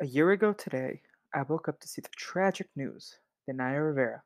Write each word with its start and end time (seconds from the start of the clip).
A 0.00 0.06
year 0.06 0.30
ago 0.30 0.52
today, 0.52 1.00
I 1.34 1.42
woke 1.42 1.68
up 1.68 1.80
to 1.80 1.88
see 1.88 2.00
the 2.00 2.08
tragic 2.16 2.68
news 2.76 3.18
that 3.46 3.56
Naya 3.56 3.82
Rivera, 3.82 4.22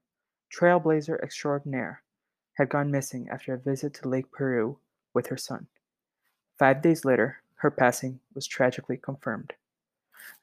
trailblazer 0.54 1.18
extraordinaire, 1.22 2.02
had 2.58 2.68
gone 2.68 2.90
missing 2.90 3.26
after 3.30 3.54
a 3.54 3.58
visit 3.58 3.94
to 3.94 4.08
Lake 4.08 4.26
Piru 4.36 4.76
with 5.14 5.28
her 5.28 5.38
son. 5.38 5.68
Five 6.58 6.82
days 6.82 7.06
later, 7.06 7.38
her 7.54 7.70
passing 7.70 8.20
was 8.34 8.46
tragically 8.46 8.98
confirmed. 8.98 9.54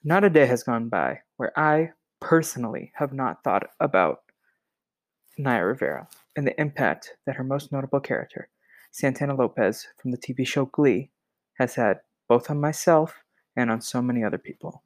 Not 0.03 0.23
a 0.23 0.31
day 0.31 0.47
has 0.47 0.63
gone 0.63 0.89
by 0.89 1.21
where 1.37 1.57
I, 1.57 1.91
personally, 2.19 2.91
have 2.95 3.13
not 3.13 3.43
thought 3.43 3.69
about 3.79 4.23
Naya 5.37 5.63
Rivera 5.63 6.07
and 6.35 6.47
the 6.47 6.59
impact 6.59 7.17
that 7.27 7.35
her 7.35 7.43
most 7.43 7.71
notable 7.71 7.99
character, 7.99 8.49
Santana 8.89 9.35
Lopez 9.35 9.89
from 10.01 10.09
the 10.09 10.17
TV 10.17 10.47
show 10.47 10.65
Glee, 10.65 11.11
has 11.59 11.75
had 11.75 11.99
both 12.27 12.49
on 12.49 12.59
myself 12.59 13.21
and 13.55 13.69
on 13.69 13.79
so 13.79 14.01
many 14.01 14.23
other 14.23 14.39
people. 14.39 14.81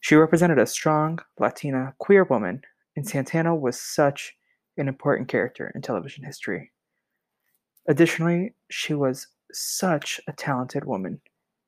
She 0.00 0.14
represented 0.14 0.58
a 0.58 0.66
strong 0.66 1.18
Latina 1.38 1.94
queer 1.98 2.24
woman, 2.24 2.62
and 2.96 3.06
Santana 3.08 3.54
was 3.54 3.80
such 3.80 4.36
an 4.76 4.88
important 4.88 5.28
character 5.28 5.72
in 5.74 5.82
television 5.82 6.24
history. 6.24 6.72
Additionally, 7.88 8.54
she 8.70 8.94
was 8.94 9.26
such 9.52 10.20
a 10.26 10.32
talented 10.32 10.84
woman 10.84 11.20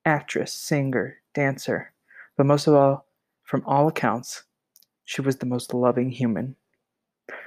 actress, 0.07 0.53
singer, 0.53 1.17
dancer, 1.35 1.93
but 2.37 2.47
most 2.47 2.67
of 2.67 2.75
all, 2.75 3.07
from 3.43 3.63
all 3.67 3.89
accounts, 3.89 4.45
she 5.05 5.21
was 5.21 5.37
the 5.37 5.47
most 5.47 5.75
loving 5.75 6.11
human. 6.11 6.57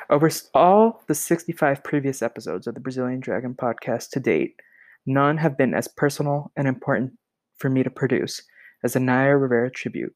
Over 0.10 0.30
all 0.54 1.04
the 1.08 1.16
65 1.16 1.84
previous 1.84 2.22
episodes 2.22 2.68
of 2.68 2.76
the 2.76 2.80
Brazilian 2.80 3.20
Dragon 3.20 3.56
podcast 3.56 4.10
to 4.12 4.20
date, 4.20 4.60
none 5.06 5.38
have 5.38 5.58
been 5.58 5.74
as 5.74 5.88
personal 5.88 6.52
and 6.56 6.68
important 6.68 7.14
for 7.58 7.70
me 7.70 7.84
to 7.84 7.90
produce 7.90 8.44
as 8.84 8.94
the 8.94 9.00
Naya 9.00 9.36
Rivera 9.36 9.72
tribute. 9.72 10.14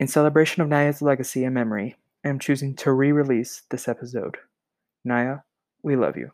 In 0.00 0.08
celebration 0.08 0.62
of 0.62 0.68
Naya's 0.68 1.00
legacy 1.00 1.44
and 1.44 1.54
memory, 1.54 1.96
I 2.24 2.28
am 2.28 2.38
choosing 2.38 2.74
to 2.76 2.92
re 2.92 3.12
release 3.12 3.62
this 3.70 3.86
episode. 3.86 4.38
Naya, 5.04 5.38
we 5.82 5.94
love 5.94 6.16
you. 6.16 6.32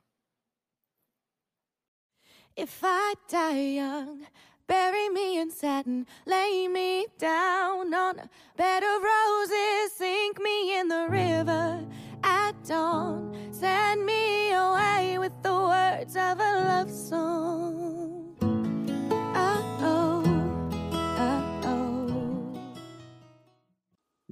If 2.56 2.80
I 2.82 3.14
die 3.28 3.60
young, 3.60 4.26
bury 4.66 5.08
me 5.10 5.38
in 5.38 5.50
satin, 5.50 6.06
lay 6.26 6.68
me 6.68 7.06
down 7.18 7.92
on 7.92 8.18
a 8.18 8.30
bed 8.56 8.82
of 8.82 9.02
roses, 9.02 9.92
sink 9.96 10.40
me 10.40 10.78
in 10.78 10.88
the 10.88 11.06
river 11.10 11.84
at 12.22 12.52
dawn, 12.64 13.36
send 13.50 14.04
me 14.06 14.52
away 14.52 15.18
with 15.18 15.32
the 15.42 15.52
words 15.52 16.16
of 16.16 16.40
a 16.40 16.64
love 16.64 16.90
song. 16.90 18.09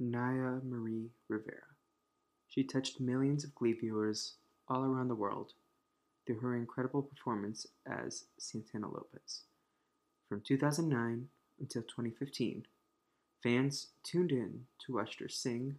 Naya 0.09 0.59
Marie 0.63 1.11
Rivera. 1.27 1.61
She 2.47 2.63
touched 2.63 2.99
millions 2.99 3.43
of 3.43 3.53
Glee 3.53 3.73
viewers 3.73 4.35
all 4.67 4.83
around 4.83 5.07
the 5.07 5.15
world 5.15 5.53
through 6.25 6.39
her 6.39 6.55
incredible 6.55 7.03
performance 7.03 7.67
as 7.85 8.25
Santana 8.39 8.87
Lopez. 8.87 9.43
From 10.27 10.41
2009 10.41 11.27
until 11.59 11.83
2015, 11.83 12.65
fans 13.43 13.87
tuned 14.03 14.31
in 14.31 14.65
to 14.85 14.93
watch 14.93 15.19
her 15.19 15.29
sing, 15.29 15.75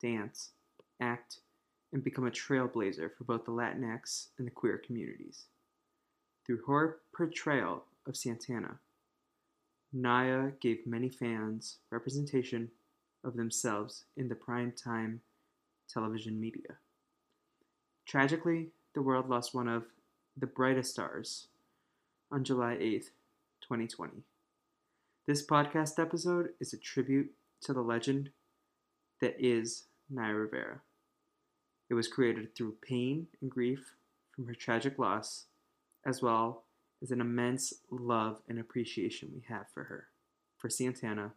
dance, 0.00 0.50
act, 1.00 1.38
and 1.92 2.04
become 2.04 2.26
a 2.26 2.30
trailblazer 2.30 3.10
for 3.16 3.24
both 3.24 3.44
the 3.44 3.52
Latinx 3.52 4.28
and 4.38 4.46
the 4.46 4.52
queer 4.52 4.78
communities. 4.78 5.44
Through 6.44 6.62
her 6.66 6.98
portrayal 7.16 7.84
of 8.06 8.16
Santana, 8.16 8.78
Naya 9.92 10.52
gave 10.60 10.86
many 10.86 11.08
fans 11.08 11.78
representation 11.90 12.70
of 13.26 13.36
themselves 13.36 14.04
in 14.16 14.28
the 14.28 14.34
prime 14.34 14.72
time 14.72 15.20
television 15.92 16.40
media. 16.40 16.78
Tragically, 18.06 18.68
the 18.94 19.02
world 19.02 19.28
lost 19.28 19.54
one 19.54 19.68
of 19.68 19.84
the 20.36 20.46
brightest 20.46 20.92
stars 20.92 21.48
on 22.30 22.44
July 22.44 22.76
8th, 22.76 23.10
2020. 23.62 24.22
This 25.26 25.44
podcast 25.44 25.98
episode 25.98 26.50
is 26.60 26.72
a 26.72 26.78
tribute 26.78 27.32
to 27.62 27.72
the 27.72 27.80
legend 27.80 28.30
that 29.20 29.34
is 29.38 29.84
Naya 30.08 30.34
Rivera. 30.34 30.80
It 31.90 31.94
was 31.94 32.08
created 32.08 32.54
through 32.54 32.76
pain 32.80 33.26
and 33.40 33.50
grief 33.50 33.94
from 34.34 34.46
her 34.46 34.54
tragic 34.54 34.98
loss, 34.98 35.46
as 36.04 36.22
well 36.22 36.64
as 37.02 37.10
an 37.10 37.20
immense 37.20 37.72
love 37.90 38.40
and 38.48 38.58
appreciation 38.58 39.30
we 39.34 39.42
have 39.48 39.66
for 39.72 39.84
her, 39.84 40.08
for 40.58 40.68
Santana, 40.68 41.32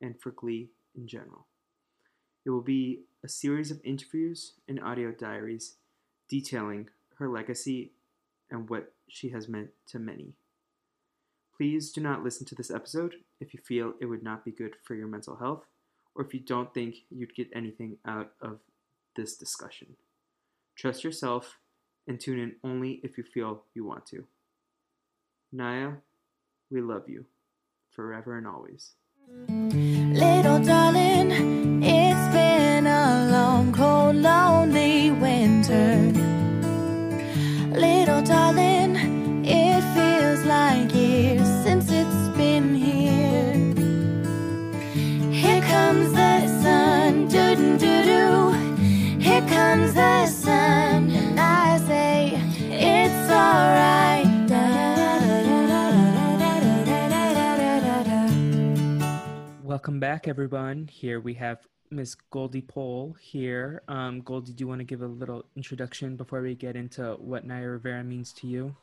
and 0.00 0.20
for 0.20 0.30
Glee 0.30 0.70
in 0.96 1.06
general. 1.06 1.46
It 2.44 2.50
will 2.50 2.62
be 2.62 3.00
a 3.24 3.28
series 3.28 3.70
of 3.70 3.80
interviews 3.84 4.52
and 4.68 4.80
audio 4.80 5.10
diaries 5.12 5.76
detailing 6.28 6.88
her 7.18 7.28
legacy 7.28 7.92
and 8.50 8.68
what 8.68 8.92
she 9.08 9.30
has 9.30 9.48
meant 9.48 9.70
to 9.88 9.98
many. 9.98 10.34
Please 11.56 11.92
do 11.92 12.00
not 12.00 12.24
listen 12.24 12.46
to 12.46 12.54
this 12.54 12.70
episode 12.70 13.14
if 13.40 13.54
you 13.54 13.60
feel 13.60 13.94
it 14.00 14.06
would 14.06 14.22
not 14.22 14.44
be 14.44 14.50
good 14.50 14.74
for 14.82 14.94
your 14.94 15.06
mental 15.06 15.36
health 15.36 15.64
or 16.14 16.24
if 16.24 16.34
you 16.34 16.40
don't 16.40 16.74
think 16.74 16.96
you'd 17.10 17.34
get 17.34 17.48
anything 17.54 17.96
out 18.06 18.32
of 18.40 18.58
this 19.16 19.36
discussion. 19.36 19.96
Trust 20.76 21.04
yourself 21.04 21.58
and 22.06 22.20
tune 22.20 22.38
in 22.38 22.56
only 22.64 23.00
if 23.02 23.16
you 23.16 23.24
feel 23.24 23.62
you 23.72 23.84
want 23.84 24.06
to. 24.06 24.24
Naya, 25.52 25.92
we 26.70 26.80
love 26.80 27.08
you 27.08 27.24
forever 27.94 28.36
and 28.36 28.46
always. 28.46 28.92
Little 30.44 30.58
darling, 30.62 31.63
Welcome 59.84 60.00
back, 60.00 60.28
everyone. 60.28 60.88
Here 60.90 61.20
we 61.20 61.34
have 61.34 61.58
Miss 61.90 62.14
Goldie 62.14 62.62
Pole 62.62 63.14
here. 63.20 63.82
Um, 63.86 64.22
Goldie, 64.22 64.54
do 64.54 64.62
you 64.62 64.66
want 64.66 64.78
to 64.78 64.84
give 64.84 65.02
a 65.02 65.06
little 65.06 65.44
introduction 65.56 66.16
before 66.16 66.40
we 66.40 66.54
get 66.54 66.74
into 66.74 67.16
what 67.18 67.44
Naya 67.44 67.68
Rivera 67.68 68.02
means 68.02 68.32
to 68.32 68.46
you? 68.46 68.74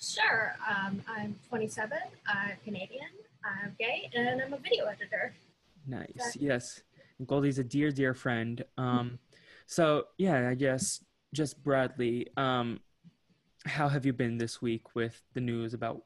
Sure. 0.00 0.56
Um, 0.68 1.00
I'm 1.06 1.36
27. 1.48 1.96
I'm 2.26 2.56
Canadian. 2.64 3.06
I'm 3.44 3.76
gay, 3.78 4.10
and 4.16 4.42
I'm 4.42 4.52
a 4.52 4.56
video 4.56 4.86
editor. 4.86 5.32
Nice. 5.86 6.08
That- 6.16 6.42
Yes. 6.42 6.82
Goldie's 7.24 7.60
a 7.60 7.64
dear, 7.64 7.92
dear 7.92 8.12
friend. 8.12 8.64
Um, 8.76 9.20
so 9.66 10.08
yeah, 10.18 10.48
I 10.48 10.56
guess 10.56 11.04
just 11.34 11.62
broadly, 11.62 12.26
um, 12.36 12.80
how 13.64 13.86
have 13.88 14.04
you 14.04 14.12
been 14.12 14.38
this 14.38 14.60
week 14.60 14.96
with 14.96 15.22
the 15.34 15.40
news 15.40 15.72
about 15.72 16.02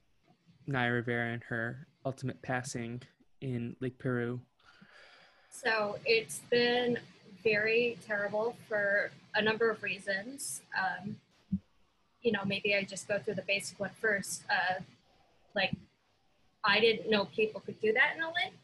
Naya 0.67 0.93
Rivera 0.93 1.33
and 1.33 1.43
her 1.45 1.87
ultimate 2.05 2.43
passing 2.43 3.01
in 3.41 3.77
Lake 3.81 3.99
Piru? 3.99 4.41
So 5.51 5.99
it's 6.05 6.41
been 6.51 6.99
very 7.43 7.99
terrible 8.07 8.57
for 8.69 9.11
a 9.35 9.43
number 9.43 9.71
of 9.71 9.83
reasons. 9.83 10.63
Um, 10.79 11.17
you 12.23 12.33
know, 12.33 12.41
maybe 12.45 12.75
I 12.75 12.83
just 12.83 13.09
go 13.09 13.19
through 13.19 13.35
the 13.35 13.43
basic 13.43 13.81
one 13.81 13.91
first. 14.01 14.43
Uh, 14.51 14.81
like, 15.55 15.73
I 16.65 16.81
didn't 16.81 17.11
know 17.11 17.25
people 17.25 17.61
could 17.61 17.81
do 17.81 17.93
that 17.93 18.17
in 18.17 18.23
a 18.23 18.29
lake. 18.29 18.55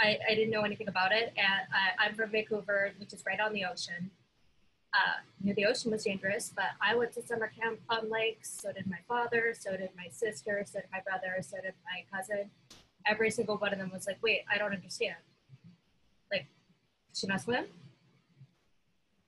I, 0.00 0.18
I 0.28 0.34
didn't 0.34 0.50
know 0.50 0.62
anything 0.62 0.88
about 0.88 1.12
it. 1.12 1.32
And 1.36 1.62
I, 1.72 2.06
I'm 2.06 2.14
from 2.14 2.30
Vancouver, 2.30 2.92
which 2.98 3.12
is 3.12 3.22
right 3.26 3.38
on 3.40 3.52
the 3.52 3.64
ocean. 3.64 4.10
Uh, 4.94 5.20
knew 5.42 5.54
the 5.54 5.64
ocean 5.64 5.90
was 5.90 6.04
dangerous, 6.04 6.52
but 6.54 6.70
I 6.80 6.94
went 6.94 7.12
to 7.12 7.22
summer 7.22 7.50
camp 7.58 7.80
on 7.88 8.10
lakes. 8.10 8.60
So 8.60 8.72
did 8.72 8.86
my 8.86 8.98
father. 9.08 9.54
So 9.58 9.76
did 9.76 9.90
my 9.96 10.08
sister. 10.10 10.64
So 10.66 10.80
did 10.80 10.88
my 10.92 11.00
brother. 11.00 11.36
So 11.40 11.56
did 11.62 11.74
my 11.84 12.04
cousin. 12.14 12.50
Every 13.06 13.30
single 13.30 13.56
one 13.56 13.72
of 13.72 13.78
them 13.78 13.90
was 13.92 14.06
like, 14.06 14.18
"Wait, 14.22 14.42
I 14.50 14.58
don't 14.58 14.72
understand. 14.72 15.16
Like, 16.30 16.46
should 17.14 17.30
I 17.30 17.36
swim?" 17.36 17.66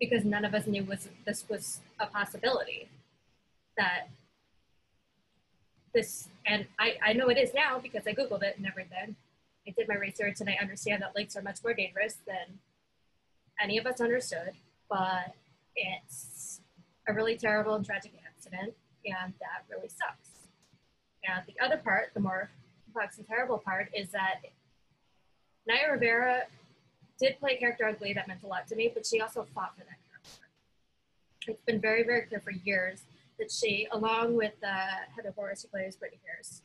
Because 0.01 0.25
none 0.25 0.45
of 0.45 0.55
us 0.55 0.67
knew 0.67 0.85
was 0.85 1.09
this 1.25 1.49
was 1.49 1.81
a 1.99 2.07
possibility. 2.07 2.89
That 3.77 4.09
this, 5.95 6.29
and 6.47 6.67
I, 6.79 6.97
I 7.03 7.13
know 7.13 7.29
it 7.29 7.39
is 7.39 7.55
now 7.55 7.79
because 7.79 8.07
I 8.07 8.13
googled 8.13 8.43
it 8.43 8.57
and 8.57 8.67
everything. 8.67 9.17
I 9.67 9.71
did 9.71 9.89
my 9.89 9.95
research 9.95 10.41
and 10.41 10.51
I 10.51 10.59
understand 10.61 11.03
that 11.03 11.17
lakes 11.17 11.37
are 11.37 11.43
much 11.43 11.63
more 11.63 11.73
dangerous 11.73 12.17
than 12.27 12.59
any 13.63 13.79
of 13.79 13.87
us 13.87 14.01
understood, 14.01 14.53
but 14.91 15.35
it's 15.77 16.61
a 17.09 17.13
really 17.13 17.37
terrible 17.37 17.75
and 17.75 17.85
tragic 17.85 18.13
accident, 18.27 18.75
and 19.07 19.33
that 19.41 19.65
really 19.71 19.89
sucks. 19.89 20.49
And 21.27 21.43
the 21.47 21.65
other 21.65 21.77
part, 21.77 22.13
the 22.15 22.21
more 22.21 22.51
complex 22.95 23.19
and 23.19 23.27
terrible 23.27 23.59
part, 23.59 23.89
is 23.95 24.11
that 24.11 24.41
Naya 25.67 25.93
Rivera 25.93 26.43
did 27.19 27.39
play 27.39 27.55
a 27.55 27.59
character 27.59 27.87
ugly 27.87 28.13
that 28.13 28.29
meant 28.29 28.43
a 28.43 28.47
lot 28.47 28.67
to 28.69 28.77
me, 28.77 28.91
but 28.93 29.07
she 29.07 29.21
also 29.21 29.47
fought 29.55 29.75
for 29.77 29.85
that 29.85 29.99
character. 30.09 30.47
It's 31.49 31.65
been 31.65 31.81
very, 31.81 32.03
very 32.05 32.23
clear 32.23 32.41
for 32.41 32.53
years 32.53 33.03
that 33.39 33.51
she, 33.51 33.87
along 33.93 34.37
with 34.37 34.55
uh, 34.67 35.07
Heather 35.15 35.35
Morris, 35.37 35.63
who 35.63 35.69
plays 35.69 35.97
Brittany 35.97 36.21
Pierce, 36.25 36.63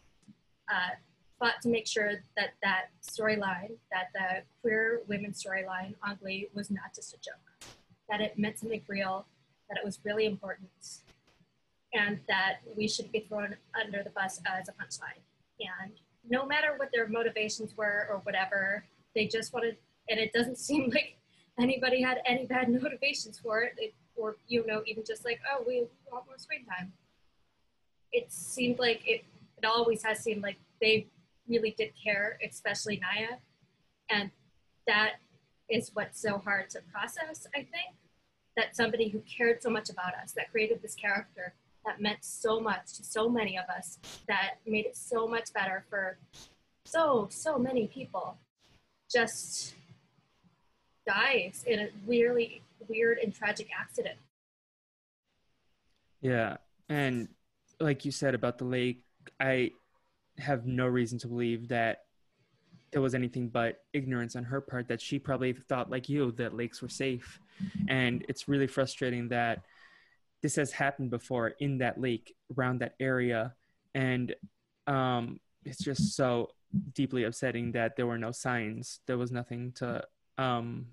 uh, 0.72 0.96
fought 1.40 1.62
to 1.62 1.70
make 1.70 1.88
sure 1.88 2.12
that 2.36 2.50
that 2.62 2.88
storyline, 3.02 3.72
that 3.92 4.08
the 4.14 4.44
queer 4.62 5.02
women 5.08 5.32
storyline 5.32 5.96
on 6.04 6.18
Glee 6.22 6.48
was 6.54 6.70
not 6.70 6.94
just 6.96 7.14
a 7.14 7.18
joke, 7.18 7.72
that 8.10 8.22
it 8.22 8.38
meant 8.38 8.60
something 8.60 8.82
real, 8.88 9.26
that 9.70 9.78
it 9.78 9.86
was 9.86 10.00
really 10.04 10.26
important, 10.26 10.70
and 11.94 12.20
that 12.28 12.58
we 12.76 12.88
should 12.88 13.12
be 13.12 13.22
thrown 13.22 13.56
under 13.80 14.04
the 14.04 14.10
bus 14.12 14.42
as 14.46 14.68
a 14.68 14.72
punchline. 14.74 15.22
And 15.84 15.94
no 16.30 16.46
matter 16.46 16.76
what 16.78 16.90
their 16.94 17.08
motivations 17.08 17.76
were 17.76 18.08
or 18.10 18.20
whatever, 18.24 18.86
they 19.16 19.26
just 19.26 19.54
wanted, 19.54 19.78
and 20.10 20.20
it 20.20 20.32
doesn't 20.32 20.58
seem 20.70 20.90
like 20.92 21.18
anybody 21.60 22.02
had 22.02 22.20
any 22.26 22.46
bad 22.46 22.70
motivations 22.82 23.40
for 23.40 23.62
it, 23.62 23.74
it 23.78 23.94
or 24.16 24.38
you 24.48 24.66
know, 24.66 24.84
even 24.86 25.04
just 25.06 25.26
like, 25.26 25.40
oh, 25.52 25.64
we 25.66 25.86
want 26.12 26.26
more 26.26 26.38
screen 26.38 26.66
time. 26.66 26.92
It 28.12 28.32
seemed 28.32 28.80
like 28.80 29.02
it. 29.06 29.24
It 29.58 29.66
always 29.66 30.04
has 30.04 30.20
seemed 30.20 30.42
like 30.42 30.58
they 30.82 31.08
really 31.48 31.76
did 31.78 31.92
care, 32.02 32.38
especially 32.48 33.02
Naya, 33.02 33.38
and 34.10 34.32
that 34.88 35.16
is 35.70 35.92
what's 35.94 36.20
so 36.20 36.38
hard 36.38 36.70
to 36.72 36.80
process. 36.92 37.46
I 37.54 37.60
think 37.60 37.96
that 38.56 38.76
somebody 38.76 39.10
who 39.10 39.22
cared 39.22 39.62
so 39.62 39.70
much 39.70 39.90
about 39.90 40.14
us, 40.16 40.32
that 40.34 40.52
created 40.52 40.82
this 40.82 40.96
character, 40.96 41.54
that 41.90 42.00
meant 42.00 42.24
so 42.24 42.60
much 42.60 42.94
to 42.98 43.04
so 43.04 43.28
many 43.28 43.58
of 43.58 43.66
us, 43.66 43.98
that 44.28 44.56
made 44.66 44.86
it 44.86 44.96
so 44.96 45.28
much 45.28 45.52
better 45.54 45.84
for 45.90 46.18
so 46.86 47.28
so 47.32 47.58
many 47.58 47.88
people, 47.88 48.38
just 49.12 49.74
dies 51.08 51.64
in 51.66 51.80
a 51.80 51.90
really 52.06 52.62
weird 52.88 53.18
and 53.18 53.34
tragic 53.34 53.68
accident. 53.78 54.18
Yeah, 56.22 56.58
and 56.88 57.30
like 57.80 58.06
you 58.06 58.12
said 58.12 58.36
about 58.36 58.60
the 58.60 58.66
lake, 58.66 59.02
I 59.40 59.72
have 60.38 60.68
no 60.68 60.86
reason 60.86 61.18
to 61.20 61.28
believe 61.28 61.70
that 61.70 62.04
there 62.92 63.02
was 63.02 63.16
anything 63.16 63.50
but 63.50 63.78
ignorance 63.94 64.36
on 64.36 64.44
her 64.44 64.62
part 64.62 64.88
that 64.90 65.02
she 65.02 65.18
probably 65.18 65.54
thought 65.54 65.90
like 65.90 66.08
you 66.10 66.32
that 66.34 66.56
lakes 66.56 66.82
were 66.82 66.90
safe 66.90 67.40
and 67.88 68.26
it's 68.28 68.48
really 68.48 68.66
frustrating 68.66 69.28
that 69.28 69.62
this 70.42 70.56
has 70.56 70.72
happened 70.72 71.10
before 71.10 71.50
in 71.60 71.78
that 71.80 72.00
lake 72.00 72.36
around 72.58 72.80
that 72.80 72.96
area 73.00 73.54
and 73.94 74.36
um, 74.88 75.40
it's 75.66 75.84
just 75.84 76.16
so 76.16 76.50
deeply 76.94 77.24
upsetting 77.24 77.72
that 77.72 77.96
there 77.96 78.08
were 78.08 78.18
no 78.18 78.32
signs 78.32 79.00
there 79.08 79.18
was 79.18 79.32
nothing 79.32 79.72
to 79.74 80.04
um, 80.38 80.86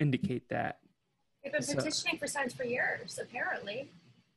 indicate 0.00 0.48
that 0.48 0.78
They've 1.46 1.52
been 1.52 1.62
so, 1.62 1.76
petitioning 1.76 2.18
for 2.18 2.26
signs 2.26 2.52
for 2.52 2.64
years, 2.64 3.20
apparently, 3.22 3.88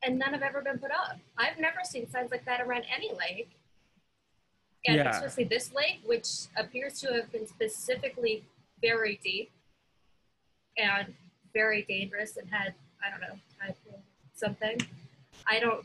and 0.04 0.16
none 0.16 0.32
have 0.32 0.42
ever 0.42 0.62
been 0.62 0.78
put 0.78 0.92
up. 0.92 1.18
I've 1.36 1.58
never 1.58 1.78
seen 1.82 2.08
signs 2.08 2.30
like 2.30 2.44
that 2.44 2.60
around 2.60 2.84
any 2.94 3.10
lake. 3.10 3.50
And 4.86 4.94
yeah. 4.94 5.10
especially 5.10 5.42
this 5.42 5.74
lake, 5.74 6.02
which 6.06 6.28
appears 6.56 7.00
to 7.00 7.12
have 7.12 7.32
been 7.32 7.48
specifically 7.48 8.44
very 8.80 9.18
deep 9.24 9.50
and 10.78 11.12
very 11.52 11.82
dangerous 11.82 12.36
and 12.36 12.48
had, 12.48 12.74
I 13.04 13.10
don't 13.10 13.20
know, 13.20 13.40
tide 13.60 13.74
something. 14.40 14.80
I 15.46 15.60
don't 15.60 15.84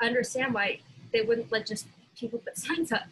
understand 0.00 0.54
why 0.54 0.80
they 1.12 1.20
wouldn't 1.22 1.52
let 1.52 1.66
just 1.66 1.86
people 2.16 2.40
put 2.40 2.56
signs 2.56 2.90
up. 2.90 3.04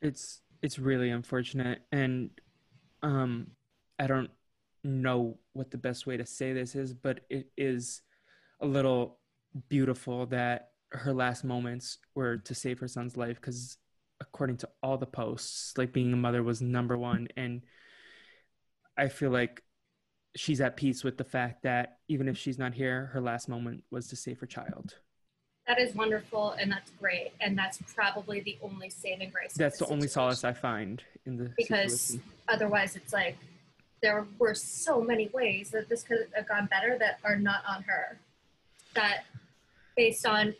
It's 0.00 0.40
it's 0.62 0.78
really 0.78 1.10
unfortunate 1.10 1.82
and 1.92 2.30
um 3.02 3.48
I 3.98 4.06
don't 4.06 4.30
know 4.84 5.38
what 5.52 5.70
the 5.70 5.78
best 5.78 6.06
way 6.06 6.16
to 6.16 6.24
say 6.24 6.52
this 6.52 6.74
is, 6.74 6.94
but 6.94 7.20
it 7.28 7.50
is 7.56 8.02
a 8.60 8.66
little 8.66 9.18
beautiful 9.68 10.26
that 10.26 10.70
her 10.90 11.12
last 11.12 11.44
moments 11.44 11.98
were 12.14 12.38
to 12.38 12.54
save 12.54 12.78
her 12.78 12.88
son's 12.88 13.16
life 13.16 13.36
because 13.40 13.76
according 14.20 14.56
to 14.56 14.68
all 14.82 14.96
the 14.96 15.06
posts 15.06 15.76
like 15.76 15.92
being 15.92 16.12
a 16.12 16.16
mother 16.16 16.42
was 16.42 16.60
number 16.60 16.96
one 16.96 17.28
and 17.36 17.62
i 18.96 19.08
feel 19.08 19.30
like 19.30 19.62
she's 20.36 20.60
at 20.60 20.76
peace 20.76 21.02
with 21.02 21.16
the 21.16 21.24
fact 21.24 21.62
that 21.62 21.98
even 22.08 22.28
if 22.28 22.36
she's 22.36 22.58
not 22.58 22.74
here 22.74 23.06
her 23.12 23.20
last 23.20 23.48
moment 23.48 23.82
was 23.90 24.08
to 24.08 24.16
save 24.16 24.38
her 24.38 24.46
child 24.46 24.94
that 25.66 25.78
is 25.78 25.94
wonderful 25.94 26.52
and 26.52 26.70
that's 26.70 26.90
great 27.00 27.32
and 27.40 27.56
that's 27.58 27.78
probably 27.94 28.40
the 28.40 28.56
only 28.62 28.88
saving 28.88 29.30
grace 29.30 29.54
that's 29.54 29.78
the 29.78 29.84
situation. 29.84 29.94
only 29.94 30.08
solace 30.08 30.44
i 30.44 30.52
find 30.52 31.02
in 31.26 31.36
the 31.36 31.50
because 31.56 32.00
situation. 32.00 32.22
otherwise 32.48 32.96
it's 32.96 33.12
like 33.12 33.36
there 34.02 34.26
were 34.38 34.54
so 34.54 35.00
many 35.00 35.28
ways 35.28 35.70
that 35.70 35.88
this 35.88 36.02
could 36.02 36.26
have 36.34 36.48
gone 36.48 36.66
better 36.66 36.96
that 36.98 37.18
are 37.24 37.36
not 37.36 37.62
on 37.68 37.82
her. 37.84 38.18
That 38.94 39.24
based 39.96 40.26
on 40.26 40.54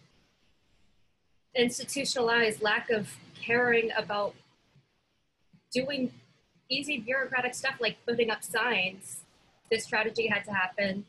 institutionalized 1.54 2.62
lack 2.62 2.90
of 2.90 3.16
caring 3.40 3.90
about 3.96 4.34
doing 5.72 6.12
easy 6.68 6.98
bureaucratic 6.98 7.54
stuff 7.54 7.74
like 7.80 7.96
putting 8.06 8.30
up 8.30 8.42
signs, 8.42 9.20
this 9.70 9.86
tragedy 9.86 10.26
had 10.26 10.44
to 10.44 10.52
happen. 10.52 11.04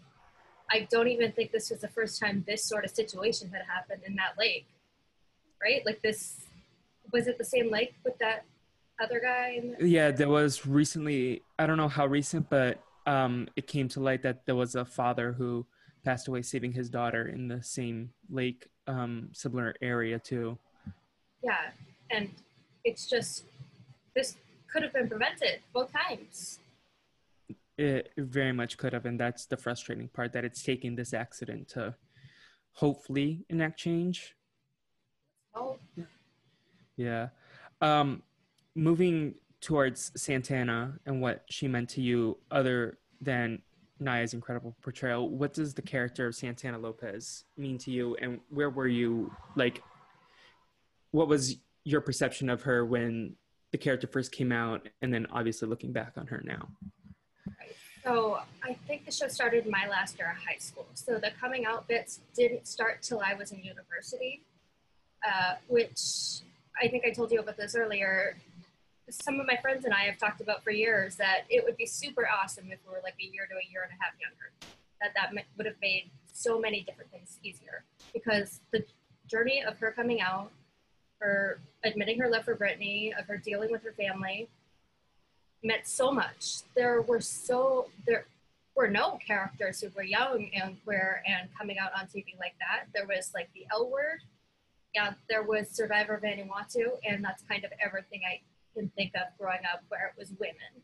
I 0.71 0.87
don't 0.91 1.07
even 1.07 1.31
think 1.31 1.51
this 1.51 1.69
was 1.69 1.81
the 1.81 1.87
first 1.87 2.19
time 2.19 2.43
this 2.47 2.63
sort 2.63 2.85
of 2.85 2.91
situation 2.91 3.49
had 3.49 3.63
happened 3.67 4.03
in 4.05 4.15
that 4.15 4.37
lake, 4.37 4.67
right? 5.61 5.81
Like 5.85 6.01
this, 6.01 6.37
was 7.11 7.27
it 7.27 7.37
the 7.37 7.45
same 7.45 7.71
lake 7.71 7.95
with 8.03 8.17
that 8.19 8.45
other 9.01 9.19
guy? 9.19 9.61
yeah, 9.79 10.11
there 10.11 10.29
was 10.29 10.65
recently. 10.65 11.41
I 11.57 11.65
don't 11.65 11.77
know 11.77 11.87
how 11.87 12.05
recent, 12.05 12.49
but 12.49 12.83
um, 13.07 13.47
it 13.55 13.65
came 13.65 13.87
to 13.89 13.99
light 13.99 14.21
that 14.23 14.45
there 14.45 14.55
was 14.55 14.75
a 14.75 14.85
father 14.85 15.31
who 15.31 15.65
passed 16.03 16.27
away 16.27 16.41
saving 16.41 16.73
his 16.73 16.89
daughter 16.89 17.27
in 17.27 17.47
the 17.47 17.63
same 17.63 18.11
lake, 18.29 18.67
um, 18.87 19.29
similar 19.33 19.75
area 19.81 20.19
too. 20.19 20.57
Yeah, 21.43 21.71
and 22.11 22.29
it's 22.83 23.07
just 23.07 23.45
this 24.15 24.35
could 24.71 24.83
have 24.83 24.93
been 24.93 25.07
prevented 25.07 25.59
both 25.73 25.91
times. 25.91 26.59
It 27.79 28.11
very 28.17 28.51
much 28.51 28.77
could 28.77 28.91
have, 28.91 29.05
and 29.05 29.17
that's 29.17 29.45
the 29.45 29.55
frustrating 29.55 30.09
part 30.09 30.33
that 30.33 30.43
it's 30.43 30.61
taking 30.61 30.97
this 30.97 31.13
accident 31.13 31.69
to 31.69 31.95
hopefully 32.73 33.45
enact 33.47 33.79
change. 33.79 34.35
Oh. 35.55 35.77
Yeah. 36.97 37.29
Um, 37.79 38.21
moving 38.75 39.35
towards 39.61 40.11
Santana 40.21 40.99
and 41.05 41.21
what 41.21 41.45
she 41.49 41.69
meant 41.69 41.87
to 41.91 42.01
you, 42.01 42.37
other 42.51 42.97
than 43.21 43.61
Naya's 43.97 44.33
incredible 44.33 44.75
portrayal, 44.81 45.29
what 45.29 45.53
does 45.53 45.73
the 45.73 45.81
character 45.81 46.27
of 46.27 46.35
Santana 46.35 46.77
Lopez 46.77 47.45
mean 47.55 47.77
to 47.77 47.91
you, 47.91 48.17
and 48.21 48.41
where 48.49 48.69
were 48.69 48.87
you? 48.89 49.33
Like, 49.55 49.81
what 51.11 51.29
was 51.29 51.55
your 51.85 52.01
perception 52.01 52.49
of 52.49 52.63
her 52.63 52.85
when 52.85 53.37
the 53.71 53.77
character 53.77 54.07
first 54.07 54.33
came 54.33 54.51
out, 54.51 54.89
and 55.01 55.13
then 55.13 55.27
obviously 55.31 55.69
looking 55.69 55.93
back 55.93 56.13
on 56.17 56.27
her 56.27 56.41
now? 56.43 56.67
So 58.03 58.39
I 58.63 58.73
think 58.87 59.05
the 59.05 59.11
show 59.11 59.27
started 59.27 59.67
my 59.67 59.87
last 59.87 60.17
year 60.17 60.29
of 60.29 60.37
high 60.37 60.57
school. 60.57 60.87
So 60.93 61.15
the 61.15 61.31
coming 61.39 61.65
out 61.65 61.87
bits 61.87 62.19
didn't 62.35 62.67
start 62.67 63.01
till 63.01 63.19
I 63.19 63.33
was 63.33 63.51
in 63.51 63.61
university, 63.61 64.41
uh, 65.27 65.55
which 65.67 66.41
I 66.81 66.87
think 66.87 67.03
I 67.05 67.11
told 67.11 67.31
you 67.31 67.39
about 67.39 67.57
this 67.57 67.75
earlier 67.75 68.35
some 69.11 69.39
of 69.39 69.47
my 69.47 69.57
friends 69.57 69.85
and 69.85 69.93
I 69.93 70.03
have 70.03 70.17
talked 70.17 70.41
about 70.41 70.63
for 70.63 70.71
years 70.71 71.15
that 71.15 71.45
it 71.49 71.63
would 71.63 71.77
be 71.77 71.85
super 71.85 72.27
awesome 72.27 72.65
if 72.71 72.79
we 72.85 72.93
were 72.93 73.01
like 73.03 73.15
a 73.19 73.23
year 73.23 73.47
to 73.49 73.55
a 73.55 73.71
year 73.71 73.83
and 73.83 73.91
a 73.91 74.03
half 74.03 74.13
younger. 74.19 74.51
That 75.01 75.13
that 75.15 75.45
would 75.57 75.65
have 75.65 75.75
made 75.81 76.09
so 76.31 76.59
many 76.59 76.81
different 76.81 77.11
things 77.11 77.39
easier 77.43 77.83
because 78.13 78.59
the 78.71 78.83
journey 79.27 79.63
of 79.63 79.77
her 79.79 79.91
coming 79.91 80.21
out, 80.21 80.51
her 81.19 81.59
admitting 81.83 82.19
her 82.19 82.29
love 82.29 82.45
for 82.45 82.55
Brittany, 82.55 83.13
of 83.17 83.25
her 83.27 83.37
dealing 83.37 83.71
with 83.71 83.83
her 83.83 83.93
family, 83.93 84.47
meant 85.63 85.87
so 85.87 86.11
much. 86.11 86.61
There 86.75 87.01
were 87.01 87.21
so 87.21 87.89
there 88.05 88.25
were 88.75 88.87
no 88.87 89.17
characters 89.25 89.81
who 89.81 89.89
were 89.95 90.03
young 90.03 90.49
and 90.53 90.77
queer 90.85 91.21
and 91.27 91.49
coming 91.57 91.77
out 91.79 91.91
on 91.99 92.07
TV 92.07 92.37
like 92.39 92.55
that. 92.59 92.85
There 92.93 93.05
was 93.05 93.31
like 93.33 93.49
the 93.53 93.65
L 93.71 93.89
word, 93.89 94.21
yeah, 94.95 95.13
there 95.29 95.43
was 95.43 95.69
Survivor 95.69 96.19
Vanuatu, 96.23 96.97
and 97.07 97.23
that's 97.23 97.43
kind 97.43 97.63
of 97.63 97.71
everything 97.83 98.21
I 98.27 98.41
can 98.73 98.89
think 98.95 99.11
of 99.15 99.37
growing 99.37 99.61
up 99.71 99.83
where 99.89 100.07
it 100.07 100.13
was 100.17 100.31
women. 100.39 100.83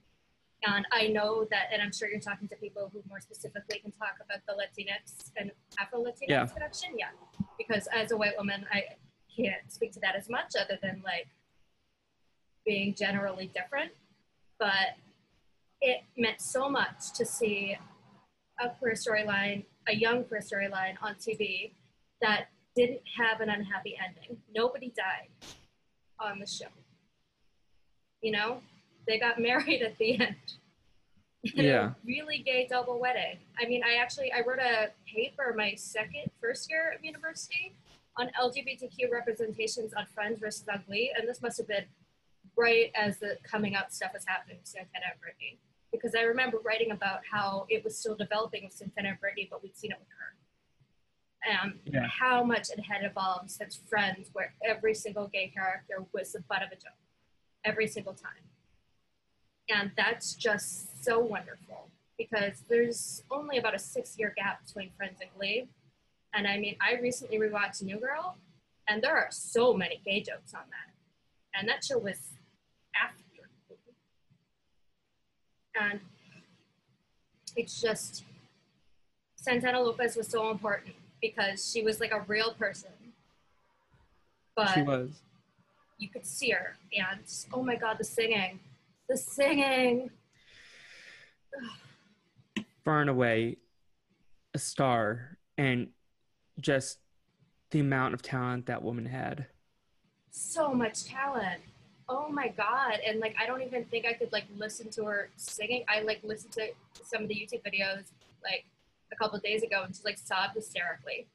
And 0.67 0.85
I 0.91 1.07
know 1.07 1.45
that, 1.51 1.67
and 1.71 1.81
I'm 1.81 1.93
sure 1.93 2.09
you're 2.09 2.19
talking 2.19 2.47
to 2.49 2.55
people 2.55 2.89
who 2.91 3.01
more 3.07 3.19
specifically 3.19 3.79
can 3.79 3.91
talk 3.91 4.15
about 4.23 4.39
the 4.47 4.53
Latinx 4.53 5.31
and 5.37 5.51
Afro 5.79 6.03
Latinx 6.03 6.27
yeah. 6.27 6.45
connection. 6.45 6.89
Yeah. 6.97 7.09
Because 7.57 7.87
as 7.93 8.11
a 8.11 8.17
white 8.17 8.37
woman, 8.37 8.65
I 8.71 8.83
can't 9.35 9.71
speak 9.71 9.91
to 9.93 9.99
that 10.01 10.15
as 10.15 10.29
much 10.29 10.53
other 10.59 10.77
than 10.81 11.01
like 11.03 11.27
being 12.65 12.95
generally 12.95 13.51
different. 13.53 13.91
But 14.59 14.95
it 15.81 16.01
meant 16.17 16.41
so 16.41 16.69
much 16.69 17.13
to 17.15 17.25
see 17.25 17.77
a 18.59 18.69
queer 18.69 18.93
storyline, 18.93 19.65
a 19.87 19.95
young 19.95 20.23
queer 20.23 20.41
storyline 20.41 20.95
on 21.01 21.15
TV 21.15 21.73
that 22.21 22.47
didn't 22.75 23.01
have 23.19 23.41
an 23.41 23.49
unhappy 23.49 23.97
ending. 24.03 24.37
Nobody 24.53 24.93
died 24.95 25.29
on 26.19 26.39
the 26.39 26.47
show 26.47 26.67
you 28.25 28.31
know 28.31 28.57
they 29.07 29.19
got 29.19 29.39
married 29.49 29.81
at 29.83 29.97
the 29.97 30.19
end. 30.19 30.35
Yeah. 31.43 31.91
Really 32.03 32.39
gay 32.39 32.67
double 32.67 32.99
wedding. 32.99 33.37
I 33.61 33.67
mean, 33.67 33.83
I 33.85 34.01
actually 34.01 34.33
I 34.33 34.41
wrote 34.41 34.59
a 34.59 34.89
paper 35.05 35.53
my 35.55 35.75
second 35.75 36.31
first 36.41 36.69
year 36.71 36.93
of 36.97 37.05
university 37.05 37.75
on 38.17 38.31
LGBTQ 38.41 39.11
representations 39.11 39.93
on 39.93 40.07
Friends 40.07 40.39
versus 40.39 40.65
Ugly, 40.73 41.11
and 41.15 41.29
this 41.29 41.43
must 41.43 41.57
have 41.57 41.67
been 41.67 41.83
right 42.57 42.91
as 42.95 43.19
the 43.19 43.37
coming 43.43 43.75
out 43.75 43.93
stuff 43.93 44.11
was 44.13 44.25
happening 44.27 44.57
with 44.57 44.67
Santana 44.67 45.05
and 45.11 45.19
Brittany. 45.21 45.59
Because 45.91 46.15
I 46.15 46.21
remember 46.21 46.59
writing 46.63 46.91
about 46.91 47.21
how 47.29 47.65
it 47.69 47.83
was 47.83 47.97
still 47.97 48.15
developing 48.15 48.63
with 48.65 48.73
Santana 48.73 49.09
and 49.09 49.19
Brittany, 49.19 49.47
but 49.49 49.63
we'd 49.63 49.77
seen 49.77 49.91
it 49.91 49.97
with 49.99 50.09
her. 50.09 50.35
And 51.47 51.79
Yeah. 51.85 52.07
how 52.07 52.43
much 52.43 52.69
it 52.69 52.79
had 52.79 53.03
evolved 53.03 53.51
since 53.51 53.75
Friends, 53.75 54.29
where 54.33 54.55
every 54.63 54.93
single 54.93 55.27
gay 55.27 55.47
character 55.49 56.05
was 56.11 56.31
the 56.33 56.41
butt 56.41 56.63
of 56.63 56.71
a 56.71 56.75
joke, 56.75 56.97
every 57.63 57.87
single 57.87 58.13
time. 58.13 58.49
And 59.69 59.91
that's 59.95 60.35
just 60.35 61.03
so 61.03 61.19
wonderful 61.19 61.91
because 62.17 62.61
there's 62.61 63.23
only 63.31 63.57
about 63.57 63.75
a 63.75 63.79
six 63.79 64.17
year 64.17 64.33
gap 64.35 64.65
between 64.65 64.91
Friends 64.93 65.19
and 65.21 65.29
Glee. 65.33 65.69
And 66.33 66.47
I 66.47 66.57
mean, 66.57 66.77
I 66.81 66.95
recently 66.95 67.37
rewatched 67.37 67.81
New 67.83 67.99
Girl, 67.99 68.37
and 68.87 69.01
there 69.01 69.15
are 69.15 69.31
so 69.31 69.73
many 69.73 69.97
gay 70.03 70.21
jokes 70.21 70.53
on 70.53 70.63
that. 70.69 70.93
And 71.57 71.67
that 71.69 71.83
show 71.83 71.97
was 71.97 72.33
after. 72.95 73.23
Glee. 73.67 73.77
And 75.79 75.99
it's 77.55 77.81
just, 77.81 78.23
Santana 79.35 79.81
Lopez 79.81 80.15
was 80.15 80.27
so 80.27 80.49
important 80.51 80.95
because 81.21 81.69
she 81.71 81.81
was 81.83 81.99
like 81.99 82.11
a 82.11 82.21
real 82.21 82.53
person. 82.53 82.89
But 84.55 84.73
She 84.73 84.81
was. 84.83 85.21
you 85.97 86.07
could 86.09 86.25
see 86.25 86.51
her, 86.51 86.75
and 86.97 87.19
oh 87.53 87.61
my 87.61 87.75
god, 87.75 87.97
the 87.97 88.05
singing. 88.05 88.59
The 89.09 89.17
singing. 89.17 90.09
far 92.85 93.01
and 93.01 93.09
away 93.09 93.57
a 94.53 94.59
star 94.59 95.37
and 95.57 95.89
just 96.59 96.99
the 97.71 97.79
amount 97.79 98.13
of 98.13 98.21
talent 98.21 98.67
that 98.67 98.81
woman 98.83 99.05
had. 99.05 99.47
so 100.31 100.73
much 100.73 101.03
talent. 101.05 101.61
Oh 102.07 102.29
my 102.29 102.49
god! 102.49 102.99
And 103.05 103.19
like, 103.19 103.35
I 103.41 103.45
don't 103.47 103.61
even 103.61 103.85
think 103.85 104.05
I 104.05 104.13
could 104.13 104.31
like 104.31 104.45
listen 104.55 104.89
to 104.91 105.05
her 105.05 105.29
singing. 105.37 105.83
I 105.87 106.01
like 106.01 106.21
listened 106.23 106.53
to 106.53 106.69
some 107.03 107.23
of 107.23 107.29
the 107.29 107.35
YouTube 107.35 107.63
videos 107.63 108.03
like 108.43 108.65
a 109.11 109.15
couple 109.15 109.39
days 109.39 109.63
ago, 109.63 109.81
and 109.83 109.91
just 109.93 110.05
like 110.05 110.17
sobbed 110.17 110.55
hysterically. 110.55 111.27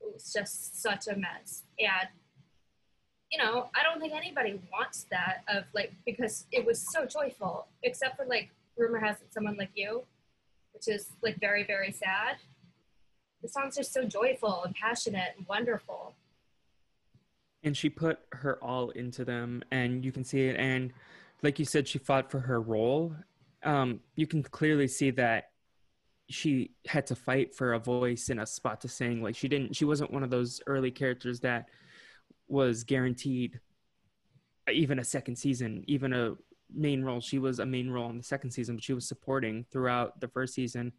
It 0.00 0.12
was 0.14 0.32
just 0.32 0.80
such 0.80 1.08
a 1.08 1.16
mess, 1.16 1.64
and 1.78 2.08
you 3.30 3.38
know, 3.38 3.68
I 3.76 3.82
don't 3.82 4.00
think 4.00 4.14
anybody 4.14 4.60
wants 4.72 5.06
that 5.10 5.42
of 5.48 5.64
like 5.74 5.92
because 6.06 6.46
it 6.52 6.64
was 6.64 6.80
so 6.80 7.04
joyful, 7.04 7.66
except 7.82 8.16
for 8.16 8.24
like 8.24 8.50
rumor 8.76 8.98
has 8.98 9.16
it 9.16 9.32
someone 9.32 9.56
like 9.58 9.72
you, 9.74 10.04
which 10.72 10.88
is 10.88 11.10
like 11.22 11.38
very 11.38 11.64
very 11.64 11.92
sad. 11.92 12.36
The 13.42 13.48
songs 13.48 13.78
are 13.78 13.84
so 13.84 14.04
joyful 14.04 14.64
and 14.64 14.74
passionate 14.74 15.34
and 15.36 15.46
wonderful. 15.46 16.14
And 17.62 17.76
she 17.76 17.90
put 17.90 18.20
her 18.32 18.62
all 18.62 18.90
into 18.90 19.24
them 19.24 19.62
and 19.70 20.04
you 20.04 20.12
can 20.12 20.24
see 20.24 20.42
it 20.42 20.56
and 20.56 20.92
like 21.42 21.58
you 21.58 21.64
said 21.64 21.88
she 21.88 21.98
fought 21.98 22.30
for 22.30 22.40
her 22.40 22.60
role. 22.60 23.14
Um 23.62 24.00
you 24.14 24.26
can 24.26 24.42
clearly 24.42 24.88
see 24.88 25.10
that 25.12 25.50
she 26.30 26.72
had 26.86 27.06
to 27.06 27.14
fight 27.14 27.54
for 27.54 27.72
a 27.72 27.78
voice 27.78 28.28
and 28.28 28.40
a 28.40 28.46
spot 28.46 28.80
to 28.82 28.88
sing. 28.88 29.22
Like 29.22 29.34
she 29.34 29.48
didn't 29.48 29.74
she 29.74 29.84
wasn't 29.84 30.12
one 30.12 30.22
of 30.22 30.30
those 30.30 30.60
early 30.66 30.90
characters 30.90 31.40
that 31.40 31.68
was 32.48 32.84
guaranteed 32.84 33.60
even 34.70 34.98
a 34.98 35.04
second 35.04 35.36
season, 35.36 35.84
even 35.86 36.12
a 36.12 36.34
main 36.72 37.02
role. 37.02 37.20
She 37.20 37.38
was 37.38 37.58
a 37.58 37.66
main 37.66 37.90
role 37.90 38.10
in 38.10 38.18
the 38.18 38.22
second 38.22 38.50
season, 38.50 38.76
but 38.76 38.84
she 38.84 38.94
was 38.94 39.08
supporting 39.08 39.64
throughout 39.70 40.20
the 40.20 40.28
first 40.28 40.54
season 40.54 40.92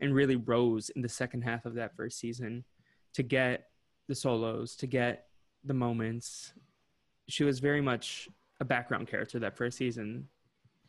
and 0.00 0.14
really 0.14 0.36
rose 0.36 0.90
in 0.90 1.02
the 1.02 1.08
second 1.08 1.42
half 1.42 1.66
of 1.66 1.74
that 1.74 1.96
first 1.96 2.18
season 2.18 2.64
to 3.14 3.22
get 3.22 3.66
the 4.08 4.14
solos, 4.14 4.76
to 4.76 4.86
get 4.86 5.26
the 5.64 5.74
moments. 5.74 6.52
She 7.28 7.44
was 7.44 7.60
very 7.60 7.80
much 7.80 8.28
a 8.60 8.64
background 8.64 9.08
character 9.08 9.38
that 9.38 9.56
first 9.56 9.76
season. 9.78 10.28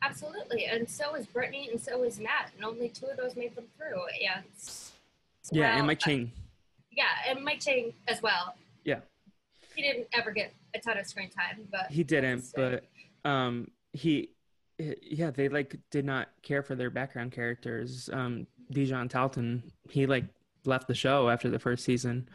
Absolutely, 0.03 0.65
and 0.65 0.89
so 0.89 1.13
is 1.15 1.27
Brittany, 1.27 1.69
and 1.71 1.79
so 1.79 2.03
is 2.03 2.19
Matt, 2.19 2.51
and 2.55 2.65
only 2.65 2.89
two 2.89 3.05
of 3.05 3.17
those 3.17 3.35
made 3.35 3.55
them 3.55 3.65
through. 3.77 4.01
And 4.25 4.43
Yeah, 5.51 5.69
well, 5.69 5.77
and 5.77 5.87
Mike 5.87 5.99
Chang. 5.99 6.31
yeah, 6.91 7.03
and 7.27 7.43
Mike 7.45 7.59
Chang 7.59 7.93
as 8.07 8.21
well. 8.21 8.55
Yeah. 8.83 9.01
he 9.75 9.83
didn't 9.83 10.07
ever 10.13 10.31
get 10.31 10.53
a 10.73 10.79
ton 10.79 10.97
of 10.97 11.05
screen 11.05 11.29
time, 11.29 11.67
but 11.71 11.91
He 11.91 12.03
didn't, 12.03 12.45
but 12.55 12.83
um 13.23 13.69
he 13.93 14.29
yeah, 14.79 15.29
they 15.29 15.47
like 15.49 15.75
did 15.91 16.05
not 16.05 16.29
care 16.41 16.63
for 16.63 16.73
their 16.75 16.89
background 16.89 17.31
characters. 17.31 18.09
Um 18.11 18.47
Dijon 18.71 19.07
Talton, 19.07 19.61
he 19.89 20.07
like 20.07 20.25
left 20.65 20.87
the 20.87 20.93
show 20.93 21.29
after 21.29 21.49
the 21.49 21.59
first 21.59 21.83
season 21.83 22.27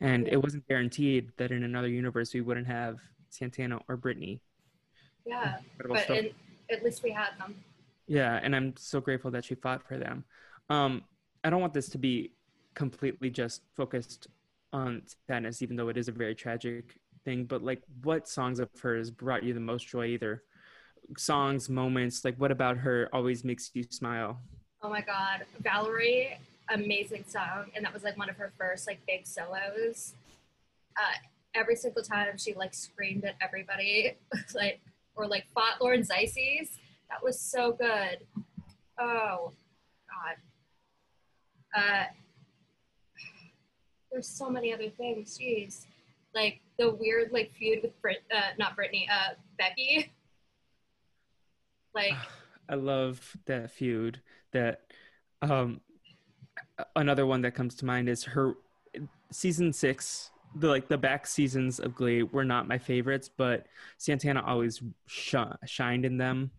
and 0.00 0.28
it 0.28 0.42
wasn't 0.42 0.66
guaranteed 0.68 1.30
that 1.36 1.50
in 1.50 1.62
another 1.62 1.88
universe 1.88 2.32
we 2.32 2.40
wouldn't 2.40 2.66
have 2.66 2.98
Santana 3.28 3.80
or 3.88 3.96
Brittany. 3.96 4.40
yeah, 5.26 5.58
but 5.76 6.00
at 6.70 6.84
least 6.84 7.02
we 7.02 7.10
had 7.10 7.30
them. 7.38 7.54
Yeah, 8.06 8.40
and 8.42 8.56
I'm 8.56 8.74
so 8.76 9.00
grateful 9.00 9.30
that 9.32 9.44
she 9.44 9.54
fought 9.54 9.86
for 9.86 9.98
them. 9.98 10.24
Um, 10.68 11.04
I 11.44 11.50
don't 11.50 11.60
want 11.60 11.74
this 11.74 11.88
to 11.90 11.98
be 11.98 12.32
completely 12.74 13.30
just 13.30 13.62
focused 13.76 14.28
on 14.72 15.02
sadness, 15.26 15.62
even 15.62 15.76
though 15.76 15.88
it 15.88 15.96
is 15.96 16.08
a 16.08 16.12
very 16.12 16.34
tragic 16.34 16.98
thing. 17.24 17.44
But 17.44 17.62
like, 17.62 17.82
what 18.02 18.28
songs 18.28 18.60
of 18.60 18.68
hers 18.80 19.10
brought 19.10 19.42
you 19.42 19.52
the 19.54 19.60
most 19.60 19.86
joy? 19.86 20.06
Either 20.06 20.42
songs, 21.16 21.68
moments. 21.68 22.24
Like, 22.24 22.36
what 22.36 22.50
about 22.50 22.78
her 22.78 23.08
always 23.12 23.44
makes 23.44 23.70
you 23.74 23.84
smile? 23.90 24.40
Oh 24.82 24.88
my 24.88 25.02
God, 25.02 25.44
Valerie, 25.60 26.38
amazing 26.70 27.24
song, 27.26 27.70
and 27.74 27.84
that 27.84 27.92
was 27.92 28.02
like 28.02 28.16
one 28.16 28.30
of 28.30 28.36
her 28.36 28.52
first 28.58 28.86
like 28.86 29.00
big 29.06 29.26
solos. 29.26 30.14
Uh, 30.96 31.14
every 31.54 31.76
single 31.76 32.02
time 32.02 32.36
she 32.38 32.54
like 32.54 32.74
screamed 32.74 33.24
at 33.24 33.34
everybody, 33.40 34.16
like 34.54 34.80
or 35.16 35.26
like 35.26 35.46
fought 35.54 35.80
Lauren 35.80 36.02
Zizes. 36.02 36.70
That 37.08 37.22
was 37.22 37.38
so 37.40 37.72
good. 37.72 38.18
Oh 38.98 39.52
God. 40.08 40.36
Uh, 41.76 42.04
there's 44.10 44.28
so 44.28 44.50
many 44.50 44.72
other 44.72 44.90
things. 44.90 45.38
Jeez, 45.38 45.86
like 46.34 46.60
the 46.78 46.90
weird 46.90 47.32
like 47.32 47.52
feud 47.52 47.80
with 47.82 48.00
Brit, 48.00 48.22
uh, 48.34 48.52
not 48.58 48.76
Brittany, 48.76 49.08
uh, 49.12 49.34
Becky. 49.58 50.12
Like 51.94 52.14
I 52.68 52.74
love 52.74 53.36
that 53.46 53.70
feud. 53.70 54.20
That 54.52 54.82
um, 55.42 55.80
another 56.96 57.26
one 57.26 57.42
that 57.42 57.54
comes 57.54 57.74
to 57.76 57.84
mind 57.84 58.08
is 58.08 58.24
her 58.24 58.54
season 59.30 59.72
six. 59.72 60.30
The 60.56 60.68
like 60.68 60.88
the 60.88 60.98
back 60.98 61.26
seasons 61.26 61.78
of 61.78 61.94
Glee 61.94 62.24
were 62.24 62.44
not 62.44 62.66
my 62.66 62.78
favorites, 62.78 63.30
but 63.34 63.66
Santana 63.98 64.42
always 64.44 64.82
sh- 65.06 65.36
shined 65.64 66.04
in 66.04 66.16
them. 66.18 66.50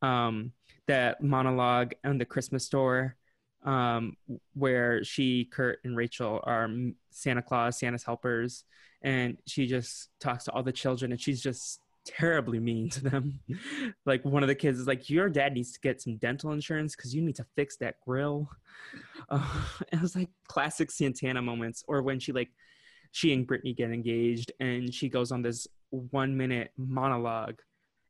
Um, 0.00 0.52
that 0.86 1.22
monologue 1.22 1.92
on 2.04 2.18
the 2.18 2.24
Christmas 2.24 2.64
store, 2.64 3.16
um, 3.64 4.16
where 4.54 5.04
she, 5.04 5.44
Kurt, 5.44 5.78
and 5.84 5.96
Rachel 5.96 6.40
are 6.44 6.68
Santa 7.10 7.42
Claus, 7.42 7.78
Santa's 7.78 8.02
helpers, 8.02 8.64
and 9.02 9.38
she 9.46 9.66
just 9.66 10.10
talks 10.20 10.44
to 10.44 10.52
all 10.52 10.62
the 10.62 10.72
children, 10.72 11.12
and 11.12 11.20
she's 11.20 11.42
just 11.42 11.80
terribly 12.04 12.58
mean 12.58 12.90
to 12.90 13.02
them. 13.02 13.40
like 14.06 14.24
one 14.24 14.42
of 14.42 14.48
the 14.48 14.54
kids 14.54 14.78
is 14.78 14.86
like, 14.86 15.08
"Your 15.10 15.28
dad 15.28 15.54
needs 15.54 15.72
to 15.72 15.80
get 15.80 16.00
some 16.00 16.16
dental 16.16 16.52
insurance 16.52 16.96
because 16.96 17.14
you 17.14 17.22
need 17.22 17.36
to 17.36 17.46
fix 17.56 17.76
that 17.78 18.00
grill." 18.00 18.48
Uh, 19.30 19.64
it 19.92 20.00
was 20.02 20.16
like 20.16 20.28
classic 20.48 20.90
Santana 20.90 21.40
moments, 21.40 21.84
or 21.86 22.02
when 22.02 22.18
she 22.18 22.32
like 22.32 22.50
she 23.12 23.32
and 23.32 23.46
Brittany 23.46 23.72
get 23.72 23.90
engaged, 23.90 24.50
and 24.58 24.92
she 24.92 25.08
goes 25.08 25.30
on 25.30 25.40
this 25.40 25.68
one 25.90 26.36
minute 26.36 26.72
monologue 26.76 27.60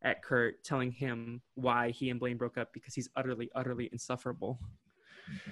at 0.03 0.23
Kurt, 0.23 0.65
telling 0.65 0.91
him 0.91 1.43
why 1.55 1.91
he 1.91 2.11
and 2.11 2.19
Blaine 2.19 2.39
broke 2.39 2.57
up 2.57 2.73
because 2.73 2.95
he's 2.95 3.09
utterly, 3.15 3.51
utterly 3.55 3.89
insufferable. 3.93 4.59
oh 4.63 5.51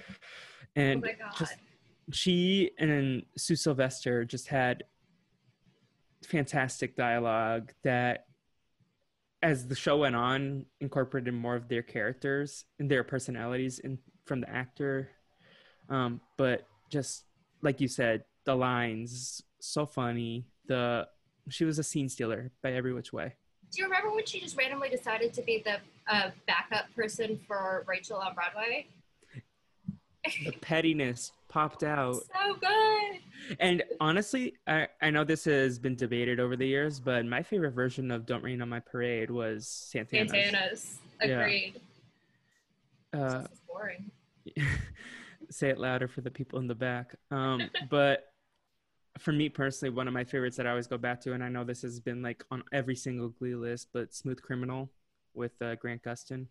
And 0.75 1.03
God. 1.03 1.13
just 1.37 1.55
she 2.11 2.71
and 2.79 3.23
Sue 3.37 3.55
Sylvester 3.55 4.25
just 4.25 4.47
had 4.47 4.83
fantastic 6.23 6.95
dialogue 6.95 7.71
that 7.83 8.25
as 9.43 9.67
the 9.67 9.75
show 9.75 9.97
went 9.97 10.15
on 10.15 10.65
incorporated 10.79 11.33
more 11.33 11.55
of 11.55 11.67
their 11.67 11.81
characters 11.81 12.65
and 12.79 12.89
their 12.89 13.03
personalities 13.03 13.79
in 13.79 13.97
from 14.25 14.41
the 14.41 14.49
actor. 14.49 15.09
Um, 15.89 16.21
but 16.37 16.67
just 16.89 17.25
like 17.61 17.81
you 17.81 17.87
said 17.87 18.23
the 18.45 18.55
lines 18.55 19.41
so 19.59 19.85
funny. 19.85 20.45
The 20.67 21.07
she 21.49 21.65
was 21.65 21.79
a 21.79 21.83
scene 21.83 22.09
stealer 22.09 22.51
by 22.61 22.73
every 22.73 22.93
which 22.93 23.11
way. 23.11 23.33
Do 23.71 23.81
you 23.81 23.85
remember 23.85 24.13
when 24.13 24.25
she 24.25 24.39
just 24.39 24.57
randomly 24.57 24.89
decided 24.89 25.33
to 25.33 25.41
be 25.41 25.63
the 25.63 25.77
uh, 26.07 26.31
backup 26.45 26.93
person 26.95 27.39
for 27.47 27.85
Rachel 27.87 28.17
on 28.17 28.33
Broadway? 28.33 28.87
the 30.45 30.51
pettiness 30.61 31.31
popped 31.51 31.83
out. 31.83 32.15
So 32.15 32.55
good. 32.59 33.57
And 33.59 33.83
honestly, 33.99 34.53
I, 34.65 34.87
I 35.01 35.09
know 35.09 35.23
this 35.23 35.43
has 35.45 35.77
been 35.77 35.95
debated 35.95 36.39
over 36.39 36.55
the 36.55 36.65
years, 36.65 36.99
but 36.99 37.25
my 37.25 37.43
favorite 37.43 37.71
version 37.71 38.09
of 38.09 38.25
Don't 38.25 38.43
Rain 38.43 38.61
on 38.61 38.69
My 38.69 38.79
Parade 38.79 39.29
was 39.29 39.67
Santana's. 39.67 40.31
Santana's. 40.31 40.99
Yeah. 41.21 41.39
Agreed. 41.39 41.81
Uh, 43.13 43.41
this 43.41 43.51
is 43.51 43.59
boring. 43.67 44.11
say 45.49 45.69
it 45.69 45.77
louder 45.77 46.07
for 46.07 46.21
the 46.21 46.31
people 46.31 46.59
in 46.59 46.67
the 46.67 46.75
back. 46.75 47.15
Um, 47.29 47.69
but 47.89 48.31
for 49.19 49.33
me 49.33 49.49
personally, 49.49 49.93
one 49.93 50.07
of 50.07 50.13
my 50.13 50.23
favorites 50.23 50.55
that 50.55 50.65
I 50.65 50.69
always 50.69 50.87
go 50.87 50.97
back 50.97 51.19
to, 51.21 51.33
and 51.33 51.43
I 51.43 51.49
know 51.49 51.65
this 51.65 51.81
has 51.81 51.99
been 51.99 52.21
like 52.21 52.45
on 52.49 52.63
every 52.71 52.95
single 52.95 53.29
Glee 53.29 53.55
list, 53.55 53.89
but 53.93 54.13
Smooth 54.13 54.41
Criminal 54.41 54.89
with 55.33 55.61
uh, 55.61 55.75
Grant 55.75 56.03
Gustin 56.03 56.47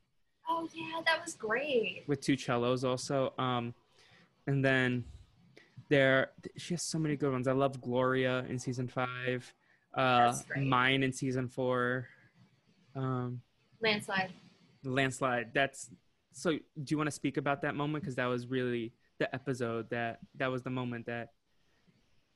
Oh 0.50 0.68
yeah, 0.74 1.00
that 1.06 1.24
was 1.24 1.34
great. 1.34 2.04
with 2.08 2.20
two 2.20 2.36
cellos 2.36 2.84
also. 2.84 3.32
Um, 3.38 3.72
and 4.46 4.64
then 4.64 5.04
there, 5.88 6.30
she 6.56 6.74
has 6.74 6.82
so 6.82 6.98
many 6.98 7.16
good 7.16 7.32
ones. 7.32 7.48
I 7.48 7.52
love 7.52 7.80
Gloria 7.80 8.44
in 8.48 8.58
season 8.58 8.88
five, 8.88 9.52
uh, 9.94 10.34
great. 10.48 10.66
Mine 10.66 11.02
in 11.02 11.12
season 11.12 11.48
four, 11.48 12.08
um, 12.94 13.40
Landslide. 13.82 14.30
Landslide. 14.84 15.50
That's 15.54 15.90
so. 16.32 16.52
Do 16.52 16.60
you 16.88 16.96
want 16.96 17.08
to 17.08 17.12
speak 17.14 17.36
about 17.36 17.62
that 17.62 17.74
moment? 17.74 18.04
Because 18.04 18.16
that 18.16 18.26
was 18.26 18.46
really 18.46 18.92
the 19.18 19.32
episode 19.34 19.90
that 19.90 20.20
that 20.36 20.50
was 20.50 20.62
the 20.62 20.70
moment 20.70 21.06
that 21.06 21.30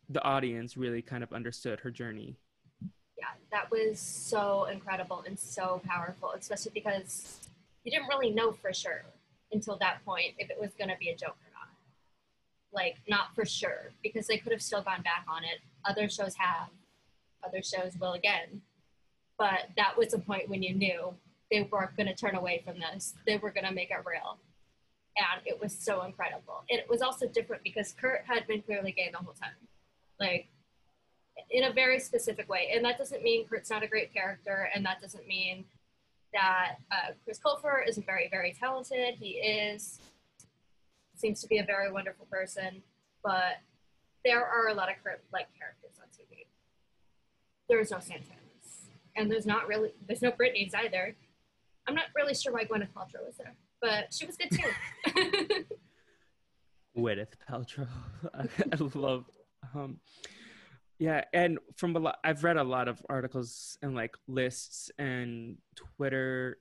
the 0.09 0.23
audience 0.23 0.77
really 0.77 1.03
kind 1.03 1.23
of 1.23 1.33
understood 1.33 1.81
her 1.81 1.91
journey. 1.91 2.37
Yeah, 3.19 3.27
that 3.53 3.71
was 3.71 3.99
so 3.99 4.65
incredible 4.65 5.25
and 5.27 5.39
so 5.39 5.81
powerful, 5.87 6.33
especially 6.33 6.73
because 6.75 7.49
you 7.85 7.91
didn't 7.91 8.09
really 8.09 8.31
know 8.31 8.53
for 8.53 8.73
sure 8.73 9.03
until 9.53 9.77
that 9.79 10.05
point 10.05 10.35
if 10.39 10.51
it 10.51 10.59
was 10.61 10.71
going 10.79 10.91
to 10.91 10.97
be 10.99 11.11
a 11.11 11.17
joke. 11.17 11.37
Like, 12.75 12.97
not 13.09 13.35
for 13.35 13.45
sure, 13.45 13.93
because 14.03 14.27
they 14.27 14.39
could 14.39 14.53
have 14.53 14.63
still 14.63 14.83
gone 14.83 15.03
back 15.03 15.25
on 15.29 15.45
it. 15.45 15.61
Other 15.89 16.09
shows 16.09 16.35
have, 16.37 16.69
other 17.47 17.63
shows 17.63 17.93
will 18.01 18.15
again. 18.15 18.63
But 19.39 19.69
that 19.77 19.97
was 19.97 20.09
the 20.09 20.19
point 20.19 20.49
when 20.49 20.63
you 20.63 20.75
knew 20.75 21.15
they 21.51 21.69
weren't 21.71 21.97
going 21.97 22.09
to 22.09 22.15
turn 22.15 22.35
away 22.35 22.63
from 22.65 22.81
this, 22.81 23.15
they 23.27 23.37
were 23.37 23.51
going 23.51 23.67
to 23.67 23.73
make 23.73 23.91
it 23.91 24.05
real. 24.05 24.39
And 25.17 25.47
it 25.47 25.61
was 25.61 25.73
so 25.73 26.03
incredible. 26.03 26.65
And 26.69 26.81
it 26.81 26.89
was 26.89 27.01
also 27.01 27.29
different 27.29 27.63
because 27.63 27.93
Kurt 27.93 28.25
had 28.27 28.47
been 28.49 28.63
clearly 28.63 28.91
gay 28.91 29.11
the 29.13 29.19
whole 29.19 29.35
time. 29.35 29.53
Like, 30.19 30.49
in 31.51 31.65
a 31.65 31.73
very 31.73 31.99
specific 31.99 32.49
way. 32.49 32.71
And 32.75 32.85
that 32.85 32.99
doesn't 32.99 33.23
mean 33.23 33.47
Kurt's 33.47 33.71
not 33.71 33.83
a 33.83 33.89
great 33.89 34.13
character, 34.13 34.71
and 34.75 34.85
that 34.87 35.01
doesn't 35.01 35.27
mean 35.27 35.65
that 36.33 36.77
uh, 36.91 37.13
Chris 37.25 37.39
Colfer 37.39 37.87
isn't 37.89 38.07
very, 38.07 38.29
very 38.29 38.57
talented. 38.59 39.15
He 39.15 39.33
is, 39.33 40.01
seems 41.17 41.41
to 41.43 41.47
be 41.47 41.59
a 41.59 41.65
very 41.65 41.91
wonderful 41.91 42.27
person, 42.31 42.83
but 43.23 43.61
there 44.25 44.45
are 44.45 44.69
a 44.69 44.75
lot 44.75 44.89
of 44.89 44.97
like 45.33 45.47
characters 45.59 45.99
on 46.01 46.09
TV. 46.09 46.47
There's 47.69 47.91
no 47.91 47.99
Santanas, 47.99 48.89
and 49.17 49.31
there's 49.31 49.47
not 49.47 49.67
really, 49.69 49.93
there's 50.07 50.23
no 50.23 50.33
Brittanys 50.33 50.75
either. 50.75 51.17
I'm 51.87 51.95
not 51.95 52.07
really 52.15 52.35
sure 52.35 52.53
why 52.53 52.65
Gwyneth 52.65 52.93
Paltrow 52.97 53.25
was 53.27 53.37
there, 53.37 53.55
but 53.81 54.13
she 54.13 54.27
was 54.27 54.37
good 54.37 54.51
too. 54.51 55.65
Gwyneth 56.97 57.35
Paltrow. 57.49 57.89
I 58.35 58.99
love. 58.99 59.25
Um, 59.75 59.99
yeah, 60.99 61.25
and 61.33 61.59
from 61.77 61.97
a 61.97 61.99
lot, 61.99 62.19
I've 62.23 62.45
read 62.45 62.57
a 62.57 62.65
lot 62.65 62.89
of 62.89 63.03
articles 63.09 63.77
and 63.83 63.95
like 63.95 64.17
lists 64.29 64.91
and 64.99 65.57
Twitter 65.75 66.59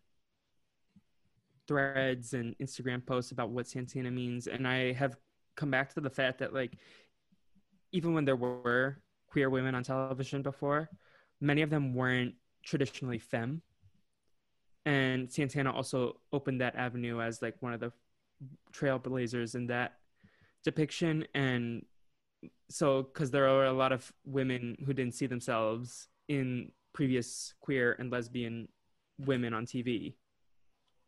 threads 1.67 2.33
and 2.33 2.55
Instagram 2.59 3.05
posts 3.05 3.31
about 3.31 3.49
what 3.49 3.67
Santana 3.67 4.11
means, 4.11 4.47
and 4.47 4.67
I 4.67 4.93
have 4.93 5.15
come 5.55 5.71
back 5.71 5.93
to 5.93 6.01
the 6.01 6.09
fact 6.09 6.39
that 6.39 6.53
like 6.53 6.77
even 7.91 8.13
when 8.13 8.25
there 8.25 8.35
were 8.35 8.97
queer 9.27 9.49
women 9.49 9.75
on 9.75 9.83
television 9.83 10.41
before, 10.41 10.89
many 11.41 11.61
of 11.61 11.69
them 11.69 11.93
weren't 11.93 12.35
traditionally 12.63 13.19
femme, 13.19 13.61
and 14.85 15.31
Santana 15.31 15.71
also 15.71 16.17
opened 16.31 16.61
that 16.61 16.75
avenue 16.75 17.21
as 17.21 17.41
like 17.41 17.55
one 17.61 17.73
of 17.73 17.79
the 17.79 17.91
trailblazers 18.73 19.55
in 19.55 19.67
that 19.67 19.93
depiction. 20.63 21.25
And 21.33 21.85
so 22.69 23.03
because 23.03 23.31
there 23.31 23.47
are 23.47 23.65
a 23.65 23.73
lot 23.73 23.91
of 23.91 24.11
women 24.25 24.77
who 24.85 24.93
didn't 24.93 25.15
see 25.15 25.27
themselves 25.27 26.07
in 26.27 26.71
previous 26.93 27.53
queer 27.59 27.95
and 27.99 28.11
lesbian 28.11 28.67
women 29.19 29.53
on 29.53 29.65
tv 29.65 30.15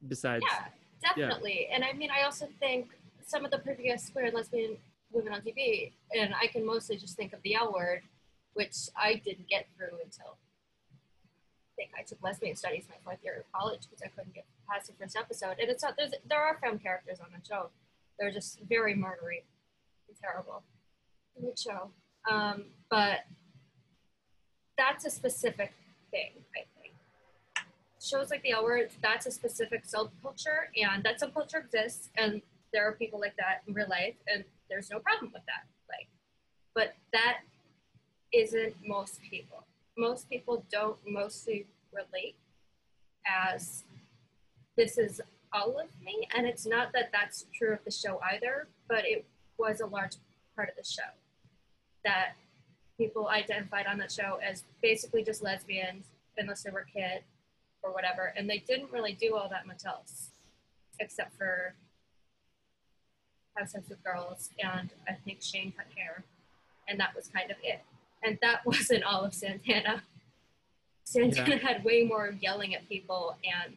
besides 0.07 0.43
yeah, 0.49 0.65
definitely. 1.01 1.67
And 1.71 1.83
I 1.83 1.93
mean, 1.93 2.09
I 2.11 2.23
also 2.23 2.47
think 2.59 2.87
some 3.25 3.45
of 3.45 3.51
the 3.51 3.59
previous 3.59 4.09
queer 4.09 4.25
and 4.25 4.35
lesbian 4.35 4.77
women 5.11 5.33
on 5.33 5.41
TV, 5.41 5.91
and 6.15 6.33
I 6.39 6.47
can 6.47 6.65
mostly 6.65 6.97
just 6.97 7.15
think 7.15 7.33
of 7.33 7.41
the 7.43 7.55
L 7.55 7.73
word, 7.73 8.01
which 8.53 8.75
I 8.95 9.15
didn't 9.25 9.47
get 9.47 9.67
through 9.77 9.97
until 10.03 10.37
I 10.91 11.73
think 11.75 11.91
I 11.97 12.03
took 12.03 12.21
lesbian 12.23 12.55
studies 12.55 12.85
my 12.89 12.95
fourth 13.03 13.19
year 13.23 13.37
of 13.39 13.51
college 13.51 13.81
because 13.89 14.01
I 14.03 14.07
couldn't 14.07 14.33
get 14.33 14.45
past 14.69 14.87
the 14.87 14.93
first 14.93 15.17
episode. 15.17 15.57
And 15.59 15.69
it's 15.69 15.83
not 15.83 15.95
there's 15.97 16.13
there 16.29 16.41
are 16.41 16.57
femme 16.61 16.79
characters 16.79 17.19
on 17.19 17.27
the 17.31 17.45
show. 17.47 17.69
They're 18.19 18.31
just 18.31 18.59
very 18.67 18.95
murdery 18.95 19.43
and 20.07 20.17
terrible. 20.21 20.63
Good 21.39 21.59
show. 21.59 21.91
Um, 22.31 22.65
but 22.89 23.25
that's 24.77 25.05
a 25.05 25.09
specific 25.09 25.73
thing, 26.11 26.31
I 26.55 26.59
think. 26.59 26.74
Shows 28.05 28.29
like 28.29 28.43
the 28.43 28.53
Word, 28.61 28.91
that's 29.01 29.25
a 29.25 29.31
specific 29.31 29.83
subculture, 29.87 30.65
and 30.79 31.03
that 31.03 31.19
subculture 31.19 31.65
exists, 31.65 32.09
and 32.15 32.39
there 32.71 32.87
are 32.87 32.91
people 32.91 33.19
like 33.19 33.35
that 33.37 33.63
in 33.67 33.73
real 33.73 33.87
life, 33.89 34.13
and 34.31 34.43
there's 34.69 34.91
no 34.91 34.99
problem 34.99 35.31
with 35.33 35.41
that. 35.47 35.65
Like, 35.89 36.07
but 36.75 36.93
that 37.13 37.39
isn't 38.31 38.75
most 38.85 39.21
people. 39.27 39.63
Most 39.97 40.29
people 40.29 40.63
don't 40.71 40.97
mostly 41.07 41.65
relate 41.91 42.35
as 43.27 43.85
this 44.77 44.99
is 44.99 45.19
all 45.51 45.79
of 45.79 45.87
me, 46.03 46.27
and 46.35 46.45
it's 46.45 46.67
not 46.67 46.93
that 46.93 47.09
that's 47.11 47.45
true 47.55 47.73
of 47.73 47.79
the 47.85 47.91
show 47.91 48.19
either, 48.31 48.67
but 48.87 49.03
it 49.05 49.25
was 49.57 49.81
a 49.81 49.87
large 49.87 50.17
part 50.55 50.69
of 50.69 50.75
the 50.75 50.87
show 50.87 51.09
that 52.03 52.33
people 52.99 53.29
identified 53.29 53.87
on 53.87 53.97
that 53.97 54.11
show 54.11 54.37
as 54.47 54.63
basically 54.83 55.23
just 55.23 55.41
lesbians 55.41 56.05
unless 56.37 56.61
they 56.61 56.69
were 56.69 56.85
kid 56.93 57.23
or 57.85 57.93
whatever 57.93 58.33
and 58.35 58.49
they 58.49 58.63
didn't 58.67 58.91
really 58.91 59.13
do 59.13 59.35
all 59.35 59.47
that 59.49 59.67
much 59.67 59.85
else 59.85 60.29
except 60.99 61.37
for 61.37 61.75
have 63.55 63.69
sex 63.69 63.87
with 63.89 64.03
girls 64.03 64.49
and 64.59 64.89
i 65.07 65.13
think 65.25 65.41
shane 65.41 65.71
cut 65.75 65.85
hair 65.95 66.23
and 66.87 66.99
that 66.99 67.15
was 67.15 67.27
kind 67.27 67.51
of 67.51 67.57
it 67.63 67.81
and 68.23 68.37
that 68.41 68.61
wasn't 68.65 69.03
all 69.03 69.23
of 69.23 69.33
santana 69.33 70.01
santana 71.03 71.57
had 71.57 71.83
way 71.83 72.03
more 72.03 72.35
yelling 72.41 72.73
at 72.73 72.87
people 72.89 73.37
and 73.43 73.75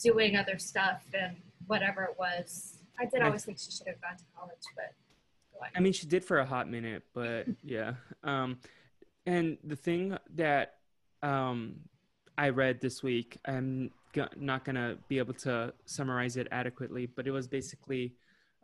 doing 0.00 0.36
other 0.36 0.58
stuff 0.58 1.02
and 1.12 1.36
whatever 1.66 2.04
it 2.04 2.14
was 2.18 2.78
i 3.00 3.04
did 3.04 3.20
always 3.20 3.44
think 3.44 3.58
she 3.58 3.70
should 3.70 3.86
have 3.86 4.00
gone 4.00 4.16
to 4.16 4.24
college 4.36 4.58
but. 4.76 4.94
I 5.74 5.80
mean, 5.80 5.92
she 5.92 6.06
did 6.06 6.24
for 6.24 6.38
a 6.38 6.46
hot 6.46 6.70
minute, 6.70 7.02
but 7.12 7.46
yeah. 7.64 7.94
Um, 8.22 8.58
and 9.26 9.58
the 9.62 9.76
thing 9.76 10.16
that 10.36 10.77
um, 11.22 11.76
I 12.36 12.50
read 12.50 12.80
this 12.80 13.02
week, 13.02 13.38
I'm 13.44 13.90
not 14.36 14.64
gonna 14.64 14.96
be 15.08 15.18
able 15.18 15.34
to 15.34 15.72
summarize 15.84 16.36
it 16.36 16.48
adequately, 16.50 17.06
but 17.06 17.26
it 17.26 17.30
was 17.30 17.48
basically 17.48 18.14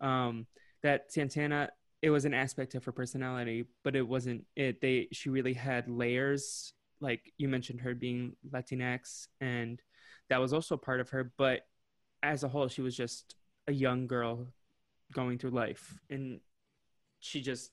um, 0.00 0.46
that 0.82 1.12
Santana. 1.12 1.70
It 2.02 2.10
was 2.10 2.26
an 2.26 2.34
aspect 2.34 2.74
of 2.74 2.84
her 2.84 2.92
personality, 2.92 3.64
but 3.82 3.96
it 3.96 4.06
wasn't 4.06 4.44
it. 4.56 4.80
They 4.80 5.08
she 5.12 5.30
really 5.30 5.54
had 5.54 5.88
layers. 5.88 6.74
Like 7.00 7.32
you 7.38 7.48
mentioned, 7.48 7.80
her 7.80 7.94
being 7.94 8.36
Latinx, 8.50 9.28
and 9.40 9.80
that 10.28 10.40
was 10.40 10.52
also 10.52 10.76
part 10.76 11.00
of 11.00 11.08
her. 11.10 11.32
But 11.36 11.66
as 12.22 12.44
a 12.44 12.48
whole, 12.48 12.68
she 12.68 12.82
was 12.82 12.96
just 12.96 13.36
a 13.68 13.72
young 13.72 14.06
girl 14.06 14.46
going 15.12 15.38
through 15.38 15.50
life, 15.50 15.98
and 16.10 16.40
she 17.20 17.40
just 17.40 17.70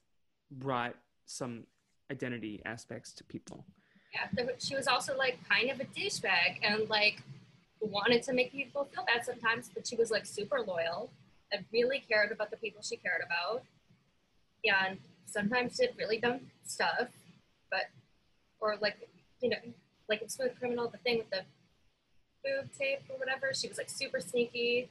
brought 0.49 0.95
some 1.25 1.65
identity 2.09 2.61
aspects 2.65 3.13
to 3.13 3.23
people. 3.23 3.65
Yeah, 4.13 4.43
wa- 4.45 4.51
she 4.59 4.75
was 4.75 4.87
also 4.87 5.15
like 5.17 5.37
kind 5.49 5.69
of 5.69 5.79
a 5.79 5.85
douchebag 5.85 6.59
and 6.63 6.89
like 6.89 7.21
wanted 7.79 8.23
to 8.23 8.33
make 8.33 8.51
people 8.51 8.87
feel 8.93 9.05
bad 9.05 9.25
sometimes, 9.25 9.69
but 9.73 9.87
she 9.87 9.95
was 9.95 10.11
like 10.11 10.25
super 10.25 10.59
loyal 10.61 11.09
and 11.51 11.65
really 11.71 11.99
cared 12.07 12.31
about 12.31 12.51
the 12.51 12.57
people 12.57 12.81
she 12.81 12.97
cared 12.97 13.21
about. 13.25 13.63
And 14.65 14.97
sometimes 15.25 15.77
did 15.77 15.91
really 15.97 16.17
dumb 16.17 16.41
stuff, 16.65 17.07
but 17.71 17.85
or 18.59 18.75
like 18.81 18.97
you 19.41 19.49
know, 19.49 19.57
like 20.09 20.21
in 20.21 20.29
Smooth 20.29 20.57
Criminal, 20.59 20.87
the 20.89 20.97
thing 20.99 21.17
with 21.17 21.29
the 21.31 21.41
boob 22.43 22.69
tape 22.77 22.99
or 23.09 23.17
whatever, 23.17 23.53
she 23.53 23.67
was 23.67 23.77
like 23.77 23.89
super 23.89 24.19
sneaky. 24.19 24.89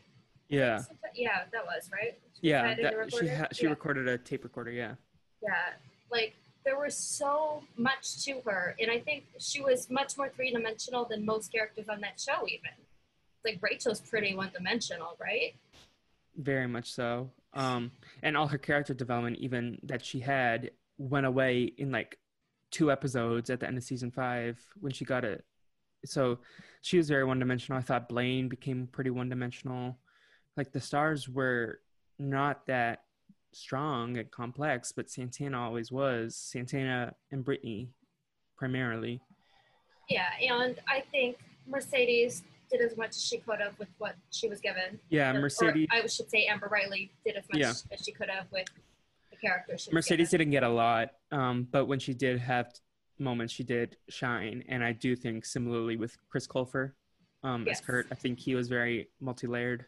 Yeah, 0.49 0.83
yeah, 1.15 1.43
that 1.53 1.65
was 1.65 1.89
right. 1.93 2.19
She 2.41 2.49
yeah. 2.49 2.67
had 2.67 2.79
it 2.81 2.93
in 2.93 2.99
the 2.99 3.05
That, 3.07 3.15
she 3.21 3.29
ha- 3.29 3.49
she 3.53 3.65
Yeah. 3.65 3.71
recorded 3.71 4.09
a 4.09 4.19
tape 4.19 4.43
recorder. 4.43 4.73
Yeah, 4.73 4.95
Yeah, 5.43 5.75
like 6.11 6.35
there 6.65 6.79
was 6.79 6.95
so 6.97 7.63
much 7.77 8.25
to 8.25 8.41
her, 8.45 8.77
and 8.81 8.91
I 8.91 9.01
think 9.01 9.25
she 9.39 9.61
was 9.61 9.89
much 9.91 10.17
more 10.17 10.29
three 10.29 10.53
dimensional 10.53 11.05
than 11.05 11.25
most 11.25 11.53
characters 11.53 11.89
on 11.89 12.01
that 12.01 12.21
show. 12.21 12.47
Even 12.47 12.71
like 13.45 13.59
Rachel's 13.63 14.01
pretty 14.01 14.35
one 14.35 14.51
dimensional, 14.55 15.17
right? 15.21 15.55
very 16.37 16.67
much 16.67 16.93
so. 16.93 17.31
Um, 17.55 17.93
and 18.23 18.37
all 18.37 18.47
her 18.49 18.59
character 18.59 18.95
development, 18.95 19.39
even 19.39 19.79
that 19.85 20.05
she 20.05 20.21
had, 20.21 20.71
went 20.99 21.27
away 21.27 21.73
in 21.79 21.91
like 21.91 22.19
two 22.71 22.93
episodes 22.93 23.51
at 23.51 23.61
the 23.61 23.67
end 23.67 23.79
of 23.79 23.85
season 23.85 24.11
five 24.11 24.59
when 24.81 24.93
she 24.93 25.05
got 25.05 25.25
it. 25.25 25.45
So 26.05 26.39
she 26.83 26.97
was 26.97 27.09
very 27.09 27.25
one 27.25 27.39
dimensional. 27.39 27.79
I 27.79 27.83
thought 27.83 28.09
Blaine 28.09 28.49
became 28.49 28.87
pretty 28.87 29.11
one 29.11 29.29
dimensional. 29.29 29.99
Like 30.57 30.73
the 30.73 30.81
stars 30.81 31.29
were 31.29 31.81
not 32.19 32.67
that 32.67 33.01
strong 33.53 34.17
and 34.19 34.31
complex, 34.31 34.93
but 34.93 35.11
Santana 35.11 35.61
always 35.61 35.91
was. 35.91 36.37
Santana 36.37 37.15
and 37.31 37.45
Brittany 37.45 37.89
primarily. 38.57 39.21
Yeah, 40.09 40.27
and 40.43 40.79
I 40.89 41.03
think 41.11 41.39
Mercedes 41.67 42.43
did 42.71 42.81
as 42.81 42.97
much 42.97 43.11
as 43.11 43.25
she 43.25 43.39
could 43.39 43.61
have 43.61 43.79
with 43.79 43.89
what 43.99 44.15
she 44.31 44.49
was 44.49 44.61
given. 44.61 44.99
Yeah, 45.09 45.35
Or- 45.35 45.41
Mercedes. 45.41 45.89
Or 45.93 45.97
I 45.97 46.07
should 46.07 46.31
say 46.31 46.47
Amber 46.47 46.69
Riley 46.69 47.11
did 47.25 47.37
as 47.37 47.45
much 47.51 47.61
Yeah. 47.61 47.73
as 47.91 48.05
she 48.05 48.13
could 48.13 48.29
have 48.29 48.51
with 48.53 48.69
the 49.31 49.37
character 49.37 49.77
Mercedes 49.93 50.31
didn't 50.31 50.51
get 50.51 50.63
a 50.63 50.69
lot, 50.69 51.11
um, 51.33 51.65
but 51.71 51.87
when 51.87 51.99
she 51.99 52.15
did 52.15 52.39
have 52.41 52.73
moments, 53.19 53.53
she 53.53 53.65
did 53.65 53.97
shine. 54.09 54.65
And 54.69 54.85
I 54.85 54.93
do 54.93 55.17
think 55.17 55.45
similarly 55.45 55.97
with 55.97 56.17
Chris 56.29 56.47
Colfer 56.47 56.93
um, 57.43 57.65
Yes. 57.67 57.81
as 57.81 57.87
Kurt, 57.87 58.07
I 58.11 58.15
think 58.15 58.39
he 58.39 58.55
was 58.55 58.69
very 58.69 59.09
multi-layered. 59.21 59.87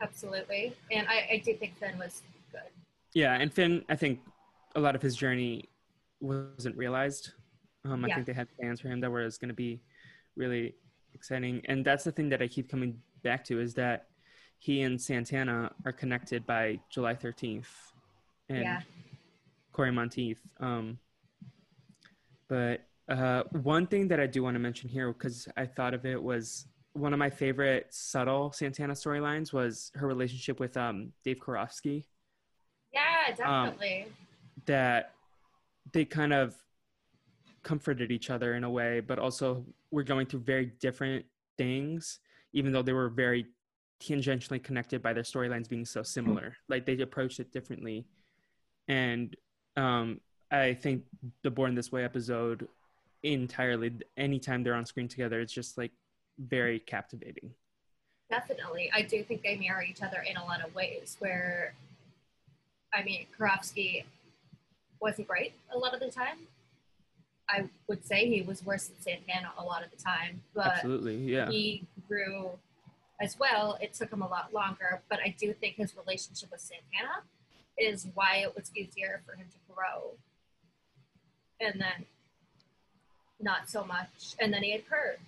Absolutely. 0.00 0.74
And 0.90 1.06
I, 1.08 1.28
I 1.32 1.42
do 1.44 1.54
think 1.54 1.76
Finn 1.78 1.98
was. 1.98 2.22
Yeah, 3.14 3.34
and 3.34 3.52
Finn, 3.52 3.84
I 3.88 3.96
think 3.96 4.20
a 4.74 4.80
lot 4.80 4.94
of 4.94 5.02
his 5.02 5.14
journey 5.16 5.68
wasn't 6.20 6.76
realized. 6.76 7.32
Um, 7.84 8.04
I 8.04 8.08
Yeah. 8.08 8.14
think 8.14 8.26
they 8.26 8.32
had 8.32 8.48
plans 8.58 8.80
for 8.80 8.88
him 8.88 9.00
that 9.00 9.10
was 9.10 9.38
going 9.38 9.48
to 9.48 9.54
be 9.54 9.82
really 10.36 10.74
exciting, 11.14 11.60
and 11.66 11.84
that's 11.84 12.04
the 12.04 12.12
thing 12.12 12.28
that 12.30 12.40
I 12.40 12.48
keep 12.48 12.68
coming 12.70 13.02
back 13.22 13.44
to 13.44 13.60
is 13.60 13.74
that 13.74 14.08
he 14.58 14.82
and 14.82 15.00
Santana 15.00 15.74
are 15.84 15.92
connected 15.92 16.46
by 16.46 16.80
July 16.88 17.14
thirteenth, 17.14 17.68
and 18.48 18.62
Yeah. 18.62 18.80
Cory 19.72 19.90
Monteith. 19.90 20.40
Um, 20.60 20.98
but 22.48 22.86
uh, 23.08 23.42
one 23.50 23.86
thing 23.86 24.08
that 24.08 24.20
I 24.20 24.26
do 24.26 24.42
want 24.42 24.54
to 24.54 24.58
mention 24.60 24.88
here, 24.88 25.12
because 25.12 25.48
I 25.56 25.66
thought 25.66 25.92
of 25.94 26.06
it, 26.06 26.22
was 26.22 26.68
one 26.92 27.12
of 27.12 27.18
my 27.18 27.30
favorite 27.30 27.86
subtle 27.92 28.52
Santana 28.52 28.92
storylines 28.94 29.52
was 29.52 29.90
her 29.94 30.06
relationship 30.06 30.60
with 30.60 30.76
um, 30.76 31.12
Dave 31.24 31.38
Karofsky 31.38 32.04
Yeah, 32.92 33.28
Um, 33.44 33.64
definitely. 33.66 34.06
that 34.66 35.12
they 35.92 36.04
kind 36.04 36.32
of 36.32 36.54
comforted 37.62 38.10
each 38.10 38.30
other 38.30 38.54
in 38.54 38.64
a 38.64 38.70
way, 38.70 39.00
but 39.00 39.18
also 39.18 39.64
were 39.90 40.02
going 40.02 40.26
through 40.26 40.40
very 40.40 40.66
different 40.80 41.24
things, 41.56 42.20
even 42.52 42.72
though 42.72 42.82
they 42.82 42.92
were 42.92 43.08
very 43.08 43.46
tangentially 44.00 44.62
connected 44.62 45.00
by 45.02 45.12
their 45.12 45.22
storylines 45.22 45.68
being 45.68 45.84
so 45.84 46.02
similar. 46.02 46.56
Like 46.68 46.86
they 46.86 46.98
approached 47.00 47.40
it 47.40 47.52
differently. 47.52 48.04
And 48.88 49.36
um, 49.76 50.20
I 50.50 50.74
think 50.74 51.04
the 51.42 51.50
Born 51.50 51.74
This 51.74 51.92
Way 51.92 52.04
episode 52.04 52.68
entirely, 53.22 53.92
anytime 54.16 54.62
they're 54.64 54.74
on 54.74 54.84
screen 54.86 55.06
together, 55.08 55.40
it's 55.40 55.52
just 55.52 55.78
like 55.78 55.92
very 56.38 56.80
captivating. 56.80 57.52
Definitely. 58.28 58.90
I 58.92 59.02
do 59.02 59.22
think 59.22 59.42
they 59.42 59.56
mirror 59.56 59.82
each 59.82 60.02
other 60.02 60.24
in 60.28 60.36
a 60.36 60.44
lot 60.44 60.64
of 60.64 60.74
ways 60.74 61.16
where, 61.20 61.74
I 62.94 63.02
mean, 63.02 63.26
Karofsky 63.38 64.04
wasn't 65.00 65.28
great 65.28 65.52
a 65.74 65.78
lot 65.78 65.94
of 65.94 66.00
the 66.00 66.10
time. 66.10 66.38
I 67.48 67.68
would 67.88 68.04
say 68.04 68.28
he 68.28 68.42
was 68.42 68.64
worse 68.64 68.86
than 68.86 69.00
Santana 69.00 69.52
a 69.58 69.64
lot 69.64 69.84
of 69.84 69.90
the 69.90 70.02
time, 70.02 70.40
but 70.54 70.66
Absolutely. 70.66 71.16
Yeah. 71.16 71.50
he 71.50 71.84
grew 72.08 72.50
as 73.20 73.38
well. 73.38 73.78
It 73.80 73.94
took 73.94 74.10
him 74.12 74.22
a 74.22 74.28
lot 74.28 74.54
longer, 74.54 75.02
but 75.08 75.18
I 75.20 75.34
do 75.38 75.52
think 75.52 75.76
his 75.76 75.94
relationship 75.96 76.50
with 76.50 76.60
Santana 76.60 77.22
is 77.78 78.06
why 78.14 78.36
it 78.36 78.54
was 78.54 78.70
easier 78.74 79.22
for 79.26 79.34
him 79.34 79.46
to 79.50 79.74
grow. 79.74 80.12
And 81.60 81.80
then 81.80 82.06
not 83.40 83.68
so 83.68 83.84
much. 83.84 84.34
And 84.38 84.52
then 84.52 84.62
he 84.62 84.72
had 84.72 84.88
Kurt 84.88 85.20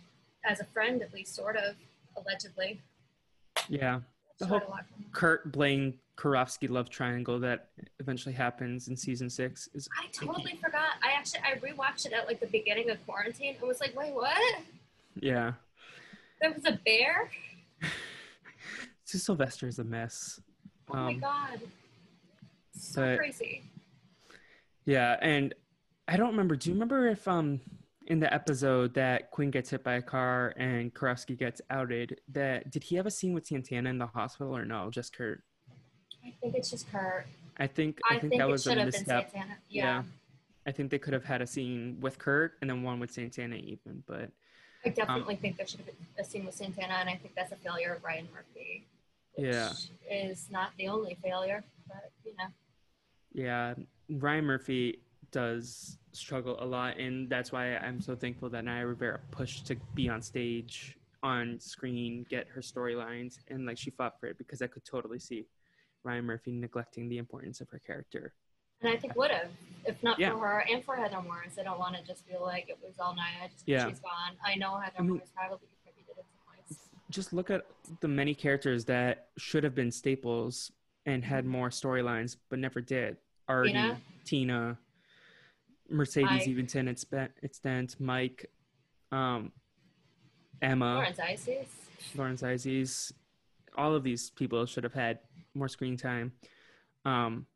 as 0.44 0.60
a 0.60 0.64
friend, 0.64 1.02
at 1.02 1.12
least, 1.12 1.34
sort 1.34 1.56
of, 1.56 1.74
allegedly. 2.16 2.80
Yeah. 3.68 4.00
The 4.38 4.46
whole 4.46 4.58
a 4.58 4.70
lot 4.70 4.86
from 4.88 5.04
him. 5.04 5.10
Kurt 5.12 5.52
Blaine 5.52 5.94
Karofsky 6.16 6.70
love 6.70 6.90
triangle 6.90 7.40
that 7.40 7.70
eventually 7.98 8.34
happens 8.34 8.88
in 8.88 8.96
season 8.96 9.28
six 9.28 9.68
is 9.74 9.88
I 10.00 10.06
totally 10.12 10.58
forgot. 10.62 10.94
I 11.02 11.12
actually 11.16 11.40
I 11.40 11.56
rewatched 11.58 12.06
it 12.06 12.12
at 12.12 12.26
like 12.26 12.40
the 12.40 12.46
beginning 12.46 12.90
of 12.90 13.04
quarantine. 13.04 13.56
and 13.58 13.66
was 13.68 13.80
like, 13.80 13.96
wait, 13.96 14.14
what? 14.14 14.36
yeah. 15.20 15.52
There 16.40 16.52
was 16.52 16.64
a 16.66 16.78
bear? 16.84 17.30
Sue 19.04 19.18
Sylvester 19.18 19.66
is 19.68 19.78
a 19.78 19.84
mess. 19.84 20.40
Oh 20.90 20.94
my 20.94 21.12
Um, 21.12 21.20
god. 21.20 21.60
So 22.76 23.02
but- 23.02 23.18
crazy. 23.18 23.62
Yeah, 24.86 25.16
and 25.22 25.54
I 26.06 26.16
don't 26.18 26.30
remember. 26.30 26.56
Do 26.56 26.68
you 26.68 26.74
remember 26.74 27.06
if 27.08 27.26
um 27.26 27.60
in 28.06 28.20
the 28.20 28.32
episode 28.32 28.92
that 28.94 29.30
Quinn 29.30 29.50
gets 29.50 29.70
hit 29.70 29.82
by 29.82 29.94
a 29.94 30.02
car 30.02 30.52
and 30.58 30.92
Karofsky 30.92 31.38
gets 31.38 31.62
outed, 31.70 32.20
that 32.28 32.70
did 32.70 32.84
he 32.84 32.96
have 32.96 33.06
a 33.06 33.10
scene 33.10 33.32
with 33.32 33.46
Santana 33.46 33.88
in 33.88 33.96
the 33.98 34.06
hospital 34.06 34.54
or 34.54 34.64
no? 34.66 34.90
Just 34.90 35.16
Kurt. 35.16 35.42
I 36.26 36.32
think 36.40 36.54
it's 36.54 36.70
just 36.70 36.90
Kurt. 36.90 37.26
I 37.56 37.66
think 37.66 38.00
I, 38.10 38.16
I, 38.16 38.18
think, 38.18 38.32
think, 38.32 38.40
that 38.40 38.48
was 38.48 38.66
a 38.66 38.74
misstep. 38.76 39.30
Yeah. 39.34 39.44
Yeah. 39.68 40.02
I 40.66 40.72
think 40.72 40.90
they 40.90 40.98
could 40.98 41.12
have 41.12 41.24
had 41.24 41.42
a 41.42 41.46
scene 41.46 41.98
with 42.00 42.18
Kurt 42.18 42.54
and 42.60 42.70
then 42.70 42.82
one 42.82 42.98
with 42.98 43.12
Santana 43.12 43.56
even, 43.56 44.02
but 44.06 44.30
I 44.84 44.88
Um, 44.88 44.94
definitely 44.94 45.36
think 45.36 45.56
there 45.56 45.66
should 45.66 45.80
have 45.80 45.86
been 45.86 45.96
a 46.18 46.24
scene 46.24 46.46
with 46.46 46.54
Santana, 46.54 46.94
and 46.94 47.08
I 47.08 47.16
think 47.16 47.34
that's 47.34 47.52
a 47.52 47.56
failure 47.56 47.94
of 47.94 48.04
Ryan 48.04 48.28
Murphy. 48.34 48.86
Which 49.34 49.46
Yeah. 49.46 49.72
Is 50.10 50.50
not 50.50 50.72
the 50.78 50.88
only 50.88 51.16
failure, 51.22 51.64
but 51.86 52.10
you 52.24 52.34
know. 52.38 52.48
Yeah, 53.32 53.74
Ryan 54.08 54.44
Murphy 54.44 55.00
does 55.32 55.98
struggle 56.12 56.62
a 56.62 56.64
lot, 56.64 56.98
and 56.98 57.28
that's 57.28 57.50
why 57.52 57.76
I'm 57.76 58.00
so 58.00 58.14
thankful 58.14 58.48
that 58.50 58.64
Naya 58.64 58.86
Rivera 58.86 59.20
pushed 59.32 59.66
to 59.66 59.76
be 59.94 60.08
on 60.08 60.22
stage, 60.22 60.96
on 61.22 61.58
screen, 61.60 62.24
get 62.30 62.46
her 62.48 62.60
storylines, 62.60 63.38
and 63.48 63.66
like 63.66 63.76
she 63.76 63.90
fought 63.90 64.20
for 64.20 64.26
it 64.26 64.38
because 64.38 64.62
I 64.62 64.66
could 64.66 64.84
totally 64.84 65.18
see 65.18 65.46
Ryan 66.04 66.24
Murphy 66.26 66.52
neglecting 66.52 67.08
the 67.08 67.18
importance 67.18 67.60
of 67.60 67.68
her 67.70 67.80
character. 67.80 68.32
And 68.82 68.92
I 68.92 68.96
think 68.96 69.16
would 69.16 69.30
have, 69.30 69.48
if 69.86 70.00
not 70.02 70.18
Yeah. 70.18 70.32
for 70.32 70.46
her 70.46 70.64
and 70.70 70.84
for 70.84 70.94
Heather 70.96 71.20
Morris. 71.22 71.58
I 71.58 71.62
don't 71.62 71.78
want 71.78 71.96
to 71.96 72.02
just 72.02 72.24
feel 72.26 72.42
like 72.42 72.68
it 72.68 72.78
was 72.82 72.98
all 72.98 73.14
Naya 73.16 73.48
just 73.50 73.66
Yeah. 73.66 73.88
she's 73.88 74.00
gone. 74.00 74.36
I 74.44 74.54
know 74.56 74.76
Heather 74.76 74.96
I 74.98 75.02
mean- 75.02 75.10
Morris 75.14 75.30
probably 75.34 75.66
contributed 75.68 76.18
in 76.18 76.24
some 76.24 76.54
ways. 76.54 76.78
Just 77.10 77.32
look 77.32 77.50
at 77.50 77.66
the 78.00 78.08
many 78.08 78.34
characters 78.34 78.84
that 78.84 79.30
should 79.38 79.64
have 79.64 79.74
been 79.74 79.90
staples 79.90 80.70
and 81.06 81.24
had 81.24 81.46
more 81.46 81.70
storylines, 81.70 82.36
but 82.50 82.58
never 82.58 82.80
did. 82.80 83.16
Artie, 83.48 83.72
Tina? 83.72 84.00
Tina, 84.24 84.78
Mercedes, 85.88 86.30
Mike. 86.30 86.48
even 86.48 86.66
to 86.66 86.78
an 86.80 86.88
extent, 86.88 88.00
Mike, 88.00 88.50
um, 89.12 89.52
Emma. 90.60 90.94
Lauren 90.94 91.12
Zizes. 91.14 91.66
Lauren 92.14 92.36
Zizes, 92.36 93.12
all 93.76 93.94
of 93.94 94.02
these 94.02 94.30
people 94.30 94.64
should 94.66 94.84
have 94.84 94.94
had 94.94 95.20
more 95.54 95.68
screen 95.68 95.96
time. 95.96 96.32
Um, 97.04 97.46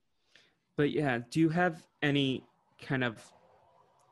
but 0.77 0.91
yeah, 0.91 1.21
do 1.31 1.41
you 1.41 1.49
have 1.49 1.83
any 2.03 2.45
kind 2.81 3.03
of 3.03 3.23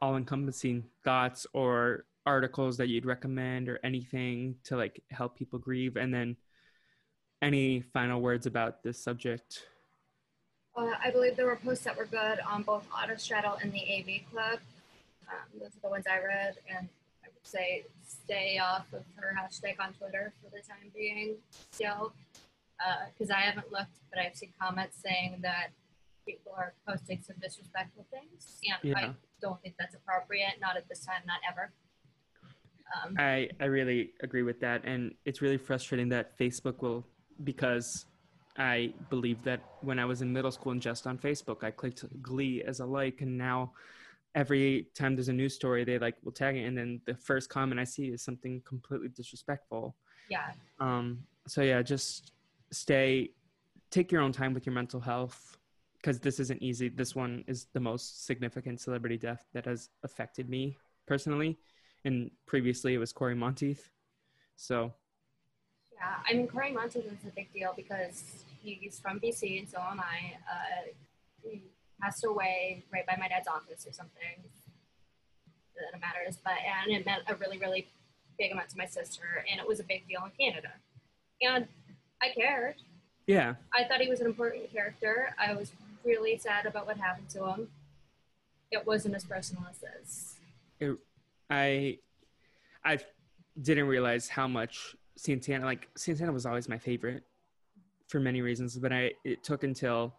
all-encompassing 0.03 0.85
thoughts 1.05 1.47
or 1.53 2.05
articles 2.27 2.77
that 2.79 2.89
you'd 2.89 3.07
recommend 3.07 3.69
or 3.69 3.79
anything 3.85 4.57
to 4.65 4.77
like 4.77 5.03
help 5.11 5.37
people 5.37 5.59
grieve? 5.59 5.97
And 5.97 6.13
then 6.13 6.37
any 7.43 7.81
final 7.81 8.21
words 8.21 8.47
about 8.47 8.83
this 8.83 8.99
subject? 8.99 9.67
Uh, 10.77 10.91
I 11.03 11.11
believe 11.11 11.37
there 11.37 11.47
were 11.47 11.57
posts 11.57 11.85
that 11.85 11.97
were 11.97 12.07
good 12.07 12.39
on 12.41 12.63
both 12.63 12.87
Autostraddle 12.91 13.63
and 13.63 13.73
the 13.73 13.81
AV 13.81 14.31
Club. 14.31 14.59
Um, 15.29 15.61
those 15.61 15.71
are 15.71 15.81
the 15.83 15.89
ones 15.89 16.05
I 16.11 16.19
read, 16.19 16.57
and 16.69 16.89
I 17.25 17.29
would 17.29 17.47
say 17.47 17.85
stay 18.07 18.59
off 18.59 18.93
of 18.93 19.05
her 19.17 19.35
hashtag 19.39 19.77
on 19.81 19.93
Twitter 19.95 20.33
for 20.43 20.51
the 20.51 20.63
time 20.63 20.91
being 20.95 21.37
still, 21.71 22.13
because 23.13 23.31
I 23.31 23.41
haven't 23.41 23.73
looked, 23.73 23.99
but 24.11 24.19
I've 24.21 24.37
seen 24.37 24.53
comments 24.61 24.99
saying 25.03 25.41
that 25.43 25.69
people 26.27 26.53
are 26.57 26.75
posting 26.89 27.23
some 27.23 27.37
disrespectful 27.41 28.07
things, 28.11 28.59
and 28.65 28.91
Yeah. 28.91 28.99
I 28.99 29.15
don't 29.41 29.61
think 29.63 29.75
that's 29.79 29.95
appropriate, 29.95 30.55
not 30.61 30.77
at 30.77 30.89
this 30.89 31.05
time, 31.05 31.23
not 31.27 31.41
ever. 31.49 31.73
Um, 33.05 33.15
I, 33.19 33.49
I 33.61 33.65
really 33.65 34.13
agree 34.23 34.43
with 34.43 34.61
that. 34.61 34.85
And 34.85 35.15
it's 35.25 35.43
really 35.43 35.57
frustrating 35.59 36.09
that 36.11 36.39
Facebook 36.39 36.81
will, 36.83 37.05
because 37.45 38.07
I 38.57 38.95
believe 39.11 39.43
that 39.43 39.61
when 39.83 39.99
I 39.99 40.05
was 40.05 40.23
in 40.23 40.33
middle 40.33 40.51
school 40.53 40.73
and 40.73 40.81
just 40.81 41.07
on 41.07 41.19
Facebook, 41.19 41.65
I 41.65 41.71
clicked 41.71 42.05
Glee 42.23 42.63
as 42.63 42.81
a 42.81 42.87
like. 42.87 43.21
And 43.23 43.37
now 43.37 43.73
every 44.35 44.87
time 44.95 45.17
there's 45.17 45.29
a 45.29 45.33
news 45.33 45.55
story, 45.55 45.85
they 45.85 45.99
like 45.99 46.15
will 46.23 46.33
tag 46.33 46.57
it. 46.57 46.65
And 46.65 46.79
then 46.79 47.01
the 47.07 47.15
first 47.15 47.51
comment 47.51 47.81
I 47.81 47.85
see 47.85 48.07
is 48.07 48.23
something 48.23 48.63
completely 48.65 49.09
disrespectful. 49.09 49.97
yeah, 50.31 50.53
Um, 50.79 51.25
so 51.49 51.63
yeah, 51.63 51.83
just 51.83 52.33
stay, 52.71 53.31
take 53.91 54.11
your 54.13 54.23
own 54.23 54.33
time 54.33 54.55
with 54.55 54.67
your 54.67 54.75
mental 54.75 55.01
health 55.01 55.57
because 55.97 56.21
this 56.21 56.39
isn't 56.41 56.63
easy. 56.63 56.89
This 56.89 57.15
one 57.15 57.45
is 57.47 57.67
the 57.73 57.81
most 57.81 58.27
significant 58.27 58.81
celebrity 58.81 59.17
death 59.17 59.45
that 59.53 59.65
has 59.65 59.89
affected 60.05 60.49
me 60.49 60.77
personally. 61.07 61.59
And 62.05 62.31
previously 62.47 62.95
it 62.95 62.99
was 62.99 63.13
Cory 63.13 63.35
Monteith. 63.35 63.91
So 64.57 64.93
yeah. 65.97 66.17
I 66.29 66.35
mean, 66.35 66.47
Cory 66.47 66.73
Monteith 66.73 67.07
is 67.07 67.27
a 67.27 67.35
big 67.35 67.53
deal 67.53 67.73
because 67.75 68.25
he's 68.63 68.99
from 69.01 69.19
BC, 69.19 69.59
and 69.59 69.69
so 69.69 69.79
am 69.79 70.01
I. 70.01 70.37
Uh, 70.51 70.89
he 71.43 71.63
passed 72.01 72.25
away 72.25 72.85
right 72.93 73.07
by 73.07 73.17
my 73.19 73.29
dad's 73.29 73.49
office 73.49 73.87
or 73.87 73.93
something. 73.93 74.45
That 75.93 76.01
matters, 76.01 76.39
but 76.43 76.55
and 76.65 76.93
it 76.93 77.05
meant 77.05 77.23
a 77.29 77.35
really, 77.35 77.59
really 77.59 77.87
big 78.39 78.53
amount 78.53 78.71
to 78.71 78.79
my 78.79 78.87
sister, 78.87 79.45
and 79.51 79.61
it 79.61 79.67
was 79.67 79.81
a 79.81 79.85
big 79.85 80.09
deal 80.09 80.23
in 80.25 80.31
Canada. 80.39 80.73
And 81.43 81.69
I 82.23 82.29
cared. 82.35 82.77
Yeah. 83.27 83.55
I 83.75 83.85
thought 83.85 84.01
he 84.01 84.09
was 84.09 84.21
an 84.21 84.27
important 84.27 84.73
character. 84.73 85.35
I 85.39 85.55
was 85.55 85.73
really 86.05 86.39
sad 86.39 86.67
about 86.67 86.87
what 86.87 86.97
happened 86.97 87.29
to 87.31 87.47
him. 87.47 87.69
It 88.71 88.87
wasn't 88.87 89.15
as 89.15 89.25
personal 89.25 89.65
as 89.69 89.79
this. 89.79 90.37
It, 90.81 90.97
I 91.51 91.99
I 92.85 92.99
didn't 93.61 93.87
realize 93.87 94.29
how 94.29 94.47
much 94.47 94.97
Santana 95.17 95.65
like 95.65 95.89
Santana 95.97 96.33
was 96.33 96.47
always 96.47 96.69
my 96.69 96.79
favorite 96.79 97.23
for 98.07 98.21
many 98.21 98.43
reasons, 98.43 98.77
but 98.77 98.93
I 98.93 99.13
it 99.25 99.43
took 99.43 99.65
until 99.65 100.15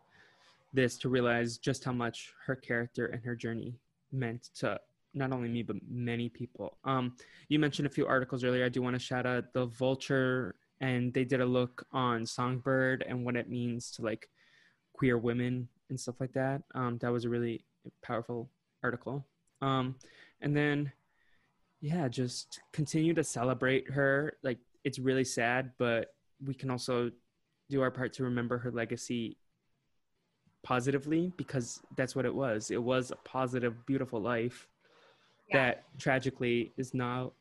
this 0.74 0.98
to 1.00 1.10
realize 1.10 1.58
just 1.58 1.84
how 1.84 1.92
much 1.94 2.34
her 2.46 2.56
character 2.56 3.08
and 3.08 3.24
her 3.24 3.36
journey 3.36 3.76
meant 4.12 4.50
to 4.56 4.80
not 5.14 5.32
only 5.32 5.50
me 5.50 5.64
but 5.64 5.78
many 5.90 6.30
people. 6.30 6.78
Um, 6.84 7.16
you 7.50 7.60
mentioned 7.60 7.88
a 7.88 7.90
few 7.90 8.06
articles 8.06 8.44
earlier. 8.44 8.66
I 8.66 8.70
do 8.70 8.82
want 8.82 8.96
to 8.96 9.00
shout 9.00 9.26
out 9.26 9.54
the 9.54 9.66
Vulture, 9.66 10.56
and 10.82 11.14
they 11.14 11.24
did 11.24 11.42
a 11.42 11.46
look 11.46 11.86
on 11.92 12.26
Songbird 12.26 13.04
and 13.08 13.26
what 13.26 13.36
it 13.36 13.50
means 13.50 13.92
to 13.92 14.02
like 14.04 14.30
queer 14.94 15.18
women 15.18 15.68
and 15.90 16.00
stuff 16.00 16.16
like 16.20 16.34
that. 16.34 16.62
Um, 16.76 16.98
that 17.00 17.12
was 17.12 17.26
a 17.26 17.30
really 17.30 17.66
powerful 18.04 18.50
article. 18.84 19.26
Um, 19.62 19.96
and 20.42 20.56
then, 20.56 20.92
yeah, 21.82 22.08
just 22.08 22.62
continue 22.74 23.14
to 23.14 23.24
celebrate 23.24 23.90
her. 23.92 24.38
Like 24.44 24.60
it's 24.84 25.00
really 25.00 25.24
sad, 25.24 25.72
but 25.78 26.14
we 26.46 26.54
can 26.54 26.70
also 26.70 27.12
do 27.70 27.82
our 27.82 27.92
part 27.92 28.14
to 28.14 28.24
remember 28.24 28.58
her 28.60 28.72
legacy 28.72 29.38
positively 30.64 31.32
because 31.38 31.82
that's 31.96 32.16
what 32.16 32.26
it 32.26 32.34
was. 32.34 32.72
It 32.72 32.82
was 32.82 33.12
a 33.12 33.16
positive, 33.18 33.86
beautiful 33.86 34.22
life 34.22 34.68
Yeah. 35.50 35.58
that 35.58 35.84
tragically 35.98 36.74
is 36.78 36.94
not 36.94 37.34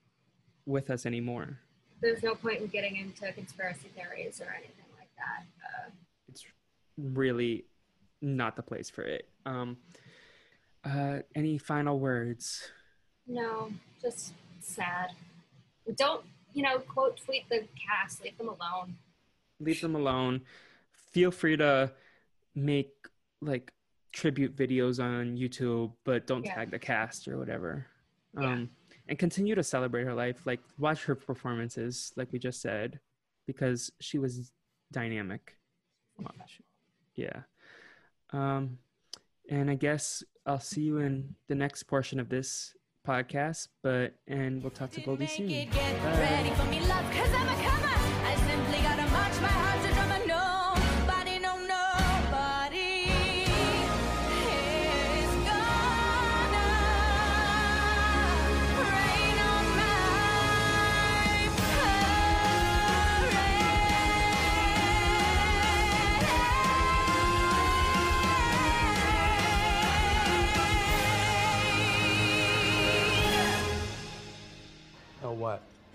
with 0.65 0.91
us 0.91 1.07
anymore. 1.07 1.61
There's 2.01 2.23
no 2.23 2.35
point 2.35 2.61
in 2.61 2.67
getting 2.67 2.97
into 2.97 3.33
conspiracy 3.33 3.89
theories 3.97 4.41
or 4.41 4.53
anything 4.53 4.85
like 4.99 5.09
that. 5.17 5.45
Uh, 5.65 5.91
It's 6.29 6.45
really 6.99 7.65
not 8.21 8.57
the 8.57 8.63
place 8.63 8.91
for 8.91 9.03
it. 9.03 9.29
Um, 9.45 9.79
uh, 10.85 11.19
any 11.35 11.59
final 11.59 11.99
words? 11.99 12.69
no, 13.29 13.73
just 14.01 14.35
sad. 14.61 15.11
Don't, 15.97 16.25
you 16.55 16.63
know, 16.63 16.79
quote 16.79 17.17
tweet 17.17 17.49
the 17.49 17.67
cast, 17.77 18.23
leave 18.23 18.39
them 18.39 18.49
alone. 18.49 18.97
Leave 19.59 19.81
them 19.81 19.97
alone. 19.97 20.43
Feel 21.11 21.33
free 21.33 21.57
to 21.57 21.93
make 22.55 22.93
like 23.41 23.73
tribute 24.13 24.55
videos 24.55 25.03
on 25.03 25.37
YouTube, 25.37 25.93
but 26.05 26.27
don't 26.29 26.45
Yeah. 26.45 26.55
tag 26.55 26.71
the 26.71 26.79
cast 26.79 27.27
or 27.27 27.37
whatever. 27.39 27.87
Yeah. 28.41 28.67
And 29.09 29.19
continue 29.19 29.55
to 29.55 29.63
celebrate 29.63 30.05
her 30.05 30.15
life. 30.15 30.47
Like 30.47 30.61
watch 30.79 31.05
her 31.05 31.15
performances, 31.15 32.13
like 32.17 32.33
we 32.33 32.39
just 32.39 32.61
said, 32.61 33.01
because 33.47 33.91
she 34.01 34.19
was 34.19 34.53
dynamic. 34.93 35.55
Watch. 36.19 36.61
Yeah. 37.15 37.43
Um, 38.33 38.79
and 39.49 39.71
I 39.71 39.75
guess 39.75 40.25
I'll 40.45 40.61
see 40.61 40.83
you 40.83 40.99
in 40.99 41.35
the 41.49 41.55
next 41.55 41.85
portion 41.85 42.19
of 42.19 42.29
this 42.29 42.75
podcast, 43.07 43.69
but 43.83 44.15
and 44.27 44.63
we'll 44.63 44.71
talk 44.71 44.91
to 44.91 44.97
Didn't 44.97 45.07
Goldie 45.07 45.25
make 45.25 45.31
soon. 45.31 45.47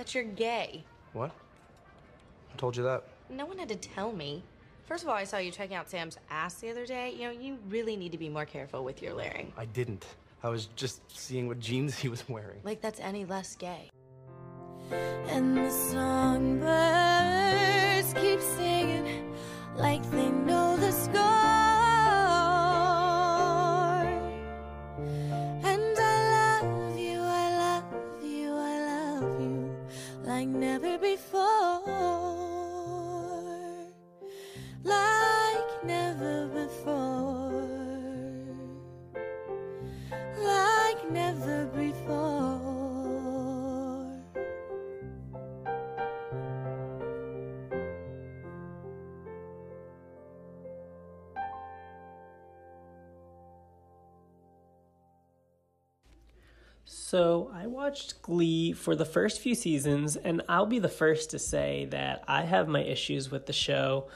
That 0.02 0.16
you're 0.16 0.24
gay. 0.24 0.84
What? 1.14 1.30
I 2.52 2.58
told 2.58 2.76
you 2.76 2.82
that. 2.82 3.04
No 3.30 3.46
one 3.46 3.60
had 3.60 3.70
to 3.70 3.76
tell 3.76 4.12
me. 4.12 4.42
First 4.88 5.04
of 5.04 5.10
all, 5.10 5.16
I 5.16 5.26
saw 5.26 5.38
you 5.38 5.52
checking 5.52 5.76
out 5.76 5.92
Sam's 5.92 6.18
ass 6.32 6.56
the 6.56 6.72
other 6.72 6.88
day. 6.88 7.12
You 7.12 7.26
know, 7.26 7.30
you 7.30 7.60
really 7.70 7.96
need 7.96 8.12
to 8.12 8.18
be 8.18 8.28
more 8.28 8.46
careful 8.46 8.84
with 8.84 9.04
your 9.04 9.14
layering. 9.14 9.54
I 9.56 9.66
didn't. 9.66 10.08
I 10.42 10.50
was 10.50 10.70
just 10.76 11.04
seeing 11.16 11.48
what 11.48 11.60
jeans 11.60 12.00
he 12.00 12.10
was 12.10 12.28
wearing. 12.28 12.62
Like 12.64 12.82
that's 12.82 13.00
any 13.00 13.26
less 13.26 13.56
gay. 13.56 13.92
And 15.28 15.56
the 15.56 15.70
songbirds 15.70 16.66
keep 18.16 18.42
singing 18.58 19.36
like 19.76 20.02
they 20.10 20.32
know 20.32 20.78
the 20.78 20.92
score. 20.92 21.91
So 57.12 57.52
I 57.54 57.68
watched 57.68 58.22
Glee 58.22 58.72
for 58.72 58.96
the 58.96 59.04
first 59.04 59.42
few 59.42 59.54
seasons, 59.54 60.16
and 60.16 60.42
I'll 60.48 60.66
be 60.66 60.80
the 60.80 60.88
first 60.88 61.32
to 61.32 61.40
say 61.40 61.90
that 61.92 62.24
I 62.26 62.44
have 62.44 62.70
my 62.70 62.82
issues 62.82 63.30
with 63.30 63.48
the 63.48 63.52
show. 63.52 64.08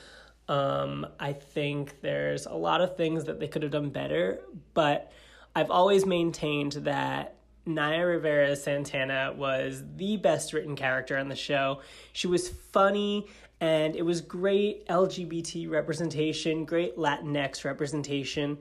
Um, 0.48 1.06
I 1.20 1.34
think 1.34 2.00
there's 2.00 2.46
a 2.46 2.54
lot 2.54 2.80
of 2.80 2.96
things 2.96 3.26
that 3.26 3.38
they 3.38 3.50
could 3.50 3.64
have 3.64 3.74
done 3.74 3.90
better, 3.90 4.40
but 4.74 5.12
I've 5.54 5.72
always 5.72 6.06
maintained 6.06 6.72
that 6.84 7.36
Naya 7.66 8.06
Rivera 8.06 8.56
Santana 8.56 9.34
was 9.36 9.84
the 9.98 10.16
best 10.16 10.54
written 10.54 10.78
character 10.78 11.18
on 11.18 11.28
the 11.28 11.36
show. 11.36 11.82
She 12.14 12.28
was 12.28 12.48
funny 12.48 13.28
and 13.62 13.96
it 13.96 14.02
was 14.02 14.22
great 14.22 14.88
LGBT 14.88 15.70
representation, 15.70 16.66
great 16.66 16.98
Latinx 16.98 17.64
representation, 17.64 18.58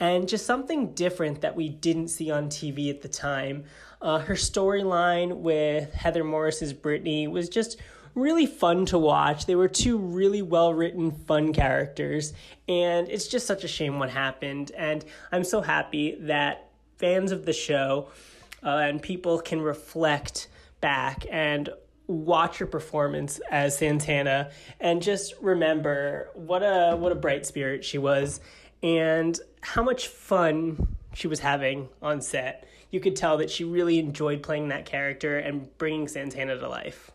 and 0.00 0.28
just 0.28 0.46
something 0.46 0.94
different 0.94 1.40
that 1.42 1.54
we 1.54 1.68
didn't 1.68 2.08
see 2.08 2.30
on 2.30 2.48
TV 2.48 2.90
at 2.90 3.02
the 3.02 3.08
time. 3.08 3.64
Uh, 4.00 4.18
her 4.18 4.34
storyline 4.34 5.38
with 5.38 5.92
Heather 5.92 6.24
Morris's 6.24 6.72
Brittany 6.72 7.28
was 7.28 7.48
just 7.48 7.78
really 8.14 8.46
fun 8.46 8.86
to 8.86 8.98
watch. 8.98 9.46
They 9.46 9.54
were 9.54 9.68
two 9.68 9.98
really 9.98 10.42
well 10.42 10.72
written, 10.72 11.10
fun 11.10 11.52
characters, 11.52 12.32
and 12.68 13.08
it's 13.08 13.28
just 13.28 13.46
such 13.46 13.64
a 13.64 13.68
shame 13.68 13.98
what 13.98 14.10
happened. 14.10 14.72
And 14.76 15.04
I'm 15.30 15.44
so 15.44 15.60
happy 15.60 16.16
that 16.22 16.70
fans 16.96 17.32
of 17.32 17.44
the 17.44 17.52
show 17.52 18.08
uh, 18.62 18.78
and 18.78 19.00
people 19.00 19.40
can 19.40 19.60
reflect 19.60 20.48
back 20.80 21.26
and 21.30 21.70
watch 22.08 22.58
her 22.58 22.66
performance 22.66 23.38
as 23.50 23.78
Santana 23.78 24.50
and 24.80 25.02
just 25.02 25.34
remember 25.40 26.30
what 26.34 26.62
a 26.62 26.96
what 26.96 27.12
a 27.12 27.14
bright 27.14 27.46
spirit 27.46 27.84
she 27.84 27.98
was 27.98 28.40
and 28.82 29.38
how 29.60 29.82
much 29.82 30.08
fun 30.08 30.96
she 31.14 31.28
was 31.28 31.40
having 31.40 31.88
on 32.02 32.20
set. 32.20 32.66
You 32.90 33.00
could 33.00 33.14
tell 33.14 33.36
that 33.38 33.50
she 33.50 33.64
really 33.64 33.98
enjoyed 33.98 34.42
playing 34.42 34.68
that 34.68 34.86
character 34.86 35.38
and 35.38 35.68
bringing 35.76 36.08
Santana 36.08 36.58
to 36.58 36.68
life. 36.68 37.10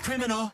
Criminal. 0.00 0.52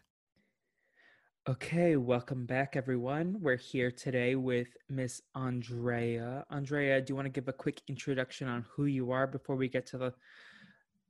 Okay, 1.46 1.96
welcome 1.96 2.46
back, 2.46 2.74
everyone. 2.74 3.36
We're 3.42 3.58
here 3.58 3.90
today 3.90 4.36
with 4.36 4.68
Miss 4.88 5.20
Andrea. 5.34 6.46
Andrea, 6.48 7.02
do 7.02 7.10
you 7.10 7.14
want 7.14 7.26
to 7.26 7.30
give 7.30 7.48
a 7.48 7.52
quick 7.52 7.82
introduction 7.88 8.48
on 8.48 8.64
who 8.74 8.86
you 8.86 9.10
are 9.10 9.26
before 9.26 9.54
we 9.54 9.68
get 9.68 9.84
to 9.88 9.98
the 9.98 10.14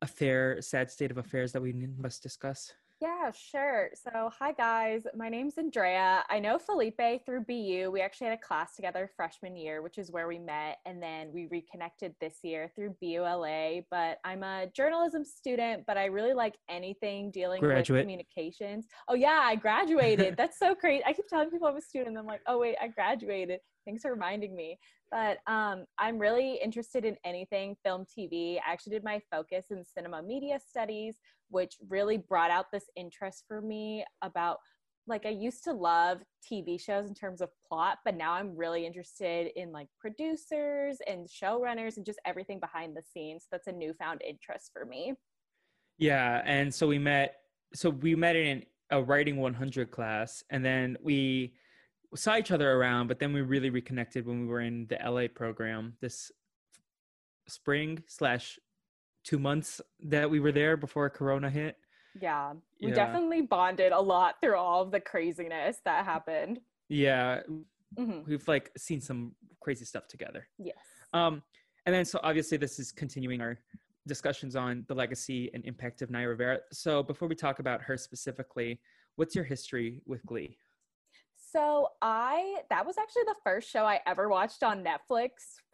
affair, 0.02 0.60
sad 0.60 0.90
state 0.90 1.12
of 1.12 1.18
affairs 1.18 1.52
that 1.52 1.62
we 1.62 1.72
must 1.96 2.24
discuss? 2.24 2.72
Yeah, 3.00 3.30
sure. 3.30 3.90
So, 3.92 4.30
hi 4.38 4.52
guys. 4.52 5.02
My 5.14 5.28
name's 5.28 5.58
Andrea. 5.58 6.24
I 6.30 6.38
know 6.38 6.58
Felipe 6.58 7.26
through 7.26 7.44
BU. 7.44 7.90
We 7.92 8.00
actually 8.00 8.28
had 8.28 8.38
a 8.38 8.40
class 8.40 8.74
together 8.74 9.10
freshman 9.14 9.54
year, 9.54 9.82
which 9.82 9.98
is 9.98 10.10
where 10.10 10.26
we 10.26 10.38
met, 10.38 10.78
and 10.86 11.02
then 11.02 11.30
we 11.30 11.46
reconnected 11.50 12.14
this 12.22 12.38
year 12.42 12.72
through 12.74 12.96
BULA. 13.02 13.82
But 13.90 14.18
I'm 14.24 14.42
a 14.42 14.68
journalism 14.74 15.26
student, 15.26 15.84
but 15.86 15.98
I 15.98 16.06
really 16.06 16.32
like 16.32 16.54
anything 16.70 17.30
dealing 17.30 17.60
Graduate. 17.60 17.98
with 17.98 18.04
communications. 18.04 18.86
Oh 19.08 19.14
yeah, 19.14 19.42
I 19.44 19.56
graduated. 19.56 20.34
That's 20.38 20.58
so 20.58 20.74
great. 20.74 21.02
I 21.04 21.12
keep 21.12 21.28
telling 21.28 21.50
people 21.50 21.68
I'm 21.68 21.76
a 21.76 21.82
student. 21.82 22.08
And 22.08 22.18
I'm 22.18 22.26
like, 22.26 22.40
oh 22.46 22.58
wait, 22.58 22.76
I 22.80 22.88
graduated. 22.88 23.60
Thanks 23.86 24.02
for 24.02 24.10
reminding 24.10 24.54
me. 24.54 24.78
But 25.10 25.38
um, 25.46 25.84
I'm 25.98 26.18
really 26.18 26.58
interested 26.62 27.04
in 27.04 27.16
anything 27.24 27.76
film, 27.84 28.04
TV. 28.04 28.56
I 28.56 28.72
actually 28.72 28.94
did 28.94 29.04
my 29.04 29.20
focus 29.30 29.66
in 29.70 29.84
cinema 29.84 30.22
media 30.22 30.58
studies, 30.68 31.16
which 31.48 31.76
really 31.88 32.18
brought 32.18 32.50
out 32.50 32.66
this 32.72 32.90
interest 32.96 33.44
for 33.46 33.62
me 33.62 34.04
about 34.22 34.58
like 35.06 35.24
I 35.24 35.30
used 35.30 35.62
to 35.64 35.72
love 35.72 36.18
TV 36.44 36.80
shows 36.80 37.08
in 37.08 37.14
terms 37.14 37.40
of 37.40 37.48
plot, 37.68 37.98
but 38.04 38.16
now 38.16 38.32
I'm 38.32 38.56
really 38.56 38.84
interested 38.84 39.52
in 39.54 39.70
like 39.70 39.86
producers 40.00 40.98
and 41.06 41.28
showrunners 41.28 41.96
and 41.96 42.04
just 42.04 42.18
everything 42.26 42.58
behind 42.58 42.96
the 42.96 43.02
scenes. 43.02 43.46
That's 43.52 43.68
a 43.68 43.72
newfound 43.72 44.22
interest 44.28 44.70
for 44.72 44.84
me. 44.84 45.14
Yeah, 45.98 46.42
and 46.44 46.74
so 46.74 46.88
we 46.88 46.98
met. 46.98 47.36
So 47.74 47.90
we 47.90 48.14
met 48.14 48.36
in 48.36 48.64
a 48.90 49.02
writing 49.02 49.36
100 49.38 49.90
class, 49.90 50.42
and 50.50 50.64
then 50.64 50.96
we 51.00 51.54
saw 52.16 52.36
each 52.36 52.50
other 52.50 52.72
around. 52.72 53.08
But 53.08 53.18
then 53.18 53.32
we 53.32 53.42
really 53.42 53.70
reconnected 53.70 54.26
when 54.26 54.42
we 54.42 54.46
were 54.46 54.60
in 54.60 54.86
the 54.88 54.98
LA 55.04 55.28
program 55.28 55.94
this 56.00 56.30
spring 57.48 58.02
slash 58.06 58.58
two 59.24 59.38
months 59.38 59.80
that 60.00 60.28
we 60.30 60.40
were 60.40 60.52
there 60.52 60.76
before 60.76 61.08
Corona 61.10 61.50
hit. 61.50 61.76
Yeah, 62.20 62.54
we 62.80 62.88
Yeah. 62.88 62.94
definitely 62.94 63.42
bonded 63.42 63.92
a 63.92 64.00
lot 64.00 64.36
through 64.40 64.56
all 64.56 64.82
of 64.82 64.90
the 64.90 65.00
craziness 65.00 65.80
that 65.84 66.04
happened. 66.04 66.60
Yeah, 66.88 67.42
hmm 67.96 68.20
we've 68.26 68.46
like 68.48 68.70
seen 68.76 69.00
some 69.00 69.34
crazy 69.60 69.84
stuff 69.84 70.06
together. 70.08 70.48
Yes. 70.58 70.76
Um, 71.12 71.42
and 71.84 71.94
then 71.94 72.04
so 72.04 72.18
obviously 72.22 72.56
this 72.58 72.78
is 72.78 72.90
continuing 72.92 73.40
our 73.40 73.58
discussions 74.06 74.54
on 74.56 74.84
the 74.88 74.94
legacy 74.94 75.50
and 75.54 75.64
impact 75.64 76.02
of 76.02 76.10
Naya 76.10 76.28
Rivera. 76.28 76.60
So 76.72 77.02
before 77.02 77.28
we 77.28 77.34
talk 77.34 77.58
about 77.58 77.82
her 77.82 77.96
specifically, 77.96 78.80
what's 79.16 79.34
your 79.34 79.44
history 79.44 80.02
with 80.06 80.24
Glee? 80.26 80.58
So 81.56 81.88
I 82.02 82.56
that 82.68 82.84
was 82.84 82.98
actually 82.98 83.22
the 83.24 83.34
first 83.42 83.70
show 83.70 83.86
I 83.86 84.00
ever 84.06 84.28
watched 84.28 84.62
on 84.62 84.84
Netflix. 84.84 85.30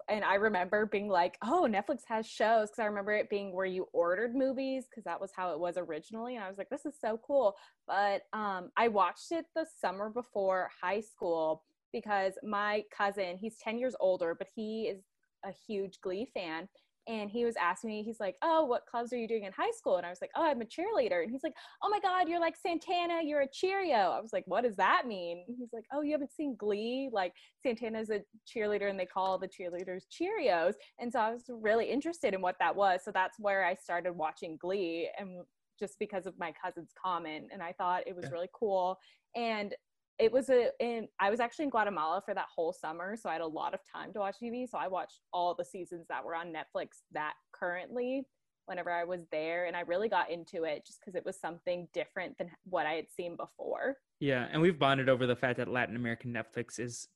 And 0.08 0.24
I 0.24 0.36
remember 0.36 0.86
being 0.86 1.08
like, 1.08 1.36
oh, 1.42 1.66
Netflix 1.68 2.02
has 2.06 2.24
shows. 2.24 2.68
Cause 2.68 2.78
I 2.78 2.84
remember 2.84 3.10
it 3.12 3.28
being 3.28 3.52
where 3.52 3.66
you 3.66 3.88
ordered 3.92 4.36
movies, 4.36 4.84
because 4.88 5.02
that 5.04 5.20
was 5.20 5.32
how 5.34 5.52
it 5.52 5.58
was 5.58 5.76
originally. 5.76 6.36
And 6.36 6.44
I 6.44 6.48
was 6.48 6.56
like, 6.56 6.70
this 6.70 6.86
is 6.86 6.94
so 7.00 7.18
cool. 7.26 7.56
But 7.88 8.22
um, 8.32 8.70
I 8.76 8.86
watched 8.86 9.32
it 9.32 9.46
the 9.56 9.66
summer 9.80 10.08
before 10.08 10.70
high 10.80 11.00
school 11.00 11.64
because 11.92 12.34
my 12.44 12.84
cousin, 12.96 13.36
he's 13.40 13.58
10 13.58 13.76
years 13.76 13.96
older, 13.98 14.36
but 14.36 14.46
he 14.54 14.82
is 14.84 15.02
a 15.44 15.50
huge 15.66 16.00
Glee 16.00 16.28
fan. 16.32 16.68
And 17.08 17.30
he 17.30 17.44
was 17.44 17.54
asking 17.60 17.90
me, 17.90 18.02
he's 18.02 18.20
like, 18.20 18.36
oh, 18.42 18.64
what 18.64 18.86
clubs 18.86 19.12
are 19.12 19.16
you 19.16 19.26
doing 19.26 19.44
in 19.44 19.52
high 19.52 19.70
school? 19.72 19.96
And 19.96 20.06
I 20.06 20.10
was 20.10 20.20
like, 20.20 20.30
oh, 20.36 20.44
I'm 20.44 20.60
a 20.60 20.64
cheerleader. 20.64 21.22
And 21.22 21.30
he's 21.30 21.42
like, 21.42 21.54
oh 21.82 21.88
my 21.88 21.98
God, 22.00 22.28
you're 22.28 22.40
like 22.40 22.56
Santana, 22.56 23.20
you're 23.24 23.40
a 23.40 23.48
Cheerio. 23.52 24.10
I 24.10 24.20
was 24.20 24.32
like, 24.32 24.44
what 24.46 24.62
does 24.64 24.76
that 24.76 25.06
mean? 25.06 25.44
And 25.48 25.56
he's 25.58 25.72
like, 25.72 25.84
oh, 25.92 26.02
you 26.02 26.12
haven't 26.12 26.32
seen 26.32 26.54
Glee? 26.56 27.10
Like 27.12 27.32
Santana's 27.62 28.10
a 28.10 28.20
cheerleader 28.46 28.88
and 28.88 28.98
they 28.98 29.06
call 29.06 29.38
the 29.38 29.48
cheerleaders 29.48 30.02
Cheerios. 30.10 30.74
And 31.00 31.12
so 31.12 31.18
I 31.18 31.32
was 31.32 31.44
really 31.48 31.90
interested 31.90 32.34
in 32.34 32.40
what 32.40 32.56
that 32.60 32.74
was. 32.74 33.00
So 33.04 33.10
that's 33.12 33.38
where 33.38 33.64
I 33.64 33.74
started 33.74 34.12
watching 34.12 34.56
Glee 34.60 35.08
and 35.18 35.42
just 35.80 35.98
because 35.98 36.26
of 36.26 36.38
my 36.38 36.52
cousin's 36.62 36.92
comment. 37.02 37.46
And 37.52 37.62
I 37.62 37.72
thought 37.72 38.04
it 38.06 38.14
was 38.14 38.30
really 38.30 38.48
cool. 38.54 38.96
And 39.34 39.74
it 40.18 40.32
was 40.32 40.48
a 40.50 40.70
in 40.80 41.08
I 41.20 41.30
was 41.30 41.40
actually 41.40 41.64
in 41.64 41.70
Guatemala 41.70 42.22
for 42.24 42.34
that 42.34 42.46
whole 42.54 42.72
summer, 42.72 43.16
so 43.16 43.28
I 43.28 43.34
had 43.34 43.42
a 43.42 43.46
lot 43.46 43.74
of 43.74 43.80
time 43.90 44.12
to 44.12 44.20
watch 44.20 44.36
TV. 44.42 44.68
So 44.68 44.78
I 44.78 44.88
watched 44.88 45.20
all 45.32 45.54
the 45.54 45.64
seasons 45.64 46.06
that 46.08 46.24
were 46.24 46.34
on 46.34 46.52
Netflix 46.52 47.02
that 47.12 47.34
currently 47.52 48.26
whenever 48.66 48.90
I 48.90 49.04
was 49.04 49.22
there 49.32 49.66
and 49.66 49.76
I 49.76 49.80
really 49.80 50.08
got 50.08 50.30
into 50.30 50.64
it 50.64 50.86
just 50.86 51.00
because 51.00 51.16
it 51.16 51.24
was 51.24 51.40
something 51.40 51.88
different 51.92 52.38
than 52.38 52.50
what 52.64 52.86
I 52.86 52.92
had 52.92 53.06
seen 53.10 53.36
before. 53.36 53.96
Yeah, 54.20 54.46
and 54.52 54.62
we've 54.62 54.78
bonded 54.78 55.08
over 55.08 55.26
the 55.26 55.34
fact 55.34 55.56
that 55.58 55.68
Latin 55.68 55.96
American 55.96 56.32
Netflix 56.32 56.78
is 56.78 57.08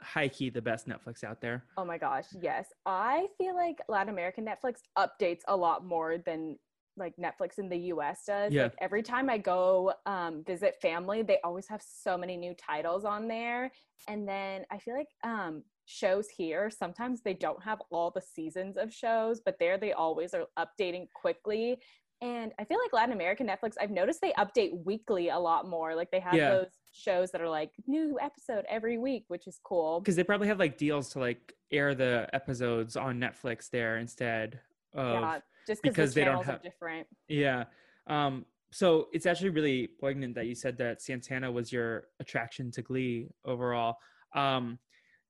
high 0.00 0.28
key 0.28 0.48
the 0.48 0.62
best 0.62 0.88
Netflix 0.88 1.22
out 1.22 1.40
there. 1.40 1.64
Oh 1.76 1.84
my 1.84 1.98
gosh, 1.98 2.24
yes. 2.40 2.68
I 2.86 3.26
feel 3.36 3.54
like 3.54 3.76
Latin 3.88 4.12
American 4.12 4.46
Netflix 4.46 4.76
updates 4.98 5.40
a 5.48 5.56
lot 5.56 5.84
more 5.84 6.16
than 6.16 6.56
like 6.96 7.14
Netflix 7.16 7.58
in 7.58 7.68
the 7.68 7.78
US 7.94 8.24
does. 8.26 8.52
Yeah. 8.52 8.64
Like 8.64 8.74
every 8.80 9.02
time 9.02 9.30
I 9.30 9.38
go 9.38 9.92
um, 10.06 10.42
visit 10.46 10.76
family, 10.80 11.22
they 11.22 11.38
always 11.44 11.68
have 11.68 11.82
so 11.82 12.16
many 12.16 12.36
new 12.36 12.54
titles 12.54 13.04
on 13.04 13.28
there. 13.28 13.70
And 14.08 14.28
then 14.28 14.64
I 14.70 14.78
feel 14.78 14.94
like 14.96 15.08
um, 15.24 15.62
shows 15.86 16.28
here, 16.28 16.70
sometimes 16.70 17.22
they 17.22 17.34
don't 17.34 17.62
have 17.62 17.80
all 17.90 18.10
the 18.10 18.22
seasons 18.22 18.76
of 18.76 18.92
shows, 18.92 19.40
but 19.44 19.56
there 19.58 19.78
they 19.78 19.92
always 19.92 20.34
are 20.34 20.46
updating 20.58 21.06
quickly. 21.14 21.78
And 22.22 22.52
I 22.58 22.64
feel 22.64 22.78
like 22.82 22.92
Latin 22.92 23.14
American 23.14 23.46
Netflix, 23.46 23.74
I've 23.80 23.90
noticed 23.90 24.20
they 24.20 24.32
update 24.32 24.84
weekly 24.84 25.30
a 25.30 25.38
lot 25.38 25.66
more. 25.66 25.94
Like 25.94 26.10
they 26.10 26.20
have 26.20 26.34
Yeah. 26.34 26.50
those 26.50 26.68
shows 26.92 27.30
that 27.30 27.40
are 27.40 27.48
like 27.48 27.70
new 27.86 28.18
episode 28.20 28.66
every 28.68 28.98
week, 28.98 29.24
which 29.28 29.46
is 29.46 29.58
cool. 29.64 30.00
Because 30.00 30.16
they 30.16 30.24
probably 30.24 30.48
have 30.48 30.58
like 30.58 30.76
deals 30.76 31.08
to 31.10 31.18
like 31.18 31.54
air 31.72 31.94
the 31.94 32.28
episodes 32.34 32.94
on 32.96 33.18
Netflix 33.18 33.70
there 33.70 33.96
instead 33.96 34.60
of 34.92 35.20
yeah, 35.22 35.40
just 35.70 35.82
because 35.82 35.94
because 35.94 36.14
they 36.14 36.24
don't 36.24 36.44
have- 36.44 36.62
different. 36.62 37.06
Yeah. 37.28 37.64
Um, 38.08 38.44
so 38.72 39.06
it's 39.12 39.26
actually 39.26 39.50
really 39.50 39.88
poignant 40.00 40.34
that 40.34 40.46
you 40.46 40.54
said 40.54 40.76
that 40.78 41.00
Santana 41.02 41.50
was 41.50 41.72
your 41.72 42.04
attraction 42.18 42.70
to 42.72 42.82
Glee 42.82 43.28
overall. 43.44 43.96
Um, 44.34 44.78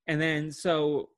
and 0.06 0.20
then 0.20 0.50
so 0.52 1.10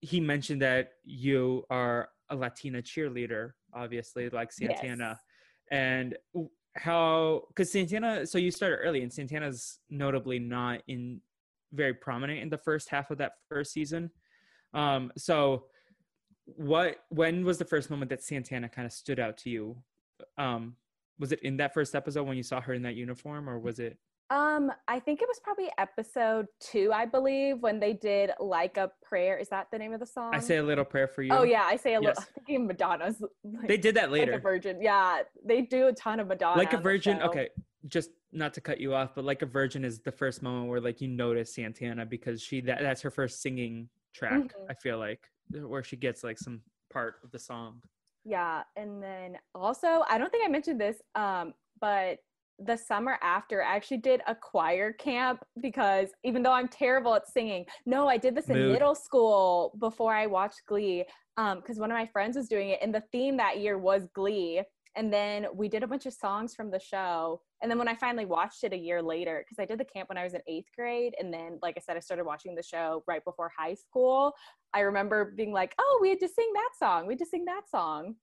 he 0.00 0.20
mentioned 0.20 0.62
that 0.62 0.90
you 1.04 1.64
are 1.70 2.08
a 2.30 2.36
Latina 2.36 2.80
cheerleader, 2.82 3.50
obviously, 3.74 4.28
like 4.30 4.52
Santana. 4.52 5.18
And 5.70 6.16
how, 6.76 7.42
because 7.48 7.72
Santana, 7.72 8.26
so 8.26 8.38
you 8.38 8.50
started 8.50 8.76
early, 8.76 9.02
and 9.02 9.12
Santana's 9.12 9.80
notably 9.90 10.38
not 10.38 10.82
in 10.86 11.20
very 11.72 11.94
prominent 11.94 12.40
in 12.40 12.48
the 12.48 12.58
first 12.58 12.88
half 12.90 13.10
of 13.10 13.18
that 13.18 13.32
first 13.48 13.72
season. 13.72 14.10
Um, 14.72 15.12
so 15.16 15.64
what 16.56 16.98
when 17.10 17.44
was 17.44 17.58
the 17.58 17.64
first 17.64 17.90
moment 17.90 18.10
that 18.10 18.22
Santana 18.22 18.68
kind 18.68 18.86
of 18.86 18.92
stood 18.92 19.20
out 19.20 19.38
to 19.38 19.50
you? 19.50 19.76
Um, 20.36 20.76
was 21.18 21.32
it 21.32 21.40
in 21.42 21.56
that 21.58 21.74
first 21.74 21.94
episode 21.94 22.24
when 22.24 22.36
you 22.36 22.42
saw 22.42 22.60
her 22.60 22.74
in 22.74 22.82
that 22.82 22.94
uniform, 22.94 23.48
or 23.48 23.58
was 23.58 23.78
it? 23.78 23.98
Um, 24.30 24.70
I 24.86 25.00
think 25.00 25.22
it 25.22 25.28
was 25.28 25.40
probably 25.42 25.70
episode 25.78 26.46
two, 26.60 26.92
I 26.92 27.06
believe, 27.06 27.60
when 27.60 27.80
they 27.80 27.94
did 27.94 28.30
like 28.38 28.76
a 28.76 28.90
prayer. 29.02 29.38
Is 29.38 29.48
that 29.48 29.68
the 29.72 29.78
name 29.78 29.94
of 29.94 30.00
the 30.00 30.06
song? 30.06 30.34
I 30.34 30.38
say 30.38 30.58
a 30.58 30.62
little 30.62 30.84
prayer 30.84 31.08
for 31.08 31.22
you. 31.22 31.32
Oh 31.32 31.44
yeah, 31.44 31.62
I 31.62 31.76
say 31.76 31.94
a 31.94 32.00
little. 32.00 32.14
Yes. 32.18 32.26
I'm 32.36 32.44
thinking 32.44 32.66
Madonna's. 32.66 33.22
Like, 33.42 33.68
they 33.68 33.78
did 33.78 33.96
that 33.96 34.10
like 34.10 34.20
later. 34.20 34.32
a 34.34 34.38
virgin. 34.38 34.82
Yeah, 34.82 35.22
they 35.44 35.62
do 35.62 35.86
a 35.88 35.92
ton 35.92 36.20
of 36.20 36.28
Madonna. 36.28 36.58
like 36.58 36.74
a 36.74 36.78
virgin. 36.78 37.22
Okay, 37.22 37.48
just 37.86 38.10
not 38.30 38.52
to 38.54 38.60
cut 38.60 38.80
you 38.80 38.94
off, 38.94 39.14
but 39.14 39.24
like 39.24 39.40
a 39.40 39.46
virgin 39.46 39.84
is 39.84 40.00
the 40.00 40.12
first 40.12 40.42
moment 40.42 40.68
where 40.68 40.80
like 40.80 41.00
you 41.00 41.08
notice 41.08 41.54
Santana 41.54 42.04
because 42.04 42.42
she 42.42 42.60
that 42.62 42.80
that's 42.80 43.00
her 43.00 43.10
first 43.10 43.40
singing 43.40 43.88
track. 44.12 44.42
Mhm. 44.42 44.50
I 44.68 44.74
feel 44.74 44.98
like 44.98 45.26
where 45.52 45.82
she 45.82 45.96
gets 45.96 46.24
like 46.24 46.38
some 46.38 46.60
part 46.92 47.16
of 47.24 47.30
the 47.30 47.38
song. 47.38 47.82
Yeah, 48.24 48.62
and 48.76 49.02
then 49.02 49.38
also, 49.54 50.04
I 50.08 50.18
don't 50.18 50.30
think 50.30 50.44
I 50.44 50.48
mentioned 50.48 50.80
this, 50.80 50.96
um, 51.14 51.54
but 51.80 52.18
the 52.58 52.76
summer 52.76 53.18
after, 53.22 53.62
I 53.62 53.76
actually 53.76 53.98
did 53.98 54.20
a 54.26 54.34
choir 54.34 54.92
camp 54.92 55.44
because 55.60 56.08
even 56.24 56.42
though 56.42 56.52
I'm 56.52 56.68
terrible 56.68 57.14
at 57.14 57.28
singing, 57.28 57.64
no, 57.86 58.08
I 58.08 58.16
did 58.16 58.34
this 58.34 58.48
in 58.48 58.56
Mood. 58.56 58.72
middle 58.72 58.94
school 58.94 59.76
before 59.78 60.14
I 60.14 60.26
watched 60.26 60.62
Glee, 60.66 61.04
because 61.36 61.78
one 61.78 61.90
of 61.90 61.96
my 61.96 62.06
friends 62.06 62.36
was 62.36 62.48
doing 62.48 62.70
it, 62.70 62.80
and 62.82 62.92
the 62.94 63.04
theme 63.12 63.36
that 63.36 63.60
year 63.60 63.78
was 63.78 64.08
Glee. 64.12 64.62
And 64.96 65.12
then 65.12 65.46
we 65.54 65.68
did 65.68 65.82
a 65.82 65.86
bunch 65.86 66.06
of 66.06 66.12
songs 66.12 66.54
from 66.54 66.70
the 66.70 66.80
show. 66.80 67.40
And 67.62 67.70
then 67.70 67.78
when 67.78 67.88
I 67.88 67.94
finally 67.94 68.24
watched 68.24 68.64
it 68.64 68.72
a 68.72 68.76
year 68.76 69.02
later, 69.02 69.44
because 69.44 69.62
I 69.62 69.64
did 69.64 69.78
the 69.78 69.84
camp 69.84 70.08
when 70.08 70.18
I 70.18 70.24
was 70.24 70.34
in 70.34 70.40
eighth 70.46 70.68
grade, 70.76 71.14
and 71.20 71.32
then, 71.32 71.58
like 71.62 71.74
I 71.76 71.80
said, 71.80 71.96
I 71.96 72.00
started 72.00 72.24
watching 72.24 72.54
the 72.54 72.62
show 72.62 73.02
right 73.06 73.24
before 73.24 73.50
high 73.56 73.74
school. 73.74 74.32
I 74.74 74.80
remember 74.80 75.32
being 75.36 75.52
like, 75.52 75.74
"Oh, 75.78 75.98
we 76.00 76.08
had 76.10 76.20
to 76.20 76.28
sing 76.28 76.50
that 76.54 76.70
song. 76.78 77.06
We 77.06 77.14
had 77.14 77.20
to 77.20 77.26
sing 77.26 77.44
that 77.46 77.68
song." 77.68 78.16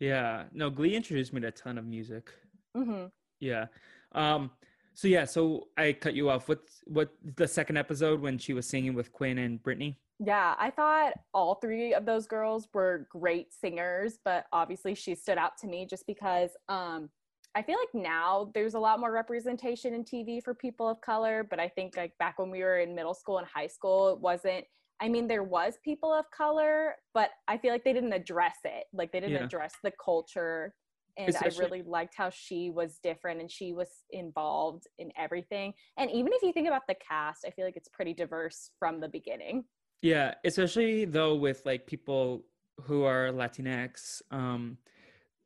Yeah, 0.00 0.44
no, 0.52 0.70
Glee 0.70 0.94
introduced 0.94 1.32
me 1.32 1.40
to 1.40 1.48
a 1.48 1.52
ton 1.52 1.78
of 1.78 1.84
music. 1.84 2.30
hmm 2.74 3.06
Yeah. 3.40 3.66
Um 4.12 4.50
so 4.94 5.06
yeah, 5.06 5.24
so 5.26 5.68
I 5.76 5.92
cut 5.92 6.14
you 6.14 6.28
off. 6.28 6.48
What's 6.48 6.82
what 6.84 7.10
the 7.36 7.46
second 7.46 7.76
episode 7.76 8.20
when 8.20 8.36
she 8.36 8.52
was 8.52 8.68
singing 8.68 8.94
with 8.94 9.12
Quinn 9.12 9.38
and 9.38 9.62
Brittany? 9.62 9.96
Yeah, 10.20 10.54
I 10.58 10.70
thought 10.70 11.12
all 11.32 11.56
three 11.56 11.94
of 11.94 12.04
those 12.04 12.26
girls 12.26 12.68
were 12.74 13.06
great 13.10 13.52
singers, 13.54 14.18
but 14.24 14.46
obviously 14.52 14.94
she 14.94 15.14
stood 15.14 15.38
out 15.38 15.56
to 15.58 15.66
me 15.68 15.86
just 15.86 16.06
because 16.06 16.50
um 16.68 17.08
I 17.54 17.62
feel 17.62 17.78
like 17.78 17.94
now 18.04 18.50
there's 18.54 18.74
a 18.74 18.78
lot 18.78 19.00
more 19.00 19.10
representation 19.10 19.94
in 19.94 20.04
TV 20.04 20.42
for 20.44 20.54
people 20.54 20.86
of 20.88 21.00
color, 21.00 21.46
but 21.48 21.58
I 21.58 21.68
think 21.68 21.96
like 21.96 22.16
back 22.18 22.38
when 22.38 22.50
we 22.50 22.60
were 22.62 22.78
in 22.78 22.94
middle 22.94 23.14
school 23.14 23.38
and 23.38 23.46
high 23.46 23.66
school, 23.66 24.10
it 24.10 24.20
wasn't. 24.20 24.64
I 25.00 25.08
mean, 25.08 25.26
there 25.26 25.44
was 25.44 25.78
people 25.84 26.12
of 26.12 26.30
color, 26.30 26.96
but 27.14 27.30
I 27.48 27.56
feel 27.56 27.72
like 27.72 27.84
they 27.84 27.92
didn't 27.92 28.12
address 28.12 28.56
it. 28.64 28.84
Like 28.92 29.12
they 29.12 29.20
didn't 29.20 29.36
Yeah. 29.36 29.44
address 29.44 29.74
the 29.82 29.92
culture. 30.04 30.74
And 31.16 31.30
Especially- 31.30 31.64
I 31.64 31.68
really 31.68 31.82
liked 31.82 32.14
how 32.16 32.30
she 32.30 32.70
was 32.70 32.98
different 32.98 33.40
and 33.40 33.50
she 33.50 33.72
was 33.72 34.04
involved 34.10 34.86
in 34.98 35.10
everything. 35.16 35.72
And 35.96 36.10
even 36.10 36.32
if 36.32 36.42
you 36.42 36.52
think 36.52 36.68
about 36.68 36.86
the 36.86 36.96
cast, 36.96 37.44
I 37.46 37.50
feel 37.50 37.64
like 37.64 37.76
it's 37.76 37.88
pretty 37.88 38.12
diverse 38.14 38.70
from 38.78 39.00
the 39.00 39.08
beginning. 39.08 39.64
Yeah, 40.02 40.34
especially 40.44 41.04
though 41.04 41.34
with 41.34 41.62
like 41.66 41.86
people 41.86 42.44
who 42.82 43.02
are 43.04 43.28
Latinx, 43.30 44.22
um, 44.30 44.78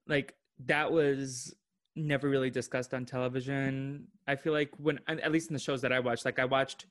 like 0.06 0.34
that 0.66 0.90
was 0.92 1.54
never 1.96 2.28
really 2.28 2.50
discussed 2.50 2.92
on 2.94 3.04
television. 3.06 4.06
I 4.26 4.36
feel 4.36 4.52
like 4.52 4.70
when, 4.78 5.00
at 5.08 5.32
least 5.32 5.48
in 5.50 5.54
the 5.54 5.58
shows 5.60 5.80
that 5.82 5.92
I 5.92 6.00
watched, 6.00 6.24
like 6.24 6.38
I 6.38 6.44
watched, 6.44 6.86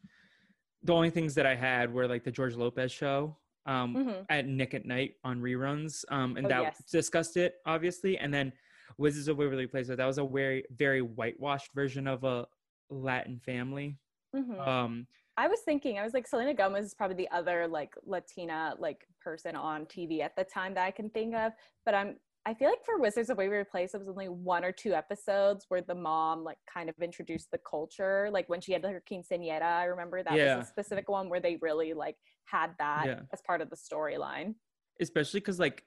the 0.84 0.94
only 0.94 1.12
things 1.12 1.36
that 1.36 1.46
I 1.46 1.54
had 1.56 1.94
were 1.94 2.08
like 2.08 2.24
the 2.24 2.32
George 2.32 2.56
Lopez 2.56 2.92
show, 2.92 3.38
um, 3.68 3.96
Mhm. 3.96 4.26
at 4.30 4.48
Nick 4.48 4.74
at 4.74 4.86
Nite 4.86 5.18
on 5.24 5.40
reruns, 5.40 6.04
um, 6.10 6.38
and 6.38 6.48
Oh, 6.48 6.50
that 6.50 6.62
yes. 6.64 6.84
discussed 6.92 7.38
it 7.38 7.62
obviously, 7.68 8.18
and 8.18 8.34
then 8.34 8.52
Wizards 8.98 9.28
of 9.28 9.38
Waverly 9.38 9.68
Place. 9.68 9.88
So 9.88 9.96
That 9.96 10.06
was 10.06 10.18
a 10.18 10.26
very 10.26 10.66
very 10.72 11.02
whitewashed 11.04 11.72
version 11.74 12.08
of 12.08 12.24
a 12.24 12.48
Latin 12.90 13.40
family. 13.40 13.98
Mhm. 14.36 14.60
Um, 14.68 15.08
I 15.38 15.48
was 15.48 15.60
thinking, 15.62 15.98
I 15.98 16.04
was 16.04 16.14
like, 16.14 16.28
Selena 16.28 16.54
Gomez 16.54 16.86
is 16.86 16.94
probably 16.94 17.16
the 17.16 17.30
other 17.32 17.68
like 17.68 17.94
Latina 18.06 18.76
like 18.80 19.08
person 19.24 19.56
on 19.56 19.86
TV 19.86 20.22
at 20.22 20.36
the 20.36 20.44
time 20.44 20.74
that 20.76 20.86
I 20.86 20.92
can 20.92 21.10
think 21.10 21.36
of. 21.36 21.54
But 21.86 21.96
I'm 21.96 22.16
I 22.44 22.56
feel 22.56 22.70
like 22.70 22.84
for 22.84 22.98
Wizards 22.98 23.30
of 23.30 23.38
Waverly 23.38 23.64
Place, 23.66 23.94
it 23.94 24.00
was 24.00 24.08
only 24.10 24.28
one 24.28 24.66
or 24.66 24.72
two 24.72 24.94
episodes 24.96 25.66
where 25.70 25.82
the 25.82 25.94
mom 25.94 26.44
like 26.44 26.58
kind 26.72 26.90
of 26.90 26.96
introduced 27.00 27.52
the 27.52 27.60
culture. 27.60 28.30
Like 28.32 28.50
when 28.50 28.60
she 28.62 28.74
had 28.74 28.84
her 28.84 29.02
quinceañera, 29.10 29.62
I 29.62 29.84
remember 29.86 30.24
that 30.24 30.34
Yeah. 30.36 30.58
was 30.58 30.66
a 30.66 30.70
specific 30.70 31.08
one 31.08 31.30
where 31.30 31.40
they 31.40 31.58
really 31.62 31.94
like 31.94 32.16
had 32.46 32.72
that 32.80 33.06
Yeah. 33.06 33.20
as 33.32 33.42
part 33.42 33.62
of 33.62 33.70
the 33.70 33.76
storyline. 33.76 34.56
especially 35.00 35.40
because 35.40 35.60
like 35.60 35.84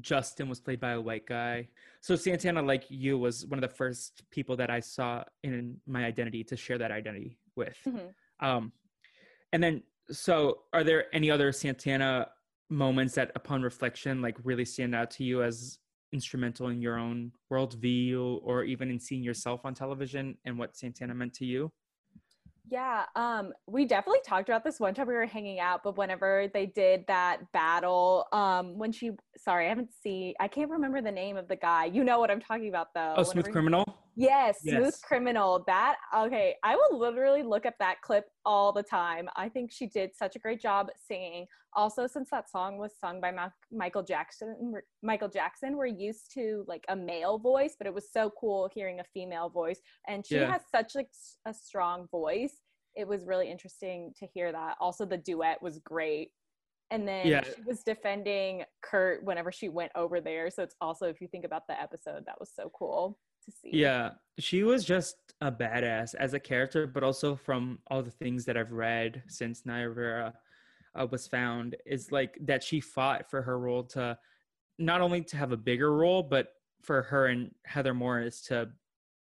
Justin 0.00 0.48
was 0.48 0.60
played 0.60 0.80
by 0.80 0.92
a 0.92 1.00
white 1.00 1.24
guy. 1.26 1.68
So 2.02 2.16
Santana, 2.16 2.60
like 2.60 2.84
you, 2.90 3.16
was 3.18 3.46
one 3.46 3.62
of 3.62 3.68
the 3.70 3.74
first 3.74 4.24
people 4.30 4.56
that 4.56 4.68
I 4.70 4.80
saw 4.80 5.24
in 5.42 5.80
my 5.86 6.04
identity 6.04 6.44
to 6.44 6.56
share 6.56 6.76
that 6.78 6.90
identity 6.90 7.38
with. 7.56 7.78
Mhm. 7.86 8.12
Um, 8.40 8.72
and 9.52 9.62
then, 9.62 9.82
so 10.10 10.60
are 10.72 10.84
there 10.84 11.06
any 11.14 11.30
other 11.30 11.52
Santana 11.52 12.28
moments 12.70 13.14
that, 13.14 13.30
upon 13.34 13.62
reflection, 13.62 14.20
like 14.22 14.36
really 14.44 14.64
stand 14.64 14.94
out 14.94 15.10
to 15.12 15.24
you 15.24 15.42
as 15.42 15.78
instrumental 16.12 16.68
in 16.68 16.80
your 16.80 16.98
own 16.98 17.32
worldview, 17.52 18.40
or 18.42 18.64
even 18.64 18.90
in 18.90 18.98
seeing 18.98 19.22
yourself 19.22 19.60
on 19.64 19.74
television 19.74 20.36
and 20.44 20.58
what 20.58 20.76
Santana 20.76 21.14
meant 21.14 21.34
to 21.34 21.44
you? 21.44 21.70
Yeah, 22.70 23.04
um, 23.16 23.54
we 23.66 23.86
definitely 23.86 24.20
talked 24.26 24.50
about 24.50 24.62
this 24.62 24.78
one 24.78 24.92
time 24.92 25.06
we 25.06 25.14
were 25.14 25.24
hanging 25.24 25.58
out, 25.58 25.82
but 25.82 25.96
whenever 25.96 26.48
they 26.52 26.66
did 26.66 27.04
that 27.06 27.50
battle, 27.52 28.26
um, 28.32 28.76
when 28.76 28.92
she 28.92 29.12
sorry, 29.38 29.66
I 29.66 29.68
haven't 29.70 29.90
seen 30.02 30.34
I 30.38 30.48
can't 30.48 30.70
remember 30.70 31.00
the 31.00 31.10
name 31.10 31.38
of 31.38 31.48
the 31.48 31.56
guy. 31.56 31.86
You 31.86 32.04
know 32.04 32.18
what 32.18 32.30
I'm 32.30 32.40
talking 32.40 32.68
about 32.68 32.88
though. 32.94 33.14
Oh, 33.16 33.22
Smooth 33.22 33.46
Whenever 33.46 33.48
he- 33.48 33.52
Criminal. 33.52 33.84
Yes, 34.18 34.62
Smooth 34.62 35.00
Criminal. 35.02 35.62
That 35.68 35.96
okay. 36.16 36.56
I 36.64 36.74
will 36.74 36.98
literally 36.98 37.44
look 37.44 37.64
up 37.64 37.74
that 37.78 38.00
clip 38.02 38.24
all 38.44 38.72
the 38.72 38.82
time. 38.82 39.28
I 39.36 39.48
think 39.48 39.70
she 39.70 39.86
did 39.86 40.10
such 40.16 40.34
a 40.34 40.40
great 40.40 40.60
job 40.60 40.88
singing. 41.06 41.46
Also, 41.74 42.08
since 42.08 42.28
that 42.30 42.50
song 42.50 42.78
was 42.78 42.92
sung 42.98 43.20
by 43.20 43.30
Ma- 43.30 43.50
Michael 43.70 44.02
Jackson, 44.02 44.72
Michael 45.04 45.28
Jackson, 45.28 45.76
we're 45.76 45.86
used 45.86 46.32
to 46.34 46.64
like 46.66 46.84
a 46.88 46.96
male 46.96 47.38
voice, 47.38 47.76
but 47.78 47.86
it 47.86 47.94
was 47.94 48.10
so 48.12 48.32
cool 48.40 48.68
hearing 48.74 48.98
a 48.98 49.04
female 49.04 49.48
voice. 49.50 49.80
And 50.08 50.26
she 50.26 50.34
Yeah. 50.34 50.50
has 50.50 50.62
such 50.74 50.96
like 50.96 51.10
a 51.46 51.54
strong 51.54 52.08
voice. 52.08 52.56
It 52.96 53.06
was 53.06 53.24
really 53.24 53.48
interesting 53.48 54.12
to 54.18 54.26
hear 54.26 54.50
that. 54.50 54.78
Also, 54.80 55.04
the 55.06 55.16
duet 55.18 55.62
was 55.62 55.78
great. 55.78 56.32
And 56.90 57.06
then 57.06 57.24
Yeah. 57.28 57.42
she 57.44 57.60
was 57.62 57.84
defending 57.84 58.64
Kurt 58.82 59.22
whenever 59.22 59.52
she 59.52 59.68
went 59.68 59.92
over 59.94 60.20
there. 60.20 60.50
So 60.50 60.64
it's 60.64 60.74
also, 60.80 61.06
if 61.06 61.20
you 61.20 61.28
think 61.28 61.44
about 61.44 61.68
the 61.68 61.80
episode, 61.80 62.24
that 62.26 62.40
was 62.40 62.50
so 62.52 62.68
cool 62.70 63.16
to 63.50 63.56
see. 63.56 63.70
Yeah, 63.72 64.10
she 64.38 64.62
was 64.62 64.84
just 64.84 65.16
a 65.40 65.52
badass 65.52 66.14
as 66.14 66.34
a 66.34 66.40
character, 66.40 66.86
but 66.86 67.02
also 67.02 67.36
from 67.36 67.78
all 67.88 68.02
the 68.02 68.10
things 68.10 68.44
that 68.44 68.56
I've 68.56 68.72
read 68.72 69.22
since 69.28 69.64
Naya 69.64 69.88
Rivera 69.88 70.34
uh, 70.94 71.06
was 71.10 71.26
found, 71.26 71.76
is 71.86 72.10
like 72.10 72.36
that 72.42 72.62
she 72.62 72.80
fought 72.80 73.30
for 73.30 73.42
her 73.42 73.58
role 73.58 73.84
to 73.84 74.18
not 74.78 75.00
only 75.00 75.22
to 75.22 75.36
have 75.36 75.52
a 75.52 75.56
bigger 75.56 75.94
role, 75.94 76.22
but 76.22 76.54
for 76.82 77.02
her 77.02 77.26
and 77.26 77.54
Heather 77.64 77.94
Morris 77.94 78.40
to 78.42 78.68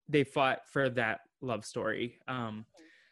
they 0.09 0.25
fought 0.25 0.61
for 0.69 0.91
that 0.91 1.21
love 1.41 1.65
story 1.65 2.19
um, 2.27 2.65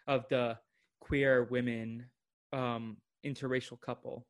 of 0.07 0.27
the 0.29 0.59
queer 1.01 1.45
women 1.45 2.05
um, 2.53 2.97
interracial 3.25 3.81
couple 3.81 4.27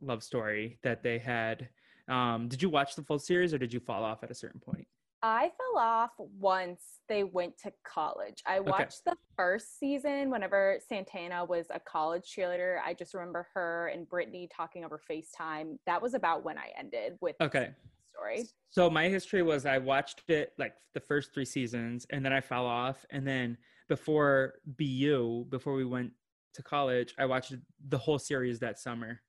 love 0.00 0.22
story 0.22 0.78
that 0.82 1.02
they 1.02 1.18
had. 1.18 1.68
Um, 2.08 2.48
did 2.48 2.62
you 2.62 2.70
watch 2.70 2.94
the 2.94 3.02
full 3.02 3.18
series 3.18 3.52
or 3.52 3.58
did 3.58 3.72
you 3.72 3.80
fall 3.80 4.04
off 4.04 4.22
at 4.22 4.30
a 4.30 4.34
certain 4.34 4.60
point? 4.60 4.86
I 5.22 5.50
fell 5.56 5.82
off 5.82 6.12
once 6.18 7.00
they 7.08 7.24
went 7.24 7.58
to 7.58 7.72
college. 7.84 8.40
I 8.46 8.60
watched 8.60 9.04
the 9.04 9.16
first 9.36 9.78
season 9.78 10.30
whenever 10.30 10.78
Santana 10.88 11.44
was 11.44 11.66
a 11.70 11.80
college 11.80 12.22
cheerleader. 12.24 12.78
I 12.84 12.94
just 12.94 13.14
remember 13.14 13.48
her 13.54 13.88
and 13.88 14.08
Brittany 14.08 14.48
talking 14.54 14.84
over 14.84 15.00
FaceTime. 15.10 15.76
That 15.86 16.00
was 16.00 16.14
about 16.14 16.44
when 16.44 16.56
I 16.56 16.70
ended 16.78 17.18
with 17.20 17.36
the 17.38 17.46
Okay. 17.46 17.70
story. 18.14 18.44
So 18.70 18.88
my 18.88 19.08
history 19.08 19.42
was 19.42 19.66
I 19.66 19.78
watched 19.78 20.22
it 20.28 20.52
like 20.56 20.74
the 20.94 21.00
first 21.00 21.34
three 21.34 21.44
seasons 21.44 22.06
and 22.10 22.24
then 22.24 22.32
I 22.32 22.40
fell 22.40 22.66
off. 22.66 23.04
And 23.10 23.26
then 23.26 23.58
before 23.88 24.60
BU, 24.78 25.46
before 25.48 25.74
we 25.74 25.84
went 25.84 26.12
to 26.54 26.62
college, 26.62 27.14
I 27.18 27.24
watched 27.24 27.54
the 27.88 27.98
whole 27.98 28.18
series 28.20 28.60
that 28.60 28.78
summer. 28.78 29.20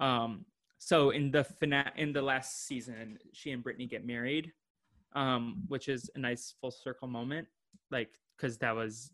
Um, 0.00 0.46
so 0.78 1.10
in 1.10 1.30
the 1.30 1.44
fina- 1.44 1.92
in 1.96 2.12
the 2.12 2.22
last 2.22 2.66
season, 2.66 3.18
she 3.32 3.50
and 3.52 3.62
Brittany 3.62 3.86
get 3.86 4.06
married, 4.06 4.52
um, 5.14 5.62
which 5.68 5.88
is 5.88 6.10
a 6.14 6.18
nice 6.18 6.54
full 6.60 6.70
circle 6.70 7.08
moment, 7.08 7.48
like 7.90 8.18
because 8.36 8.58
that 8.58 8.74
was 8.74 9.12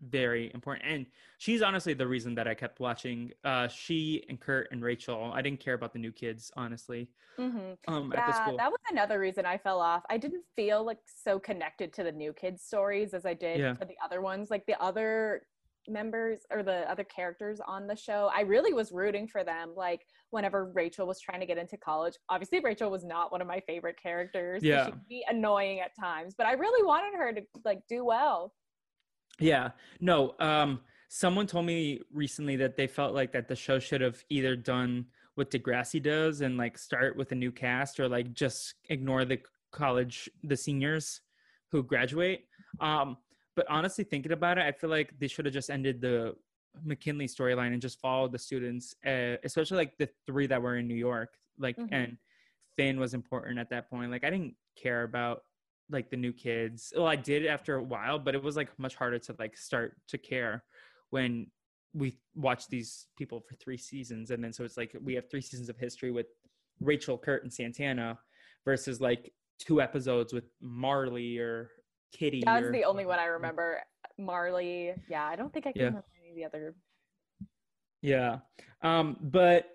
very 0.00 0.52
important. 0.52 0.86
And 0.86 1.06
she's 1.38 1.62
honestly 1.62 1.94
the 1.94 2.06
reason 2.06 2.34
that 2.34 2.46
I 2.48 2.54
kept 2.54 2.80
watching. 2.80 3.32
Uh, 3.44 3.68
she 3.68 4.24
and 4.28 4.40
Kurt 4.40 4.68
and 4.72 4.82
Rachel. 4.82 5.32
I 5.32 5.42
didn't 5.42 5.60
care 5.60 5.74
about 5.74 5.92
the 5.92 5.98
new 5.98 6.12
kids, 6.12 6.50
honestly. 6.56 7.08
hmm 7.38 7.72
Um, 7.86 8.12
at 8.12 8.26
the 8.26 8.32
Yeah, 8.32 8.32
school. 8.32 8.56
that 8.58 8.70
was 8.70 8.80
another 8.90 9.18
reason 9.18 9.46
I 9.46 9.58
fell 9.58 9.80
off. 9.80 10.02
I 10.10 10.18
didn't 10.18 10.44
feel 10.56 10.84
like 10.84 10.98
so 11.06 11.38
connected 11.38 11.92
to 11.94 12.02
the 12.02 12.12
new 12.12 12.32
kids' 12.32 12.62
stories 12.62 13.14
as 13.14 13.24
I 13.24 13.34
did 13.34 13.60
Yeah. 13.60 13.74
to 13.74 13.84
the 13.84 13.96
other 14.04 14.20
ones. 14.20 14.50
Like 14.50 14.66
the 14.66 14.80
other 14.80 15.46
members 15.88 16.40
or 16.50 16.62
the 16.62 16.90
other 16.90 17.04
characters 17.04 17.60
on 17.66 17.86
the 17.86 17.96
show, 17.96 18.30
I 18.34 18.40
really 18.40 18.72
was 18.72 18.92
rooting 18.92 19.28
for 19.28 19.44
them. 19.44 19.72
Like 19.76 20.02
whenever 20.30 20.66
Rachel 20.72 21.06
was 21.06 21.20
trying 21.20 21.40
to 21.40 21.46
get 21.46 21.58
into 21.58 21.76
college, 21.76 22.14
obviously 22.28 22.60
Rachel 22.60 22.90
was 22.90 23.04
not 23.04 23.32
one 23.32 23.40
of 23.40 23.46
my 23.46 23.60
favorite 23.66 23.96
characters. 24.00 24.62
Yeah. 24.62 24.86
She 24.86 24.90
could 24.92 25.08
be 25.08 25.24
annoying 25.28 25.80
at 25.80 25.90
times, 25.98 26.34
but 26.36 26.46
I 26.46 26.52
really 26.52 26.84
wanted 26.84 27.16
her 27.16 27.32
to 27.32 27.42
like 27.64 27.80
do 27.88 28.04
well. 28.04 28.52
Yeah. 29.38 29.70
No, 30.00 30.34
um 30.40 30.80
someone 31.08 31.46
told 31.46 31.66
me 31.66 32.00
recently 32.12 32.56
that 32.56 32.76
they 32.76 32.86
felt 32.86 33.14
like 33.14 33.32
that 33.32 33.46
the 33.46 33.54
show 33.54 33.78
should 33.78 34.00
have 34.00 34.22
either 34.30 34.56
done 34.56 35.06
what 35.36 35.50
Degrassi 35.50 36.02
does 36.02 36.40
and 36.40 36.56
like 36.56 36.76
start 36.76 37.16
with 37.16 37.30
a 37.30 37.34
new 37.34 37.52
cast 37.52 38.00
or 38.00 38.08
like 38.08 38.32
just 38.32 38.74
ignore 38.88 39.24
the 39.24 39.38
college 39.72 40.28
the 40.42 40.56
seniors 40.56 41.20
who 41.70 41.82
graduate. 41.82 42.46
Um 42.80 43.16
but 43.56 43.66
honestly 43.68 44.04
thinking 44.04 44.32
about 44.32 44.58
it, 44.58 44.62
I 44.64 44.72
feel 44.72 44.90
like 44.90 45.18
they 45.18 45.28
should 45.28 45.44
have 45.46 45.54
just 45.54 45.70
ended 45.70 46.00
the 46.00 46.34
McKinley 46.84 47.26
storyline 47.26 47.72
and 47.72 47.80
just 47.80 48.00
followed 48.00 48.32
the 48.32 48.38
students, 48.38 48.94
uh, 49.06 49.36
especially 49.44 49.76
like 49.76 49.96
the 49.98 50.08
three 50.26 50.46
that 50.48 50.60
were 50.60 50.76
in 50.76 50.88
New 50.88 50.96
York. 50.96 51.34
Like 51.58 51.76
Mhm. 51.76 51.88
and 51.92 52.18
Finn 52.76 52.98
was 52.98 53.14
important 53.14 53.58
at 53.58 53.70
that 53.70 53.88
point. 53.88 54.10
Like 54.10 54.24
I 54.24 54.30
didn't 54.30 54.56
care 54.76 55.04
about 55.04 55.44
like 55.90 56.10
the 56.10 56.16
new 56.16 56.32
kids. 56.32 56.92
Well, 56.96 57.06
I 57.06 57.14
did 57.14 57.46
after 57.46 57.76
a 57.76 57.82
while, 57.82 58.18
but 58.18 58.34
it 58.34 58.42
was 58.42 58.56
like 58.56 58.76
much 58.78 58.96
harder 58.96 59.18
to 59.20 59.36
like 59.38 59.56
start 59.56 59.96
to 60.08 60.18
care 60.18 60.64
when 61.10 61.50
we 61.92 62.18
watched 62.34 62.70
these 62.70 63.06
people 63.16 63.40
for 63.40 63.54
three 63.54 63.76
seasons, 63.76 64.32
and 64.32 64.42
then 64.42 64.52
so 64.52 64.64
it's 64.64 64.76
like 64.76 64.96
we 65.00 65.14
have 65.14 65.30
three 65.30 65.40
seasons 65.42 65.68
of 65.68 65.76
history 65.78 66.10
with 66.10 66.26
Rachel, 66.80 67.16
Kurt, 67.16 67.44
and 67.44 67.52
Santana 67.52 68.18
versus 68.64 69.00
like 69.00 69.32
two 69.60 69.80
episodes 69.80 70.32
with 70.32 70.50
Marley 70.60 71.38
or 71.38 71.70
Kitty. 72.14 72.42
That 72.44 72.60
was 72.60 72.68
or- 72.68 72.72
the 72.72 72.84
only 72.84 73.04
one 73.06 73.18
I 73.18 73.24
remember. 73.26 73.82
Marley. 74.16 74.94
Yeah, 75.08 75.24
I 75.26 75.34
don't 75.36 75.52
think 75.52 75.66
I 75.66 75.72
can 75.72 75.80
Yeah. 75.80 75.86
remember 75.88 76.06
any 76.22 76.30
of 76.30 76.36
the 76.36 76.44
other. 76.44 76.74
Yeah. 78.00 78.38
Um, 78.82 79.16
but 79.20 79.70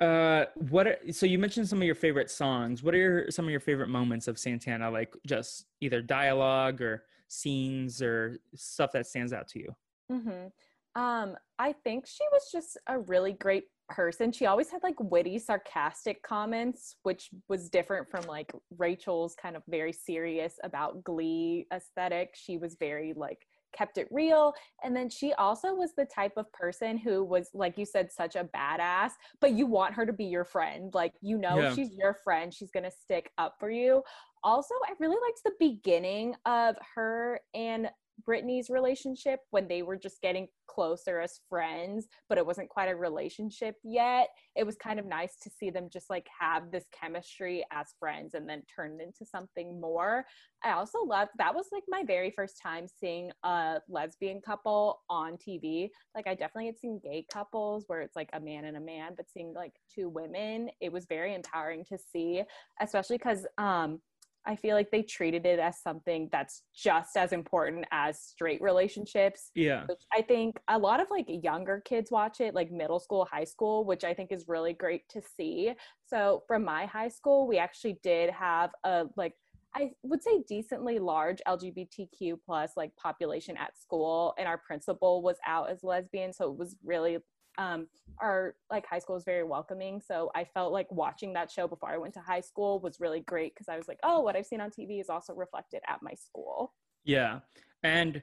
uh 0.00 0.46
what 0.56 0.88
are, 0.88 0.98
so 1.12 1.24
you 1.24 1.38
mentioned 1.38 1.68
some 1.68 1.78
of 1.80 1.84
your 1.86 1.94
favorite 1.94 2.28
songs. 2.30 2.82
What 2.82 2.94
are 2.94 2.98
your, 2.98 3.30
some 3.30 3.44
of 3.44 3.50
your 3.52 3.60
favorite 3.60 3.88
moments 3.88 4.26
of 4.28 4.38
Santana 4.38 4.90
like 4.90 5.14
just 5.26 5.66
either 5.80 6.02
dialogue 6.02 6.82
or 6.82 7.04
scenes 7.28 8.02
or 8.02 8.38
stuff 8.56 8.90
that 8.92 9.06
stands 9.06 9.32
out 9.32 9.48
to 9.48 9.58
you? 9.60 9.74
hmm 10.10 10.46
Um, 10.96 11.36
I 11.58 11.72
think 11.72 12.06
she 12.06 12.24
was 12.32 12.50
just 12.52 12.78
a 12.88 12.98
really 12.98 13.32
great 13.32 13.64
person. 13.88 14.32
She 14.32 14.46
always 14.46 14.70
had 14.70 14.82
like 14.82 14.98
witty, 14.98 15.38
sarcastic 15.38 16.22
comments, 16.22 16.96
which 17.02 17.30
was 17.48 17.68
different 17.68 18.08
from 18.10 18.24
like 18.26 18.52
Rachel's 18.78 19.34
kind 19.34 19.56
of 19.56 19.62
very 19.68 19.92
serious 19.92 20.54
about 20.62 21.04
glee 21.04 21.66
aesthetic. 21.72 22.30
She 22.34 22.56
was 22.56 22.76
very 22.78 23.12
like 23.14 23.46
kept 23.76 23.98
it 23.98 24.08
real. 24.10 24.54
And 24.84 24.94
then 24.96 25.10
she 25.10 25.32
also 25.34 25.74
was 25.74 25.90
the 25.96 26.04
type 26.04 26.34
of 26.36 26.50
person 26.52 26.96
who 26.96 27.24
was, 27.24 27.50
like 27.54 27.76
you 27.76 27.84
said, 27.84 28.12
such 28.12 28.36
a 28.36 28.44
badass, 28.44 29.10
but 29.40 29.52
you 29.52 29.66
want 29.66 29.94
her 29.94 30.06
to 30.06 30.12
be 30.12 30.26
your 30.26 30.44
friend. 30.44 30.94
Like, 30.94 31.12
you 31.20 31.36
know, 31.38 31.58
Yeah. 31.58 31.74
she's 31.74 31.92
your 31.92 32.14
friend, 32.22 32.54
she's 32.54 32.70
going 32.70 32.84
to 32.84 32.90
stick 32.90 33.30
up 33.36 33.56
for 33.58 33.70
you. 33.70 34.02
Also, 34.44 34.74
I 34.86 34.92
really 35.00 35.16
liked 35.20 35.40
the 35.44 35.52
beginning 35.58 36.36
of 36.46 36.76
her 36.94 37.40
and 37.54 37.90
Brittany's 38.24 38.70
relationship 38.70 39.40
when 39.50 39.68
they 39.68 39.82
were 39.82 39.96
just 39.96 40.20
getting 40.22 40.48
closer 40.66 41.20
as 41.20 41.40
friends, 41.48 42.08
but 42.28 42.38
it 42.38 42.46
wasn't 42.46 42.68
quite 42.68 42.88
a 42.88 42.96
relationship 42.96 43.76
yet. 43.82 44.28
It 44.56 44.64
was 44.64 44.76
kind 44.76 44.98
of 44.98 45.06
nice 45.06 45.36
to 45.42 45.50
see 45.50 45.70
them 45.70 45.88
just 45.92 46.10
like 46.10 46.26
have 46.38 46.70
this 46.70 46.84
chemistry 46.98 47.64
as 47.72 47.94
friends 47.98 48.34
and 48.34 48.48
then 48.48 48.62
turn 48.74 48.98
into 49.00 49.24
something 49.24 49.80
more. 49.80 50.24
I 50.62 50.72
also 50.72 50.98
loved 51.04 51.32
that 51.38 51.54
was 51.54 51.66
like 51.72 51.82
my 51.88 52.02
very 52.06 52.30
first 52.30 52.60
time 52.62 52.86
seeing 52.88 53.30
a 53.42 53.80
lesbian 53.88 54.40
couple 54.40 55.02
on 55.10 55.36
TV. 55.36 55.90
Like 56.14 56.26
I 56.26 56.34
definitely 56.34 56.66
had 56.66 56.78
seen 56.78 57.00
gay 57.02 57.26
couples 57.32 57.84
where 57.86 58.00
it's 58.00 58.16
like 58.16 58.30
a 58.32 58.40
man 58.40 58.64
and 58.64 58.76
a 58.76 58.80
man, 58.80 59.12
but 59.16 59.30
seeing 59.30 59.52
like 59.54 59.74
two 59.94 60.08
women, 60.08 60.70
it 60.80 60.92
was 60.92 61.06
very 61.06 61.34
empowering 61.34 61.84
to 61.86 61.98
see, 61.98 62.42
especially 62.80 63.18
because 63.18 63.46
um 63.58 64.00
I 64.46 64.56
feel 64.56 64.74
like 64.76 64.90
they 64.90 65.02
treated 65.02 65.46
it 65.46 65.58
as 65.58 65.80
something 65.80 66.28
that's 66.30 66.62
just 66.74 67.16
as 67.16 67.32
important 67.32 67.86
as 67.90 68.20
straight 68.20 68.60
relationships 68.60 69.50
Yeah. 69.54 69.84
which 69.86 70.02
I 70.12 70.22
think 70.22 70.58
a 70.68 70.78
lot 70.78 71.00
of 71.00 71.10
like 71.10 71.26
younger 71.28 71.80
kids 71.84 72.10
watch 72.10 72.40
it, 72.40 72.54
like 72.54 72.70
middle 72.70 73.00
school, 73.00 73.24
high 73.30 73.44
school, 73.44 73.84
which 73.84 74.04
I 74.04 74.12
think 74.14 74.32
is 74.32 74.46
really 74.48 74.72
great 74.72 75.08
to 75.10 75.22
see. 75.36 75.72
So 76.06 76.42
from 76.46 76.64
my 76.64 76.86
high 76.86 77.08
school, 77.08 77.46
we 77.46 77.58
actually 77.58 77.98
did 78.02 78.30
have 78.30 78.70
a 78.84 79.06
like 79.16 79.34
I 79.76 79.90
would 80.04 80.22
say 80.22 80.42
decently 80.48 81.00
large 81.00 81.40
LGBTQ 81.48 82.38
plus 82.46 82.72
like 82.76 82.94
population 82.96 83.56
at 83.56 83.76
school, 83.76 84.34
and 84.38 84.46
our 84.46 84.58
principal 84.58 85.20
was 85.20 85.36
out 85.46 85.68
as 85.68 85.82
lesbian, 85.82 86.32
so 86.32 86.50
it 86.52 86.56
was 86.56 86.76
really 86.84 87.18
um 87.58 87.86
our 88.18 88.54
like 88.70 88.86
high 88.86 88.98
school 88.98 89.16
is 89.16 89.24
very 89.24 89.44
welcoming 89.44 90.00
so 90.00 90.30
i 90.34 90.44
felt 90.44 90.72
like 90.72 90.90
watching 90.90 91.32
that 91.32 91.50
show 91.50 91.66
before 91.66 91.90
i 91.90 91.96
went 91.96 92.14
to 92.14 92.20
high 92.20 92.40
school 92.40 92.80
was 92.80 93.00
really 93.00 93.20
great 93.20 93.54
because 93.54 93.68
i 93.68 93.76
was 93.76 93.88
like 93.88 93.98
oh 94.02 94.20
what 94.20 94.36
i've 94.36 94.46
seen 94.46 94.60
on 94.60 94.70
tv 94.70 95.00
is 95.00 95.08
also 95.08 95.34
reflected 95.34 95.80
at 95.88 96.02
my 96.02 96.12
school 96.14 96.72
Yeah. 97.04 97.40
And 97.82 98.22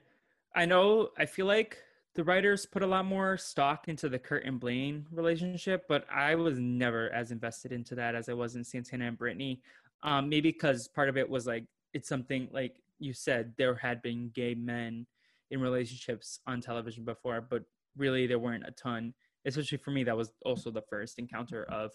I 0.54 0.66
know 0.66 1.10
I 1.16 1.26
feel 1.26 1.46
like 1.46 1.78
the 2.14 2.24
writers 2.24 2.66
put 2.66 2.82
a 2.82 2.86
lot 2.86 3.06
more 3.06 3.38
stock 3.38 3.88
into 3.88 4.08
the 4.08 4.18
Kurt 4.18 4.44
and 4.44 4.60
Blaine 4.60 5.06
relationship, 5.10 5.86
but 5.88 6.04
I 6.12 6.34
was 6.34 6.58
never 6.58 7.10
as 7.10 7.30
invested 7.30 7.72
into 7.72 7.94
that 7.94 8.14
as 8.14 8.28
I 8.28 8.34
was 8.34 8.54
in 8.54 8.64
Santana 8.64 9.06
and 9.06 9.16
Brittany. 9.16 9.62
Um, 10.02 10.28
maybe 10.28 10.50
because 10.50 10.88
part 10.88 11.08
of 11.08 11.16
it 11.16 11.28
was 11.28 11.46
like 11.46 11.64
it's 11.94 12.08
something 12.08 12.48
like 12.52 12.82
you 12.98 13.12
said, 13.12 13.54
there 13.56 13.74
had 13.74 14.02
been 14.02 14.30
gay 14.34 14.54
men 14.54 15.06
in 15.50 15.60
relationships 15.60 16.40
on 16.46 16.60
television 16.60 17.04
before, 17.04 17.40
but 17.40 17.62
really 17.96 18.26
there 18.26 18.38
weren't 18.38 18.66
a 18.66 18.72
ton. 18.72 19.14
Especially 19.44 19.78
for 19.78 19.90
me, 19.90 20.04
that 20.04 20.16
was 20.16 20.32
also 20.44 20.70
the 20.70 20.82
first 20.82 21.18
encounter 21.18 21.64
of 21.64 21.92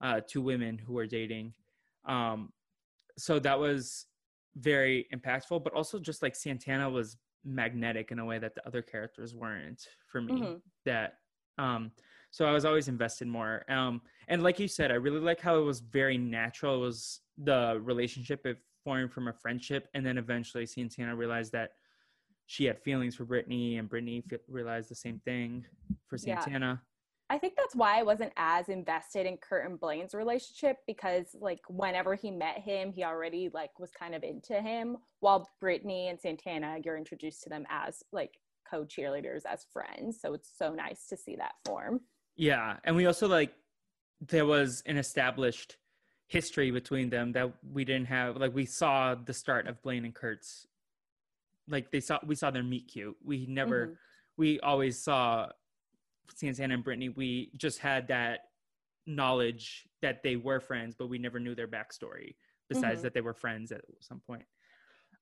uh, 0.00 0.20
two 0.26 0.42
women 0.42 0.78
who 0.78 0.92
were 0.92 1.06
dating. 1.06 1.54
Um, 2.04 2.52
so 3.16 3.38
that 3.38 3.58
was 3.58 4.06
very 4.56 5.06
impactful, 5.14 5.62
but 5.64 5.72
also 5.72 5.98
just 5.98 6.22
like 6.22 6.34
Santana 6.34 6.88
was 6.90 7.16
magnetic 7.44 8.10
in 8.12 8.18
a 8.18 8.24
way 8.24 8.38
that 8.38 8.54
the 8.54 8.66
other 8.66 8.82
characters 8.82 9.34
weren't 9.34 9.86
for 10.10 10.20
me. 10.20 10.32
Mhm. 10.34 10.62
That 10.84 11.18
um 11.58 11.92
so 12.30 12.46
I 12.46 12.52
was 12.52 12.64
always 12.64 12.88
invested 12.88 13.28
more. 13.28 13.64
Um 13.68 14.00
and 14.28 14.42
like 14.42 14.58
you 14.60 14.68
said, 14.68 14.90
I 14.92 14.94
really 14.94 15.18
like 15.20 15.40
how 15.40 15.58
it 15.58 15.64
was 15.64 15.80
very 15.80 16.16
natural. 16.16 16.76
It 16.76 16.86
was 16.86 17.20
the 17.38 17.80
relationship 17.82 18.46
it 18.46 18.58
formed 18.84 19.12
from 19.12 19.28
a 19.28 19.32
friendship 19.32 19.88
and 19.94 20.04
then 20.06 20.18
eventually 20.18 20.66
Santana 20.66 21.16
realized 21.16 21.52
that 21.52 21.72
she 22.52 22.66
had 22.66 22.78
feelings 22.78 23.14
for 23.14 23.24
Brittany 23.24 23.78
and 23.78 23.88
Brittany 23.88 24.20
fe- 24.28 24.36
realized 24.46 24.90
the 24.90 24.94
same 24.94 25.18
thing 25.24 25.64
for 26.06 26.16
Yeah. 26.16 26.38
Santana. 26.38 26.82
I 27.30 27.38
think 27.38 27.56
that's 27.56 27.74
why 27.74 27.98
I 27.98 28.02
wasn't 28.02 28.34
as 28.36 28.68
invested 28.68 29.24
in 29.24 29.38
Kurt 29.38 29.64
and 29.64 29.80
Blaine's 29.80 30.12
relationship 30.12 30.76
because 30.86 31.34
like 31.40 31.60
whenever 31.70 32.14
he 32.14 32.30
met 32.30 32.58
him, 32.58 32.92
he 32.92 33.04
already 33.04 33.48
like 33.54 33.78
was 33.80 33.90
kind 33.90 34.14
of 34.14 34.22
into 34.22 34.60
him. 34.60 34.98
While 35.20 35.48
Brittany 35.60 36.08
and 36.08 36.20
Santana, 36.20 36.76
you're 36.84 36.98
introduced 36.98 37.42
to 37.44 37.48
them 37.48 37.64
as 37.70 38.02
like 38.12 38.38
co-cheerleaders 38.70 39.46
as 39.46 39.64
friends. 39.72 40.20
So 40.20 40.34
it's 40.34 40.50
so 40.54 40.74
nice 40.74 41.06
to 41.06 41.16
see 41.16 41.36
that 41.36 41.54
form. 41.64 42.02
Yeah, 42.36 42.76
and 42.84 42.94
we 42.94 43.06
also 43.06 43.28
like 43.28 43.54
there 44.20 44.44
was 44.44 44.82
an 44.84 44.98
established 44.98 45.78
history 46.26 46.70
between 46.70 47.08
them 47.08 47.32
that 47.32 47.50
we 47.72 47.86
didn't 47.86 48.08
have. 48.08 48.36
Like 48.36 48.54
we 48.54 48.66
saw 48.66 49.14
the 49.14 49.32
start 49.32 49.66
of 49.68 49.80
Blaine 49.80 50.04
and 50.04 50.14
Kurt's. 50.14 50.66
Like 51.68 51.90
they 51.90 52.00
saw, 52.00 52.18
we 52.26 52.34
saw 52.34 52.50
their 52.50 52.62
meet 52.62 52.88
cute. 52.88 53.16
We 53.24 53.46
never, 53.46 53.88
Mhm. 53.88 53.96
we 54.36 54.60
always 54.60 55.02
saw 55.02 55.50
Santana 56.34 56.74
and 56.74 56.84
Brittany. 56.84 57.08
We 57.10 57.50
just 57.56 57.78
had 57.78 58.08
that 58.08 58.40
knowledge 59.06 59.88
that 60.00 60.22
they 60.22 60.36
were 60.36 60.60
friends, 60.60 60.94
but 60.94 61.08
we 61.08 61.18
never 61.18 61.38
knew 61.40 61.54
their 61.54 61.68
backstory. 61.68 62.36
Besides 62.68 63.00
Mhm. 63.00 63.02
that, 63.02 63.14
they 63.14 63.20
were 63.20 63.34
friends 63.34 63.72
at 63.72 63.82
some 64.00 64.20
point. 64.20 64.46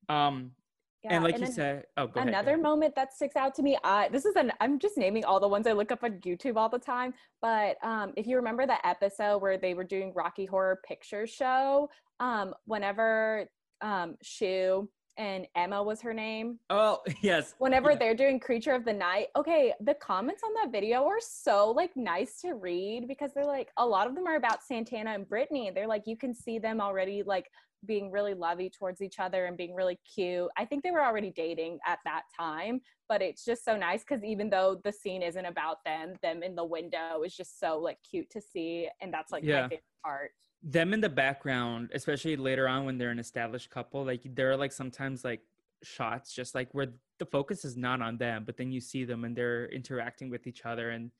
Um, 0.08 0.54
Yeah, 1.02 1.14
and 1.14 1.24
like 1.24 1.34
you 1.38 1.40
then- 1.46 1.52
said, 1.52 1.86
oh, 1.96 2.06
go 2.06 2.20
ahead, 2.20 2.26
go 2.26 2.28
another 2.28 2.50
ahead. 2.52 2.62
moment 2.62 2.94
that 2.94 3.12
sticks 3.14 3.34
out 3.34 3.54
to 3.54 3.62
me 3.62 3.78
uh, 3.84 4.10
this 4.10 4.26
is 4.26 4.36
an 4.36 4.52
i'm 4.60 4.78
just 4.78 4.98
naming 4.98 5.24
all 5.24 5.40
the 5.40 5.48
ones 5.48 5.66
i 5.66 5.72
look 5.72 5.90
up 5.90 6.04
on 6.04 6.20
youtube 6.20 6.56
all 6.58 6.68
the 6.68 6.78
time 6.78 7.14
but 7.40 7.82
um, 7.82 8.12
if 8.18 8.26
you 8.26 8.36
remember 8.36 8.66
the 8.66 8.86
episode 8.86 9.38
where 9.38 9.56
they 9.56 9.72
were 9.72 9.82
doing 9.84 10.12
rocky 10.12 10.44
horror 10.44 10.78
picture 10.86 11.26
show 11.26 11.88
um, 12.18 12.52
whenever 12.66 13.48
um, 13.80 14.14
Schue 14.22 14.86
and 15.20 15.46
emma 15.54 15.80
was 15.80 16.00
her 16.00 16.14
name 16.14 16.58
Oh, 16.70 17.00
yes. 17.22 17.54
whenever 17.58 17.90
Yeah. 17.92 17.98
they're 17.98 18.14
doing 18.14 18.40
creature 18.40 18.72
of 18.72 18.84
the 18.84 18.92
night 18.92 19.26
okay 19.36 19.72
the 19.80 19.94
comments 19.94 20.42
on 20.44 20.52
that 20.54 20.72
video 20.72 21.04
are 21.04 21.20
so 21.20 21.70
like 21.70 21.94
nice 21.94 22.40
to 22.40 22.54
read 22.54 23.06
because 23.06 23.32
they're 23.34 23.44
like 23.44 23.68
a 23.76 23.86
lot 23.86 24.06
of 24.06 24.14
them 24.14 24.26
are 24.26 24.36
about 24.36 24.64
santana 24.64 25.10
and 25.10 25.28
brittany 25.28 25.70
they're 25.74 25.86
like 25.86 26.04
you 26.06 26.16
can 26.16 26.34
see 26.34 26.58
them 26.58 26.80
already 26.80 27.22
like 27.22 27.46
being 27.86 28.10
really 28.10 28.34
lovey 28.34 28.70
towards 28.70 29.00
each 29.00 29.18
other 29.18 29.46
and 29.46 29.56
being 29.56 29.74
really 29.74 29.98
cute 30.14 30.48
i 30.56 30.64
think 30.64 30.82
they 30.82 30.90
were 30.90 31.04
already 31.04 31.32
dating 31.36 31.78
at 31.86 31.98
that 32.04 32.22
time 32.38 32.80
but 33.08 33.20
it's 33.22 33.44
just 33.44 33.64
so 33.64 33.76
nice 33.76 34.02
because 34.02 34.24
even 34.24 34.48
though 34.48 34.80
the 34.84 34.92
scene 34.92 35.22
isn't 35.22 35.46
about 35.46 35.78
them 35.84 36.14
them 36.22 36.42
in 36.42 36.54
the 36.54 36.64
window 36.64 37.22
is 37.24 37.34
just 37.36 37.58
so 37.60 37.78
like 37.78 37.98
cute 38.08 38.28
to 38.30 38.40
see 38.40 38.88
and 39.02 39.12
that's 39.12 39.32
like 39.32 39.42
Yeah. 39.44 39.62
my 39.62 39.68
favorite 39.68 39.84
part 40.04 40.30
them 40.62 40.92
in 40.92 41.00
the 41.00 41.08
background, 41.08 41.90
especially 41.94 42.36
later 42.36 42.68
on 42.68 42.84
when 42.84 42.98
they're 42.98 43.10
an 43.10 43.18
established 43.18 43.70
couple, 43.70 44.04
like 44.04 44.22
there 44.24 44.50
are 44.50 44.56
like 44.56 44.72
sometimes 44.72 45.24
like 45.24 45.40
shots 45.82 46.34
just 46.34 46.54
like 46.54 46.68
where 46.72 46.88
the 47.18 47.26
focus 47.26 47.64
is 47.64 47.76
not 47.76 48.02
on 48.02 48.18
them, 48.18 48.44
but 48.44 48.56
then 48.56 48.70
you 48.70 48.80
see 48.80 49.04
them 49.04 49.24
and 49.24 49.36
they're 49.36 49.66
interacting 49.66 50.30
with 50.30 50.46
each 50.46 50.66
other 50.66 50.90
and 50.90 51.10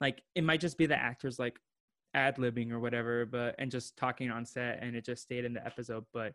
like 0.00 0.22
it 0.34 0.44
might 0.44 0.60
just 0.60 0.78
be 0.78 0.86
the 0.86 0.96
actors 0.96 1.38
like 1.38 1.58
ad 2.14 2.36
libbing 2.36 2.70
or 2.70 2.80
whatever, 2.80 3.26
but 3.26 3.54
and 3.58 3.70
just 3.70 3.96
talking 3.96 4.30
on 4.30 4.44
set 4.46 4.78
and 4.82 4.96
it 4.96 5.04
just 5.04 5.22
stayed 5.22 5.44
in 5.44 5.52
the 5.52 5.64
episode. 5.66 6.04
But 6.12 6.34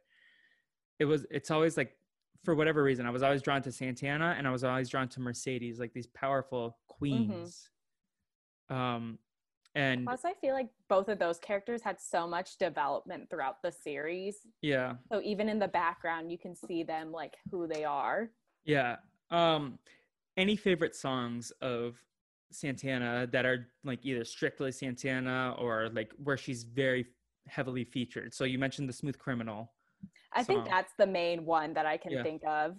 it 0.99 1.05
was 1.05 1.25
it's 1.31 1.51
always 1.51 1.77
like 1.77 1.95
for 2.43 2.55
whatever 2.55 2.83
reason, 2.83 3.05
I 3.05 3.09
was 3.09 3.23
always 3.23 3.41
drawn 3.41 3.61
to 3.63 3.71
Santana 3.71 4.35
and 4.37 4.47
I 4.47 4.51
was 4.51 4.63
always 4.63 4.89
drawn 4.89 5.07
to 5.09 5.21
Mercedes, 5.21 5.79
like 5.79 5.93
these 5.93 6.07
powerful 6.07 6.77
queens. 6.87 7.69
Um 8.69 9.17
and 9.75 10.05
plus 10.05 10.23
i 10.23 10.33
feel 10.33 10.53
like 10.53 10.69
both 10.87 11.07
of 11.09 11.17
those 11.17 11.39
characters 11.39 11.81
had 11.81 11.99
so 11.99 12.27
much 12.27 12.57
development 12.57 13.29
throughout 13.29 13.61
the 13.63 13.71
series 13.71 14.37
yeah. 14.61 14.95
So 15.11 15.21
even 15.23 15.49
in 15.49 15.59
the 15.59 15.67
background, 15.67 16.31
you 16.31 16.37
can 16.37 16.55
see 16.55 16.83
them 16.83 17.11
like 17.11 17.35
who 17.51 17.67
they 17.67 17.83
are. 17.83 18.29
Yeah. 18.63 18.97
Um 19.31 19.77
any 20.37 20.55
favorite 20.55 20.95
songs 20.95 21.51
of 21.61 21.97
Santana 22.51 23.27
that 23.31 23.45
are 23.45 23.67
like 23.83 23.99
either 24.03 24.23
strictly 24.23 24.71
Santana 24.71 25.55
or 25.59 25.89
like 25.89 26.11
where 26.23 26.37
she's 26.37 26.63
very 26.63 27.05
heavily 27.47 27.83
featured. 27.83 28.33
So 28.33 28.43
you 28.45 28.57
mentioned 28.57 28.87
the 28.87 28.93
Smooth 28.93 29.17
Criminal. 29.17 29.71
I 30.31 30.43
think 30.43 30.65
that's 30.65 30.93
the 30.97 31.07
main 31.07 31.45
one 31.45 31.73
that 31.73 31.85
I 31.85 31.97
can 31.97 32.11
Yeah. 32.11 32.23
think 32.23 32.43
of. 32.45 32.77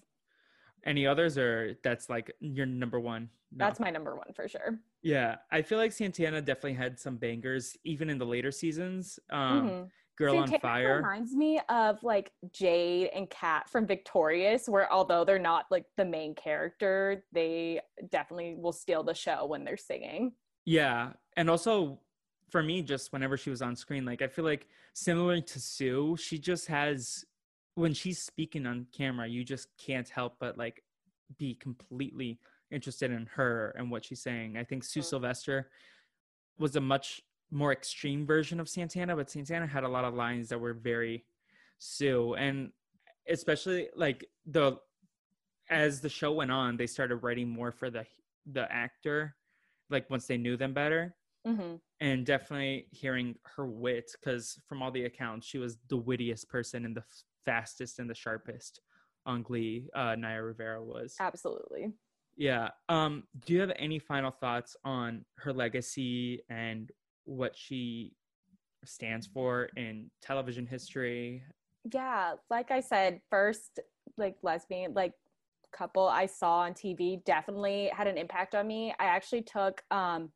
Any 0.85 1.07
others 1.07 1.37
or 1.39 1.77
that's 1.83 2.09
like 2.09 2.33
your 2.41 2.67
number 2.67 2.99
one? 3.01 3.29
No. 3.53 3.67
That's 3.67 3.81
my 3.81 3.91
number 3.91 4.17
one 4.17 4.33
for 4.35 4.49
sure. 4.49 4.79
Yeah, 5.05 5.37
I 5.53 5.61
feel 5.61 5.77
like 5.77 5.93
Santana 5.93 6.41
definitely 6.41 6.73
had 6.73 6.99
some 6.99 7.19
bangers 7.19 7.77
even 7.85 8.09
in 8.09 8.17
the 8.17 8.25
later 8.27 8.51
seasons. 8.51 9.21
Um 9.31 9.67
Mhm. 9.67 9.91
Girl 10.17 10.39
on 10.39 10.49
Fire. 10.55 10.97
reminds 10.99 11.35
me 11.35 11.61
of 11.69 12.03
like 12.05 12.33
Jade 12.53 13.11
and 13.13 13.29
Cat 13.29 13.69
from 13.69 13.85
Victorious, 13.87 14.69
where 14.69 14.91
although 14.91 15.25
they're 15.25 15.41
not 15.41 15.67
like 15.73 15.87
the 15.97 16.05
main 16.05 16.35
character, 16.37 17.27
they 17.33 17.81
definitely 18.11 18.55
will 18.55 18.73
steal 18.73 19.03
the 19.03 19.13
show 19.15 19.45
when 19.45 19.65
they're 19.65 19.77
singing. 19.77 20.33
Yeah, 20.65 21.13
and 21.37 21.51
also 21.51 22.01
for 22.49 22.63
me, 22.63 22.81
just 22.83 23.13
whenever 23.13 23.37
she 23.37 23.51
was 23.51 23.61
on 23.61 23.77
screen, 23.77 24.05
like 24.05 24.23
I 24.23 24.29
feel 24.29 24.45
like 24.45 24.69
similar 24.95 25.41
to 25.41 25.61
Sue, 25.61 26.17
she 26.17 26.39
just 26.39 26.67
has 26.69 27.25
when 27.75 27.93
she's 27.93 28.23
speaking 28.23 28.67
on 28.67 28.87
camera, 28.93 29.27
you 29.27 29.45
just 29.45 29.69
can't 29.77 30.09
help 30.09 30.39
but 30.39 30.57
like 30.57 30.85
be 31.39 31.55
completely 31.57 32.39
interested 32.75 33.11
in 33.11 33.27
her 33.27 33.75
and 33.79 33.91
what 33.91 34.05
she's 34.05 34.21
saying. 34.23 34.57
I 34.57 34.65
think 34.65 34.85
Sue 34.85 35.01
Mhm. 35.01 35.05
Sylvester 35.05 35.71
was 36.59 36.77
a 36.77 36.81
much 36.81 37.23
more 37.51 37.73
extreme 37.73 38.27
version 38.27 38.59
of 38.61 38.69
Santana, 38.69 39.15
but 39.15 39.31
Santana 39.31 39.67
had 39.67 39.85
a 39.85 39.89
lot 39.89 40.05
of 40.05 40.15
lines 40.15 40.49
that 40.49 40.59
were 40.59 40.75
very 40.75 41.25
Sue, 41.79 42.35
and 42.35 42.73
especially 43.29 43.89
like 43.95 44.29
the 44.47 44.79
as 45.71 46.01
the 46.03 46.09
show 46.11 46.33
went 46.33 46.51
on, 46.53 46.77
they 46.77 46.87
started 46.87 47.17
writing 47.17 47.49
more 47.49 47.73
for 47.73 47.91
the 47.91 48.05
the 48.47 48.71
actor, 48.71 49.37
like 49.89 50.11
once 50.11 50.27
they 50.27 50.37
knew 50.37 50.57
them 50.57 50.75
better, 50.75 51.17
hmm 51.47 51.77
and 52.01 52.27
definitely 52.27 52.89
hearing 52.91 53.39
her 53.45 53.67
wit 53.67 54.11
because 54.21 54.61
from 54.67 54.83
all 54.83 54.91
the 54.91 55.05
accounts, 55.05 55.47
she 55.47 55.59
was 55.59 55.79
the 55.89 55.97
wittiest 55.97 56.49
person 56.49 56.85
and 56.85 56.95
the 56.97 57.01
f- 57.01 57.23
fastest 57.45 57.99
and 58.01 58.11
the 58.11 58.15
sharpest 58.15 58.81
on 59.25 59.43
Glee. 59.43 59.89
Uh, 59.95 60.15
Naya 60.17 60.43
Rivera 60.43 60.83
was. 60.85 61.17
Absolutely. 61.21 61.93
Yeah. 62.37 62.71
Um, 62.89 63.25
do 63.47 63.53
you 63.53 63.61
have 63.61 63.73
any 63.77 63.99
final 63.99 64.31
thoughts 64.31 64.77
on 64.85 65.25
her 65.39 65.53
legacy 65.53 66.43
and 66.49 66.91
what 67.25 67.57
she 67.57 68.13
stands 68.85 69.27
for 69.27 69.71
in 69.77 70.11
television 70.21 70.67
history? 70.67 71.43
yeah 71.93 72.33
like 72.51 72.71
i 72.71 72.81
said 72.81 73.21
first 73.31 73.81
like 74.17 74.37
lesbian 74.43 74.93
like 74.95 75.13
couple 75.73 76.07
i 76.07 76.25
saw 76.25 76.61
on 76.61 76.73
tv 76.73 77.23
definitely 77.25 77.91
had 77.95 78.07
an 78.07 78.17
impact 78.17 78.55
on 78.55 78.67
me 78.67 78.95
i 79.01 79.05
actually 79.05 79.43
took 79.43 79.83
um 79.91 80.31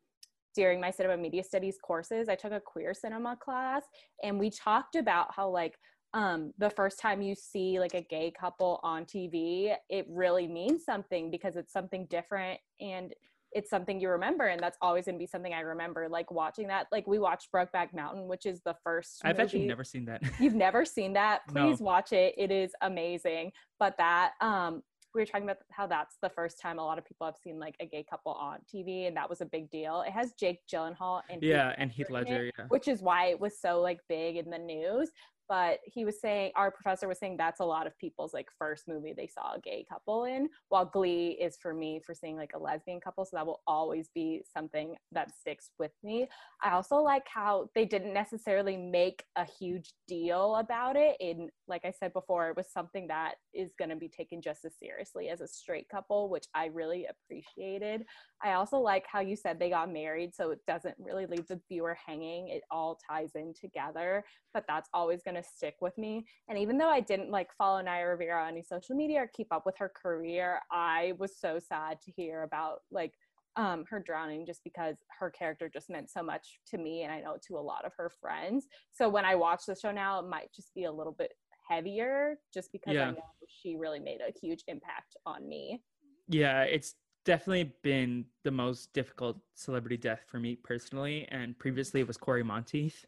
during 0.55 0.81
my 0.81 0.91
cinema 0.91 1.15
media 1.15 1.43
studies 1.43 1.77
courses 1.81 2.27
i 2.27 2.35
took 2.35 2.51
a 2.51 2.59
queer 2.59 2.93
cinema 2.93 3.37
class 3.37 3.83
and 4.23 4.37
we 4.37 4.49
talked 4.49 4.95
about 4.95 5.33
how 5.33 5.49
like 5.49 5.75
um 6.13 6.51
the 6.57 6.69
first 6.69 6.99
time 6.99 7.21
you 7.21 7.35
see 7.35 7.79
like 7.79 7.93
a 7.93 8.01
gay 8.01 8.31
couple 8.31 8.79
on 8.83 9.05
tv 9.05 9.73
it 9.89 10.05
really 10.09 10.47
means 10.47 10.83
something 10.83 11.29
because 11.29 11.55
it's 11.55 11.71
something 11.71 12.05
different 12.09 12.59
and 12.81 13.13
it's 13.51 13.69
something 13.69 13.99
you 13.99 14.09
remember 14.09 14.45
and 14.47 14.61
that's 14.61 14.77
always 14.81 15.05
going 15.05 15.15
to 15.15 15.19
be 15.19 15.25
something 15.27 15.53
i 15.53 15.59
remember 15.59 16.07
like 16.09 16.31
watching 16.31 16.67
that 16.67 16.87
like 16.91 17.05
we 17.07 17.19
watched 17.19 17.49
brokeback 17.53 17.93
mountain 17.93 18.27
which 18.27 18.45
is 18.45 18.61
the 18.65 18.75
first 18.83 19.21
I've 19.23 19.39
actually 19.39 19.59
movie- 19.59 19.69
never 19.69 19.83
seen 19.83 20.05
that. 20.05 20.21
you've 20.39 20.55
never 20.55 20.83
seen 20.85 21.13
that 21.13 21.41
No. 21.53 21.67
please 21.67 21.79
watch 21.79 22.11
it 22.11 22.33
it 22.37 22.51
is 22.51 22.71
amazing 22.81 23.51
but 23.79 23.95
that 23.97 24.31
um 24.41 24.81
we 25.15 25.21
were 25.21 25.25
talking 25.25 25.43
about 25.43 25.57
how 25.71 25.87
that's 25.87 26.17
the 26.21 26.29
first 26.29 26.59
time 26.61 26.77
a 26.77 26.83
lot 26.85 26.99
of 26.99 27.05
people 27.05 27.25
have 27.25 27.37
seen 27.43 27.59
like 27.59 27.75
a 27.79 27.85
gay 27.85 28.05
couple 28.07 28.31
on 28.33 28.59
tv 28.71 29.07
and 29.07 29.15
that 29.17 29.27
was 29.29 29.41
a 29.41 29.45
big 29.45 29.69
deal 29.71 30.01
it 30.07 30.11
has 30.11 30.33
jake 30.39 30.59
gyllenhaal 30.71 31.21
and 31.29 31.41
Heath 31.41 31.49
yeah, 31.51 31.73
and 31.77 31.91
Heath 31.91 32.09
in 32.09 32.15
it, 32.15 32.19
Ledger. 32.19 32.51
Yeah. 32.57 32.65
which 32.69 32.87
is 32.87 33.01
why 33.01 33.27
it 33.27 33.39
was 33.39 33.59
so 33.59 33.79
like 33.81 33.99
big 34.07 34.37
in 34.37 34.49
the 34.51 34.57
news 34.59 35.09
but 35.49 35.79
he 35.83 36.05
was 36.05 36.21
saying 36.21 36.51
our 36.55 36.71
professor 36.71 37.07
was 37.07 37.17
saying 37.19 37.35
that's 37.35 37.59
a 37.59 37.65
lot 37.65 37.87
of 37.87 37.97
people's 37.97 38.33
like 38.33 38.47
first 38.57 38.87
movie 38.87 39.13
they 39.15 39.27
saw 39.27 39.55
a 39.55 39.59
gay 39.59 39.85
couple 39.89 40.25
in 40.25 40.47
while 40.69 40.85
glee 40.85 41.37
is 41.41 41.57
for 41.57 41.73
me 41.73 41.99
for 42.05 42.13
seeing 42.13 42.37
like 42.37 42.51
a 42.55 42.59
lesbian 42.59 43.01
couple 43.01 43.25
so 43.25 43.31
that 43.35 43.45
will 43.45 43.61
always 43.67 44.09
be 44.13 44.41
something 44.53 44.95
that 45.11 45.35
sticks 45.35 45.71
with 45.79 45.91
me 46.03 46.27
i 46.63 46.71
also 46.71 46.97
like 46.97 47.25
how 47.33 47.67
they 47.75 47.85
didn't 47.85 48.13
necessarily 48.13 48.77
make 48.77 49.23
a 49.35 49.45
huge 49.45 49.93
deal 50.07 50.55
about 50.57 50.95
it 50.95 51.17
in 51.19 51.49
like 51.67 51.83
i 51.83 51.91
said 51.91 52.13
before 52.13 52.49
it 52.49 52.55
was 52.55 52.67
something 52.71 53.07
that 53.07 53.35
is 53.53 53.73
going 53.77 53.89
to 53.89 53.95
be 53.95 54.07
taken 54.07 54.41
just 54.41 54.63
as 54.63 54.73
seriously 54.77 55.29
as 55.29 55.41
a 55.41 55.47
straight 55.47 55.89
couple 55.89 56.29
which 56.29 56.45
i 56.53 56.67
really 56.67 57.07
appreciated 57.09 58.05
I 58.41 58.53
also 58.53 58.77
like 58.77 59.05
how 59.11 59.19
you 59.19 59.35
said 59.35 59.59
they 59.59 59.69
got 59.69 59.91
married, 59.91 60.33
so 60.33 60.51
it 60.51 60.59
doesn't 60.65 60.95
really 60.97 61.25
leave 61.25 61.47
the 61.47 61.59
viewer 61.67 61.97
hanging. 62.05 62.49
It 62.49 62.63
all 62.71 62.97
ties 63.09 63.31
in 63.35 63.53
together, 63.59 64.23
but 64.53 64.63
that's 64.67 64.89
always 64.93 65.21
going 65.23 65.35
to 65.35 65.38
stick 65.43 65.75
with 65.81 65.97
me. 65.97 66.25
And 66.47 66.57
even 66.57 66.77
though 66.77 66.89
I 66.89 66.99
didn't 66.99 67.31
like 67.31 67.49
follow 67.57 67.81
Naya 67.81 68.07
Rivera 68.07 68.43
on 68.43 68.49
any 68.49 68.63
social 68.63 68.95
media 68.95 69.21
or 69.21 69.27
keep 69.27 69.47
up 69.51 69.65
with 69.65 69.77
her 69.77 69.89
career, 69.89 70.59
I 70.71 71.13
was 71.17 71.39
so 71.39 71.59
sad 71.59 72.01
to 72.01 72.11
hear 72.11 72.43
about 72.43 72.79
like 72.91 73.13
um, 73.55 73.83
her 73.89 73.99
drowning 73.99 74.45
just 74.45 74.63
because 74.63 74.97
her 75.19 75.29
character 75.29 75.69
just 75.71 75.89
meant 75.89 76.09
so 76.09 76.23
much 76.23 76.59
to 76.67 76.77
me 76.77 77.03
and 77.03 77.11
I 77.11 77.19
know 77.19 77.37
to 77.47 77.57
a 77.57 77.59
lot 77.59 77.85
of 77.85 77.91
her 77.97 78.09
friends. 78.21 78.67
So 78.91 79.09
when 79.09 79.25
I 79.25 79.35
watch 79.35 79.65
the 79.67 79.75
show 79.75 79.91
now, 79.91 80.19
it 80.19 80.29
might 80.29 80.53
just 80.55 80.73
be 80.73 80.85
a 80.85 80.91
little 80.91 81.13
bit 81.13 81.33
heavier 81.67 82.37
just 82.53 82.71
because 82.71 82.95
Yeah. 82.95 83.09
I 83.09 83.11
know 83.11 83.23
she 83.47 83.75
really 83.75 83.99
made 83.99 84.21
a 84.21 84.31
huge 84.39 84.63
impact 84.67 85.17
on 85.25 85.47
me. 85.47 85.81
Yeah, 86.27 86.63
it's 86.63 86.95
definitely 87.25 87.73
been 87.83 88.25
the 88.43 88.51
most 88.51 88.93
difficult 88.93 89.37
celebrity 89.55 89.97
death 89.97 90.21
for 90.27 90.39
me 90.39 90.55
personally. 90.55 91.27
And 91.29 91.57
previously 91.57 92.01
it 92.01 92.07
was 92.07 92.17
Cory 92.17 92.43
Monteith. 92.43 93.05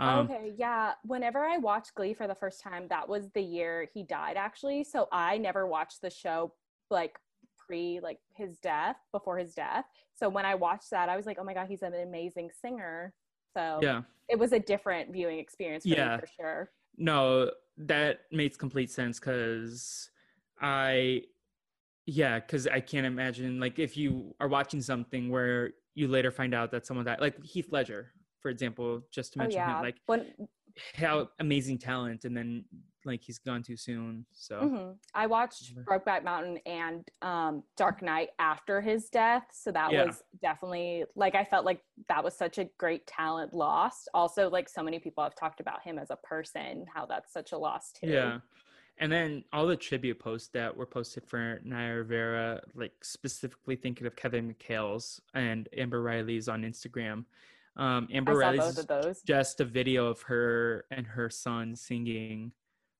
Um, 0.00 0.30
okay, 0.30 0.54
yeah. 0.56 0.94
Whenever 1.04 1.44
I 1.44 1.58
watched 1.58 1.94
Glee 1.94 2.14
for 2.14 2.26
the 2.26 2.34
first 2.34 2.60
time, 2.60 2.86
that 2.88 3.08
was 3.08 3.30
the 3.30 3.42
year 3.42 3.88
he 3.92 4.02
died 4.02 4.36
actually. 4.36 4.84
So 4.84 5.08
I 5.12 5.38
never 5.38 5.66
watched 5.66 6.00
the 6.00 6.10
show 6.10 6.54
like 6.90 7.18
pre 7.58 8.00
like 8.00 8.18
his 8.34 8.58
death, 8.58 8.96
before 9.12 9.38
his 9.38 9.54
death. 9.54 9.84
So 10.14 10.28
when 10.28 10.44
I 10.46 10.54
watched 10.54 10.90
that, 10.90 11.08
I 11.08 11.16
was 11.16 11.26
like, 11.26 11.38
"Oh 11.38 11.44
my 11.44 11.54
god, 11.54 11.68
he's 11.68 11.82
an 11.82 11.94
amazing 11.94 12.50
singer." 12.60 13.14
So 13.54 13.80
Yeah. 13.82 14.02
it 14.28 14.38
was 14.38 14.52
a 14.52 14.58
different 14.58 15.12
viewing 15.12 15.38
experience 15.38 15.84
for 15.84 15.90
Yeah. 15.90 16.14
me 16.14 16.20
for 16.20 16.26
sure. 16.26 16.70
No, 16.96 17.50
that 17.76 18.20
makes 18.30 18.56
complete 18.56 18.90
sense 18.90 19.18
because 19.18 20.10
I, 20.60 21.22
yeah, 22.06 22.38
because 22.40 22.66
I 22.66 22.80
can't 22.80 23.06
imagine 23.06 23.60
like 23.60 23.78
if 23.78 23.96
you 23.96 24.34
are 24.40 24.48
watching 24.48 24.80
something 24.80 25.30
where 25.30 25.70
you 25.94 26.08
later 26.08 26.30
find 26.30 26.54
out 26.54 26.70
that 26.72 26.86
someone 26.86 27.06
died, 27.06 27.20
like 27.20 27.42
Heath 27.44 27.68
Ledger, 27.70 28.12
for 28.40 28.48
example, 28.50 29.02
just 29.10 29.32
to 29.34 29.38
Oh 29.40 29.42
mention 29.42 29.60
yeah. 29.60 29.76
him, 29.78 29.82
like 29.84 29.96
when 30.06 30.26
how 30.94 31.28
amazing 31.40 31.78
talent, 31.78 32.24
and 32.24 32.36
then 32.36 32.64
like 33.04 33.22
he's 33.22 33.38
gone 33.38 33.62
too 33.62 33.76
soon. 33.76 34.24
So 34.32 34.60
Mhm. 34.60 34.98
I 35.14 35.26
watched. 35.26 35.74
Brokeback 35.84 36.22
Mountain 36.22 36.58
and 36.66 37.08
um, 37.22 37.62
Dark 37.76 38.02
Knight 38.02 38.30
after 38.38 38.80
his 38.80 39.08
death, 39.08 39.46
so 39.52 39.72
that 39.72 39.90
Yeah. 39.92 40.04
was 40.04 40.22
definitely 40.42 41.04
like 41.14 41.34
I 41.34 41.44
felt 41.44 41.64
like 41.64 41.82
that 42.08 42.22
was 42.22 42.36
such 42.36 42.58
a 42.58 42.64
great 42.78 43.06
talent 43.06 43.52
lost. 43.54 44.08
Also, 44.14 44.48
like 44.50 44.68
so 44.68 44.82
many 44.82 44.98
people 44.98 45.24
have 45.24 45.34
talked 45.34 45.60
about 45.60 45.82
him 45.82 45.98
as 45.98 46.10
a 46.10 46.16
person, 46.16 46.86
how 46.94 47.06
that's 47.06 47.32
such 47.32 47.52
a 47.52 47.58
loss 47.58 47.92
too. 47.92 48.08
Yeah. 48.08 48.40
And 48.98 49.10
then 49.10 49.44
all 49.54 49.66
the 49.66 49.76
tribute 49.78 50.18
posts 50.18 50.48
that 50.48 50.76
were 50.76 50.84
posted 50.84 51.24
for 51.26 51.58
Naya 51.64 51.94
Rivera, 51.96 52.62
like 52.74 53.02
specifically 53.02 53.76
thinking 53.76 54.06
of 54.06 54.14
Kevin 54.14 54.52
McHale's 54.54 55.22
and 55.32 55.70
Amber 55.74 56.02
Riley's 56.02 56.48
on 56.50 56.62
Instagram. 56.64 57.24
Um, 57.76 58.08
Amber 58.12 58.34
Riley's 58.36 58.60
both 58.60 58.78
of 58.78 58.86
those. 58.88 59.22
just 59.22 59.60
a 59.60 59.64
video 59.64 60.06
of 60.06 60.20
her 60.22 60.84
and 60.90 61.06
her 61.06 61.30
son 61.30 61.74
singing 61.76 62.52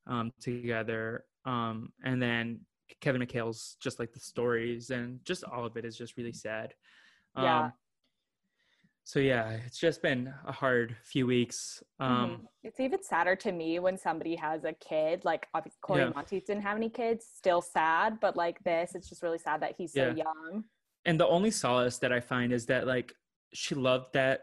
um, 0.07 0.33
together. 0.41 1.25
Um, 1.45 1.93
and 2.05 2.23
then 2.23 2.61
Kevin 3.01 3.21
McHale's 3.23 3.77
just 3.81 3.99
like 3.99 4.13
the 4.13 4.21
stories 4.21 4.91
and 4.91 5.21
just 5.25 5.45
all 5.45 5.65
of 5.67 5.77
it 5.77 5.85
is 5.85 5.97
just 5.97 6.17
really 6.17 6.33
sad. 6.33 6.75
Um, 7.35 7.45
Yeah. 7.45 7.71
So 9.05 9.19
yeah, 9.19 9.51
it's 9.67 9.79
just 9.79 10.03
been 10.03 10.33
a 10.47 10.53
hard 10.53 10.95
few 11.03 11.27
weeks. 11.27 11.83
Um, 11.99 12.31
Mhm. 12.31 12.47
It's 12.63 12.81
even 12.81 13.03
sadder 13.03 13.35
to 13.37 13.51
me 13.51 13.79
when 13.81 13.97
somebody 13.97 14.37
has 14.37 14.63
a 14.65 14.73
kid. 14.75 15.25
Like 15.25 15.49
obviously 15.53 15.79
Cory 15.81 16.03
Yeah. 16.03 16.11
Monteith 16.15 16.47
didn't 16.47 16.63
have 16.63 16.77
any 16.77 16.91
kids, 16.91 17.27
still 17.27 17.61
sad, 17.61 18.21
but 18.21 18.37
like 18.37 18.63
this, 18.63 18.95
it's 18.95 19.09
just 19.09 19.23
really 19.23 19.39
sad 19.39 19.63
that 19.63 19.75
he's 19.77 19.93
so 19.95 20.11
young. 20.15 20.65
and 21.07 21.19
the 21.19 21.27
only 21.27 21.51
solace 21.51 21.99
that 21.99 22.13
I 22.13 22.21
find 22.21 22.53
is 22.53 22.67
that 22.67 22.87
like 22.87 23.15
she 23.53 23.75
loved 23.75 24.13
that 24.13 24.43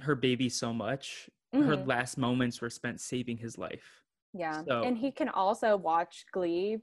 her 0.00 0.14
baby 0.14 0.48
so 0.48 0.72
much. 0.72 1.28
Her 1.52 1.76
Mhm. 1.76 1.86
last 1.86 2.18
moments 2.18 2.60
were 2.60 2.70
spent 2.70 3.00
saving 3.00 3.38
his 3.38 3.56
life. 3.58 4.02
Yeah. 4.32 4.62
So- 4.64 4.82
and 4.82 4.98
he 4.98 5.10
can 5.10 5.28
also 5.28 5.76
watch 5.76 6.26
Glee. 6.32 6.78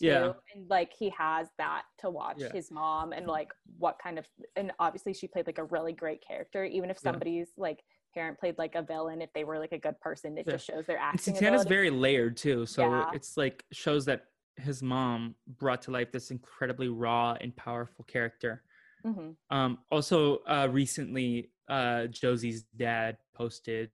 Too, 0.00 0.06
Yeah. 0.06 0.32
And 0.52 0.68
like 0.68 0.92
he 0.92 1.08
has 1.10 1.48
that 1.58 1.84
to 1.98 2.10
watch 2.10 2.38
Yeah. 2.40 2.52
his 2.52 2.70
mom 2.72 3.12
and 3.12 3.26
like 3.28 3.52
what 3.78 3.96
kind 4.00 4.18
of 4.18 4.28
and 4.56 4.72
obviously 4.80 5.14
she 5.14 5.28
played 5.28 5.46
like 5.46 5.58
a 5.58 5.64
really 5.64 5.92
great 5.92 6.20
character. 6.26 6.64
Even 6.64 6.90
if 6.90 6.96
Yeah. 6.96 7.12
somebody's 7.12 7.52
like 7.56 7.84
parent 8.12 8.38
played 8.38 8.58
like 8.58 8.74
a 8.74 8.82
villain, 8.82 9.20
if 9.22 9.32
they 9.32 9.44
were 9.44 9.58
like 9.58 9.72
a 9.72 9.78
good 9.78 9.98
person, 10.00 10.36
it 10.38 10.46
Yeah. 10.46 10.54
just 10.54 10.66
shows 10.66 10.86
their 10.86 10.98
acting. 10.98 11.20
Santana's 11.34 11.64
very 11.64 11.90
layered 11.90 12.36
too, 12.36 12.66
so 12.66 12.82
Yeah. 12.90 13.10
it's 13.14 13.36
like 13.36 13.64
shows 13.72 14.04
that 14.06 14.30
his 14.56 14.82
mom 14.82 15.34
brought 15.46 15.82
to 15.82 15.90
life 15.92 16.10
this 16.12 16.30
incredibly 16.30 16.88
raw 16.88 17.36
and 17.40 17.54
powerful 17.56 18.04
character. 18.04 18.64
Mhm. 19.04 19.36
Um, 19.50 19.84
also, 19.90 20.38
uh, 20.44 20.68
recently, 20.70 21.52
uh, 21.68 22.06
Josey's 22.06 22.64
dad 22.76 23.16
posted 23.34 23.90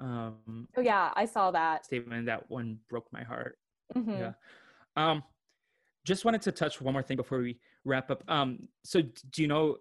um, 0.00 0.68
Oh 0.76 0.80
yeah, 0.80 1.12
I 1.14 1.24
saw 1.26 1.50
that. 1.52 1.84
statement 1.84 2.26
that 2.26 2.50
one 2.50 2.78
broke 2.88 3.06
my 3.12 3.22
heart. 3.22 3.58
Mhm. 3.94 4.18
Yeah. 4.18 4.32
Um, 4.96 5.22
just 6.04 6.24
wanted 6.24 6.42
to 6.42 6.52
touch 6.52 6.80
one 6.80 6.92
more 6.92 7.02
thing 7.02 7.16
before 7.16 7.38
we 7.38 7.60
wrap 7.84 8.10
up. 8.10 8.24
Um, 8.28 8.68
so 8.82 9.02
do 9.02 9.42
you 9.42 9.48
know 9.48 9.76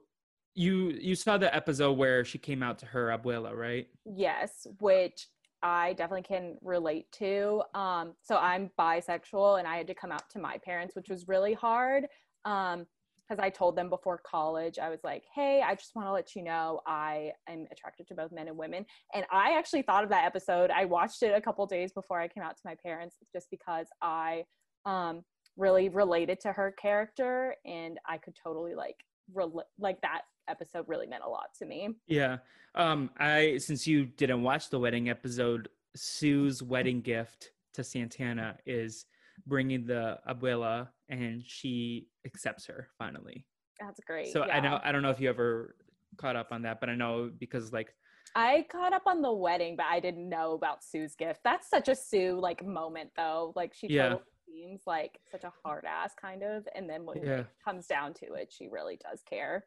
you 0.54 0.90
you 0.90 1.16
saw 1.16 1.38
the 1.38 1.54
episode 1.56 1.94
where 1.94 2.24
she 2.24 2.38
came 2.38 2.62
out 2.62 2.78
to 2.80 2.86
her 2.86 3.08
abuela, 3.08 3.56
right? 3.56 3.88
Yes, 4.06 4.68
which 4.80 5.28
I 5.64 5.94
definitely 5.94 6.24
can 6.24 6.58
relate 6.62 7.12
to. 7.14 7.64
Um, 7.74 8.14
so 8.22 8.38
I'm 8.38 8.70
bisexual 8.80 9.60
and 9.60 9.68
I 9.68 9.78
had 9.78 9.88
to 9.88 9.96
come 9.96 10.12
out 10.12 10.30
to 10.32 10.40
my 10.40 10.58
parents, 10.60 10.96
which 10.96 11.10
was 11.10 11.28
really 11.28 11.54
hard. 11.54 12.08
Um, 12.46 12.86
because 13.32 13.42
I 13.42 13.50
told 13.50 13.78
them 13.78 13.90
before 13.90 14.20
college, 14.30 14.78
I 14.78 14.90
was 14.90 15.00
like, 15.06 15.24
hey, 15.34 15.62
I 15.66 15.74
just 15.74 15.96
want 15.96 16.06
to 16.06 16.12
let 16.12 16.36
you 16.36 16.44
know 16.44 16.82
I 16.86 17.32
am 17.48 17.66
attracted 17.72 18.08
to 18.08 18.14
both 18.14 18.32
men 18.34 18.50
and 18.50 18.58
women. 18.58 18.86
And 19.14 19.26
I 19.32 19.58
actually 19.58 19.84
thought 19.84 20.04
of 20.04 20.10
that 20.10 20.26
episode. 20.26 20.70
I 20.70 20.84
watched 20.84 21.24
it 21.24 21.34
a 21.34 21.40
couple 21.40 21.66
days 21.66 21.94
before 21.94 22.20
I 22.20 22.28
came 22.28 22.44
out 22.44 22.58
to 22.58 22.62
my 22.66 22.76
parents 22.84 23.16
just 23.34 23.48
because 23.50 23.88
I 24.02 24.44
um 24.86 25.24
really 25.58 25.90
related 25.90 26.40
to 26.42 26.52
her 26.52 26.74
character 26.82 27.56
and 27.66 28.00
I 28.08 28.18
could 28.18 28.34
totally 28.42 28.74
like 28.74 28.98
like 29.80 30.02
that 30.02 30.22
episode 30.50 30.86
really 30.88 31.08
meant 31.08 31.24
a 31.26 31.30
lot 31.30 31.48
to 31.60 31.66
me. 31.66 31.90
Yeah. 32.08 32.40
Um, 32.76 33.12
I 33.18 33.60
since 33.60 33.88
you 33.88 34.08
didn't 34.08 34.44
watch 34.44 34.70
the 34.70 34.80
wedding 34.80 35.10
episode, 35.10 35.70
Sue's 35.96 36.62
wedding 36.62 37.00
gift 37.00 37.52
to 37.76 37.84
Santana 37.84 38.58
is 38.66 39.06
bringing 39.48 39.86
the 39.86 40.20
abuela, 40.28 40.90
and 41.10 41.44
she 41.46 42.08
accepts 42.26 42.66
her 42.68 42.88
finally. 42.98 43.46
That's 43.80 44.00
great. 44.06 44.32
So 44.34 44.44
I 44.44 44.60
know 44.60 44.80
I 44.84 44.92
don't 44.92 45.02
know 45.02 45.10
if 45.10 45.20
you 45.20 45.30
ever 45.30 45.76
caught 46.18 46.36
up 46.36 46.50
on 46.52 46.62
that, 46.64 46.80
but 46.80 46.90
I 46.90 46.96
know 46.96 47.32
because 47.40 47.72
like 47.74 47.94
I 48.36 48.66
caught 48.72 48.94
up 48.94 49.04
on 49.08 49.22
the 49.22 49.32
wedding, 49.34 49.76
but 49.76 49.88
I 49.88 50.00
didn't 50.00 50.30
know 50.30 50.54
about 50.54 50.84
Sue's 50.84 51.16
gift. 51.16 51.42
That's 51.44 51.70
such 51.70 51.88
a 51.90 51.96
Sue 51.96 52.40
like 52.40 52.66
moment 52.66 53.10
though. 53.18 53.54
Like 53.56 53.74
she 53.74 53.88
Yeah. 53.88 54.04
totally 54.10 54.24
seems 54.48 54.82
like 54.86 55.20
such 55.32 55.44
a 55.44 55.52
hard 55.64 55.86
ass 55.86 56.14
kind 56.20 56.44
of, 56.44 56.68
and 56.76 56.90
then 56.90 57.06
when 57.06 57.24
Yeah. 57.24 57.40
it 57.40 57.48
comes 57.64 57.88
down 57.88 58.14
to 58.16 58.34
it, 58.34 58.52
she 58.52 58.68
really 58.68 58.98
does 58.98 59.22
care. 59.24 59.66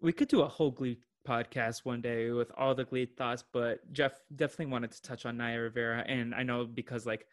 we 0.00 0.12
could 0.12 0.26
do 0.26 0.40
a 0.42 0.48
whole 0.48 0.72
Glee 0.72 0.98
podcast 1.28 1.84
one 1.84 2.00
day 2.00 2.30
with 2.30 2.50
all 2.56 2.74
the 2.74 2.84
Glee 2.84 3.06
thoughts, 3.06 3.44
but 3.52 3.78
Jeff 3.92 4.20
definitely 4.34 4.66
wanted 4.66 4.90
to 4.90 5.00
touch 5.02 5.24
on 5.26 5.36
Naya 5.36 5.60
Rivera, 5.60 6.00
and 6.08 6.34
I 6.34 6.42
know 6.42 6.64
because 6.64 7.06
like 7.06 7.24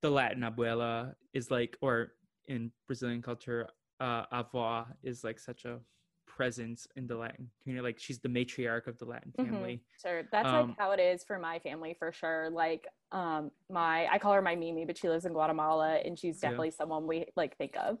the 0.00 0.10
Latin 0.10 0.42
abuela 0.42 1.14
is 1.32 1.48
like, 1.52 1.76
or 1.80 2.14
in 2.48 2.72
Brazilian 2.88 3.22
culture, 3.22 3.68
uh, 4.02 4.26
avó 4.32 4.86
is 5.02 5.22
like 5.22 5.38
such 5.38 5.64
a 5.64 5.78
presence 6.26 6.88
in 6.96 7.06
the 7.06 7.16
Latin 7.16 7.48
community. 7.62 7.82
Like 7.84 7.98
she's 8.00 8.18
the 8.18 8.28
matriarch 8.28 8.86
of 8.88 8.98
the 8.98 9.04
Latin 9.04 9.32
Mhm. 9.38 9.46
family. 9.46 9.80
Sure, 10.00 10.24
that's 10.32 10.52
Um, 10.52 10.68
like 10.68 10.78
how 10.78 10.90
it 10.90 10.98
is 11.00 11.22
for 11.22 11.38
my 11.38 11.60
family 11.60 11.94
for 11.94 12.10
sure. 12.12 12.50
Like, 12.50 12.88
um, 13.12 13.52
my 13.70 14.08
I 14.08 14.18
call 14.18 14.32
her 14.32 14.42
my 14.42 14.56
Mimi, 14.56 14.84
but 14.84 14.98
she 14.98 15.08
lives 15.08 15.24
in 15.24 15.32
Guatemala, 15.32 15.96
and 16.04 16.18
she's 16.18 16.36
Yeah. 16.42 16.48
definitely 16.48 16.72
someone 16.72 17.06
we 17.06 17.26
like 17.36 17.56
think 17.56 17.76
of. 17.76 17.98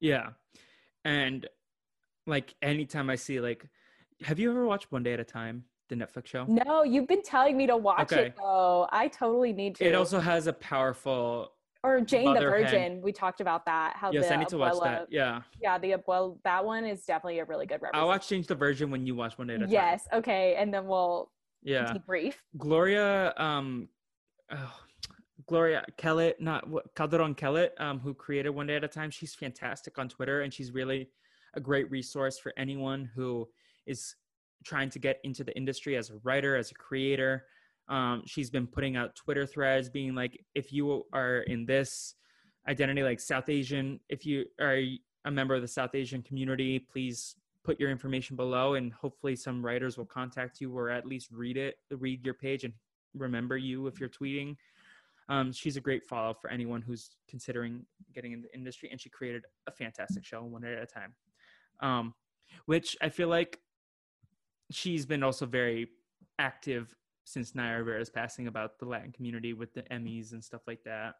Yeah, 0.00 0.30
and 1.04 1.48
like 2.26 2.54
anytime 2.60 3.08
I 3.08 3.14
see 3.14 3.40
like, 3.40 3.68
have 4.22 4.38
you 4.40 4.50
ever 4.50 4.66
watched 4.66 4.90
One 4.90 5.04
Day 5.04 5.12
at 5.12 5.20
a 5.20 5.24
Time, 5.24 5.64
the 5.88 5.94
Netflix 5.94 6.26
show? 6.26 6.46
No, 6.46 6.82
you've 6.82 7.06
been 7.06 7.22
telling 7.22 7.56
me 7.56 7.66
to 7.68 7.76
watch 7.76 8.12
Okay. 8.12 8.26
it 8.26 8.34
though. 8.36 8.88
I 8.90 9.06
totally 9.08 9.52
need 9.52 9.76
to. 9.76 9.84
It 9.86 9.94
also 9.94 10.18
has 10.18 10.48
a 10.48 10.52
powerful. 10.52 11.52
Or 11.82 12.00
Jane 12.00 12.34
the. 12.34 12.40
Virgin. 12.40 13.00
We 13.00 13.12
talked 13.12 13.40
about 13.40 13.64
that. 13.66 13.94
How 13.96 14.10
Yes, 14.10 14.28
the 14.28 14.34
I 14.34 14.36
need 14.36 14.48
to 14.48 14.58
watch 14.58 14.74
that. 14.82 15.06
Yeah. 15.10 15.42
Yeah, 15.60 15.78
the 15.78 15.96
well, 16.06 16.38
that 16.44 16.64
one 16.64 16.84
is 16.84 17.04
definitely 17.04 17.38
a 17.38 17.44
really 17.44 17.66
good 17.66 17.80
I'll 17.94 18.08
watch 18.08 18.28
Jane 18.28 18.44
the 18.46 18.54
Virgin 18.54 18.90
when 18.90 19.06
you 19.06 19.14
watch 19.14 19.38
One 19.38 19.46
Day 19.46 19.54
at 19.54 19.62
a 19.62 19.64
Time. 19.64 19.72
Yes. 19.72 20.08
Okay, 20.12 20.56
and 20.56 20.72
then 20.72 20.86
we'll 20.86 21.30
Yeah. 21.62 21.92
debrief. 21.92 22.34
Gloria, 22.56 23.34
um, 23.36 23.88
oh, 24.50 24.80
Gloria 25.46 25.84
Kellett, 25.96 26.40
not 26.40 26.68
what 26.68 26.92
Calderon 26.94 27.34
Kellett, 27.34 27.74
um, 27.78 28.00
who 28.00 28.14
created 28.14 28.50
One 28.50 28.66
Day 28.66 28.76
at 28.76 28.84
a 28.84 28.88
Time. 28.88 29.10
She's 29.10 29.34
fantastic 29.34 29.98
on 29.98 30.08
Twitter, 30.08 30.42
and 30.42 30.52
she's 30.52 30.72
really 30.72 31.10
a 31.54 31.60
great 31.60 31.90
resource 31.90 32.38
for 32.38 32.52
anyone 32.56 33.10
who 33.14 33.48
is 33.86 34.16
trying 34.64 34.90
to 34.90 34.98
get 34.98 35.20
into 35.22 35.44
the 35.44 35.56
industry 35.56 35.96
as 35.96 36.10
a 36.10 36.16
writer, 36.24 36.56
as 36.56 36.70
a 36.72 36.74
creator. 36.74 37.46
Um, 37.88 38.22
she's 38.26 38.50
been 38.50 38.66
putting 38.66 38.96
out 38.96 39.14
Twitter 39.14 39.46
threads, 39.46 39.88
being 39.88 40.14
like, 40.14 40.44
if 40.54 40.72
you 40.72 41.04
are 41.12 41.38
in 41.40 41.66
this 41.66 42.14
identity, 42.68 43.02
like 43.02 43.20
South 43.20 43.48
Asian, 43.48 44.00
if 44.08 44.26
you 44.26 44.44
are 44.60 44.80
a 45.24 45.30
member 45.30 45.54
of 45.54 45.62
the 45.62 45.68
South 45.68 45.94
Asian 45.94 46.22
community, 46.22 46.78
please 46.78 47.36
put 47.64 47.78
your 47.80 47.90
information 47.90 48.36
below, 48.36 48.74
and 48.74 48.92
hopefully 48.92 49.36
some 49.36 49.64
writers 49.64 49.96
will 49.98 50.06
contact 50.06 50.60
you 50.60 50.76
or 50.76 50.90
at 50.90 51.06
least 51.06 51.30
read 51.32 51.56
it, 51.56 51.76
read 51.90 52.24
your 52.24 52.34
page, 52.34 52.64
and 52.64 52.72
remember 53.14 53.56
you 53.56 53.86
if 53.86 53.98
you're 53.98 54.08
tweeting. 54.08 54.56
Um, 55.28 55.52
she's 55.52 55.76
a 55.76 55.80
great 55.80 56.04
follow 56.04 56.34
for 56.34 56.50
anyone 56.50 56.82
who's 56.82 57.10
considering 57.28 57.84
getting 58.14 58.32
in 58.32 58.42
the 58.42 58.54
industry, 58.54 58.88
and 58.90 59.00
she 59.00 59.10
created 59.10 59.42
a 59.66 59.72
fantastic 59.72 60.24
show, 60.24 60.42
one 60.44 60.64
at 60.64 60.80
a 60.80 60.86
time. 60.86 61.14
Um, 61.80 62.14
which 62.66 62.96
I 63.02 63.08
feel 63.08 63.28
like 63.28 63.58
she's 64.70 65.04
been 65.04 65.22
also 65.22 65.46
very 65.46 65.88
active 66.38 66.94
since 67.26 67.56
Naya 67.56 67.78
Rivera's 67.78 68.08
passing 68.08 68.46
about 68.46 68.78
the 68.78 68.86
Latin 68.86 69.10
community 69.10 69.52
with 69.52 69.74
the 69.74 69.82
Emmys 69.82 70.32
and 70.32 70.42
stuff 70.42 70.62
like 70.68 70.82
that, 70.84 71.16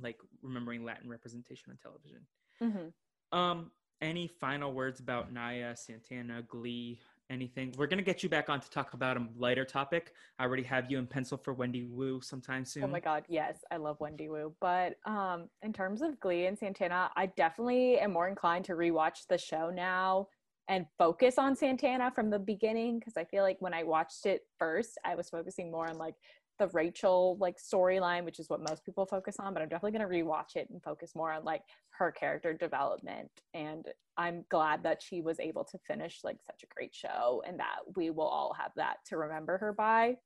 like 0.00 0.16
remembering 0.42 0.84
Latin 0.84 1.10
representation 1.10 1.72
on 1.72 1.76
television. 1.76 2.20
hmm 2.60 3.36
Um, 3.36 3.72
any 4.00 4.28
final 4.28 4.72
words 4.72 5.00
about 5.00 5.32
Naya, 5.32 5.74
Santana, 5.74 6.42
Glee, 6.42 7.00
anything? 7.30 7.74
We're 7.76 7.88
gonna 7.88 8.02
get 8.02 8.22
you 8.22 8.28
back 8.28 8.48
on 8.48 8.60
to 8.60 8.70
talk 8.70 8.94
about 8.94 9.16
a 9.16 9.26
lighter 9.36 9.64
topic. 9.64 10.12
I 10.38 10.44
already 10.44 10.62
have 10.62 10.88
you 10.88 10.98
in 10.98 11.06
pencil 11.08 11.36
for 11.36 11.52
Wendy 11.52 11.82
Wu 11.82 12.20
sometime 12.20 12.64
soon. 12.64 12.84
Oh 12.84 12.86
my 12.86 13.00
god, 13.00 13.24
yes, 13.28 13.64
I 13.72 13.76
love 13.76 13.98
Wendy 13.98 14.28
Wu. 14.28 14.54
But 14.60 14.98
um, 15.04 15.48
in 15.62 15.72
terms 15.72 16.00
of 16.00 16.20
Glee 16.20 16.46
and 16.46 16.56
Santana, 16.56 17.10
I 17.16 17.26
definitely 17.26 17.98
am 17.98 18.12
more 18.12 18.28
inclined 18.28 18.66
to 18.66 18.74
rewatch 18.74 19.26
the 19.28 19.36
show 19.36 19.68
now 19.70 20.28
and 20.68 20.86
focus 20.98 21.38
on 21.38 21.56
Santana 21.56 22.12
from 22.14 22.28
the 22.30 22.38
beginning 22.38 22.98
because 22.98 23.16
I 23.16 23.24
feel 23.24 23.42
like 23.42 23.56
when 23.60 23.72
I 23.72 23.82
watched 23.82 24.26
it 24.26 24.42
first, 24.58 24.98
I 25.04 25.14
was 25.14 25.30
focusing 25.30 25.70
more 25.70 25.88
on 25.88 25.96
like 25.96 26.14
the 26.58 26.68
Rachel 26.68 27.38
like 27.40 27.56
storyline, 27.56 28.24
which 28.24 28.38
is 28.38 28.50
what 28.50 28.60
most 28.60 28.84
people 28.84 29.06
focus 29.06 29.36
on. 29.38 29.54
But 29.54 29.62
I'm 29.62 29.68
definitely 29.68 29.98
gonna 29.98 30.10
rewatch 30.10 30.56
it 30.56 30.68
and 30.70 30.82
focus 30.82 31.12
more 31.14 31.32
on 31.32 31.44
like 31.44 31.62
her 31.90 32.12
character 32.12 32.52
development. 32.52 33.30
And 33.54 33.86
I'm 34.18 34.44
glad 34.50 34.82
that 34.82 35.02
she 35.02 35.22
was 35.22 35.40
able 35.40 35.64
to 35.64 35.78
finish 35.78 36.20
like 36.22 36.38
such 36.44 36.62
a 36.64 36.74
great 36.74 36.94
show 36.94 37.42
and 37.46 37.58
that 37.58 37.78
we 37.96 38.10
will 38.10 38.26
all 38.26 38.54
have 38.58 38.72
that 38.76 38.96
to 39.06 39.16
remember 39.16 39.56
her 39.58 39.72
by. 39.72 40.16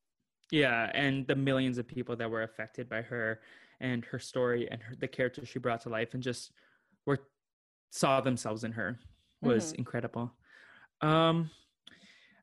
Yeah, 0.51 0.91
and 0.93 1.27
the 1.27 1.37
millions 1.37 1.79
of 1.79 1.87
people 1.87 2.17
that 2.17 2.31
were 2.31 2.43
affected 2.43 2.89
by 2.89 3.03
her 3.03 3.41
and 3.81 4.05
her 4.07 4.19
story 4.19 4.69
and 4.71 4.83
her, 4.83 4.95
the 4.97 5.09
character 5.09 5.47
she 5.47 5.59
brought 5.59 5.81
to 5.83 5.89
life 5.89 6.15
and 6.15 6.23
just 6.23 6.53
were 7.07 7.19
saw 7.91 8.21
themselves 8.21 8.65
in 8.65 8.73
her 8.73 8.99
was 9.43 9.73
Mhm. 9.73 9.79
incredible. 9.79 10.33
Um 11.01 11.51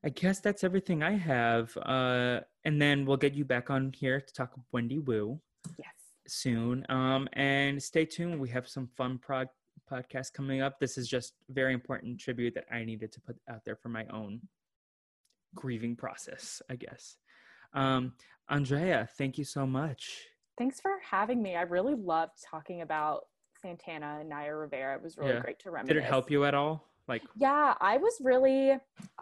I 0.03 0.09
guess 0.09 0.39
that's 0.39 0.63
everything 0.63 1.03
I 1.03 1.11
have. 1.11 1.75
Uh 1.77 2.41
and 2.65 2.81
then 2.81 3.05
we'll 3.05 3.17
get 3.17 3.33
you 3.33 3.45
back 3.45 3.69
on 3.69 3.91
here 3.93 4.21
to 4.21 4.33
talk 4.33 4.55
with 4.55 4.65
Wendy 4.71 4.99
Wu 4.99 5.41
Yes. 5.77 5.93
soon. 6.27 6.85
Um 6.89 7.27
and 7.33 7.81
stay 7.81 8.05
tuned. 8.05 8.39
We 8.39 8.49
have 8.49 8.67
some 8.67 8.87
fun 8.87 9.17
prog- 9.17 9.49
podcasts 9.89 10.31
coming 10.31 10.61
up. 10.61 10.79
This 10.79 10.97
is 10.97 11.07
just 11.07 11.33
very 11.49 11.73
important 11.73 12.19
tribute 12.19 12.53
that 12.53 12.65
I 12.71 12.83
needed 12.85 13.11
to 13.13 13.21
put 13.21 13.37
out 13.47 13.65
there 13.65 13.75
for 13.75 13.89
my 13.89 14.05
own 14.07 14.47
grieving 15.55 15.95
process, 15.95 16.61
I 16.69 16.75
guess. 16.75 17.17
Um, 17.73 18.13
Andrea, 18.49 19.07
thank 19.17 19.37
you 19.37 19.43
so 19.43 19.65
much. 19.65 20.27
Thanks 20.57 20.79
for 20.79 20.99
having 20.99 21.41
me. 21.41 21.55
I 21.55 21.61
really 21.63 21.95
loved 21.95 22.33
talking 22.43 22.81
about 22.81 23.27
Santana 23.61 24.17
and 24.19 24.29
Naya 24.29 24.55
Rivera. 24.55 24.95
It 24.95 25.01
was 25.01 25.17
really 25.17 25.33
Yeah. 25.33 25.39
great 25.39 25.59
to 25.59 25.71
reminisce. 25.71 25.93
Did 25.95 26.03
it 26.03 26.07
help 26.07 26.29
you 26.29 26.45
at 26.45 26.53
all? 26.53 26.88
Like, 27.09 27.23
Yeah, 27.35 27.75
I 27.81 27.97
was 27.97 28.17
really 28.21 28.71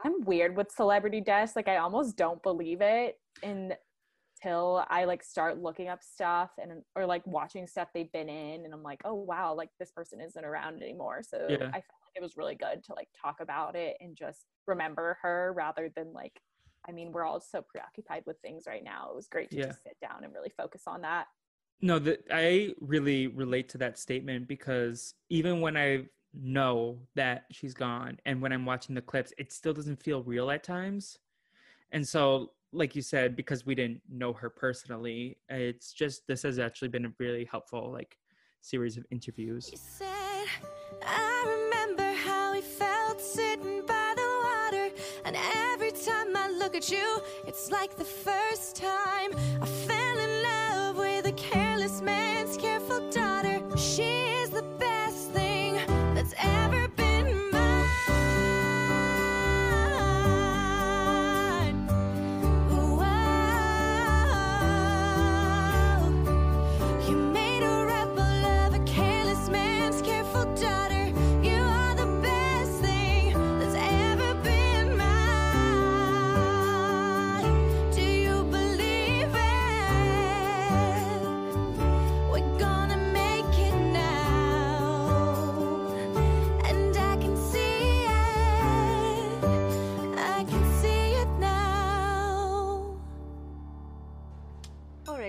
I'm 0.03 0.21
weird 0.25 0.55
with 0.57 0.71
celebrity 0.71 1.21
deaths. 1.21 1.55
Like 1.55 1.67
I 1.67 1.77
almost 1.77 2.17
don't 2.17 2.41
believe 2.43 2.81
it 2.81 3.19
until 3.43 4.85
I 4.89 5.05
like 5.05 5.23
start 5.23 5.57
looking 5.59 5.87
up 5.89 6.03
stuff 6.03 6.51
and 6.61 6.83
or 6.95 7.05
like 7.05 7.25
watching 7.27 7.67
stuff 7.67 7.89
they've 7.93 8.11
been 8.11 8.29
in 8.29 8.65
and 8.65 8.73
I'm 8.73 8.83
like, 8.83 9.01
"Oh 9.05 9.13
wow, 9.15 9.53
like 9.55 9.69
this 9.79 9.91
person 9.91 10.21
isn't 10.21 10.43
around 10.45 10.81
anymore." 10.83 11.23
So 11.23 11.37
Yeah. 11.47 11.69
I 11.73 11.77
felt 11.77 12.01
like 12.05 12.15
it 12.15 12.21
was 12.21 12.37
really 12.37 12.55
good 12.55 12.83
to 12.85 12.93
like 12.93 13.09
talk 13.19 13.39
about 13.41 13.75
it 13.75 13.97
and 13.99 14.15
just 14.15 14.47
remember 14.67 15.17
her 15.21 15.53
rather 15.55 15.89
than 15.95 16.13
like 16.13 16.41
I 16.87 16.91
mean, 16.93 17.11
we're 17.11 17.25
all 17.25 17.41
so 17.41 17.61
preoccupied 17.61 18.23
with 18.25 18.37
things 18.41 18.63
right 18.67 18.83
now. 18.83 19.09
It 19.11 19.15
was 19.15 19.27
great 19.27 19.51
to 19.51 19.59
Yeah. 19.59 19.65
just 19.65 19.83
sit 19.83 19.97
down 20.01 20.23
and 20.23 20.33
really 20.33 20.51
focus 20.57 20.83
on 20.87 21.01
that. 21.01 21.27
no, 21.81 21.99
that 21.99 22.23
I 22.31 22.73
really 22.79 23.27
relate 23.27 23.69
to 23.69 23.77
that 23.79 23.97
statement 23.99 24.47
because 24.47 25.13
even 25.29 25.61
when 25.61 25.77
I 25.77 26.07
know 26.41 26.99
that 27.15 27.45
she's 27.51 27.73
gone 27.73 28.19
and 28.25 28.41
when 28.41 28.51
I'm 28.51 28.65
watching 28.65 28.95
the 28.95 29.01
clips, 29.01 29.33
it 29.37 29.51
still 29.51 29.73
doesn't 29.73 30.01
feel 30.01 30.23
real 30.23 30.49
at 30.51 30.63
times. 30.63 31.19
And 31.91 32.07
so, 32.07 32.51
like 32.73 32.95
you 32.95 33.01
said, 33.01 33.35
because 33.35 33.65
we 33.65 33.75
didn't 33.75 34.01
know 34.09 34.33
her 34.33 34.49
personally, 34.49 35.37
it's 35.49 35.93
just 35.93 36.27
this 36.27 36.43
has 36.43 36.59
actually 36.59 36.89
been 36.89 37.05
a 37.05 37.13
really 37.19 37.45
helpful 37.45 37.91
like 37.91 38.17
series 38.61 38.97
of 38.97 39.05
interviews. 39.09 39.71
And 45.25 45.35
every 45.35 45.91
time 45.91 46.37
I 46.37 46.49
look 46.57 46.75
at 46.75 46.89
you, 46.89 47.21
it's 47.45 47.69
like 47.69 47.97
the 47.97 48.05
first 48.05 48.77
time 48.77 49.31
I 49.61 49.65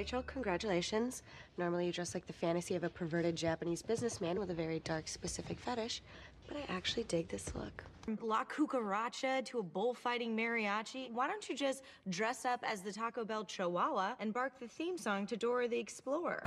Rachel, 0.08 0.22
congratulations. 0.22 1.22
Normally 1.58 1.84
you 1.84 1.92
dress 1.92 2.14
like 2.14 2.26
the 2.26 2.32
fantasy 2.32 2.74
of 2.74 2.82
a 2.82 2.88
perverted 2.88 3.36
Japanese 3.36 3.82
businessman 3.82 4.40
with 4.40 4.48
a 4.48 4.54
very 4.54 4.78
dark, 4.78 5.06
specific 5.06 5.60
fetish, 5.60 6.00
but 6.46 6.56
I 6.56 6.64
actually 6.72 7.02
dig 7.04 7.28
this 7.28 7.54
look. 7.54 7.84
From 8.06 8.18
La 8.22 8.44
Cucaracha 8.44 9.44
to 9.44 9.58
a 9.58 9.62
bullfighting 9.62 10.34
mariachi, 10.34 11.12
why 11.12 11.26
don't 11.26 11.46
you 11.46 11.54
just 11.54 11.82
dress 12.08 12.46
up 12.46 12.64
as 12.66 12.80
the 12.80 12.90
Taco 12.90 13.22
Bell 13.22 13.44
Chihuahua 13.44 14.14
and 14.18 14.32
bark 14.32 14.58
the 14.58 14.66
theme 14.66 14.96
song 14.96 15.26
to 15.26 15.36
Dora 15.36 15.68
the 15.68 15.78
Explorer? 15.78 16.42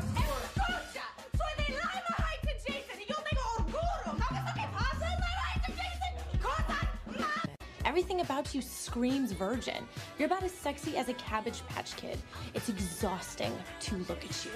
Everything 7.92 8.22
about 8.22 8.56
you 8.56 8.62
screams 8.62 9.34
virgin. 9.34 9.86
You're 10.18 10.28
about 10.28 10.44
as 10.44 10.54
sexy 10.54 10.96
as 10.96 11.10
a 11.10 11.14
Cabbage 11.16 11.62
Patch 11.68 11.94
Kid. 11.98 12.18
It's 12.54 12.70
exhausting 12.70 13.52
to 13.82 13.98
look 14.08 14.24
at 14.24 14.46
you. 14.46 14.52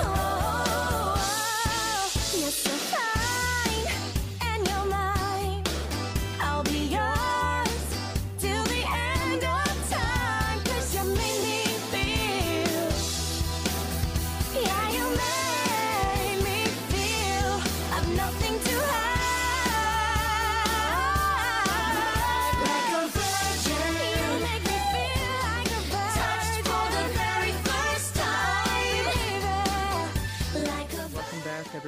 Oh. 0.00 0.37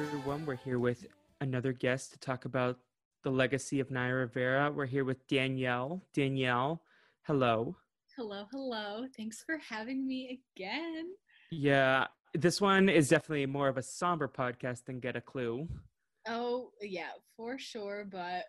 Everyone. 0.01 0.45
We're 0.47 0.55
here 0.55 0.79
with 0.79 1.05
another 1.41 1.73
guest 1.73 2.13
to 2.13 2.19
talk 2.19 2.45
about 2.45 2.79
the 3.23 3.29
legacy 3.29 3.79
of 3.79 3.91
Naya 3.91 4.13
Rivera. 4.15 4.71
We're 4.71 4.87
here 4.87 5.05
with 5.05 5.27
Danielle. 5.27 6.01
Danielle, 6.13 6.81
hello. 7.21 7.75
Hello, 8.17 8.45
hello. 8.51 9.05
Thanks 9.15 9.43
for 9.45 9.59
having 9.59 10.07
me 10.07 10.41
again. 10.57 11.05
Yeah, 11.51 12.07
this 12.33 12.59
one 12.59 12.89
is 12.89 13.09
definitely 13.09 13.45
more 13.45 13.67
of 13.67 13.77
a 13.77 13.83
somber 13.83 14.27
podcast 14.27 14.85
than 14.85 14.99
Get 14.99 15.15
a 15.15 15.21
Clue. 15.21 15.67
Oh, 16.27 16.71
yeah, 16.81 17.11
for 17.37 17.59
sure. 17.59 18.05
But 18.11 18.45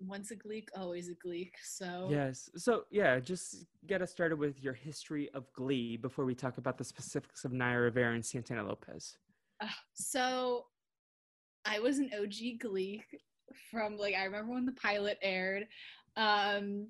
once 0.00 0.30
a 0.30 0.36
Gleek, 0.36 0.68
always 0.74 1.10
a 1.10 1.14
Gleek. 1.14 1.52
So, 1.62 2.08
Yes. 2.10 2.48
So, 2.56 2.84
yeah, 2.90 3.20
just 3.20 3.66
get 3.86 4.00
us 4.00 4.10
started 4.10 4.38
with 4.38 4.62
your 4.62 4.74
history 4.74 5.28
of 5.34 5.52
Glee 5.52 5.98
before 5.98 6.24
we 6.24 6.34
talk 6.34 6.56
about 6.56 6.78
the 6.78 6.84
specifics 6.84 7.44
of 7.44 7.52
Naya 7.52 7.78
Rivera 7.78 8.14
and 8.14 8.24
Santana 8.24 8.66
Lopez. 8.66 9.18
uh, 9.60 9.66
so 9.92 10.64
I 11.68 11.80
was 11.80 11.98
an 11.98 12.10
OG 12.18 12.60
Glee 12.60 13.02
from 13.70 13.96
like, 13.96 14.14
I 14.14 14.24
remember 14.24 14.52
when 14.54 14.66
the 14.66 14.72
pilot 14.72 15.18
aired. 15.22 15.66
Um, 16.16 16.88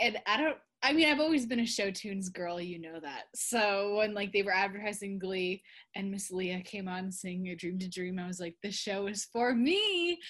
and 0.00 0.18
I 0.26 0.36
don't, 0.36 0.56
I 0.82 0.92
mean, 0.92 1.08
I've 1.08 1.20
always 1.20 1.44
been 1.44 1.60
a 1.60 1.66
show 1.66 1.90
tunes 1.90 2.28
girl, 2.28 2.60
you 2.60 2.78
know 2.78 3.00
that. 3.00 3.24
So 3.34 3.96
when 3.96 4.14
like 4.14 4.32
they 4.32 4.42
were 4.42 4.54
advertising 4.54 5.18
Glee 5.18 5.62
and 5.96 6.10
Miss 6.10 6.30
Leah 6.30 6.60
came 6.60 6.86
on 6.86 7.10
singing 7.10 7.48
"A 7.48 7.56
Dream 7.56 7.80
to 7.80 7.88
Dream," 7.88 8.18
I 8.20 8.28
was 8.28 8.38
like, 8.38 8.54
"This 8.62 8.76
show 8.76 9.08
is 9.08 9.24
for 9.32 9.54
me." 9.54 10.20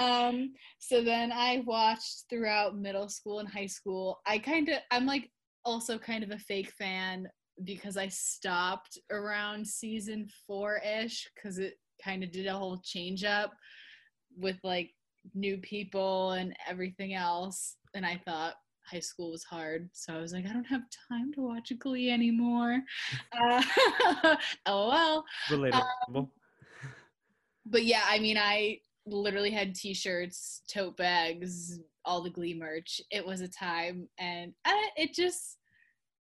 Um, 0.00 0.54
so 0.80 1.04
then 1.04 1.30
I 1.30 1.62
watched 1.64 2.24
throughout 2.28 2.76
middle 2.76 3.08
school 3.08 3.38
and 3.38 3.48
high 3.48 3.66
school. 3.66 4.20
I 4.26 4.38
kind 4.38 4.68
of, 4.68 4.78
I'm 4.90 5.06
like 5.06 5.30
also 5.64 5.96
kind 5.96 6.24
of 6.24 6.32
a 6.32 6.38
fake 6.38 6.72
fan 6.72 7.28
because 7.62 7.96
I 7.96 8.08
stopped 8.08 8.98
around 9.12 9.64
season 9.64 10.28
four 10.46 10.78
ish 10.78 11.28
because 11.34 11.58
it 11.58 11.74
kind 12.02 12.22
of 12.22 12.32
did 12.32 12.46
a 12.46 12.52
whole 12.52 12.80
change 12.84 13.24
up 13.24 13.52
with 14.36 14.56
like 14.62 14.90
new 15.34 15.58
people 15.58 16.32
and 16.32 16.54
everything 16.68 17.14
else. 17.14 17.76
And 17.94 18.04
I 18.04 18.20
thought 18.24 18.54
high 18.84 19.00
school 19.00 19.30
was 19.30 19.44
hard. 19.44 19.88
So 19.92 20.14
I 20.14 20.20
was 20.20 20.32
like, 20.32 20.46
I 20.46 20.52
don't 20.52 20.64
have 20.64 20.82
time 21.08 21.32
to 21.34 21.40
watch 21.40 21.72
Glee 21.78 22.10
anymore. 22.10 22.80
Uh, 23.32 23.62
LOL. 24.68 25.24
Relatable. 25.48 26.28
But 27.66 27.84
yeah, 27.84 28.02
I 28.06 28.18
mean, 28.18 28.36
I 28.36 28.80
literally 29.06 29.50
had 29.50 29.74
t-shirts, 29.74 30.62
tote 30.68 30.96
bags, 30.96 31.80
all 32.04 32.22
the 32.22 32.30
Glee 32.30 32.54
merch. 32.54 33.00
It 33.10 33.26
was 33.26 33.40
a 33.40 33.48
time, 33.48 34.08
and 34.18 34.52
uh, 34.64 34.72
it 34.96 35.14
just 35.14 35.58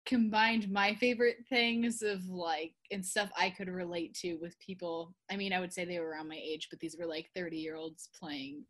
combined 0.06 0.70
my 0.70 0.94
favorite 0.94 1.38
things 1.48 2.02
of 2.02 2.24
like 2.28 2.72
and 2.90 3.04
stuff 3.04 3.30
I 3.36 3.50
could 3.50 3.68
relate 3.68 4.14
to 4.22 4.36
with 4.36 4.58
people. 4.60 5.14
I 5.30 5.36
mean, 5.36 5.52
I 5.52 5.60
would 5.60 5.72
say 5.72 5.84
they 5.84 5.98
were 5.98 6.10
around 6.10 6.28
my 6.28 6.40
age, 6.42 6.68
but 6.70 6.80
these 6.80 6.96
were 6.98 7.06
like 7.06 7.28
30 7.34 7.58
year 7.58 7.76
olds 7.76 8.08
playing 8.18 8.64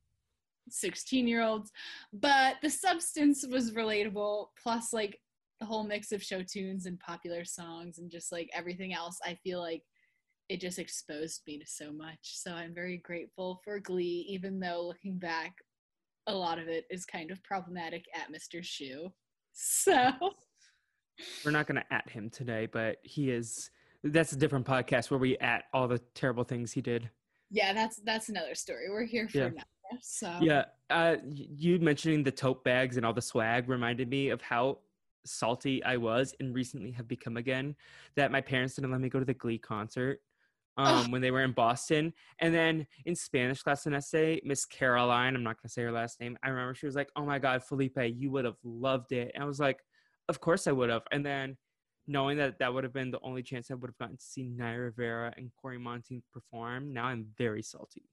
16 0.68 1.28
year 1.28 1.42
olds. 1.42 1.70
But 2.12 2.56
the 2.62 2.70
substance 2.70 3.46
was 3.46 3.72
relatable, 3.72 4.48
plus 4.62 4.92
like 4.92 5.20
the 5.60 5.66
whole 5.66 5.84
mix 5.84 6.12
of 6.12 6.22
show 6.22 6.42
tunes 6.42 6.86
and 6.86 6.98
popular 7.00 7.44
songs 7.44 7.98
and 7.98 8.10
just 8.10 8.32
like 8.32 8.50
everything 8.52 8.92
else. 8.92 9.18
I 9.24 9.38
feel 9.44 9.60
like 9.60 9.82
it 10.48 10.60
just 10.60 10.78
exposed 10.78 11.42
me 11.46 11.58
to 11.58 11.66
so 11.66 11.92
much. 11.92 12.18
So 12.22 12.52
I'm 12.52 12.74
very 12.74 12.98
grateful 12.98 13.60
for 13.64 13.80
Glee, 13.80 14.26
even 14.28 14.60
though 14.60 14.86
looking 14.86 15.18
back, 15.18 15.54
a 16.26 16.34
lot 16.34 16.58
of 16.58 16.68
it 16.68 16.84
is 16.90 17.04
kind 17.04 17.30
of 17.30 17.42
problematic 17.44 18.04
at 18.14 18.32
Mr. 18.32 18.62
Schue. 18.62 19.12
So 19.58 20.12
We're 21.44 21.50
not 21.52 21.66
going 21.66 21.80
to 21.80 21.94
at 21.94 22.08
him 22.08 22.30
today, 22.30 22.66
but 22.66 22.98
he 23.02 23.30
is. 23.30 23.70
That's 24.02 24.32
a 24.32 24.36
different 24.36 24.66
podcast 24.66 25.10
where 25.10 25.18
we 25.18 25.36
at 25.38 25.64
all 25.72 25.88
the 25.88 25.98
terrible 26.14 26.44
things 26.44 26.72
he 26.72 26.80
did. 26.80 27.10
yeah, 27.50 27.72
that's 27.72 27.96
that's 27.98 28.28
another 28.28 28.54
story. 28.54 28.90
We're 28.90 29.04
here 29.04 29.28
for 29.28 29.38
Yeah. 29.38 29.48
now. 29.50 29.62
So 30.02 30.32
Yeah, 30.40 30.64
uh, 30.90 31.16
you 31.24 31.78
mentioning 31.78 32.22
the 32.22 32.30
tote 32.32 32.64
bags 32.64 32.96
and 32.96 33.06
all 33.06 33.12
the 33.12 33.22
swag 33.22 33.68
reminded 33.68 34.08
me 34.08 34.30
of 34.30 34.42
how 34.42 34.78
salty 35.24 35.82
I 35.84 35.96
was 35.96 36.34
and 36.40 36.54
recently 36.54 36.90
have 36.92 37.08
become 37.08 37.36
again. 37.36 37.74
That 38.16 38.30
my 38.32 38.40
parents 38.40 38.74
didn't 38.74 38.90
let 38.92 39.00
me 39.00 39.08
go 39.08 39.18
to 39.18 39.24
the 39.24 39.34
Glee 39.34 39.58
concert 39.58 40.20
um, 40.76 41.10
when 41.10 41.22
they 41.22 41.30
were 41.30 41.42
in 41.42 41.52
Boston, 41.52 42.12
and 42.40 42.54
then 42.54 42.86
in 43.06 43.14
Spanish 43.16 43.62
class 43.62 43.86
an 43.86 43.94
essay, 43.94 44.40
Miss 44.44 44.66
Caroline, 44.66 45.34
I'm 45.34 45.42
not 45.42 45.56
gonna 45.60 45.70
say 45.70 45.82
her 45.82 45.92
last 45.92 46.20
name. 46.20 46.36
I 46.42 46.48
remember 46.50 46.74
she 46.74 46.86
was 46.86 46.94
like, 46.96 47.08
"Oh 47.16 47.24
my 47.24 47.38
God, 47.38 47.62
Felipe, 47.64 47.96
you 48.14 48.30
would 48.32 48.44
have 48.44 48.58
loved 48.62 49.12
it," 49.12 49.30
and 49.34 49.42
I 49.42 49.46
was 49.46 49.58
like, 49.58 49.80
"Of 50.28 50.40
course 50.40 50.66
I 50.66 50.72
would 50.72 50.90
have." 50.90 51.02
And 51.10 51.24
then 51.24 51.56
knowing 52.06 52.36
that 52.38 52.58
that 52.58 52.72
would 52.72 52.84
have 52.84 52.92
been 52.92 53.10
the 53.10 53.20
only 53.22 53.42
chance 53.42 53.70
I 53.70 53.74
would 53.74 53.90
have 53.90 53.98
gotten 53.98 54.16
to 54.16 54.24
see 54.24 54.44
Naya 54.44 54.78
Rivera 54.78 55.34
and 55.36 55.50
Cory 55.60 55.78
Monteith 55.78 56.24
perform, 56.32 56.92
now 56.92 57.06
I'm 57.06 57.26
very 57.36 57.62
salty. 57.62 58.04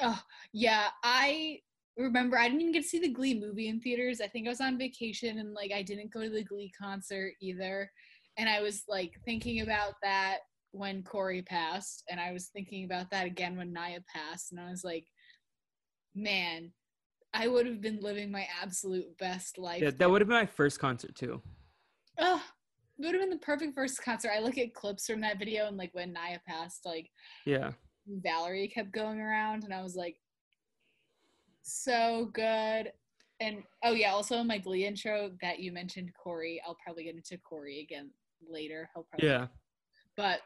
Oh, 0.00 0.20
yeah. 0.52 0.88
I 1.02 1.60
remember 1.98 2.38
I 2.38 2.48
didn't 2.48 2.62
even 2.62 2.72
get 2.72 2.82
to 2.82 2.88
see 2.88 2.98
the 2.98 3.12
Glee 3.12 3.38
movie 3.38 3.68
in 3.68 3.80
theaters. 3.80 4.22
I 4.22 4.26
think 4.26 4.46
I 4.46 4.50
was 4.50 4.62
on 4.62 4.78
vacation 4.78 5.38
and 5.38 5.52
like 5.52 5.70
I 5.70 5.82
didn't 5.82 6.12
go 6.12 6.22
to 6.22 6.30
the 6.30 6.44
Glee 6.44 6.72
concert 6.80 7.34
either. 7.42 7.90
And 8.38 8.48
I 8.48 8.62
was 8.62 8.84
like 8.88 9.12
thinking 9.26 9.60
about 9.60 9.94
that 10.02 10.38
when 10.70 11.02
Cory 11.02 11.42
passed, 11.42 12.02
and 12.08 12.18
I 12.18 12.32
was 12.32 12.46
thinking 12.48 12.84
about 12.84 13.10
that 13.10 13.26
again 13.26 13.58
when 13.58 13.74
Naya 13.74 14.00
passed, 14.10 14.52
and 14.52 14.60
I 14.60 14.70
was 14.70 14.82
like, 14.82 15.04
man, 16.14 16.72
I 17.34 17.46
would 17.46 17.66
have 17.66 17.82
been 17.82 18.00
living 18.00 18.30
my 18.30 18.46
absolute 18.62 19.18
best 19.18 19.58
life. 19.58 19.82
Yeah, 19.82 19.90
that 19.90 20.10
would 20.10 20.22
have 20.22 20.28
been 20.28 20.38
my 20.38 20.46
first 20.46 20.80
concert 20.80 21.14
too. 21.14 21.42
Oh, 22.18 22.42
it 22.98 23.06
would 23.06 23.14
have 23.14 23.22
been 23.22 23.30
the 23.30 23.36
perfect 23.38 23.74
first 23.74 24.02
concert. 24.02 24.30
I 24.34 24.40
look 24.40 24.58
at 24.58 24.74
clips 24.74 25.06
from 25.06 25.20
that 25.22 25.38
video 25.38 25.66
and 25.66 25.76
like 25.76 25.94
when 25.94 26.12
Naya 26.12 26.38
passed, 26.46 26.84
like 26.84 27.10
Yeah. 27.46 27.72
Valerie 28.06 28.68
kept 28.68 28.92
going 28.92 29.20
around, 29.20 29.64
and 29.64 29.72
I 29.72 29.82
was 29.82 29.94
like, 29.96 30.16
so 31.62 32.30
good. 32.32 32.92
And 33.40 33.62
oh 33.82 33.92
yeah, 33.92 34.12
also 34.12 34.36
in 34.38 34.46
my 34.46 34.58
Glee 34.58 34.86
intro 34.86 35.30
that 35.40 35.60
you 35.60 35.72
mentioned 35.72 36.12
Cory. 36.14 36.60
I'll 36.66 36.76
probably 36.84 37.04
get 37.04 37.16
into 37.16 37.38
Cory 37.38 37.80
again 37.80 38.10
later. 38.48 38.88
He'll 38.94 39.04
probably 39.04 39.28
Yeah. 39.28 39.46
but 40.16 40.40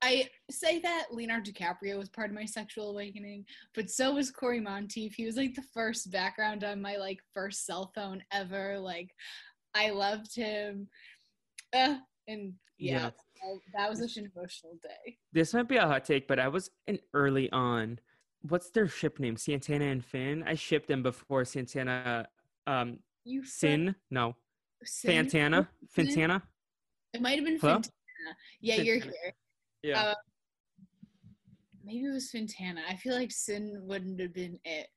I 0.00 0.28
say 0.48 0.78
that 0.80 1.06
Leonardo 1.10 1.50
DiCaprio 1.50 1.98
was 1.98 2.08
part 2.08 2.30
of 2.30 2.34
my 2.36 2.44
sexual 2.44 2.90
awakening, 2.90 3.44
but 3.74 3.90
so 3.90 4.14
was 4.14 4.30
Cory 4.30 4.60
Monteith. 4.60 5.14
He 5.16 5.26
was 5.26 5.36
like 5.36 5.54
the 5.54 5.64
first 5.74 6.10
background 6.12 6.62
on 6.62 6.80
my 6.80 6.96
like 6.96 7.18
first 7.34 7.66
cell 7.66 7.90
phone 7.94 8.22
ever. 8.32 8.78
Like 8.78 9.10
I 9.74 9.90
loved 9.90 10.34
him. 10.34 10.88
Uh, 11.74 11.96
and 12.26 12.54
yeah, 12.78 13.10
Yeah. 13.42 13.50
that 13.74 13.90
was 13.90 14.00
such 14.00 14.16
an 14.16 14.30
emotional 14.34 14.78
day. 14.82 15.18
This 15.32 15.54
might 15.54 15.68
be 15.68 15.76
a 15.76 15.86
hot 15.86 16.04
take, 16.04 16.26
but 16.28 16.38
I 16.38 16.48
was 16.48 16.70
in 16.86 16.98
early 17.14 17.50
on. 17.52 17.98
What's 18.42 18.70
their 18.70 18.88
ship 18.88 19.18
name? 19.18 19.36
Santana 19.36 19.86
and 19.86 20.04
Finn. 20.04 20.44
I 20.46 20.54
shipped 20.54 20.88
them 20.88 21.02
before 21.02 21.44
Santana. 21.44 22.28
Um, 22.66 22.98
You 23.24 23.44
Sin? 23.44 23.94
No. 24.10 24.36
Sin? 24.84 25.26
Fantana. 25.26 25.68
Sin? 25.94 26.06
Fantana. 26.06 26.42
It 27.14 27.20
might 27.20 27.36
have 27.36 27.44
been 27.44 27.58
Hello? 27.58 27.78
Fintana. 27.78 27.90
Yeah, 28.60 28.76
you're 28.76 29.00
here. 29.00 29.34
Yeah. 29.82 30.00
Uh, 30.02 30.14
maybe 31.84 32.04
it 32.04 32.12
was 32.12 32.30
Fintana. 32.30 32.80
I 32.88 32.96
feel 32.96 33.14
like 33.14 33.32
Sin 33.32 33.80
wouldn't 33.82 34.20
have 34.20 34.32
been 34.34 34.58
it. 34.64 34.88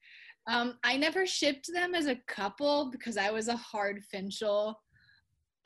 Um, 0.47 0.77
I 0.83 0.97
never 0.97 1.25
shipped 1.25 1.71
them 1.71 1.93
as 1.93 2.07
a 2.07 2.15
couple 2.27 2.89
because 2.91 3.17
I 3.17 3.31
was 3.31 3.47
a 3.47 3.55
hard 3.55 4.03
Finchel. 4.13 4.75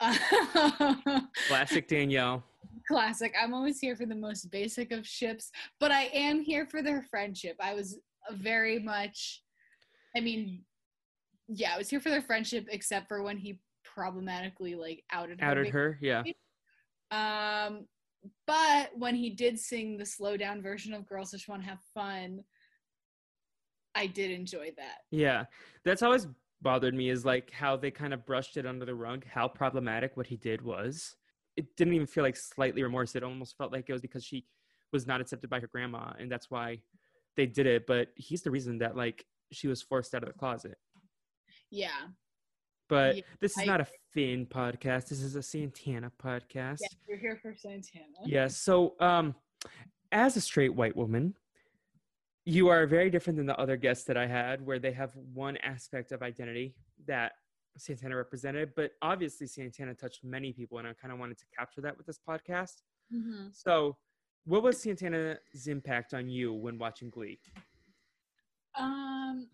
Classic 1.48 1.88
Danielle. 1.88 2.44
Classic. 2.86 3.34
I'm 3.40 3.54
always 3.54 3.80
here 3.80 3.96
for 3.96 4.06
the 4.06 4.14
most 4.14 4.50
basic 4.50 4.92
of 4.92 5.06
ships, 5.06 5.50
but 5.80 5.90
I 5.90 6.04
am 6.12 6.40
here 6.40 6.66
for 6.66 6.82
their 6.82 7.02
friendship. 7.02 7.56
I 7.60 7.74
was 7.74 7.98
very 8.32 8.78
much, 8.78 9.42
I 10.16 10.20
mean, 10.20 10.62
yeah, 11.48 11.72
I 11.74 11.78
was 11.78 11.88
here 11.88 12.00
for 12.00 12.10
their 12.10 12.22
friendship, 12.22 12.66
except 12.70 13.08
for 13.08 13.22
when 13.22 13.38
he 13.38 13.60
problematically 13.84 14.74
like 14.74 15.02
outed 15.10 15.40
her. 15.40 15.46
Outed 15.46 15.68
her, 15.68 15.98
yeah. 16.02 16.22
Um, 17.10 17.86
but 18.46 18.90
when 18.96 19.14
he 19.14 19.30
did 19.30 19.58
sing 19.58 19.96
the 19.96 20.06
slow 20.06 20.36
down 20.36 20.60
version 20.60 20.92
of 20.92 21.08
"Girls 21.08 21.30
Just 21.30 21.48
Want 21.48 21.62
to 21.62 21.68
Have 21.68 21.78
Fun," 21.94 22.42
I 23.96 24.06
did 24.06 24.30
enjoy 24.30 24.72
that. 24.76 24.98
Yeah, 25.10 25.44
that's 25.84 26.02
always 26.02 26.26
bothered 26.62 26.94
me 26.94 27.10
is 27.10 27.24
like 27.24 27.50
how 27.50 27.76
they 27.76 27.90
kind 27.90 28.14
of 28.14 28.24
brushed 28.26 28.56
it 28.56 28.66
under 28.66 28.84
the 28.84 28.94
rug, 28.94 29.24
how 29.26 29.48
problematic 29.48 30.16
what 30.16 30.26
he 30.26 30.36
did 30.36 30.62
was. 30.62 31.16
It 31.56 31.74
didn't 31.76 31.94
even 31.94 32.06
feel 32.06 32.22
like 32.22 32.36
slightly 32.36 32.82
remorse. 32.82 33.16
It 33.16 33.22
almost 33.24 33.56
felt 33.56 33.72
like 33.72 33.86
it 33.88 33.92
was 33.92 34.02
because 34.02 34.24
she 34.24 34.46
was 34.92 35.06
not 35.06 35.20
accepted 35.20 35.50
by 35.50 35.58
her 35.60 35.66
grandma, 35.66 36.12
and 36.18 36.30
that's 36.30 36.50
why 36.50 36.80
they 37.36 37.46
did 37.46 37.66
it. 37.66 37.86
But 37.86 38.08
he's 38.14 38.42
the 38.42 38.50
reason 38.50 38.78
that 38.78 38.96
like 38.96 39.24
she 39.52 39.66
was 39.66 39.80
forced 39.82 40.14
out 40.14 40.22
of 40.22 40.28
the 40.28 40.38
closet. 40.38 40.76
Yeah. 41.70 41.88
But 42.88 43.16
Yeah, 43.16 43.22
this 43.40 43.52
is 43.52 43.62
I- 43.62 43.64
not 43.64 43.80
a 43.80 43.86
Finn 44.12 44.46
podcast. 44.46 45.08
This 45.08 45.20
is 45.22 45.34
a 45.34 45.42
Santana 45.42 46.12
podcast. 46.22 46.78
Yeah, 46.80 46.88
we're 47.08 47.16
here 47.18 47.38
for 47.42 47.54
Santana. 47.56 48.04
Yes. 48.24 48.56
So, 48.58 48.94
um, 49.00 49.34
as 50.12 50.36
a 50.36 50.40
straight 50.40 50.74
white 50.74 50.94
woman, 50.96 51.34
you 52.46 52.68
are 52.68 52.86
very 52.86 53.10
different 53.10 53.36
than 53.36 53.44
the 53.44 53.58
other 53.58 53.76
guests 53.76 54.04
that 54.04 54.16
I 54.16 54.26
had, 54.26 54.64
where 54.64 54.78
they 54.78 54.92
have 54.92 55.14
one 55.34 55.56
aspect 55.58 56.12
of 56.12 56.22
identity 56.22 56.76
that 57.06 57.32
Santana 57.76 58.16
represented. 58.16 58.72
But 58.76 58.92
obviously, 59.02 59.48
Santana 59.48 59.94
touched 59.94 60.22
many 60.22 60.52
people, 60.52 60.78
and 60.78 60.86
I 60.86 60.92
kind 60.94 61.12
of 61.12 61.18
wanted 61.18 61.38
to 61.38 61.44
capture 61.58 61.80
that 61.80 61.96
with 61.98 62.06
this 62.06 62.18
podcast. 62.18 62.82
Mhm. 63.12 63.52
So, 63.52 63.98
what 64.44 64.62
was 64.62 64.80
Santana's 64.80 65.66
impact 65.66 66.14
on 66.14 66.28
you 66.28 66.54
when 66.54 66.78
watching 66.78 67.10
Glee? 67.10 67.40
Um, 68.76 69.50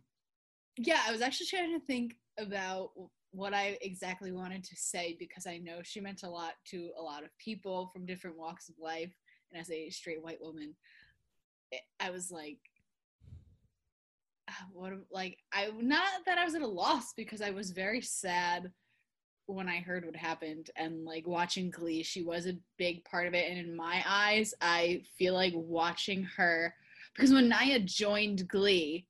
yeah, 0.76 1.02
I 1.06 1.12
was 1.12 1.22
actually 1.22 1.46
trying 1.46 1.78
to 1.78 1.86
think 1.86 2.18
about 2.36 2.92
what 3.30 3.54
I 3.54 3.78
exactly 3.80 4.32
wanted 4.32 4.64
to 4.64 4.76
say 4.76 5.16
because 5.18 5.46
I 5.46 5.56
know 5.56 5.80
she 5.82 6.02
meant 6.02 6.24
a 6.24 6.28
lot 6.28 6.54
to 6.66 6.92
a 6.98 7.02
lot 7.02 7.24
of 7.24 7.30
people 7.38 7.88
from 7.88 8.04
different 8.04 8.36
walks 8.36 8.68
of 8.68 8.78
life. 8.78 9.14
And 9.50 9.58
as 9.58 9.70
a 9.70 9.88
straight 9.88 10.22
white 10.22 10.42
woman, 10.42 10.76
I 11.98 12.10
was 12.10 12.30
like, 12.30 12.58
what, 14.72 14.92
like, 15.10 15.38
I, 15.52 15.70
not 15.80 16.04
that 16.26 16.38
I 16.38 16.44
was 16.44 16.54
at 16.54 16.62
a 16.62 16.66
loss 16.66 17.12
because 17.16 17.42
I 17.42 17.50
was 17.50 17.70
very 17.70 18.00
sad 18.00 18.70
when 19.46 19.68
I 19.68 19.80
heard 19.80 20.04
what 20.04 20.16
happened 20.16 20.70
and 20.76 21.04
like 21.04 21.26
watching 21.26 21.70
Glee, 21.70 22.02
she 22.02 22.22
was 22.22 22.46
a 22.46 22.56
big 22.78 23.04
part 23.04 23.26
of 23.26 23.34
it. 23.34 23.50
And 23.50 23.58
in 23.58 23.76
my 23.76 24.02
eyes, 24.06 24.54
I 24.60 25.02
feel 25.18 25.34
like 25.34 25.52
watching 25.54 26.22
her 26.36 26.74
because 27.14 27.32
when 27.32 27.48
Naya 27.48 27.80
joined 27.80 28.48
Glee, 28.48 29.06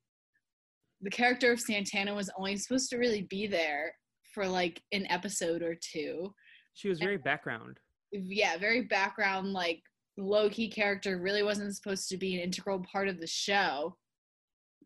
the 1.01 1.09
character 1.09 1.51
of 1.51 1.59
Santana 1.59 2.13
was 2.13 2.29
only 2.37 2.57
supposed 2.57 2.89
to 2.89 2.97
really 2.97 3.23
be 3.23 3.47
there 3.47 3.93
for 4.33 4.47
like 4.47 4.81
an 4.91 5.05
episode 5.09 5.61
or 5.61 5.75
two. 5.75 6.33
She 6.73 6.89
was 6.89 6.99
very 6.99 7.17
background. 7.17 7.77
Yeah, 8.11 8.57
very 8.57 8.81
background, 8.81 9.53
like 9.53 9.81
low 10.17 10.49
key 10.49 10.69
character, 10.69 11.17
really 11.17 11.43
wasn't 11.43 11.75
supposed 11.75 12.09
to 12.09 12.17
be 12.17 12.35
an 12.35 12.41
integral 12.41 12.83
part 12.91 13.07
of 13.07 13.19
the 13.19 13.27
show. 13.27 13.95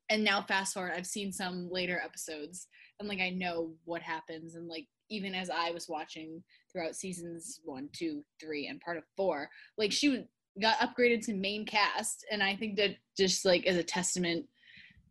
And 0.09 0.23
now, 0.23 0.41
fast 0.41 0.73
forward, 0.73 0.93
I've 0.95 1.05
seen 1.05 1.31
some 1.31 1.69
later 1.69 2.01
episodes 2.03 2.67
and 2.99 3.07
like 3.07 3.19
I 3.19 3.29
know 3.29 3.73
what 3.85 4.01
happens. 4.01 4.55
And 4.55 4.67
like, 4.67 4.87
even 5.09 5.33
as 5.35 5.49
I 5.49 5.71
was 5.71 5.87
watching 5.87 6.43
throughout 6.71 6.95
seasons 6.95 7.61
one, 7.63 7.89
two, 7.93 8.23
three, 8.41 8.67
and 8.67 8.79
part 8.81 8.97
of 8.97 9.03
four, 9.15 9.49
like 9.77 9.91
she 9.91 10.25
got 10.61 10.77
upgraded 10.79 11.23
to 11.25 11.33
main 11.33 11.65
cast. 11.65 12.25
And 12.31 12.41
I 12.41 12.55
think 12.55 12.77
that 12.77 12.95
just 13.17 13.45
like 13.45 13.65
as 13.65 13.77
a 13.77 13.83
testament 13.83 14.45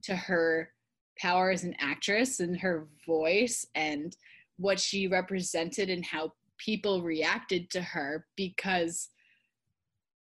to 0.03 0.17
her 0.17 0.71
power 1.19 1.51
as 1.51 1.65
an 1.65 1.75
actress 1.79 2.41
and 2.41 2.59
her 2.61 2.89
voice 3.07 3.67
and 3.75 4.15
what 4.59 4.79
she 4.79 5.07
represented 5.07 5.89
and 5.89 6.05
how 6.05 6.33
people 6.59 7.03
reacted 7.03 7.71
to 7.71 7.81
her 7.81 8.27
because 8.37 9.09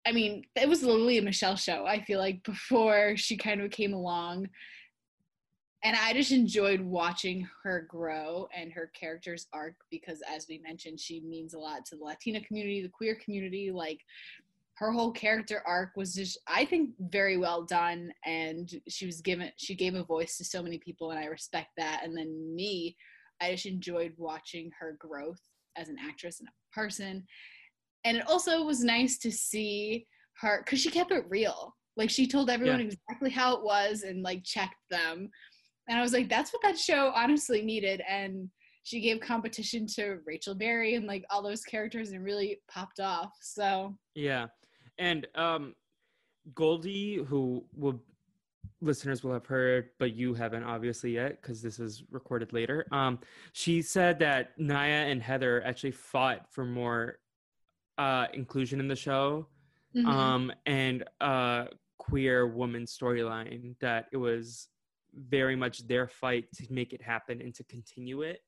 I 0.06 0.12
mean, 0.12 0.44
it 0.54 0.68
was 0.68 0.80
the 0.80 0.92
Lea 0.92 1.20
Michele 1.20 1.56
show, 1.56 1.84
I 1.84 2.02
feel 2.04 2.20
like, 2.20 2.42
before 2.44 3.16
she 3.16 3.36
kind 3.36 3.60
of 3.60 3.70
came 3.70 3.92
along. 3.92 4.48
And 5.82 5.96
I 5.96 6.12
just 6.12 6.32
enjoyed 6.32 6.80
watching 6.80 7.46
her 7.62 7.86
grow 7.88 8.48
and 8.56 8.72
her 8.72 8.90
character's 8.98 9.46
arc 9.52 9.74
because, 9.90 10.22
as 10.32 10.46
we 10.48 10.58
mentioned, 10.58 11.00
she 11.00 11.20
means 11.20 11.54
a 11.54 11.58
lot 11.58 11.84
to 11.86 11.96
the 11.96 12.04
Latina 12.04 12.40
community, 12.40 12.82
the 12.82 12.88
queer 12.88 13.16
community. 13.16 13.70
Like, 13.72 14.00
her 14.76 14.92
whole 14.92 15.10
character 15.10 15.62
arc 15.66 15.96
was 15.96 16.14
just 16.14 16.38
i 16.46 16.64
think 16.64 16.90
very 17.10 17.36
well 17.36 17.62
done 17.62 18.12
and 18.24 18.80
she 18.88 19.06
was 19.06 19.20
given 19.20 19.50
she 19.56 19.74
gave 19.74 19.94
a 19.94 20.04
voice 20.04 20.36
to 20.36 20.44
so 20.44 20.62
many 20.62 20.78
people 20.78 21.10
and 21.10 21.18
i 21.18 21.24
respect 21.24 21.70
that 21.76 22.02
and 22.04 22.16
then 22.16 22.54
me 22.54 22.96
i 23.40 23.50
just 23.50 23.66
enjoyed 23.66 24.12
watching 24.16 24.70
her 24.78 24.96
growth 24.98 25.40
as 25.76 25.88
an 25.88 25.96
actress 25.98 26.40
and 26.40 26.48
a 26.48 26.74
person 26.74 27.24
and 28.06 28.16
it 28.16 28.26
also 28.28 28.62
was 28.64 28.82
nice 28.84 29.18
to 29.18 29.30
see 29.30 30.06
her 30.40 30.62
because 30.64 30.80
she 30.80 30.90
kept 30.90 31.10
it 31.12 31.24
real 31.28 31.74
like 31.96 32.10
she 32.10 32.26
told 32.26 32.48
everyone 32.50 32.80
Yeah. 32.80 32.86
exactly 32.86 33.30
how 33.30 33.56
it 33.56 33.62
was 33.64 34.02
and 34.02 34.22
like 34.22 34.44
checked 34.44 34.76
them 34.90 35.30
and 35.88 35.98
i 35.98 36.02
was 36.02 36.12
like 36.12 36.28
that's 36.28 36.52
what 36.52 36.62
that 36.62 36.78
show 36.78 37.12
honestly 37.14 37.62
needed 37.62 38.02
and 38.08 38.48
she 38.84 39.00
gave 39.00 39.20
competition 39.20 39.86
to 39.96 40.18
rachel 40.24 40.54
berry 40.54 40.94
and 40.94 41.06
like 41.06 41.24
all 41.30 41.42
those 41.42 41.62
characters 41.62 42.10
and 42.12 42.24
really 42.24 42.60
popped 42.68 43.00
off 43.00 43.32
so 43.40 43.96
Yeah. 44.14 44.46
And 44.98 45.26
um 45.34 45.74
Goldie, 46.54 47.16
who 47.16 47.64
will 47.74 48.00
listeners 48.80 49.24
will 49.24 49.32
have 49.32 49.46
heard, 49.46 49.90
but 49.98 50.14
you 50.14 50.34
haven't 50.34 50.62
obviously 50.62 51.12
yet 51.14 51.40
because 51.42 51.60
this 51.60 51.78
is 51.80 52.04
recorded 52.10 52.52
later. 52.52 52.86
Um, 52.92 53.18
she 53.52 53.82
said 53.82 54.18
that 54.20 54.50
Naya 54.58 55.06
and 55.10 55.22
Heather 55.22 55.62
actually 55.64 55.92
fought 55.92 56.46
for 56.52 56.64
more 56.64 57.18
uh 57.98 58.26
inclusion 58.34 58.80
in 58.80 58.88
the 58.88 58.96
show. 58.96 59.48
Mhm. 59.94 60.08
Um 60.10 60.52
and 60.66 61.04
uh 61.20 61.66
queer 61.98 62.46
woman 62.46 62.84
storyline 62.84 63.78
that 63.80 64.06
it 64.12 64.16
was 64.18 64.68
very 65.14 65.56
much 65.56 65.86
their 65.88 66.06
fight 66.08 66.52
to 66.52 66.72
make 66.72 66.92
it 66.92 67.02
happen 67.02 67.40
and 67.40 67.54
to 67.54 67.64
continue 67.64 68.22
it 68.22 68.40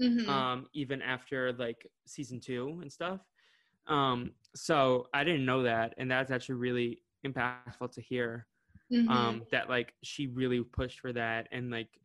Mhm. 0.00 0.28
um 0.28 0.66
even 0.72 1.02
after 1.02 1.52
like 1.52 1.86
season 2.06 2.40
two 2.40 2.78
and 2.82 2.90
stuff 2.90 3.20
um 3.86 4.32
so 4.54 5.06
i 5.14 5.22
didn't 5.24 5.44
know 5.44 5.62
that 5.62 5.94
and 5.98 6.10
that's 6.10 6.30
actually 6.30 6.54
really 6.54 7.02
impactful 7.26 7.90
to 7.92 8.00
hear 8.00 8.46
Mhm. 8.90 9.10
um 9.10 9.46
that 9.50 9.68
like 9.68 9.94
she 10.02 10.26
really 10.28 10.62
pushed 10.62 11.00
for 11.00 11.12
that 11.12 11.48
and 11.52 11.70
like 11.70 12.00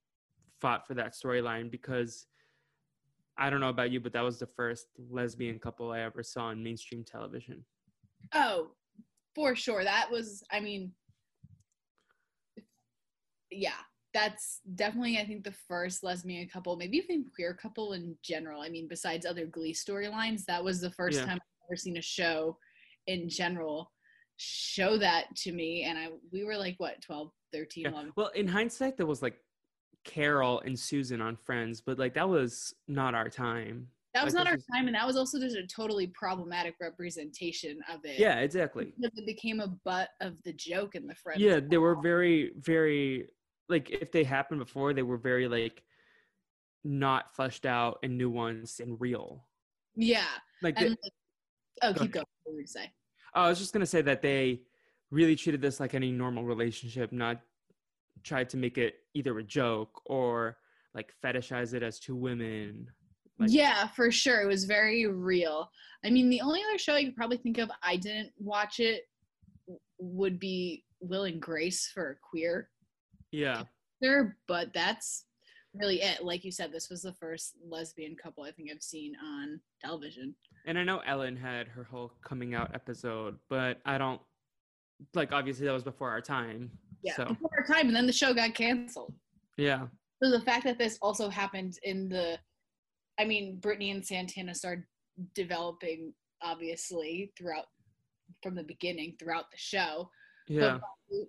fought 0.60 0.86
for 0.88 0.94
that 0.96 1.14
storyline 1.14 1.72
because 1.72 2.28
i 3.40 3.50
don't 3.50 3.60
know 3.60 3.70
about 3.70 3.90
you 3.92 4.00
but 4.00 4.14
that 4.14 4.22
was 4.24 4.38
the 4.38 4.46
first 4.46 4.88
lesbian 5.10 5.58
couple 5.58 5.92
i 5.92 6.02
ever 6.02 6.22
saw 6.22 6.46
on 6.46 6.62
mainstream 6.64 7.04
television 7.04 7.66
Oh, 8.34 8.72
for 9.34 9.56
sure. 9.56 9.84
That 9.84 10.12
was, 10.12 10.44
I 10.52 10.60
mean, 10.60 10.92
yeah, 13.52 13.72
that's 14.14 14.60
definitely, 14.76 15.18
I 15.18 15.26
think, 15.26 15.44
the 15.44 15.56
first 15.68 16.04
lesbian 16.04 16.48
couple, 16.48 16.76
maybe 16.76 16.98
even 16.98 17.26
queer 17.34 17.54
couple 17.54 17.94
in 17.94 18.16
general. 18.24 18.62
I 18.62 18.70
mean, 18.70 18.88
besides 18.88 19.26
other 19.26 19.46
Glee 19.46 19.74
storylines, 19.74 20.46
that 20.46 20.64
was 20.64 20.82
the 20.82 20.92
first 20.92 21.20
Yeah. 21.20 21.26
time 21.26 21.36
I've 21.38 21.70
ever 21.70 21.76
seen 21.76 21.98
a 21.98 22.02
show 22.02 22.58
in 23.08 23.30
general 23.30 23.92
show 24.38 24.98
that 24.98 25.36
to 25.38 25.52
me. 25.52 25.84
And 25.84 25.98
I, 25.98 26.10
we 26.32 26.44
were 26.44 26.58
like, 26.58 26.76
what, 26.78 27.02
12, 27.02 27.32
13, 27.54 27.86
Yeah. 27.86 27.92
11? 27.92 28.12
well 28.16 28.32
in 28.36 28.48
hindsight 28.48 28.96
there 28.98 29.08
was 29.08 29.22
like 29.22 29.38
carol 30.06 30.62
and 30.62 30.78
susan 30.80 31.22
on 31.22 31.36
friends 31.36 31.82
but 31.82 32.00
like 32.00 32.14
that 32.14 32.28
was 32.28 32.74
not 32.88 33.14
our 33.14 33.30
time 33.30 33.88
That 34.14 34.26
was 34.26 34.34
Like, 34.34 34.46
not 34.46 34.52
our 34.52 34.58
is- 34.58 34.66
time. 34.74 34.88
And 34.88 34.96
that 34.96 35.06
was 35.06 35.16
also 35.18 35.40
just 35.40 35.56
a 35.56 35.68
totally 35.68 36.08
problematic 36.08 36.76
representation 36.82 37.80
of 37.94 38.00
it. 38.06 38.18
yeah 38.20 38.40
exactly 38.40 38.94
Because 39.00 39.18
It 39.18 39.26
became 39.26 39.60
a 39.60 39.68
butt 39.86 40.10
of 40.22 40.42
the 40.44 40.54
joke 40.54 40.96
in 40.96 41.06
the 41.06 41.16
friends. 41.16 41.42
yeah 41.42 41.60
they 41.60 41.78
were 41.78 41.96
very 42.02 42.52
very 42.58 43.28
like 43.68 43.92
if 43.92 44.12
they 44.12 44.24
happened 44.24 44.60
before 44.60 44.94
they 44.94 45.04
were 45.04 45.18
very 45.18 45.48
like 45.48 45.84
not 46.84 47.36
fleshed 47.36 47.66
out 47.66 48.00
and 48.04 48.20
nuanced 48.20 48.80
and 48.80 49.00
real 49.00 49.46
Yeah. 49.96 50.26
like 50.62 50.80
and 50.80 50.92
the- 50.92 50.98
like, 51.04 51.14
oh, 51.84 51.94
keep 51.94 52.12
going. 52.12 52.26
What 52.44 52.56
were 52.56 52.62
you 52.62 52.68
say? 52.68 52.92
Oh, 53.36 53.44
i 53.44 53.50
was 53.50 53.60
just 53.60 53.74
gonna 53.74 53.86
say 53.86 54.02
that 54.02 54.22
they 54.24 54.62
really 55.12 55.36
treated 55.36 55.62
this 55.62 55.80
like 55.80 55.94
any 55.94 56.12
normal 56.12 56.44
relationship 56.46 57.12
not 57.12 57.42
tried 58.24 58.50
to 58.50 58.58
make 58.58 58.78
it 58.78 58.96
either 59.14 59.38
a 59.40 59.44
joke 59.44 60.02
or 60.06 60.58
like 60.94 61.14
fetishize 61.24 61.74
it 61.74 61.84
as 61.84 62.00
two 62.00 62.16
women 62.16 62.88
like 63.40 63.52
yeah, 63.52 63.88
for 63.88 64.12
sure. 64.12 64.42
It 64.42 64.48
was 64.48 64.66
very 64.66 65.08
real. 65.08 65.72
I 66.04 66.10
mean, 66.10 66.30
the 66.30 66.42
only 66.42 66.62
other 66.62 66.78
show 66.78 66.94
I 66.94 67.06
could 67.06 67.16
probably 67.16 67.38
think 67.38 67.58
of 67.58 67.72
I 67.82 67.96
didn't 67.96 68.32
watch 68.38 68.82
it 68.82 69.04
would 69.98 70.40
be 70.40 70.84
Will 71.00 71.24
and 71.24 71.42
Grace 71.42 71.90
for 71.94 72.12
a 72.12 72.16
queer 72.30 72.70
yeah 73.32 73.64
there, 74.02 74.38
but 74.48 74.74
that's 74.74 75.26
really 75.74 76.02
it. 76.02 76.24
Like 76.24 76.44
you 76.44 76.52
said, 76.52 76.72
this 76.72 76.90
was 76.90 77.02
the 77.02 77.14
first 77.14 77.54
lesbian 77.68 78.16
couple 78.22 78.44
I 78.44 78.52
think 78.52 78.70
I've 78.72 78.82
seen 78.82 79.14
on 79.24 79.60
television. 79.82 80.36
And 80.66 80.78
I 80.78 80.84
know 80.84 81.00
Ellen 81.00 81.36
had 81.36 81.68
her 81.70 81.84
whole 81.84 82.12
coming 82.24 82.54
out 82.54 82.72
episode, 82.74 83.38
but 83.50 83.80
I 83.86 83.98
don't 83.98 84.22
like 85.14 85.32
obviously 85.32 85.66
that 85.66 85.74
was 85.74 85.84
before 85.84 86.10
our 86.10 86.22
time. 86.22 86.72
Yeah, 87.04 87.16
So 87.16 87.26
before 87.26 87.50
our 87.58 87.66
time, 87.66 87.88
and 87.88 87.96
then 87.96 88.08
the 88.08 88.14
show 88.14 88.34
got 88.34 88.54
canceled. 88.54 89.14
yeah. 89.58 89.88
So 90.22 90.30
the 90.32 90.42
fact 90.42 90.66
that 90.66 90.78
this 90.78 90.98
also 91.02 91.30
happened 91.30 91.78
in 91.84 92.10
the, 92.10 92.38
I 93.18 93.24
mean, 93.24 93.58
Brittany 93.60 93.92
and 93.92 94.06
Santana 94.06 94.54
started 94.54 94.84
developing 95.34 96.14
obviously 96.42 97.32
throughout 97.38 97.66
from 98.44 98.56
the 98.56 98.64
beginning 98.64 99.16
throughout 99.18 99.50
the 99.52 99.58
show. 99.58 100.10
Yeah. 100.50 100.80
But 101.10 101.28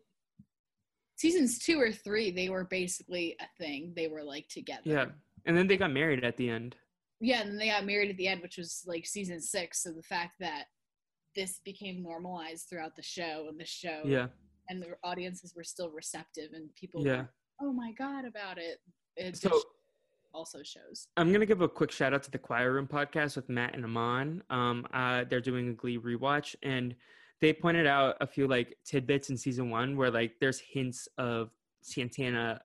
seasons 1.16 1.59
two 1.59 1.81
or 1.81 1.93
three, 1.93 2.31
they 2.31 2.49
were 2.49 2.64
basically 2.64 3.37
a 3.41 3.47
thing. 3.62 3.93
They 3.95 4.09
were 4.09 4.25
like 4.25 4.49
together. 4.49 4.83
Yeah. 4.85 5.07
And 5.47 5.57
then 5.57 5.66
they 5.66 5.77
got 5.77 5.93
married 5.93 6.25
at 6.25 6.37
the 6.37 6.51
end. 6.51 6.77
Yeah, 7.21 7.43
and 7.43 7.51
then 7.51 7.59
they 7.59 7.68
got 7.68 7.85
married 7.85 8.11
at 8.11 8.16
the 8.16 8.29
end, 8.29 8.41
which 8.43 8.57
was 8.57 8.83
like 8.87 9.07
season 9.07 9.41
six. 9.41 9.83
So 9.83 9.93
the 9.93 10.03
fact 10.03 10.33
that 10.41 10.64
this 11.37 11.61
became 11.64 12.03
normalized 12.03 12.66
throughout 12.68 12.97
the 12.97 13.03
show 13.03 13.47
and 13.49 13.61
the 13.61 13.64
show 13.66 14.03
Yeah. 14.05 14.29
And 14.71 14.81
the 14.81 14.97
audiences 15.03 15.55
were 15.55 15.64
still 15.64 15.91
receptive 15.91 16.53
and 16.55 16.73
people 16.77 17.05
Yeah. 17.05 17.23
were, 17.23 17.29
oh 17.61 17.73
my 17.73 17.93
god 17.93 18.25
about 18.25 18.57
it. 18.57 18.81
It 19.16 19.37
So- 19.37 19.61
also 20.33 20.62
shows. 20.62 21.09
I'm 21.16 21.33
gonna 21.33 21.45
give 21.45 21.61
a 21.61 21.68
quick 21.68 21.91
shout 21.91 22.14
out 22.14 22.23
to 22.23 22.31
the 22.31 22.39
Choir 22.39 22.73
Room 22.73 22.87
podcast 22.87 23.35
with 23.35 23.49
Matt 23.49 23.75
and 23.75 23.85
Amon. 23.85 24.45
Um, 24.49 24.87
uh, 24.93 25.25
they're 25.25 25.41
doing 25.41 25.68
a 25.71 25.73
Glee 25.73 25.99
rewatch, 25.99 26.55
and 26.62 26.95
they 27.41 27.53
pointed 27.53 27.85
out 27.87 28.16
a 28.21 28.27
few 28.29 28.47
like 28.47 28.79
tidbits 28.85 29.29
in 29.31 29.37
season 29.37 29.71
one 29.71 29.97
where 29.97 30.09
like 30.11 30.39
there's 30.39 30.61
hints 30.61 31.09
of 31.18 31.51
Santana 31.83 32.62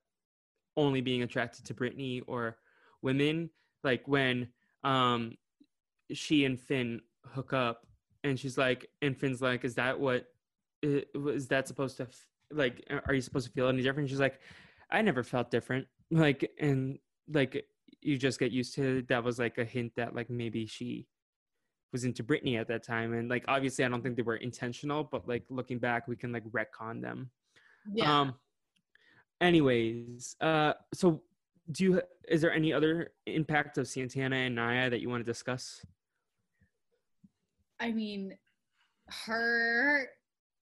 only 0.78 1.02
being 1.02 1.24
attracted 1.24 1.66
to 1.66 1.74
Brittany 1.74 2.22
or 2.28 2.60
women, 3.02 3.50
like 3.84 4.08
when 4.08 4.54
um 4.84 5.36
she 6.14 6.46
and 6.46 6.62
Finn 6.62 7.02
hook 7.26 7.52
up, 7.52 7.88
and 8.24 8.40
she's 8.40 8.60
like, 8.60 8.92
and 9.02 9.18
Finn's 9.18 9.42
like, 9.42 9.66
is 9.66 9.74
that 9.74 10.00
what 10.00 10.35
is 10.86 11.48
that 11.48 11.68
supposed 11.68 11.98
to 11.98 12.04
f- 12.04 12.28
like? 12.52 12.86
Are 13.08 13.14
you 13.14 13.22
supposed 13.22 13.48
to 13.48 13.54
feel 13.54 13.68
any 13.68 13.82
different? 13.82 14.10
She's 14.10 14.20
like, 14.20 14.40
I 14.92 15.02
never 15.02 15.24
felt 15.24 15.52
different, 15.52 15.88
like 16.12 16.52
and 16.60 17.00
like 17.28 17.66
you 18.02 18.18
just 18.18 18.40
get 18.40 18.52
used 18.52 18.76
to 18.76 19.00
it. 19.00 19.08
that 19.08 19.24
was 19.24 19.40
like 19.40 19.58
a 19.58 19.66
hint 19.66 19.92
that 19.96 20.16
like 20.16 20.30
maybe 20.30 20.66
she 20.66 21.08
was 21.92 22.04
into 22.04 22.24
Brittany 22.24 22.58
at 22.58 22.68
that 22.68 22.84
time 22.84 23.14
and 23.14 23.30
like 23.30 23.46
obviously 23.48 23.84
I 23.84 23.88
don't 23.88 24.02
think 24.04 24.16
they 24.16 24.22
were 24.22 24.36
intentional 24.36 25.04
but 25.04 25.28
like 25.28 25.44
looking 25.50 25.80
back 25.80 26.08
we 26.08 26.16
can 26.16 26.32
like 26.32 26.44
retcon 26.52 27.02
them. 27.02 27.32
Yeah. 27.92 28.20
Um 28.20 28.36
anyways, 29.42 30.36
uh 30.42 30.74
so 30.94 31.24
do 31.72 31.84
you 31.84 32.02
is 32.28 32.42
there 32.42 32.54
any 32.54 32.74
other 32.74 33.14
impact 33.26 33.78
of 33.78 33.88
Santana 33.88 34.36
and 34.36 34.56
Naya 34.56 34.90
that 34.90 35.02
you 35.02 35.10
want 35.10 35.26
to 35.26 35.32
discuss? 35.32 35.84
I 37.80 37.92
mean, 37.92 38.38
her 39.08 40.10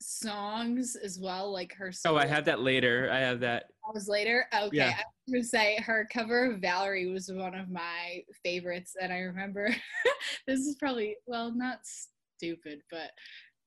songs 0.04 0.96
as 0.96 1.20
well, 1.20 1.52
like 1.52 1.74
her. 1.76 1.92
Oh, 2.06 2.16
I 2.16 2.26
have 2.26 2.46
that 2.46 2.62
later. 2.62 3.10
I 3.12 3.20
have 3.20 3.40
that. 3.42 3.66
Was 3.94 4.08
later. 4.08 4.46
Okay, 4.54 4.78
Yeah. 4.78 4.90
I 4.98 5.04
was 5.28 5.34
gonna 5.34 5.44
say 5.44 5.78
her 5.82 6.08
cover 6.12 6.52
of 6.52 6.60
Valerie 6.62 7.12
was 7.12 7.30
one 7.32 7.54
of 7.54 7.70
my 7.70 8.24
favorites, 8.44 8.96
and 9.00 9.12
I 9.12 9.20
remember 9.20 9.76
this 10.48 10.62
is 10.62 10.76
probably 10.76 11.18
well 11.28 11.54
not 11.54 11.80
stupid, 11.84 12.82
but 12.90 13.12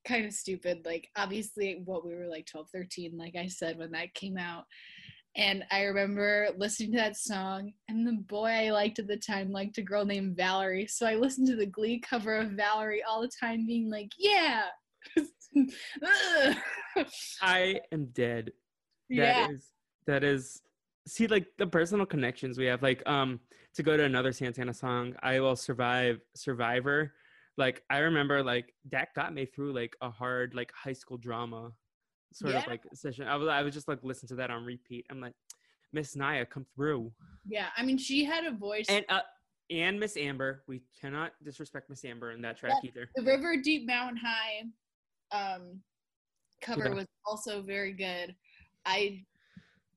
kind 0.06 0.24
of 0.24 0.32
stupid. 0.32 0.82
Like 0.84 1.08
obviously, 1.16 1.82
what 1.84 2.04
we 2.06 2.14
were 2.14 2.28
like 2.28 2.46
12, 2.46 2.68
13, 2.72 3.16
like 3.18 3.36
I 3.36 3.46
said 3.48 3.78
when 3.78 3.90
that 3.92 4.14
came 4.14 4.38
out. 4.38 4.64
And 5.36 5.64
I 5.70 5.82
remember 5.82 6.48
listening 6.56 6.92
to 6.92 6.98
that 6.98 7.18
song, 7.18 7.72
and 7.88 8.06
the 8.06 8.14
boy 8.14 8.46
I 8.46 8.70
liked 8.70 8.98
at 8.98 9.06
the 9.06 9.18
time 9.18 9.52
liked 9.52 9.76
a 9.76 9.82
girl 9.82 10.06
named 10.06 10.34
Valerie. 10.34 10.86
So 10.86 11.04
I 11.06 11.14
listened 11.16 11.46
to 11.48 11.56
the 11.56 11.66
Glee 11.66 12.00
cover 12.00 12.36
of 12.36 12.52
Valerie 12.52 13.02
all 13.06 13.20
the 13.20 13.30
time, 13.38 13.66
being 13.66 13.90
like, 13.90 14.12
"Yeah. 14.18 14.62
I 17.42 17.80
am 17.92 18.06
dead. 18.06 18.52
Yeah. 19.08 19.46
That 19.46 19.50
is 19.50 19.72
that 20.06 20.24
is 20.24 20.62
see 21.06 21.26
like 21.26 21.46
the 21.58 21.66
personal 21.66 22.06
connections 22.06 22.58
we 22.58 22.66
have. 22.66 22.82
Like 22.82 23.02
um 23.06 23.40
to 23.74 23.82
go 23.82 23.96
to 23.96 24.04
another 24.04 24.32
Santana 24.32 24.74
song, 24.74 25.14
I 25.22 25.40
will 25.40 25.56
survive 25.56 26.20
Survivor. 26.34 27.12
Like 27.56 27.82
I 27.90 27.98
remember 27.98 28.42
like 28.42 28.74
that 28.90 29.14
got 29.14 29.32
me 29.32 29.46
through 29.46 29.72
like 29.72 29.96
a 30.00 30.10
hard 30.10 30.54
like 30.54 30.72
high 30.74 30.92
school 30.92 31.16
drama 31.16 31.72
sort 32.32 32.54
of 32.54 32.66
like 32.66 32.82
session. 32.94 33.26
I 33.28 33.36
was 33.36 33.48
I 33.48 33.62
was 33.62 33.74
just 33.74 33.88
like 33.88 33.98
listen 34.02 34.28
to 34.28 34.34
that 34.36 34.50
on 34.50 34.64
repeat. 34.64 35.06
I'm 35.10 35.20
like, 35.20 35.34
Miss 35.92 36.16
Naya, 36.16 36.44
come 36.44 36.66
through. 36.74 37.12
Yeah, 37.46 37.68
I 37.76 37.82
mean, 37.82 37.98
she 37.98 38.24
had 38.24 38.44
a 38.44 38.50
voice. 38.50 38.86
And 38.88 39.04
uh 39.08 39.20
and 39.70 39.98
Miss 39.98 40.16
Amber. 40.16 40.62
We 40.68 40.82
cannot 41.00 41.32
disrespect 41.42 41.90
Miss 41.90 42.04
Amber 42.04 42.32
in 42.32 42.40
that 42.42 42.56
track 42.56 42.74
Yeah, 42.82 42.90
either. 42.90 43.10
The 43.16 43.22
River 43.22 43.56
Deep 43.62 43.86
Mountain 43.86 44.18
High 44.18 44.64
um 45.32 45.80
cover 46.60 46.88
Yeah. 46.88 46.94
was 46.94 47.06
also 47.24 47.62
very 47.62 47.92
good. 47.92 48.34
I 48.84 49.24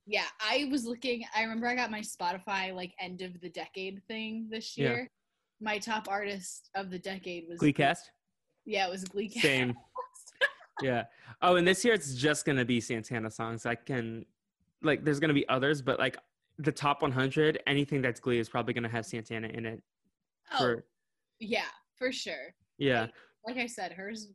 yeah, 0.06 0.26
I 0.40 0.68
was 0.72 0.86
looking 0.86 1.24
I 1.36 1.44
remember 1.44 1.68
I 1.68 1.76
got 1.76 1.92
my 1.92 2.02
Spotify 2.02 2.74
like 2.74 2.94
end 3.00 3.22
of 3.22 3.40
the 3.42 3.50
decade 3.50 4.02
thing 4.08 4.48
this 4.50 4.78
Yeah. 4.78 4.90
year. 4.90 5.08
My 5.62 5.78
top 5.78 6.08
artist 6.10 6.70
of 6.76 6.90
the 6.90 7.00
decade 7.00 7.48
was 7.48 7.60
Glee 7.60 7.74
Cast? 7.74 8.12
Yeah, 8.66 8.88
it 8.88 8.90
was 8.92 9.04
Glee 9.04 9.30
Cast. 9.30 9.42
Same. 9.44 9.76
yeah. 10.82 11.04
Oh, 11.42 11.58
and 11.58 11.68
this 11.68 11.84
year 11.84 11.94
it's 11.94 12.16
just 12.16 12.46
gonna 12.46 12.66
be 12.66 12.80
Santana 12.80 13.30
songs. 13.30 13.66
I 13.66 13.76
can, 13.76 14.26
like, 14.82 15.04
there's 15.04 15.20
gonna 15.20 15.34
be 15.34 15.48
others, 15.50 15.82
but 15.82 16.00
like 16.00 16.18
the 16.58 16.72
top 16.72 17.02
100, 17.02 17.62
anything 17.68 18.02
that's 18.02 18.20
Glee 18.20 18.40
is 18.40 18.48
probably 18.50 18.74
gonna 18.74 18.90
have 18.90 19.06
Santana 19.06 19.48
in 19.48 19.66
it. 19.66 19.84
Oh, 20.54 20.58
For 20.58 20.86
yeah, 21.40 21.68
for 21.98 22.12
sure. 22.12 22.54
yeah, 22.78 23.08
Like 23.46 23.58
I 23.58 23.66
said, 23.68 23.92
hers 23.92 24.30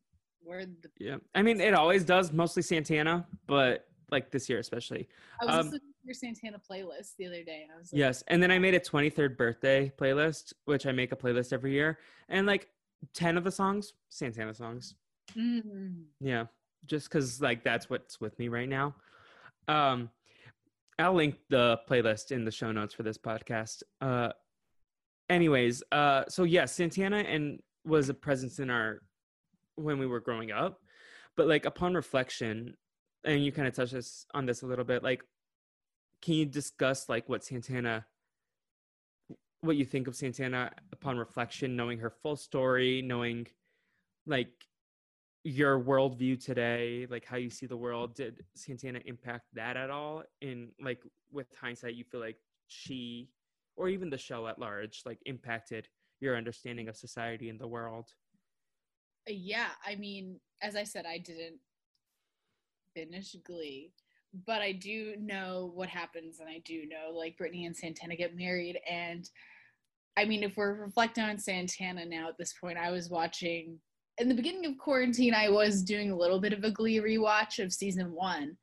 were 0.45 0.65
the 0.65 0.91
yeah. 0.99 1.17
I 1.35 1.43
mean, 1.43 1.61
it 1.61 1.75
always 1.75 2.05
does, 2.05 2.33
mostly 2.33 2.63
Santana, 2.63 3.27
but 3.47 3.87
like 4.11 4.31
this 4.31 4.49
year 4.49 4.59
especially. 4.59 5.09
I 5.41 5.45
was 5.47 5.55
Um, 5.55 5.59
listening 5.67 5.81
to 5.81 6.07
your 6.07 6.15
Santana 6.15 6.59
playlist 6.71 7.17
the 7.19 7.27
other 7.27 7.43
day 7.43 7.63
and 7.63 7.73
I 7.73 7.79
was 7.79 7.93
like 7.93 7.99
Yes, 7.99 8.23
and 8.29 8.43
then 8.43 8.51
I 8.51 8.59
made 8.59 8.75
a 8.75 8.81
23rd 8.81 9.37
birthday 9.37 9.93
playlist, 9.99 10.53
which 10.67 10.87
I 10.87 10.93
make 10.93 11.11
a 11.13 11.17
playlist 11.17 11.53
every 11.53 11.73
year, 11.73 11.99
and 12.29 12.47
like 12.47 12.69
10 13.15 13.37
of 13.37 13.45
the 13.45 13.51
songs, 13.51 13.95
Santana 14.11 14.55
songs. 14.55 14.95
mm, 15.37 16.05
Yeah, 16.21 16.47
just 16.87 17.09
because 17.09 17.41
like 17.41 17.65
that's 17.65 17.89
what's 17.91 18.21
with 18.21 18.39
me 18.39 18.49
right 18.49 18.69
now. 18.69 18.95
Um, 19.69 20.11
I'll 20.99 21.15
link 21.15 21.37
the 21.49 21.81
playlist 21.89 22.31
in 22.31 22.45
the 22.45 22.53
show 22.53 22.71
notes 22.71 22.95
for 22.95 23.03
this 23.03 23.19
podcast. 23.19 23.83
Uh, 24.01 24.31
anyways, 25.29 25.83
uh, 25.93 26.25
so 26.29 26.45
yeah, 26.45 26.67
Santana 26.67 27.19
and 27.19 27.61
was 27.85 28.09
a 28.11 28.15
presence 28.15 28.59
in 28.59 28.71
our 28.71 29.01
when 29.77 29.99
we 29.99 30.07
were 30.07 30.21
growing 30.21 30.53
up, 30.53 30.81
but 31.37 31.47
like 31.47 31.67
upon 31.67 31.95
reflection, 31.95 32.77
and 33.25 33.45
you 33.45 33.53
kind 33.53 33.67
of 33.67 33.75
touched 33.75 33.93
this 33.93 34.27
on 34.35 34.47
this 34.47 34.63
a 34.63 34.67
little 34.67 34.85
bit. 34.85 35.03
Like, 35.03 35.23
can 36.23 36.35
you 36.35 36.47
discuss 36.47 37.09
like 37.09 37.29
what 37.29 37.45
Santana? 37.45 38.07
What 39.61 39.77
you 39.77 39.85
think 39.85 40.09
of 40.09 40.17
Santana 40.17 40.73
upon 40.93 41.17
reflection, 41.17 41.75
knowing 41.75 41.99
her 41.99 42.11
full 42.23 42.37
story, 42.37 43.01
knowing 43.03 43.47
like 44.27 44.53
your 45.43 45.79
worldview 45.83 46.43
today, 46.43 47.07
like 47.11 47.25
how 47.25 47.37
you 47.37 47.51
see 47.51 47.67
the 47.67 47.77
world, 47.77 48.15
did 48.15 48.45
Santana 48.55 49.01
impact 49.05 49.45
that 49.55 49.77
at 49.77 49.91
all? 49.91 50.23
In 50.41 50.71
like 50.81 51.03
with 51.33 51.47
hindsight, 51.59 51.95
you 51.95 52.05
feel 52.05 52.21
like 52.21 52.37
she 52.69 53.31
or 53.77 53.89
even 53.89 54.11
the 54.11 54.19
show 54.19 54.47
at 54.47 54.59
large 54.59 55.03
like 55.05 55.19
impacted 55.27 55.89
your 56.21 56.37
understanding 56.37 56.89
of 56.89 56.97
society 56.97 57.49
and 57.49 57.61
the 57.61 57.67
world. 57.67 58.09
Yeah, 59.27 59.69
I 59.87 59.97
mean, 59.97 60.41
as 60.63 60.77
I 60.77 60.85
said, 60.85 61.07
I 61.07 61.19
didn't 61.19 61.59
finish 62.95 63.35
Glee, 63.45 63.93
but 64.47 64.63
I 64.63 64.73
do 64.73 65.15
know 65.19 65.71
what 65.75 65.89
happens, 65.89 66.41
and 66.41 66.49
I 66.49 66.61
do 66.65 66.87
know 66.87 67.17
like 67.17 67.39
Brittany 67.39 67.67
and 67.67 67.77
Santana 67.77 68.17
get 68.17 68.37
married, 68.37 68.79
and 68.91 69.29
I 70.17 70.25
mean, 70.25 70.43
if 70.43 70.57
we're 70.57 70.75
reflecting 70.75 71.25
on 71.25 71.39
Santana 71.39 72.05
now 72.05 72.29
at 72.29 72.39
this 72.39 72.55
point, 72.61 72.79
I 72.79 72.93
was 72.93 73.11
watching 73.11 73.79
in 74.19 74.29
the 74.29 74.35
beginning 74.35 74.65
of 74.67 74.79
quarantine. 74.79 75.35
I 75.35 75.49
was 75.49 75.83
doing 75.83 76.13
a 76.13 76.17
little 76.17 76.41
bit 76.41 76.53
of 76.53 76.63
a 76.63 76.71
Glee 76.71 77.01
rewatch 77.01 77.63
of 77.63 77.73
season 77.73 78.13
one, 78.13 78.57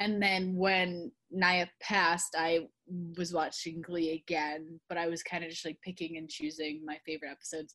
and 0.00 0.22
then 0.22 0.56
when 0.56 1.12
Naya 1.30 1.66
passed, 1.80 2.34
I 2.38 2.68
was 3.16 3.32
watching 3.32 3.80
Glee 3.80 4.22
again, 4.26 4.78
but 4.88 4.98
I 4.98 5.06
was 5.06 5.22
kind 5.22 5.42
of 5.42 5.50
just 5.50 5.64
like 5.64 5.78
picking 5.82 6.16
and 6.16 6.28
choosing 6.28 6.82
my 6.84 6.98
favorite 7.06 7.30
episodes. 7.30 7.74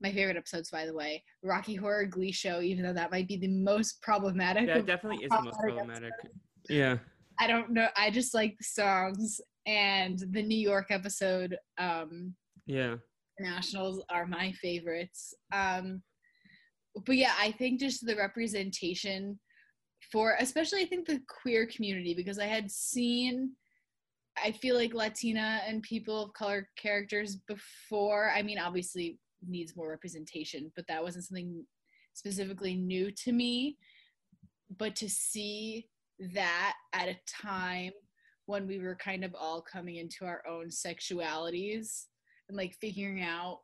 My 0.00 0.12
favorite 0.12 0.36
episodes, 0.36 0.70
by 0.70 0.86
the 0.86 0.94
way, 0.94 1.22
Rocky 1.42 1.74
Horror 1.74 2.06
Glee 2.06 2.32
Show, 2.32 2.60
even 2.60 2.84
though 2.84 2.92
that 2.92 3.10
might 3.10 3.28
be 3.28 3.36
the 3.36 3.48
most 3.48 4.02
problematic. 4.02 4.66
That 4.66 4.78
of 4.78 4.86
definitely 4.86 5.24
is 5.24 5.30
the 5.30 5.42
most 5.42 5.58
problematic 5.60 6.12
problematic. 6.12 6.32
Yeah. 6.68 6.98
I 7.40 7.46
don't 7.46 7.70
know. 7.70 7.88
I 7.96 8.10
just 8.10 8.34
like 8.34 8.56
the 8.58 8.64
songs 8.64 9.40
and 9.66 10.18
the 10.32 10.42
New 10.42 10.58
York 10.58 10.86
episode. 10.90 11.56
Um, 11.78 12.34
Yeah. 12.66 12.96
nationals 13.38 14.02
are 14.10 14.26
my 14.26 14.52
favorites. 14.60 15.34
Um, 15.52 16.02
but 17.06 17.16
yeah, 17.16 17.34
I 17.38 17.52
think 17.52 17.78
just 17.78 18.04
the 18.04 18.16
representation 18.16 19.38
for, 20.10 20.36
especially 20.40 20.82
I 20.82 20.86
think 20.86 21.06
the 21.06 21.20
queer 21.42 21.66
community, 21.66 22.14
because 22.14 22.38
I 22.38 22.46
had 22.46 22.70
seen, 22.70 23.52
I 24.44 24.52
feel 24.52 24.76
like 24.76 24.94
Latina 24.94 25.60
and 25.66 25.82
people 25.82 26.22
of 26.22 26.32
color 26.32 26.68
characters 26.76 27.36
before, 27.36 28.30
I 28.34 28.42
mean, 28.42 28.58
obviously 28.58 29.18
needs 29.46 29.76
more 29.76 29.88
representation, 29.88 30.72
but 30.74 30.86
that 30.88 31.02
wasn't 31.02 31.24
something 31.24 31.64
specifically 32.14 32.74
new 32.74 33.10
to 33.12 33.32
me. 33.32 33.76
But 34.76 34.96
to 34.96 35.08
see 35.08 35.88
that 36.34 36.74
at 36.92 37.08
a 37.08 37.18
time 37.26 37.92
when 38.46 38.66
we 38.66 38.78
were 38.78 38.96
kind 38.96 39.24
of 39.24 39.34
all 39.38 39.60
coming 39.60 39.96
into 39.96 40.24
our 40.24 40.42
own 40.46 40.68
sexualities 40.68 42.04
and 42.48 42.56
like 42.56 42.74
figuring 42.80 43.22
out 43.22 43.60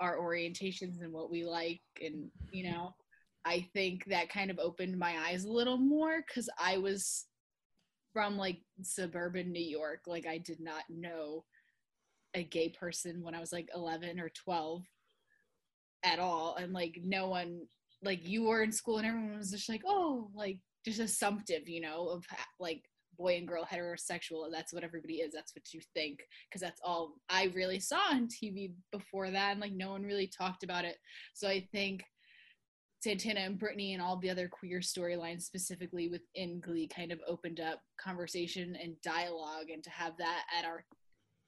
our 0.00 0.16
orientations 0.16 1.02
and 1.02 1.12
what 1.12 1.30
we 1.30 1.44
like 1.44 1.80
and 2.00 2.30
you 2.50 2.70
know 2.70 2.94
i 3.44 3.66
think 3.74 4.04
that 4.06 4.28
kind 4.28 4.50
of 4.50 4.58
opened 4.58 4.96
my 4.98 5.16
eyes 5.26 5.44
a 5.44 5.52
little 5.52 5.76
more 5.76 6.24
because 6.26 6.48
i 6.58 6.78
was 6.78 7.26
from 8.12 8.36
like 8.36 8.58
suburban 8.82 9.52
new 9.52 9.60
york 9.60 10.00
like 10.06 10.26
i 10.26 10.38
did 10.38 10.60
not 10.60 10.82
know 10.88 11.44
a 12.34 12.42
gay 12.42 12.68
person 12.68 13.22
when 13.22 13.34
i 13.34 13.40
was 13.40 13.52
like 13.52 13.68
11 13.74 14.20
or 14.20 14.30
12 14.44 14.82
at 16.04 16.18
all. 16.18 16.56
And 16.56 16.72
like 16.72 16.98
no 17.02 17.28
one 17.28 17.62
like 18.02 18.26
you 18.26 18.44
were 18.44 18.62
in 18.62 18.72
school 18.72 18.98
and 18.98 19.06
everyone 19.06 19.38
was 19.38 19.50
just 19.50 19.68
like 19.68 19.82
oh 19.86 20.30
like 20.34 20.58
just 20.84 21.00
assumptive 21.00 21.68
you 21.68 21.80
know 21.80 22.08
of 22.08 22.24
like 22.60 22.82
boy 23.18 23.36
and 23.36 23.48
girl 23.48 23.66
heterosexual 23.68 24.48
that's 24.52 24.72
what 24.72 24.84
everybody 24.84 25.14
is 25.14 25.32
that's 25.34 25.52
what 25.56 25.74
you 25.74 25.80
think 25.94 26.20
because 26.48 26.60
that's 26.60 26.80
all 26.84 27.14
i 27.28 27.50
really 27.56 27.80
saw 27.80 27.98
on 28.12 28.28
tv 28.28 28.70
before 28.92 29.32
that 29.32 29.50
and 29.50 29.60
like 29.60 29.72
no 29.72 29.90
one 29.90 30.04
really 30.04 30.28
talked 30.28 30.62
about 30.62 30.84
it. 30.84 30.96
So 31.34 31.48
i 31.48 31.66
think 31.72 32.04
santana 33.00 33.40
and 33.40 33.58
brittany 33.58 33.92
and 33.92 34.02
all 34.02 34.16
the 34.16 34.30
other 34.30 34.48
queer 34.48 34.80
storylines 34.80 35.42
specifically 35.42 36.08
within 36.08 36.60
glee 36.60 36.88
kind 36.88 37.12
of 37.12 37.20
opened 37.26 37.60
up 37.60 37.80
conversation 38.00 38.76
and 38.82 39.00
dialogue 39.02 39.70
and 39.72 39.82
to 39.84 39.90
have 39.90 40.16
that 40.18 40.44
at 40.58 40.64
our 40.64 40.84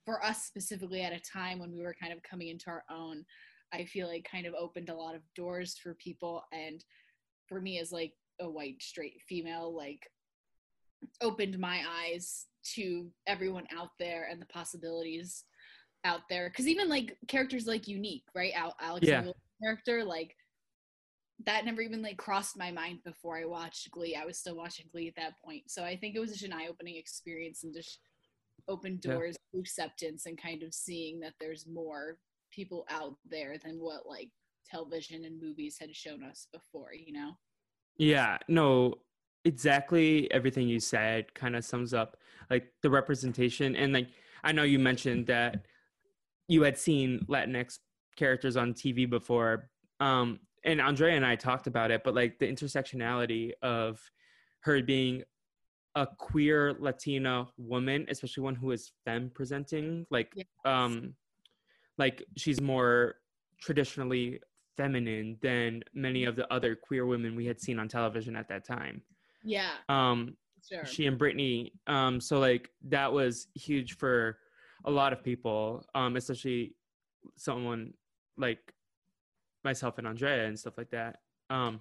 for 0.05 0.25
us 0.25 0.45
specifically 0.45 1.03
at 1.03 1.13
a 1.13 1.21
time 1.21 1.59
when 1.59 1.73
we 1.77 1.83
were 1.83 1.95
kind 2.01 2.13
of 2.13 2.23
coming 2.23 2.49
into 2.49 2.69
our 2.71 2.85
own 2.91 3.25
i 3.73 3.85
feel 3.85 4.07
like 4.09 4.29
kind 4.31 4.47
of 4.47 4.55
opened 4.55 4.89
a 4.89 4.95
lot 4.95 5.15
of 5.15 5.23
doors 5.35 5.77
for 5.83 5.95
people 5.95 6.43
and 6.53 6.85
for 7.49 7.61
me 7.61 7.79
as 7.79 7.91
like 7.91 8.13
a 8.41 8.49
white 8.49 8.81
straight 8.81 9.21
female 9.29 9.75
like 9.77 10.09
opened 11.21 11.59
my 11.59 11.83
eyes 12.05 12.47
to 12.63 13.11
everyone 13.27 13.67
out 13.77 13.91
there 13.99 14.29
and 14.31 14.41
the 14.41 14.47
possibilities 14.47 15.45
out 16.05 16.21
there 16.31 16.49
because 16.49 16.69
even 16.69 16.89
like 16.89 17.17
characters 17.29 17.67
like 17.67 17.89
unique 17.89 18.25
right 18.35 18.53
Al- 18.55 18.77
alex 18.81 19.07
Yeah. 19.07 19.25
Character 19.63 20.05
like 20.05 20.35
that 21.47 21.65
never 21.65 21.81
even 21.81 22.03
like 22.03 22.17
crossed 22.17 22.57
my 22.57 22.71
mind 22.71 22.99
before 23.05 23.39
i 23.39 23.45
watched 23.45 23.91
glee 23.91 24.17
i 24.21 24.25
was 24.25 24.39
still 24.39 24.57
watching 24.57 24.87
glee 24.93 25.09
at 25.09 25.17
that 25.17 25.35
point 25.43 25.63
so 25.69 25.85
i 25.85 25.97
think 25.97 26.15
it 26.15 26.21
was 26.21 26.31
just 26.33 26.45
an 26.45 26.53
eye-opening 26.53 26.97
experience 26.97 27.65
and 27.65 27.75
just 27.75 28.01
opened 28.69 29.01
Yeah. 29.05 29.15
doors 29.15 29.37
to 29.53 29.61
acceptance 29.61 30.27
and 30.27 30.41
kind 30.41 30.63
of 30.63 30.75
seeing 30.75 31.21
that 31.21 31.35
there's 31.41 31.67
more 31.67 32.19
people 32.53 32.85
out 32.91 33.15
there 33.29 33.57
than 33.65 33.79
what 33.79 34.07
like 34.07 34.31
television 34.69 35.25
and 35.25 35.41
movies 35.41 35.77
had 35.81 35.95
shown 35.95 36.23
us 36.23 36.47
before 36.53 36.93
you 36.95 37.13
know 37.13 37.33
Yeah, 37.97 38.39
no, 38.49 38.95
exactly 39.45 40.31
everything 40.31 40.69
you 40.69 40.81
said 40.81 41.33
kind 41.35 41.57
of 41.57 41.65
sums 41.65 41.95
up 41.95 42.17
like 42.51 42.67
the 42.83 42.91
representation. 42.91 43.75
And 43.77 43.93
like, 43.93 44.09
I 44.45 44.53
know 44.53 44.63
you 44.65 44.79
mentioned 44.79 45.27
that 45.27 45.65
you 46.49 46.63
had 46.63 46.77
seen 46.79 47.25
Latinx 47.29 47.79
characters 48.17 48.57
on 48.57 48.75
TV 48.75 49.09
before. 49.09 49.71
Um, 49.99 50.41
and 50.65 50.81
Andrea 50.81 51.17
and 51.17 51.25
I 51.25 51.37
talked 51.37 51.67
about 51.67 51.91
it, 51.91 52.03
but 52.05 52.15
like 52.15 52.39
the 52.39 52.47
intersectionality 52.47 53.53
of 53.63 54.01
her 54.61 54.83
being 54.83 55.23
a 55.95 56.07
queer 56.07 56.75
Latina 56.79 57.47
woman, 57.57 58.07
especially 58.09 58.43
one 58.43 58.55
who 58.55 58.71
is 58.71 58.93
femme 59.05 59.31
presenting, 59.35 60.07
like, 60.11 60.35
um, 60.65 61.15
like 61.99 62.25
she's 62.37 62.61
more 62.61 63.17
traditionally 63.61 64.41
feminine 64.77 65.37
than 65.43 65.83
many 65.95 66.25
of 66.25 66.37
the 66.37 66.51
other 66.53 66.75
queer 66.75 67.07
women 67.07 67.37
we 67.37 67.47
had 67.47 67.61
seen 67.61 67.79
on 67.79 67.89
television 67.89 68.37
at 68.37 68.49
that 68.49 68.65
time. 68.65 69.03
yeah 69.45 69.73
Um, 69.89 70.37
sure 70.67 70.85
she 70.85 71.07
and 71.07 71.19
Brittany. 71.19 71.73
Um, 71.87 72.21
so 72.21 72.39
like 72.39 72.71
that 72.89 73.13
was 73.13 73.49
huge 73.55 73.97
for 73.97 74.39
a 74.85 74.91
lot 74.91 75.13
of 75.13 75.23
people, 75.23 75.85
um, 75.95 76.17
especially 76.17 76.75
someone 77.37 77.93
like 78.39 78.73
myself 79.65 79.99
and 79.99 80.07
Andrea 80.07 80.47
and 80.47 80.59
stuff 80.59 80.79
like 80.79 80.91
that. 80.91 81.21
Um, 81.49 81.81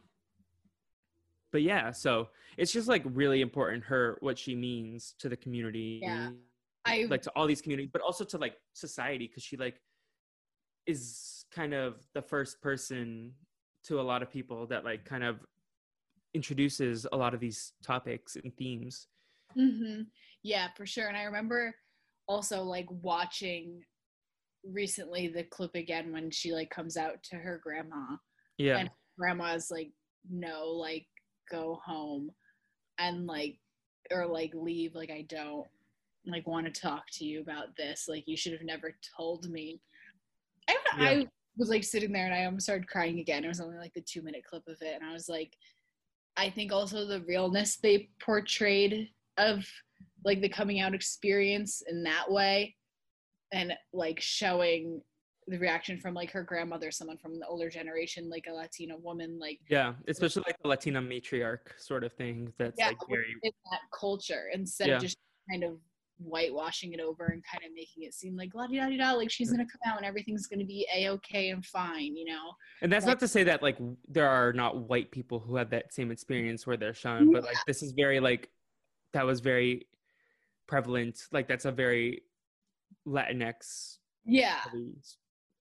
but 1.52 1.62
yeah, 1.62 1.92
so 1.92 2.30
it's 2.58 2.72
just 2.72 2.88
like 2.88 3.04
really 3.06 3.42
important 3.42 3.84
her 3.86 4.18
what 4.22 4.38
she 4.38 4.56
means 4.56 5.16
to 5.20 5.30
the 5.30 5.38
community, 5.38 6.00
Yeah. 6.04 6.30
I 6.86 7.06
like 7.10 7.22
to 7.24 7.32
all 7.36 7.48
these 7.48 7.62
communities, 7.62 7.90
but 7.92 8.02
also 8.02 8.24
to 8.26 8.38
like 8.38 8.56
society 8.74 9.28
because 9.28 9.44
she 9.44 9.58
like 9.58 9.82
is 10.86 11.46
kind 11.52 11.74
of 11.74 12.06
the 12.14 12.22
first 12.22 12.62
person 12.62 13.34
to 13.84 14.00
a 14.00 14.02
lot 14.02 14.22
of 14.22 14.30
people 14.32 14.66
that 14.68 14.86
like 14.86 15.06
kind 15.06 15.24
of 15.24 15.40
introduces 16.34 17.08
a 17.12 17.18
lot 17.18 17.34
of 17.34 17.40
these 17.40 17.74
topics 17.84 18.36
and 18.36 18.56
themes. 18.58 19.08
hmm 19.54 20.02
Yeah, 20.44 20.68
for 20.76 20.86
sure. 20.86 21.08
And 21.08 21.18
I 21.18 21.24
remember 21.24 21.76
also 22.28 22.64
like 22.64 22.88
watching 22.90 23.84
recently 24.64 25.28
the 25.28 25.44
clip 25.44 25.76
again 25.76 26.12
when 26.12 26.32
she 26.32 26.54
like 26.54 26.70
comes 26.70 26.98
out 26.98 27.22
to 27.24 27.36
her 27.36 27.60
grandma. 27.64 28.18
Yeah. 28.58 28.78
And 28.78 28.90
grandma's 29.18 29.72
like, 29.72 29.92
no, 30.30 30.68
like 30.68 31.08
go 31.50 31.80
home 31.84 32.32
and 32.98 33.26
like 33.26 33.58
or 34.12 34.26
like 34.26 34.52
leave, 34.54 34.96
like 34.96 35.12
I 35.12 35.26
don't 35.30 35.68
like 36.26 36.48
want 36.48 36.66
to 36.74 36.82
talk 36.82 37.04
to 37.14 37.26
you 37.26 37.42
about 37.42 37.76
this. 37.78 38.06
Like 38.08 38.28
you 38.28 38.38
should 38.38 38.54
have 38.54 38.64
never 38.64 38.96
told 39.16 39.50
me. 39.50 39.82
I, 40.70 40.78
Yeah. 40.98 41.10
I 41.10 41.28
was 41.58 41.70
like 41.70 41.84
sitting 41.84 42.12
there 42.12 42.26
and 42.26 42.34
I 42.34 42.46
almost 42.46 42.66
started 42.66 42.88
crying 42.88 43.20
again. 43.20 43.44
It 43.44 43.50
was 43.50 43.62
only 43.62 43.78
like 43.78 43.94
the 43.94 44.02
two 44.02 44.22
minute 44.22 44.44
clip 44.44 44.68
of 44.68 44.82
it. 44.82 44.96
And 45.00 45.10
I 45.10 45.14
was 45.14 45.30
like, 45.30 45.56
I 46.38 46.50
think 46.50 46.72
also 46.72 47.06
the 47.06 47.22
realness 47.22 47.78
they 47.78 48.10
portrayed 48.22 49.10
of 49.38 49.66
like 50.24 50.42
the 50.42 50.50
coming 50.50 50.80
out 50.80 50.94
experience 50.94 51.82
in 51.88 52.04
that 52.04 52.30
way 52.30 52.76
and 53.52 53.74
like 53.94 54.20
showing 54.20 55.02
the 55.48 55.58
reaction 55.58 56.00
from 56.00 56.14
like 56.14 56.30
her 56.32 56.44
grandmother, 56.44 56.92
someone 56.92 57.18
from 57.18 57.40
the 57.40 57.48
older 57.48 57.70
generation, 57.70 58.30
like 58.30 58.46
a 58.48 58.54
Latina 58.54 58.96
woman, 58.98 59.40
like 59.40 59.60
Yeah, 59.70 59.94
especially 60.08 60.44
like 60.46 60.58
the 60.62 60.68
Latina 60.68 61.02
matriarch 61.02 61.80
sort 61.80 62.04
of 62.04 62.14
thing. 62.14 62.54
That's 62.60 62.76
yeah, 62.78 62.90
like 62.90 62.98
very 63.10 63.36
in 63.42 63.52
that 63.72 63.80
culture 63.98 64.50
instead 64.54 64.90
Yeah. 64.90 64.96
of 64.98 65.02
just 65.02 65.18
kind 65.50 65.64
of 65.64 65.80
whitewashing 66.20 66.92
it 66.94 67.00
over 67.00 67.28
and 67.28 67.42
kind 67.50 67.64
of 67.64 67.72
making 67.74 68.04
it 68.04 68.14
seem 68.14 68.36
like 68.36 68.54
la 68.54 68.68
di 68.68 68.76
da 68.78 68.88
di 68.90 68.98
da, 68.98 69.14
like 69.14 69.32
she's 69.32 69.50
gonna 69.50 69.66
come 69.66 69.80
out 69.92 69.98
and 69.98 70.06
everything's 70.06 70.46
gonna 70.48 70.66
be 70.66 70.86
a 70.94 71.10
okay 71.10 71.50
and 71.50 71.66
fine, 71.66 72.16
you 72.16 72.26
know? 72.26 72.52
And 72.82 72.92
that's 72.92 73.06
Like- 73.06 73.14
not 73.16 73.20
to 73.22 73.28
say 73.28 73.44
that 73.46 73.64
like 73.64 73.78
there 74.08 74.28
are 74.28 74.54
not 74.54 74.78
white 74.90 75.10
people 75.12 75.40
who 75.40 75.56
have 75.56 75.70
that 75.72 75.94
same 75.94 76.12
experience 76.12 76.68
where 76.68 76.78
they're 76.78 76.94
shunned, 76.94 77.32
but 77.32 77.44
like 77.44 77.58
this 77.66 77.82
is 77.82 77.94
very 77.94 78.20
like 78.20 78.52
that 79.14 79.26
was 79.26 79.40
very 79.40 79.88
prevalent. 80.68 81.24
Like 81.32 81.48
that's 81.48 81.66
a 81.66 81.72
very 81.72 82.22
Latinx 83.08 83.98
Yeah, 84.26 84.62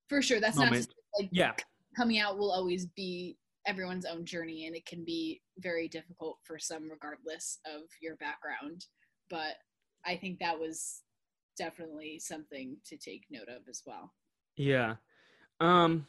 for 0.09 0.23
sure. 0.23 0.41
That's 0.41 0.57
not 0.57 0.67
moment. 0.67 0.85
say, 0.85 0.93
like 1.21 1.29
Yeah. 1.33 1.55
coming 1.97 2.19
out 2.19 2.39
will 2.39 2.51
always 2.51 2.87
be 2.87 3.39
everyone's 3.67 4.05
own 4.07 4.25
journey 4.25 4.67
and 4.67 4.75
it 4.75 4.87
can 4.87 5.05
be 5.05 5.43
very 5.59 5.89
difficult 5.89 6.39
for 6.43 6.59
some 6.59 6.89
regardless 6.91 7.59
of 7.67 7.83
your 8.01 8.17
background. 8.17 8.87
But 9.29 9.57
I 10.07 10.17
think 10.17 10.39
that 10.39 10.59
was 10.59 11.03
definitely 11.57 12.19
something 12.19 12.77
to 12.87 12.97
take 12.97 13.25
note 13.31 13.49
of 13.49 13.69
as 13.69 13.83
well. 13.85 14.15
Yeah. 14.57 14.97
Um 15.61 16.07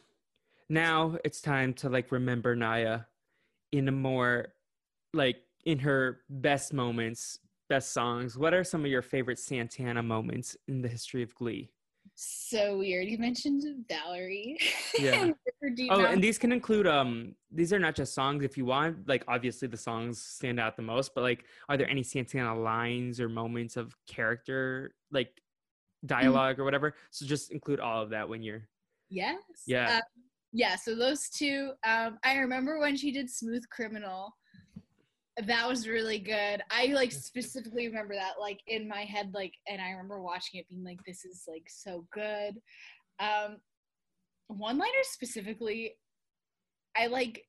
now 0.70 1.18
it's 1.26 1.42
time 1.42 1.74
to 1.76 1.90
like 1.90 2.12
remember 2.12 2.56
Naya 2.56 3.02
in 3.72 3.88
a 3.88 3.92
more 3.92 4.54
like 5.14 5.38
in 5.66 5.80
her 5.80 6.22
best 6.30 6.72
moments, 6.74 7.40
best 7.70 7.94
songs. 7.94 8.38
What 8.38 8.54
are 8.54 8.64
some 8.64 8.84
of 8.84 8.92
your 8.92 9.02
favorite 9.02 9.40
Santana 9.40 10.04
moments 10.04 10.58
in 10.68 10.82
the 10.82 10.88
history 10.88 11.24
of 11.24 11.34
Glee? 11.36 11.72
So 12.16 12.80
weird. 12.80 13.08
You 13.08 13.18
mentioned 13.18 13.64
Valerie. 13.88 14.58
Yeah. 15.00 15.22
River 15.22 15.76
Oh, 15.92 16.06
and 16.06 16.22
these 16.22 16.38
can 16.38 16.52
include 16.52 16.86
um 16.86 17.36
these 17.52 17.72
are 17.72 17.80
not 17.80 17.96
just 17.96 18.14
songs 18.14 18.44
if 18.44 18.58
you 18.58 18.66
want. 18.66 19.08
Like 19.08 19.24
obviously 19.28 19.68
the 19.68 19.78
songs 19.78 20.22
stand 20.22 20.60
out 20.60 20.76
the 20.76 20.82
most, 20.82 21.16
but 21.16 21.22
like 21.22 21.46
are 21.70 21.78
there 21.78 21.90
any 21.90 22.04
Santana 22.04 22.60
lines 22.60 23.22
or 23.22 23.30
moments 23.30 23.78
of 23.78 23.96
character 24.08 24.94
like 25.12 25.32
dialogue 26.06 26.60
or 26.60 26.66
whatever? 26.66 26.96
So 27.12 27.26
just 27.26 27.52
include 27.52 27.80
all 27.80 28.02
of 28.02 28.10
that 28.10 28.28
when 28.28 28.42
you're 28.42 28.68
Yes. 29.10 29.38
Yeah. 29.66 29.96
Um, 29.96 30.02
yeah. 30.52 30.76
So 30.76 30.96
those 30.96 31.30
two. 31.30 31.72
Um, 31.86 32.20
I 32.24 32.36
remember 32.38 32.80
when 32.80 32.96
she 32.96 33.12
did 33.12 33.30
Smooth 33.30 33.64
Criminal. 33.70 34.36
That 35.46 35.68
was 35.68 35.88
really 35.88 36.20
good. 36.20 36.62
I 36.70 36.88
like 36.88 37.12
specifically 37.12 37.88
remember 37.88 38.14
that, 38.16 38.34
like 38.40 38.60
in 38.68 38.88
my 38.88 39.02
head, 39.02 39.32
like, 39.34 39.54
and 39.68 39.82
I 39.82 39.92
remember 39.92 40.22
watching 40.22 40.60
it 40.60 40.68
being 40.70 40.84
like, 40.84 41.00
"This 41.06 41.24
is 41.26 41.44
like 41.48 41.70
so 41.70 42.06
good." 42.12 42.60
Um, 43.20 43.58
one 44.48 44.78
liner 44.78 45.04
specifically, 45.04 45.96
I 46.98 47.08
like. 47.08 47.46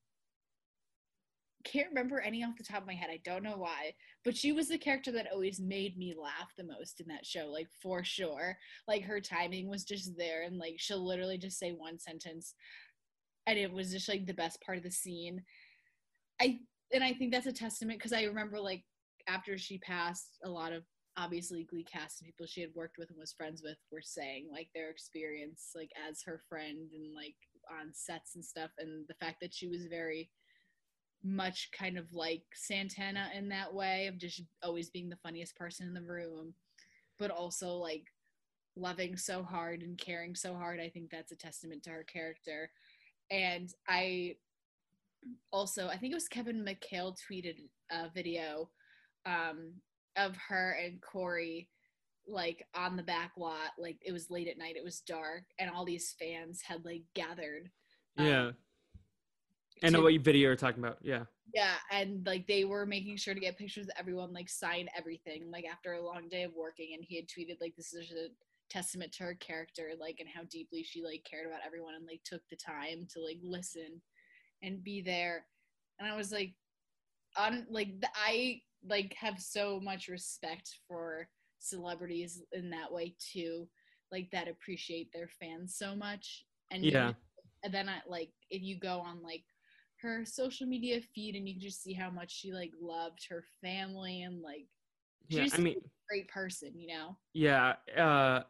can't 1.63 1.89
remember 1.89 2.21
any 2.21 2.43
off 2.43 2.57
the 2.57 2.65
top 2.65 2.81
of 2.81 2.87
my 2.87 2.95
head. 2.95 3.11
I 3.11 3.21
don't 3.23 3.43
know 3.43 3.57
why, 3.59 3.93
but 4.25 4.35
she 4.37 4.51
was 4.53 4.69
the 4.69 4.79
character 4.79 5.13
that 5.13 5.31
always 5.31 5.61
made 5.61 5.99
me 5.99 6.15
laugh 6.21 6.53
the 6.57 6.65
most 6.65 7.01
in 7.01 7.09
that 7.09 7.27
show, 7.27 7.49
like 7.53 7.69
for 7.83 8.03
sure. 8.03 8.57
Like 8.89 9.03
her 9.05 9.21
timing 9.21 9.69
was 9.69 9.85
just 9.85 10.17
there, 10.17 10.43
and 10.45 10.57
like 10.59 10.77
she'll 10.79 11.05
literally 11.05 11.39
just 11.39 11.59
say 11.59 11.73
one 11.73 11.99
sentence, 11.99 12.55
and 13.47 13.59
it 13.59 13.73
was 13.73 13.93
just 13.93 14.09
like 14.09 14.27
the 14.27 14.35
best 14.35 14.61
part 14.63 14.79
of 14.79 14.85
the 14.85 14.91
scene. 14.91 15.43
I 16.41 16.61
and 16.93 17.05
I 17.05 17.13
think 17.13 17.33
that's 17.33 17.47
a 17.47 17.53
testament 17.53 17.99
because 17.99 18.13
I 18.13 18.25
remember 18.25 18.61
like 18.61 18.85
after 19.29 19.57
she 19.59 19.79
passed, 19.79 20.39
a 20.45 20.49
lot 20.49 20.73
of 20.73 20.83
obviously 21.17 21.65
Glee 21.65 21.85
cast 21.85 22.21
and 22.21 22.27
people 22.27 22.47
she 22.47 22.61
had 22.61 22.75
worked 22.75 22.97
with 22.99 23.11
and 23.11 23.19
was 23.19 23.33
friends 23.33 23.63
with 23.63 23.77
were 23.93 24.03
saying 24.03 24.49
like 24.51 24.69
their 24.75 24.91
experience 24.91 25.73
like 25.75 25.91
as 26.09 26.23
her 26.23 26.41
friend 26.49 26.89
and 26.95 27.15
like 27.15 27.35
on 27.71 27.93
sets 27.93 28.35
and 28.35 28.45
stuff, 28.45 28.71
and 28.79 29.07
the 29.09 29.15
fact 29.15 29.37
that 29.41 29.55
she 29.55 29.69
was 29.69 29.87
very 29.87 30.31
much 31.23 31.69
kind 31.77 31.99
of 31.99 32.07
like 32.13 32.43
Santana 32.55 33.29
in 33.37 33.49
that 33.51 33.73
way 33.73 34.07
of 34.07 34.19
just 34.19 34.43
always 34.63 34.91
being 34.91 35.11
the 35.11 35.19
funniest 35.23 35.57
person 35.57 35.87
in 35.87 35.95
the 35.95 36.01
room, 36.01 36.55
but 37.19 37.31
also 37.31 37.75
like 37.75 38.05
loving 38.77 39.17
so 39.17 39.43
hard 39.43 39.83
and 39.83 39.99
caring 39.99 40.35
so 40.35 40.55
hard. 40.55 40.81
I 40.81 40.89
think 40.89 41.11
that's 41.11 41.33
a 41.33 41.37
testament 41.37 41.83
to 41.85 41.91
her 41.91 42.05
character. 42.05 42.71
And 43.31 43.73
I 43.89 44.37
also, 45.53 45.89
I 45.89 45.97
think 45.97 46.13
it 46.13 46.17
was 46.17 46.29
Kevin 46.29 46.65
McHale 46.65 47.17
tweeted 47.17 47.57
a 47.91 48.09
video 48.15 48.71
um, 49.27 49.73
of 50.17 50.37
her 50.49 50.77
and 50.83 51.01
Cory 51.01 51.69
like 52.27 52.65
on 52.75 52.97
the 52.97 53.03
back 53.03 53.33
lot. 53.37 53.73
Like 53.79 53.99
it 54.05 54.13
was 54.13 54.31
late 54.31 54.49
at 54.49 54.59
night, 54.59 54.77
it 54.77 54.85
was 54.85 55.01
dark, 55.01 55.45
and 55.59 55.71
all 55.71 55.85
these 55.85 56.15
fans 56.19 56.63
had 56.63 56.85
like 56.85 57.03
gathered. 57.15 57.71
um, 58.19 58.27
Yeah. 58.27 58.51
I 59.83 59.89
know 59.89 60.03
what 60.03 60.21
video 60.21 60.49
you're 60.49 60.57
talking 60.57 60.85
about. 60.85 60.99
Yeah. 61.01 61.25
Yeah, 61.55 61.75
and 61.91 62.25
like 62.27 62.47
they 62.47 62.65
were 62.65 62.87
making 62.87 63.17
sure 63.17 63.35
to 63.35 63.41
get 63.41 63.59
pictures 63.59 63.87
of 63.87 63.93
everyone, 63.99 64.33
like 64.33 64.49
sign 64.49 64.89
everything, 64.97 65.51
like 65.51 65.65
after 65.65 65.95
a 65.95 66.05
long 66.05 66.29
day 66.29 66.43
of 66.43 66.53
working. 66.55 66.91
And 66.95 67.03
he 67.03 67.17
had 67.17 67.27
tweeted 67.27 67.61
like 67.61 67.75
this 67.77 67.93
is 67.93 68.13
a 68.13 68.29
testament 68.69 69.11
to 69.13 69.25
her 69.25 69.35
character, 69.35 69.91
like 69.99 70.21
and 70.21 70.29
how 70.29 70.43
deeply 70.51 70.85
she 70.85 71.03
like 71.03 71.27
cared 71.29 71.47
about 71.47 71.61
everyone 71.67 71.95
and 71.95 72.07
like 72.07 72.21
took 72.25 72.43
the 72.51 72.57
time 72.57 73.07
to 73.15 73.21
like 73.21 73.39
listen 73.43 74.01
and 74.63 74.83
be 74.83 75.01
there. 75.01 75.47
And 75.99 76.09
I 76.11 76.17
was 76.17 76.33
like, 76.33 76.55
on 77.37 77.67
like 77.71 77.89
I 78.15 78.61
like 78.85 79.15
have 79.15 79.39
so 79.41 79.79
much 79.81 80.09
respect 80.09 80.71
for 80.89 81.29
celebrities 81.59 82.43
in 82.53 82.71
that 82.71 82.91
way 82.93 83.15
too, 83.19 83.69
like 84.11 84.31
that 84.33 84.49
appreciate 84.49 85.13
their 85.13 85.29
fans 85.41 85.77
so 85.77 85.95
much. 85.95 86.47
And 86.71 86.85
you- 86.85 86.93
Yeah. 86.93 87.13
and 87.63 87.73
then 87.75 87.89
I 87.89 88.01
like 88.07 88.33
if 88.51 88.63
you 88.63 88.79
go 88.79 89.01
on 89.01 89.23
like 89.23 89.45
her 90.01 90.25
social 90.25 90.67
media 90.67 91.01
feed 91.15 91.37
and 91.37 91.47
you 91.47 91.55
can 91.55 91.61
just 91.61 91.83
see 91.83 91.93
how 91.93 92.11
much 92.11 92.33
she 92.33 92.53
like 92.53 92.73
loved 92.81 93.27
her 93.29 93.45
family 93.61 94.23
and 94.23 94.41
like 94.41 94.67
she's 95.31 95.53
Yeah, 95.53 95.59
I 95.59 95.61
mean- 95.61 95.77
a 95.79 95.89
great 96.09 96.29
person, 96.29 96.79
you 96.81 96.89
know. 96.89 97.17
Yeah. 97.35 97.77
Uh, 97.97 98.43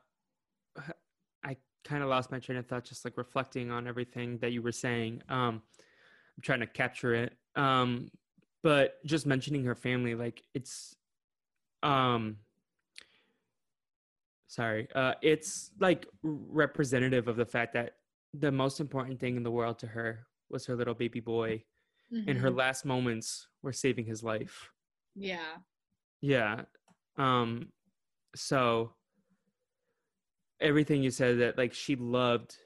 I 1.42 1.56
kind 1.84 2.02
of 2.02 2.08
lost 2.08 2.30
my 2.30 2.38
train 2.38 2.56
of 2.58 2.66
thought 2.66 2.84
just 2.84 3.04
like 3.04 3.16
reflecting 3.16 3.70
on 3.70 3.86
everything 3.88 4.38
that 4.38 4.52
you 4.52 4.62
were 4.62 4.72
saying. 4.72 5.22
Um, 5.28 5.62
I'm 6.40 6.42
trying 6.42 6.60
to 6.60 6.66
capture 6.66 7.12
it. 7.14 7.34
Um, 7.54 8.08
but 8.62 9.04
just 9.04 9.26
mentioning 9.26 9.62
her 9.64 9.74
family, 9.74 10.14
like 10.14 10.42
it's, 10.54 10.96
um, 11.82 12.38
sorry, 14.46 14.88
uh, 14.94 15.14
it's 15.20 15.70
like 15.80 16.06
representative 16.22 17.28
of 17.28 17.36
the 17.36 17.44
fact 17.44 17.74
that 17.74 17.96
the 18.32 18.50
most 18.50 18.80
important 18.80 19.20
thing 19.20 19.36
in 19.36 19.42
the 19.42 19.50
world 19.50 19.78
to 19.80 19.86
her 19.86 20.26
was 20.48 20.64
her 20.64 20.74
little 20.76 20.94
baby 20.94 21.20
boy, 21.20 21.62
and 22.26 22.38
her 22.38 22.50
Mhm. 22.50 22.56
last 22.56 22.84
moments 22.86 23.46
were 23.62 23.72
saving 23.72 24.06
his 24.06 24.22
life. 24.24 24.70
Yeah. 25.14 25.58
Yeah. 26.22 26.64
Um 27.16 27.72
so 28.34 28.94
everything 30.60 31.02
you 31.02 31.10
said 31.10 31.38
that 31.40 31.58
like 31.58 31.72
she 31.74 31.96
loved 31.96 32.56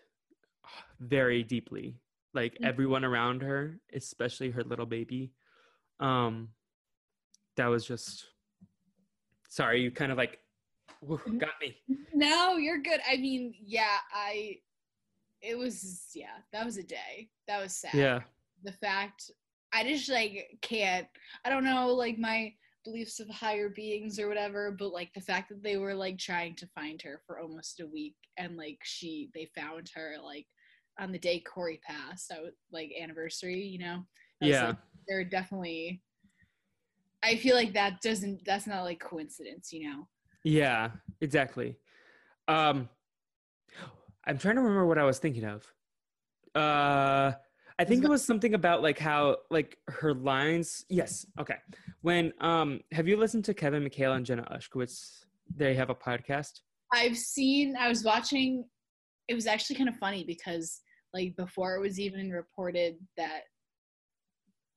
very 1.01 1.43
deeply 1.43 1.99
like 2.35 2.55
Mhm. 2.59 2.67
everyone 2.67 3.05
around 3.05 3.43
her, 3.43 3.81
especially 3.93 4.51
her 4.51 4.65
little 4.65 4.87
baby. 4.87 5.33
Um 6.01 6.55
that 7.57 7.67
was 7.69 7.87
just 7.87 8.27
sorry, 9.49 9.81
you 9.83 9.91
kind 9.91 10.11
of 10.13 10.19
like 10.19 10.41
whew, 11.01 11.21
got 11.39 11.55
me. 11.61 11.81
No, 12.13 12.57
you're 12.57 12.81
good. 12.83 13.01
I 13.09 13.17
mean, 13.17 13.55
yeah, 13.61 13.99
I 14.13 14.61
it 15.41 15.57
was 15.57 16.11
yeah, 16.15 16.39
that 16.53 16.65
was 16.65 16.77
a 16.79 16.83
day. 16.83 17.31
That 17.47 17.63
was 17.63 17.75
sad. 17.77 17.95
Yeah. 17.95 18.21
The 18.63 18.73
fact 18.73 19.31
I 19.73 19.85
just 19.85 20.09
like 20.09 20.59
can't 20.63 21.07
I 21.45 21.51
don't 21.51 21.65
know 21.65 21.93
like 21.95 22.19
my 22.19 22.55
beliefs 22.85 23.19
of 23.21 23.29
higher 23.31 23.71
beings 23.71 24.19
or 24.19 24.29
whatever, 24.29 24.71
but 24.71 24.93
like 24.93 25.13
the 25.15 25.21
fact 25.21 25.49
that 25.49 25.63
they 25.63 25.77
were 25.79 25.95
like 25.95 26.19
trying 26.19 26.55
to 26.57 26.67
find 26.69 27.01
her 27.03 27.23
for 27.27 27.39
almost 27.41 27.81
a 27.81 27.87
week 27.87 28.17
and 28.37 28.57
like 28.57 28.79
she 28.83 29.31
they 29.35 29.47
found 29.55 29.91
her 29.95 30.17
like 30.23 30.47
on 30.99 31.13
the 31.13 31.19
day 31.19 31.41
Cory 31.41 31.81
passed, 31.87 32.29
so 32.29 32.51
like 32.73 32.93
anniversary, 33.01 33.61
you 33.61 33.79
know. 33.79 34.05
I 34.43 34.47
Yeah. 34.47 34.67
like, 34.69 34.77
they're 35.09 35.25
definitely 35.25 36.03
I 37.23 37.37
feel 37.37 37.57
like 37.57 37.73
that 37.73 38.03
doesn't 38.03 38.45
that's 38.45 38.67
not 38.67 38.83
like 38.83 39.01
coincidence, 39.01 39.73
you 39.73 39.89
know. 39.89 40.09
Yeah, 40.45 40.91
exactly. 41.21 41.79
Um 42.49 42.89
I'm 44.27 44.39
trying 44.39 44.57
to 44.57 44.63
remember 44.63 44.87
what 44.87 44.99
I 44.99 45.05
was 45.05 45.19
thinking 45.19 45.45
of. 45.45 45.65
Uh 46.55 47.33
I 47.77 47.85
think 47.85 48.05
it 48.05 48.09
was 48.09 48.25
something 48.25 48.55
about 48.55 48.83
like 48.83 48.99
how 48.99 49.39
like 49.51 49.79
her 49.89 50.15
lines. 50.15 50.85
Yes, 50.89 51.27
okay. 51.41 51.57
When 52.03 52.33
um 52.41 52.81
have 52.93 53.09
you 53.09 53.17
listened 53.17 53.45
to 53.47 53.55
Kevin 53.55 53.83
McHale 53.83 54.17
and 54.17 54.25
Jenna 54.25 54.47
Ushkowitz? 54.53 55.25
They 55.57 55.75
have 55.75 55.91
a 55.91 55.95
podcast. 55.95 56.61
I've 56.93 57.19
seen 57.19 57.77
I 57.77 57.89
was 57.89 58.05
watching 58.05 58.65
it 59.29 59.35
was 59.35 59.47
actually 59.47 59.77
kind 59.77 59.89
of 59.89 59.97
funny 59.97 60.25
because 60.25 60.81
like 61.13 61.35
before 61.37 61.77
it 61.77 61.81
was 61.81 61.99
even 62.01 62.31
reported 62.31 62.97
that 63.17 63.43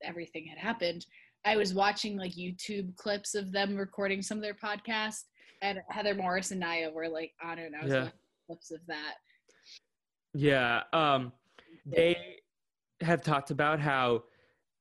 everything 0.02 0.46
had 0.46 0.58
happened, 0.58 1.04
I 1.44 1.56
was 1.56 1.74
watching 1.74 2.16
like 2.16 2.32
YouTube 2.32 2.94
clips 2.96 3.34
of 3.34 3.52
them 3.52 3.76
recording 3.76 4.22
some 4.22 4.38
of 4.38 4.42
their 4.42 4.54
podcast 4.54 5.24
and 5.62 5.80
Heather 5.90 6.14
Morris 6.14 6.50
and 6.50 6.60
Naya 6.60 6.90
were 6.90 7.08
like 7.08 7.32
on 7.42 7.58
it 7.58 7.66
and 7.66 7.76
I 7.76 7.82
was 7.84 7.92
Yeah. 7.92 8.02
watching 8.04 8.18
clips 8.46 8.70
of 8.70 8.80
that. 8.86 9.14
Yeah. 10.34 10.82
Um 10.92 11.32
they 11.86 12.16
have 13.00 13.22
talked 13.22 13.50
about 13.50 13.80
how 13.80 14.24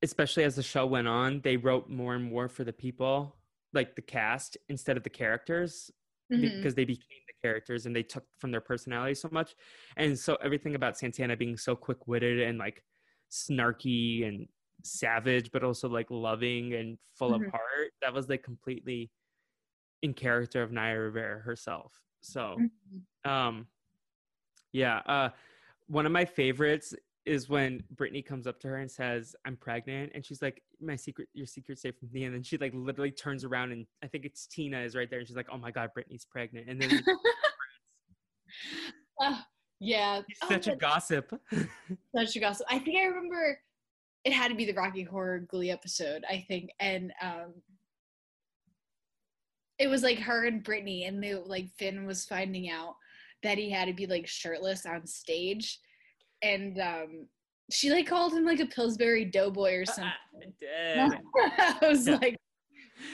especially 0.03 0.43
as 0.43 0.55
the 0.55 0.63
show 0.63 0.85
went 0.85 1.07
on, 1.07 1.41
they 1.41 1.57
wrote 1.57 1.89
more 1.89 2.13
and 2.15 2.23
more 2.25 2.47
for 2.47 2.63
the 2.63 2.73
people, 2.73 3.35
like 3.73 3.95
the 3.95 4.01
cast 4.01 4.57
instead 4.69 4.95
of 4.97 5.03
the 5.03 5.09
characters 5.09 5.89
Mhm. 6.31 6.41
because 6.57 6.75
they 6.75 6.85
became 6.85 7.21
characters 7.41 7.85
and 7.85 7.95
they 7.95 8.03
took 8.03 8.25
from 8.37 8.51
their 8.51 8.61
personality 8.61 9.13
so 9.13 9.29
much. 9.31 9.55
And 9.95 10.17
so 10.17 10.35
everything 10.43 10.75
about 10.75 10.97
Santana 10.97 11.35
being 11.37 11.57
so 11.57 11.75
quick-witted 11.75 12.41
and 12.41 12.57
like 12.57 12.83
snarky 13.31 14.27
and 14.27 14.47
savage 14.83 15.51
but 15.51 15.63
also 15.63 15.89
like 15.89 16.09
loving 16.11 16.73
and 16.73 16.97
full 17.15 17.31
Mhm. 17.31 17.45
of 17.47 17.51
heart, 17.51 17.93
that 18.01 18.13
was 18.13 18.29
like 18.29 18.43
completely 18.43 19.11
in 20.01 20.13
character 20.13 20.61
of 20.61 20.71
Naya 20.71 20.99
Rivera 20.99 21.41
herself. 21.41 22.01
So 22.21 22.57
Mhm. 22.59 23.05
um 23.29 23.67
yeah, 24.71 24.97
uh 25.05 25.29
one 25.87 26.05
of 26.05 26.11
my 26.11 26.25
favorites 26.25 26.93
is 27.25 27.49
when 27.49 27.83
Brittany 27.91 28.21
comes 28.21 28.45
up 28.47 28.59
to 28.61 28.67
her 28.67 28.77
and 28.77 28.89
says, 28.91 29.35
I'm 29.45 29.57
pregnant. 29.57 30.11
And 30.13 30.25
she's 30.25 30.41
like, 30.41 30.61
My 30.79 30.95
secret, 30.95 31.27
your 31.33 31.47
secret 31.47 31.79
safe 31.79 31.95
from 31.97 32.09
me. 32.11 32.25
And 32.25 32.35
then 32.35 32.43
she 32.43 32.57
like 32.57 32.73
literally 32.75 33.11
turns 33.11 33.43
around 33.43 33.71
and 33.71 33.85
I 34.03 34.07
think 34.07 34.25
it's 34.25 34.47
Tina 34.47 34.79
is 34.79 34.95
right 34.95 35.09
there. 35.09 35.19
And 35.19 35.27
she's 35.27 35.37
like, 35.37 35.47
Oh 35.51 35.57
my 35.57 35.71
God, 35.71 35.89
Brittany's 35.93 36.25
pregnant. 36.25 36.69
And 36.69 36.81
then 36.81 37.03
Uh, 39.21 39.39
yeah. 39.79 40.21
Oh, 40.43 40.49
such 40.49 40.67
a 40.67 40.75
gossip. 40.75 41.31
such 42.15 42.35
a 42.35 42.39
gossip. 42.39 42.67
I 42.69 42.79
think 42.79 42.97
I 42.97 43.05
remember 43.05 43.59
it 44.27 44.33
had 44.33 44.49
to 44.49 44.55
be 44.55 44.65
the 44.65 44.73
Rocky 44.73 45.03
Horror 45.03 45.39
Glee 45.39 45.71
episode, 45.71 46.25
I 46.29 46.43
think, 46.49 46.69
and 46.81 47.13
um, 47.21 47.53
it 49.79 49.87
was 49.87 50.03
like 50.03 50.19
her 50.19 50.45
and 50.45 50.63
Brittany, 50.63 51.05
and 51.05 51.23
they 51.23 51.35
like 51.35 51.69
Finn 51.77 52.05
was 52.05 52.25
finding 52.25 52.69
out 52.69 52.95
that 53.43 53.57
he 53.57 53.69
had 53.69 53.85
to 53.85 53.93
be 53.93 54.05
like 54.05 54.27
shirtless 54.27 54.85
on 54.85 55.07
stage, 55.07 55.79
and 56.41 56.77
um, 56.81 57.27
she 57.71 57.91
like 57.91 58.07
called 58.07 58.33
him 58.33 58.45
like 58.45 58.59
a 58.59 58.65
Pillsbury 58.65 59.25
Doughboy 59.25 59.75
or 59.75 59.85
something. 59.85 60.11
Dead. 60.59 61.09
I 61.59 61.77
was 61.81 62.07
like. 62.07 62.37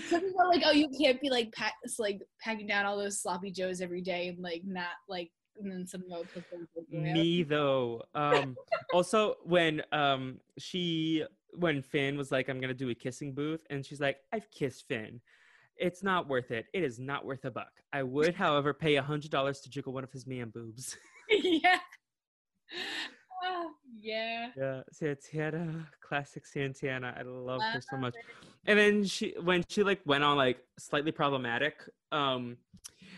Something 0.10 0.32
about 0.34 0.48
like, 0.48 0.64
oh, 0.66 0.72
you 0.72 0.88
can't 0.98 1.20
be 1.20 1.30
like 1.30 1.52
pack, 1.52 1.74
like 2.00 2.22
packing 2.42 2.68
down 2.68 2.86
all 2.86 2.98
those 2.98 3.22
sloppy 3.22 3.52
joes 3.52 3.82
every 3.82 4.02
day 4.02 4.30
and 4.30 4.40
like 4.40 4.62
not 4.66 4.92
like, 5.10 5.30
and 5.60 5.70
then 5.70 5.86
something 5.86 6.10
about 6.10 6.26
Pillsbury 6.34 6.66
Doughboy. 6.74 7.14
Me 7.14 7.44
though. 7.44 8.02
Um 8.16 8.56
also 8.94 9.36
when 9.44 9.82
um 9.92 10.40
she 10.58 11.26
when 11.56 11.82
Finn 11.82 12.18
was 12.18 12.32
like, 12.32 12.50
I'm 12.50 12.60
gonna 12.60 12.74
do 12.74 12.90
a 12.90 12.96
kissing 12.96 13.34
booth, 13.34 13.66
and 13.70 13.86
she's 13.86 14.00
like, 14.00 14.18
I've 14.32 14.50
kissed 14.52 14.88
Finn. 14.88 15.20
It's 15.78 16.04
not 16.04 16.30
worth 16.30 16.52
it. 16.52 16.66
It 16.74 16.84
is 16.84 17.00
not 17.00 17.26
worth 17.26 17.46
a 17.46 17.52
buck. 17.52 17.72
I 17.92 18.04
would, 18.04 18.36
however, 18.36 18.74
pay 18.74 18.96
a 18.96 19.02
hundred 19.02 19.32
dollars 19.32 19.60
to 19.62 19.70
jiggle 19.70 19.94
one 19.94 20.04
of 20.04 20.12
his 20.12 20.28
man 20.28 20.50
boobs. 20.50 20.98
yeah. 21.30 21.80
Ah, 23.44 23.66
yeah. 24.00 24.50
Yeah, 24.58 24.82
Santana, 24.92 25.88
classic 26.02 26.46
Santana. 26.46 27.14
I 27.18 27.24
love 27.24 27.62
her 27.62 27.82
so 27.82 27.98
much. 27.98 28.16
And 28.66 28.80
then 28.80 29.04
she, 29.04 29.36
when 29.42 29.64
she 29.68 29.84
like 29.84 30.02
went 30.06 30.24
on 30.24 30.38
like 30.38 30.60
slightly 30.80 31.12
problematic, 31.12 31.76
um, 32.12 32.58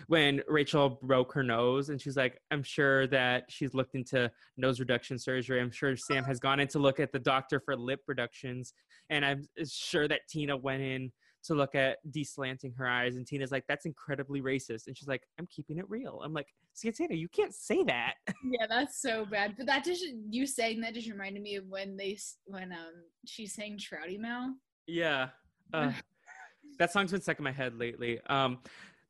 when 0.08 0.42
Rachel 0.48 1.00
broke 1.02 1.34
her 1.34 1.44
nose, 1.44 1.90
and 1.90 2.00
she's 2.00 2.16
like, 2.16 2.40
I'm 2.52 2.64
sure 2.64 3.08
that 3.08 3.46
she's 3.50 3.74
looked 3.74 3.96
into 3.96 4.32
nose 4.58 4.80
reduction 4.80 5.18
surgery. 5.18 5.60
I'm 5.60 5.72
sure 5.72 5.96
Sam 5.96 6.24
has 6.26 6.40
gone 6.40 6.60
in 6.60 6.68
to 6.70 6.80
look 6.80 7.00
at 7.00 7.12
the 7.12 7.20
doctor 7.20 7.60
for 7.60 7.76
lip 7.76 8.02
reductions, 8.08 8.74
and 9.10 9.26
I'm 9.26 9.48
sure 9.68 10.08
that 10.08 10.22
Tina 10.30 10.56
went 10.56 10.82
in 10.82 11.12
to 11.48 11.56
look 11.56 11.76
at 11.76 11.98
deslanting 12.12 12.74
her 12.74 12.88
eyes, 12.88 13.16
and 13.16 13.26
Tina's 13.26 13.52
like, 13.52 13.66
that's 13.68 13.86
incredibly 13.86 14.42
racist, 14.42 14.88
and 14.88 14.98
she's 14.98 15.08
like, 15.08 15.24
I'm 15.40 15.48
keeping 15.48 15.78
it 15.78 15.90
real. 15.90 16.22
I'm 16.24 16.34
like, 16.34 16.48
Santana, 16.74 17.16
you 17.16 17.30
can't 17.30 17.54
say 17.54 17.84
that. 17.84 18.16
Yeah, 18.44 18.68
that's 18.68 19.02
so 19.02 19.26
bad. 19.26 19.56
But 19.58 19.66
that 19.68 19.84
just 19.84 20.06
you 20.30 20.46
saying 20.46 20.82
that 20.82 20.94
just 20.94 21.10
reminded 21.10 21.42
me 21.42 21.56
of 21.56 21.66
when 21.68 21.98
they 21.98 22.18
when 22.46 22.72
um 22.72 22.94
she 23.26 23.48
sang 23.48 23.78
Trouty 23.78 24.20
Mouth. 24.20 24.52
Yeah. 24.88 25.30
Uh, 25.74 25.92
that 26.80 26.92
song's 26.92 27.12
been 27.12 27.22
stuck 27.22 27.40
in 27.40 27.44
my 27.44 27.52
head 27.52 27.78
lately. 27.78 28.20
Um, 28.28 28.60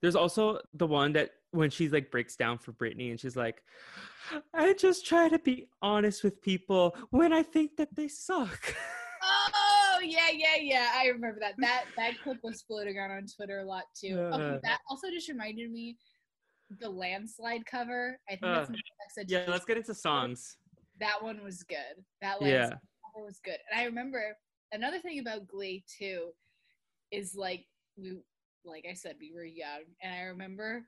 there's 0.01 0.15
also 0.15 0.59
the 0.73 0.87
one 0.87 1.13
that 1.13 1.31
when 1.51 1.69
she's 1.69 1.91
like 1.91 2.11
breaks 2.11 2.35
down 2.35 2.57
for 2.57 2.71
Brittany 2.73 3.11
and 3.11 3.19
she's 3.19 3.35
like, 3.35 3.63
I 4.53 4.73
just 4.73 5.05
try 5.05 5.29
to 5.29 5.39
be 5.39 5.67
honest 5.81 6.23
with 6.23 6.41
people 6.41 6.95
when 7.11 7.33
I 7.33 7.43
think 7.43 7.77
that 7.77 7.95
they 7.95 8.07
suck. 8.07 8.75
Yeah, 10.05 10.29
yeah, 10.31 10.55
yeah. 10.59 10.91
I 10.95 11.07
remember 11.07 11.39
that. 11.41 11.55
That 11.57 11.85
that 11.97 12.13
clip 12.23 12.37
was 12.43 12.61
floating 12.67 12.97
around 12.97 13.11
on 13.11 13.25
Twitter 13.35 13.59
a 13.59 13.65
lot 13.65 13.85
too. 13.99 14.17
Uh. 14.19 14.37
Okay, 14.37 14.59
that 14.63 14.79
also 14.89 15.09
just 15.09 15.27
reminded 15.29 15.71
me 15.71 15.97
the 16.79 16.89
landslide 16.89 17.65
cover. 17.65 18.19
I 18.27 18.33
think 18.33 18.43
Uh, 18.45 18.65
that's 18.65 19.15
Sex 19.15 19.25
yeah, 19.31 19.45
let's 19.47 19.65
get 19.65 19.77
into 19.77 19.93
songs. 19.93 20.57
That 20.99 21.21
one 21.21 21.43
was 21.43 21.63
good. 21.63 22.03
That 22.21 22.41
Yeah. 22.41 22.69
cover 22.69 23.25
was 23.25 23.39
good. 23.43 23.57
And 23.71 23.79
I 23.79 23.85
remember 23.85 24.35
another 24.71 24.99
thing 24.99 25.19
about 25.19 25.47
Glee 25.47 25.83
too 25.97 26.31
is 27.11 27.35
like 27.35 27.65
we 27.97 28.19
like 28.63 28.85
I 28.89 28.93
said, 28.93 29.17
we 29.19 29.31
were 29.33 29.45
young 29.45 29.83
and 30.01 30.13
I 30.13 30.21
remember 30.23 30.87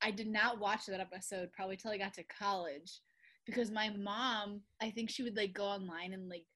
I 0.00 0.12
did 0.12 0.28
not 0.28 0.60
watch 0.60 0.86
that 0.86 1.00
episode 1.00 1.52
probably 1.52 1.76
till 1.76 1.90
I 1.90 1.98
got 1.98 2.14
to 2.14 2.22
college 2.24 3.00
because 3.44 3.72
my 3.72 3.90
mom, 3.90 4.60
I 4.80 4.90
think 4.90 5.10
she 5.10 5.24
would 5.24 5.36
like 5.36 5.52
go 5.52 5.64
online 5.64 6.12
and 6.12 6.28
like 6.28 6.46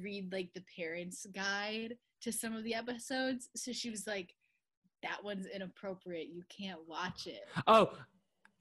read 0.00 0.32
like 0.32 0.52
the 0.54 0.62
parents 0.76 1.26
guide 1.34 1.96
to 2.22 2.32
some 2.32 2.54
of 2.54 2.64
the 2.64 2.74
episodes. 2.74 3.48
So 3.56 3.72
she 3.72 3.90
was 3.90 4.06
like, 4.06 4.34
that 5.02 5.22
one's 5.22 5.46
inappropriate. 5.46 6.28
You 6.32 6.42
can't 6.48 6.80
watch 6.88 7.26
it. 7.26 7.42
Oh, 7.66 7.92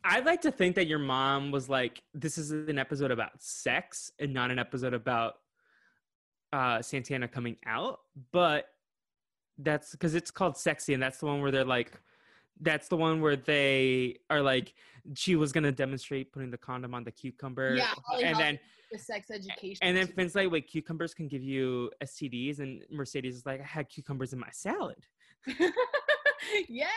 I'd 0.04 0.26
like 0.26 0.42
to 0.42 0.52
think 0.52 0.76
that 0.76 0.88
your 0.88 1.00
mom 1.00 1.52
was 1.52 1.70
like, 1.70 2.04
this 2.14 2.38
is 2.38 2.52
an 2.52 2.78
episode 2.78 3.12
about 3.12 3.42
sex 3.42 4.12
and 4.20 4.34
not 4.34 4.52
an 4.52 4.60
episode 4.60 4.94
about 4.94 5.36
uh, 6.52 6.82
Santana 6.82 7.28
coming 7.28 7.56
out. 7.66 8.00
But 8.32 8.66
that's 9.58 9.92
because 9.92 10.16
it's 10.16 10.32
called 10.32 10.58
Sexy, 10.58 10.94
and 10.94 11.02
that's 11.02 11.20
the 11.20 11.26
one 11.26 11.42
where 11.42 11.52
they're 11.52 11.64
like, 11.64 11.94
that's 12.60 12.88
the 12.88 12.98
one 12.98 13.22
where 13.22 13.36
they 13.36 14.18
are 14.30 14.42
like, 14.42 14.74
she 15.16 15.36
was 15.36 15.52
gonna 15.52 15.72
demonstrate 15.72 16.32
putting 16.32 16.52
the 16.52 16.58
condom 16.58 16.94
on 16.94 17.04
the 17.04 17.12
cucumber, 17.12 17.76
Yeah, 17.76 17.94
and 18.22 18.38
then 18.38 18.60
the 18.94 19.00
sex 19.00 19.30
education. 19.32 19.80
and 19.82 19.98
then. 19.98 20.08
Finn's 20.08 20.36
like, 20.36 20.50
wait, 20.52 20.68
cucumbers 20.70 21.14
can 21.14 21.28
give 21.28 21.44
you 21.44 21.90
STDs, 22.02 22.60
and 22.60 22.84
Mercedes 22.90 23.36
is 23.36 23.46
like, 23.46 23.60
I 23.60 23.66
had 23.66 23.90
cucumbers 23.90 24.32
in 24.32 24.40
my 24.40 24.50
salad. 24.52 25.04
yes, 26.70 26.90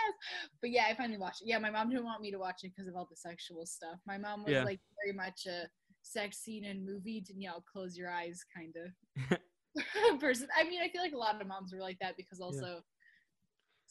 but 0.60 0.70
yeah, 0.70 0.85
I 0.90 0.94
finally 0.94 1.18
watched 1.18 1.43
it. 1.43 1.48
Yeah, 1.48 1.59
my 1.59 1.70
mom 1.70 1.89
didn't 1.90 2.05
want 2.05 2.20
me 2.20 2.31
to 2.31 2.39
watch 2.39 2.60
it 2.62 2.73
because 2.74 2.89
of 2.89 2.97
all 2.97 3.06
the 3.10 3.16
sexual 3.16 3.64
stuff. 3.66 3.98
My 4.06 4.18
mom 4.18 4.44
was 4.44 4.52
Yeah. 4.52 4.64
like 4.64 4.81
very 5.05 5.16
much 5.16 5.47
a 5.47 5.68
sex 6.02 6.39
scene 6.39 6.64
in 6.64 6.85
movie, 6.85 7.20
Danielle, 7.20 7.64
close 7.70 7.97
your 7.97 8.10
eyes 8.10 8.44
kind 8.55 8.74
of 8.77 9.39
person. 10.20 10.48
I 10.56 10.64
mean, 10.64 10.81
I 10.82 10.89
feel 10.89 11.02
like 11.02 11.12
a 11.12 11.18
lot 11.18 11.40
of 11.40 11.47
moms 11.47 11.73
were 11.73 11.81
like 11.81 11.98
that 12.01 12.16
because 12.16 12.40
also 12.40 12.82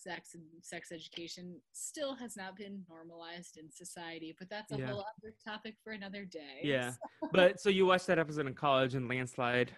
sex 0.06 0.34
and 0.36 0.44
sex 0.62 0.92
education 0.92 1.60
still 1.74 2.16
has 2.16 2.36
not 2.38 2.56
been 2.56 2.84
normalized 2.90 3.58
in 3.58 3.72
society. 3.72 4.36
But 4.38 4.50
that's 4.50 4.72
a 4.72 4.78
Yeah. 4.78 4.88
whole 4.92 5.00
other 5.18 5.34
topic 5.44 5.76
for 5.84 5.94
another 5.94 6.26
day. 6.26 6.62
Yeah, 6.64 6.92
So- 6.92 7.30
but 7.34 7.60
so 7.60 7.70
you 7.70 7.86
watched 7.86 8.08
that 8.08 8.20
episode 8.20 8.48
in 8.48 8.54
college 8.54 8.96
and 8.96 9.08
landslide. 9.10 9.72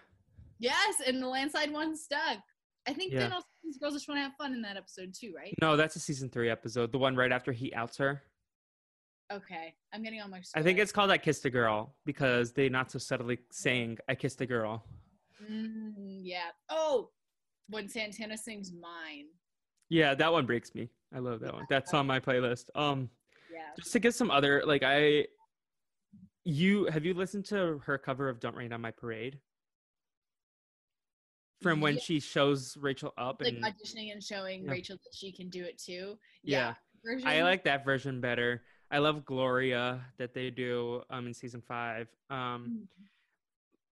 yes, 0.58 1.00
and 1.06 1.22
the 1.22 1.28
landslide 1.28 1.72
one 1.72 1.96
stuck. 1.96 2.38
I 2.86 2.92
think 2.94 3.12
then 3.12 3.32
also 3.32 3.46
these 3.62 3.76
girls 3.78 3.94
just 3.94 4.08
want 4.08 4.18
to 4.18 4.22
have 4.22 4.34
fun 4.36 4.52
in 4.54 4.62
that 4.62 4.76
episode 4.76 5.12
too, 5.18 5.34
right? 5.36 5.52
No, 5.60 5.76
that's 5.76 5.96
a 5.96 6.00
season 6.00 6.30
three 6.30 6.48
episode, 6.48 6.90
the 6.90 6.98
one 6.98 7.14
right 7.16 7.32
after 7.32 7.52
he 7.52 7.72
outs 7.74 7.96
her. 7.98 8.22
Okay, 9.30 9.74
I'm 9.92 10.02
getting 10.02 10.22
on 10.22 10.30
my. 10.30 10.40
I 10.54 10.62
think 10.62 10.78
it's 10.78 10.90
called 10.92 11.10
I 11.10 11.18
Kissed 11.18 11.44
a 11.44 11.50
Girl 11.50 11.94
because 12.06 12.52
they 12.52 12.70
not 12.70 12.90
so 12.90 12.98
subtly 12.98 13.38
saying 13.50 13.98
I 14.08 14.14
kissed 14.14 14.40
a 14.40 14.46
girl. 14.46 14.86
Mm, 15.42 15.92
yeah. 16.22 16.50
Oh, 16.70 17.10
when 17.68 17.88
Santana 17.90 18.38
sings 18.38 18.72
"Mine." 18.72 19.26
Yeah, 19.88 20.14
that 20.14 20.32
one 20.32 20.46
breaks 20.46 20.74
me. 20.74 20.88
I 21.14 21.18
love 21.20 21.40
that 21.40 21.54
one. 21.54 21.66
That's 21.70 21.94
on 21.94 22.06
my 22.06 22.20
playlist. 22.20 22.64
Um 22.74 23.10
Yeah. 23.50 23.70
just 23.78 23.92
to 23.92 23.98
get 23.98 24.14
some 24.14 24.30
other 24.30 24.62
like 24.66 24.82
I 24.84 25.26
you 26.44 26.86
have 26.86 27.04
you 27.04 27.14
listened 27.14 27.44
to 27.46 27.78
her 27.84 27.98
cover 27.98 28.28
of 28.28 28.40
Don't 28.40 28.54
Rain 28.56 28.72
on 28.72 28.80
My 28.80 28.90
Parade? 28.90 29.40
From 31.62 31.80
when 31.80 31.94
Yeah. 31.94 32.00
she 32.00 32.20
shows 32.20 32.76
Rachel 32.76 33.12
up 33.18 33.40
Like 33.40 33.52
and 33.54 33.64
auditioning 33.64 34.12
and 34.12 34.22
showing 34.22 34.64
Yeah. 34.64 34.70
Rachel 34.70 34.96
that 34.96 35.14
she 35.14 35.32
can 35.32 35.48
do 35.48 35.64
it 35.64 35.78
too. 35.78 36.18
yeah. 36.42 36.74
Version. 37.04 37.28
I 37.28 37.42
like 37.42 37.64
that 37.64 37.84
version 37.84 38.20
better. 38.20 38.64
I 38.90 38.98
love 38.98 39.24
Gloria 39.24 40.04
that 40.18 40.34
they 40.34 40.50
do 40.50 41.02
um 41.10 41.26
in 41.26 41.34
season 41.34 41.62
5. 41.62 42.08
Um 42.30 42.88
Mm. 43.00 43.06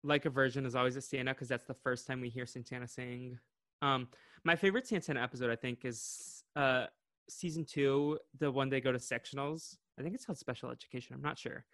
like 0.03 0.25
a 0.25 0.29
version 0.29 0.65
is 0.65 0.75
always 0.75 0.95
a 0.95 1.01
Santana 1.01 1.33
because 1.33 1.47
that's 1.47 1.65
the 1.65 1.73
first 1.73 2.05
time 2.05 2.21
we 2.21 2.29
hear 2.29 2.45
Santana 2.45 2.87
sing. 2.87 3.39
Um, 3.81 4.07
my 4.45 4.55
favorite 4.55 4.87
Santana 4.87 5.21
episode, 5.21 5.51
I 5.51 5.55
think, 5.55 5.83
is 5.83 6.43
uh, 6.55 6.85
season 7.27 7.65
two, 7.65 8.19
the 8.39 8.49
one 8.49 8.69
they 8.69 8.79
go 8.79 8.91
to 8.91 8.99
sectionals. 8.99 9.77
I 9.99 10.03
think 10.03 10.13
it's 10.13 10.25
called 10.25 10.37
special 10.37 10.69
education. 10.69 11.15
I'm 11.15 11.21
not 11.21 11.37
sure. 11.37 11.65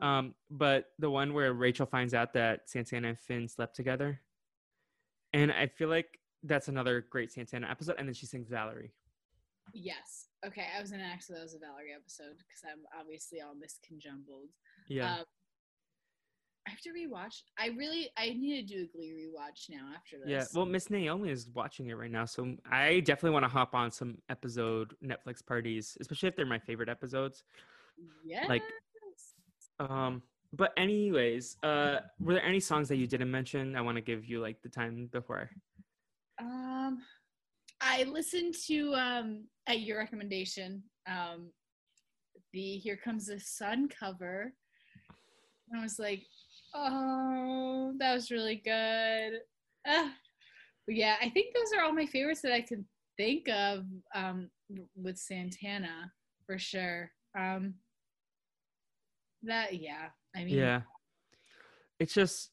Oh. 0.00 0.06
Um, 0.06 0.34
but 0.50 0.86
the 0.98 1.10
one 1.10 1.32
where 1.32 1.52
Rachel 1.52 1.86
finds 1.86 2.14
out 2.14 2.32
that 2.34 2.68
Santana 2.68 3.08
and 3.08 3.18
Finn 3.18 3.48
slept 3.48 3.74
together. 3.74 4.20
And 5.32 5.50
I 5.50 5.66
feel 5.66 5.88
like 5.88 6.18
that's 6.42 6.68
another 6.68 7.06
great 7.10 7.32
Santana 7.32 7.68
episode. 7.70 7.96
And 7.98 8.06
then 8.06 8.14
she 8.14 8.26
sings 8.26 8.48
Valerie. 8.48 8.92
Yes. 9.72 10.26
Okay, 10.44 10.66
I 10.76 10.80
was 10.80 10.90
gonna 10.90 11.04
ask 11.04 11.28
that 11.28 11.42
was 11.42 11.54
a 11.54 11.58
Valerie 11.58 11.94
episode 11.94 12.36
because 12.38 12.62
I'm 12.64 12.80
obviously 12.98 13.40
all 13.40 13.54
misconjumbled. 13.54 14.48
Yeah. 14.88 15.18
Um, 15.18 15.24
I 16.66 16.70
have 16.70 16.80
to 16.80 16.90
rewatch. 16.90 17.42
I 17.58 17.68
really, 17.68 18.10
I 18.16 18.30
need 18.30 18.68
to 18.68 18.74
do 18.74 18.82
a 18.84 18.96
Glee 18.96 19.12
rewatch 19.12 19.70
now 19.70 19.88
after 19.94 20.18
this. 20.18 20.28
Yeah, 20.28 20.44
well, 20.54 20.66
Miss 20.66 20.90
Naomi 20.90 21.30
is 21.30 21.48
watching 21.54 21.88
it 21.88 21.94
right 21.94 22.10
now, 22.10 22.26
so 22.26 22.54
I 22.70 23.00
definitely 23.00 23.30
want 23.30 23.44
to 23.44 23.48
hop 23.48 23.74
on 23.74 23.90
some 23.90 24.18
episode 24.28 24.94
Netflix 25.04 25.44
parties, 25.44 25.96
especially 26.00 26.28
if 26.28 26.36
they're 26.36 26.46
my 26.46 26.58
favorite 26.58 26.88
episodes. 26.88 27.44
yeah. 28.24 28.46
Like, 28.46 28.62
um, 29.78 30.22
but 30.52 30.72
anyways, 30.76 31.56
uh, 31.62 32.00
were 32.18 32.34
there 32.34 32.44
any 32.44 32.60
songs 32.60 32.88
that 32.88 32.96
you 32.96 33.06
didn't 33.06 33.30
mention? 33.30 33.76
I 33.76 33.80
want 33.80 33.96
to 33.96 34.02
give 34.02 34.26
you 34.26 34.40
like 34.40 34.60
the 34.62 34.68
time 34.68 35.08
before. 35.12 35.48
Um, 36.40 37.02
I 37.80 38.04
listened 38.04 38.54
to 38.66 38.94
um 38.94 39.44
at 39.66 39.80
your 39.80 39.98
recommendation 39.98 40.82
um 41.06 41.50
the 42.52 42.78
"Here 42.78 42.96
Comes 42.96 43.26
the 43.26 43.38
Sun" 43.40 43.88
cover. 43.88 44.52
And 45.70 45.80
I 45.80 45.82
was 45.82 45.98
like, 45.98 46.24
oh, 46.74 47.92
that 47.98 48.14
was 48.14 48.30
really 48.30 48.62
good. 48.64 49.40
But 50.86 50.96
yeah, 50.96 51.16
I 51.20 51.28
think 51.28 51.54
those 51.54 51.72
are 51.76 51.84
all 51.84 51.92
my 51.92 52.06
favorites 52.06 52.40
that 52.42 52.52
I 52.52 52.62
can 52.62 52.84
think 53.16 53.48
of 53.48 53.84
um 54.14 54.48
with 54.96 55.18
Santana 55.18 56.10
for 56.46 56.58
sure. 56.58 57.12
Um, 57.38 57.74
that 59.44 59.80
yeah, 59.80 60.08
I 60.34 60.44
mean, 60.44 60.56
Yeah, 60.56 60.80
it's 61.98 62.14
just 62.14 62.50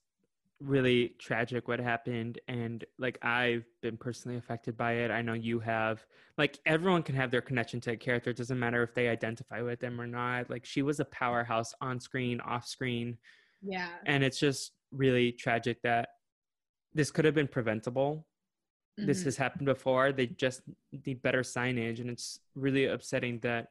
really 0.60 1.16
tragic 1.20 1.68
what 1.68 1.80
happened, 1.80 2.40
and 2.48 2.84
like 3.00 3.18
I've 3.24 3.66
been 3.82 3.98
personally 3.98 4.38
affected 4.38 4.78
by 4.78 4.94
it. 4.94 5.10
I 5.10 5.22
know 5.22 5.34
you 5.34 5.60
have. 5.60 6.06
Like 6.38 6.60
everyone 6.66 7.02
can 7.02 7.16
have 7.16 7.32
their 7.32 7.42
connection 7.42 7.82
to 7.82 7.92
a 7.92 7.98
character. 7.98 8.30
It 8.30 8.38
doesn't 8.38 8.60
matter 8.60 8.84
if 8.84 8.94
they 8.94 9.08
identify 9.08 9.62
with 9.62 9.80
them 9.80 10.00
or 10.00 10.06
not. 10.06 10.50
Like 10.50 10.66
she 10.66 10.84
was 10.84 11.00
a 11.00 11.06
powerhouse 11.06 11.74
on 11.82 12.00
screen, 12.00 12.40
off 12.42 12.68
screen. 12.68 13.18
Yeah, 13.62 13.90
and 14.06 14.24
it's 14.24 14.40
just 14.40 14.74
really 14.92 15.32
tragic 15.32 15.82
that 15.84 16.10
this 16.94 17.12
could 17.12 17.26
have 17.26 17.36
been 17.36 17.48
preventable 17.48 18.26
this 19.00 19.22
Mhm. 19.22 19.26
has 19.26 19.38
happened 19.38 19.66
before 19.66 20.12
they 20.12 20.26
just 20.26 20.62
need 21.06 21.22
better 21.22 21.42
signage 21.42 22.00
and 22.00 22.10
it's 22.10 22.40
really 22.56 22.86
upsetting 22.86 23.40
that 23.42 23.68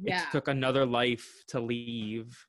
Yeah. 0.00 0.22
it 0.22 0.30
took 0.30 0.46
another 0.46 0.86
life 0.86 1.42
to 1.48 1.58
leave 1.58 2.46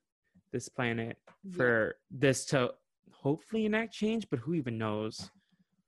this 0.51 0.69
planet 0.69 1.17
for 1.51 1.97
this 2.11 2.45
to 2.45 2.71
hopefully 3.11 3.65
enact 3.65 3.93
change 3.93 4.29
but 4.29 4.37
who 4.39 4.53
even 4.53 4.77
knows 4.77 5.31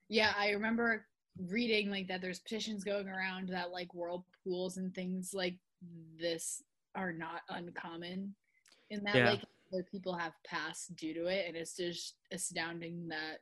Yeah, 0.09 0.33
I 0.37 0.51
remember 0.51 1.05
reading 1.37 1.89
like 1.91 2.07
that 2.07 2.21
there's 2.21 2.39
petitions 2.39 2.83
going 2.83 3.07
around 3.09 3.49
that 3.49 3.71
like 3.71 3.93
whirlpools 3.93 4.77
and 4.77 4.93
things 4.95 5.33
like 5.33 5.59
this 6.17 6.63
are 6.95 7.11
not 7.13 7.41
uncommon 7.49 8.35
in 8.89 9.03
that 9.03 9.15
Yeah. 9.15 9.29
like 9.31 9.43
other 9.73 9.83
people 9.83 10.13
have 10.13 10.33
passed 10.45 10.95
due 10.95 11.13
to 11.13 11.27
it, 11.27 11.45
and 11.47 11.55
it's 11.57 11.75
just 11.75 12.15
astounding 12.31 13.07
that 13.09 13.39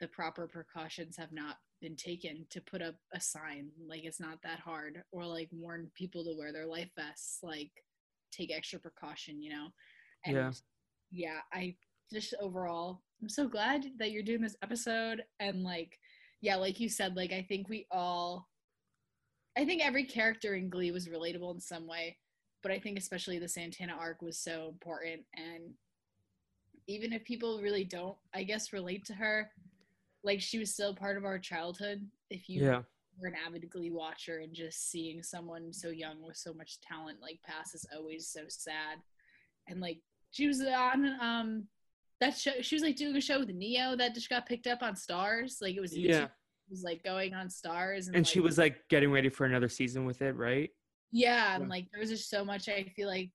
the 0.00 0.08
proper 0.08 0.46
precautions 0.46 1.16
have 1.16 1.32
not 1.32 1.56
been 1.80 1.96
taken 1.96 2.46
to 2.50 2.60
put 2.60 2.82
up 2.82 2.96
a 3.14 3.20
sign. 3.20 3.68
Like 3.86 4.04
it's 4.04 4.20
not 4.20 4.42
that 4.42 4.60
hard, 4.60 5.02
or 5.12 5.24
like 5.24 5.48
warn 5.52 5.90
people 5.94 6.24
to 6.24 6.36
wear 6.36 6.52
their 6.52 6.66
life 6.66 6.90
vests. 6.96 7.38
Like 7.42 7.70
take 8.32 8.52
extra 8.52 8.78
precaution, 8.78 9.42
you 9.42 9.50
know. 9.50 9.68
And 10.24 10.36
Yeah. 10.36 10.50
yeah, 11.10 11.38
I 11.52 11.76
just 12.12 12.34
overall, 12.40 13.02
I'm 13.22 13.28
so 13.28 13.48
glad 13.48 13.86
that 13.98 14.10
you're 14.10 14.22
doing 14.22 14.42
this 14.42 14.56
episode, 14.62 15.22
and 15.40 15.62
like, 15.62 15.98
yeah, 16.40 16.56
like 16.56 16.80
you 16.80 16.88
said, 16.88 17.16
like 17.16 17.32
I 17.32 17.42
think 17.48 17.68
we 17.68 17.86
all 17.90 18.48
I 19.58 19.64
think 19.64 19.84
every 19.84 20.04
character 20.04 20.54
in 20.54 20.68
Glee 20.68 20.90
was 20.90 21.08
relatable 21.08 21.54
in 21.54 21.60
some 21.60 21.86
way, 21.86 22.18
but 22.66 22.74
I 22.74 22.80
think 22.80 22.98
especially 22.98 23.38
the 23.38 23.46
Santana 23.48 23.92
arc 23.96 24.22
was 24.22 24.36
so 24.36 24.66
important. 24.68 25.20
And 25.36 25.74
even 26.88 27.12
if 27.12 27.22
people 27.24 27.60
really 27.62 27.84
don't, 27.84 28.16
I 28.34 28.42
guess, 28.42 28.72
relate 28.72 29.04
to 29.04 29.14
her, 29.14 29.48
like 30.24 30.40
she 30.40 30.58
was 30.58 30.74
still 30.74 30.92
part 30.92 31.16
of 31.16 31.24
our 31.24 31.38
childhood. 31.38 32.04
If 32.28 32.48
you 32.48 32.64
Yeah. 32.64 32.82
were 33.20 33.28
an 33.28 33.36
avid 33.36 33.70
Glee 33.70 33.92
watcher 33.92 34.38
and 34.38 34.52
just 34.52 34.90
seeing 34.90 35.22
someone 35.22 35.72
so 35.72 35.90
young 35.90 36.20
with 36.22 36.36
so 36.36 36.52
much 36.54 36.80
talent 36.80 37.22
like 37.22 37.40
pass 37.44 37.72
is 37.72 37.86
always 37.94 38.26
so 38.26 38.46
sad. 38.48 38.98
And 39.68 39.80
like 39.80 40.00
she 40.32 40.48
was 40.48 40.60
on 40.60 41.06
um 41.20 41.68
that 42.20 42.36
show, 42.36 42.60
she 42.62 42.74
was 42.74 42.82
like 42.82 42.96
doing 42.96 43.14
a 43.14 43.20
show 43.20 43.38
with 43.38 43.50
Ne-Yo 43.50 43.94
that 43.94 44.12
just 44.12 44.28
got 44.28 44.44
picked 44.46 44.66
up 44.66 44.82
on 44.82 44.94
Starz. 44.94 45.62
Like 45.62 45.76
it 45.76 45.80
was 45.80 45.96
Yeah. 45.96 46.24
it 46.24 46.30
was 46.70 46.82
like 46.82 47.04
going 47.04 47.32
on 47.32 47.46
Starz, 47.46 48.10
And 48.12 48.26
she 48.26 48.40
like, 48.40 48.44
was 48.46 48.58
like 48.58 48.88
getting 48.88 49.12
ready 49.12 49.28
for 49.28 49.44
another 49.46 49.68
season 49.68 50.04
with 50.04 50.20
it, 50.20 50.32
right? 50.34 50.70
Yeah 51.12 51.56
and 51.56 51.68
like 51.68 51.86
there 51.92 52.00
was 52.00 52.10
just 52.10 52.28
so 52.28 52.44
much 52.44 52.68
i 52.68 52.84
feel 52.96 53.08
like 53.08 53.30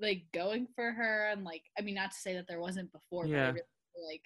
like 0.00 0.22
going 0.32 0.66
for 0.74 0.92
her 0.92 1.28
and 1.30 1.44
like 1.44 1.62
i 1.78 1.82
mean 1.82 1.94
not 1.94 2.10
to 2.10 2.16
say 2.16 2.34
that 2.34 2.46
there 2.48 2.60
wasn't 2.60 2.90
before 2.92 3.26
but 3.26 3.34
I 3.34 3.48
really 3.48 3.54
feel 3.94 4.06
like 4.06 4.22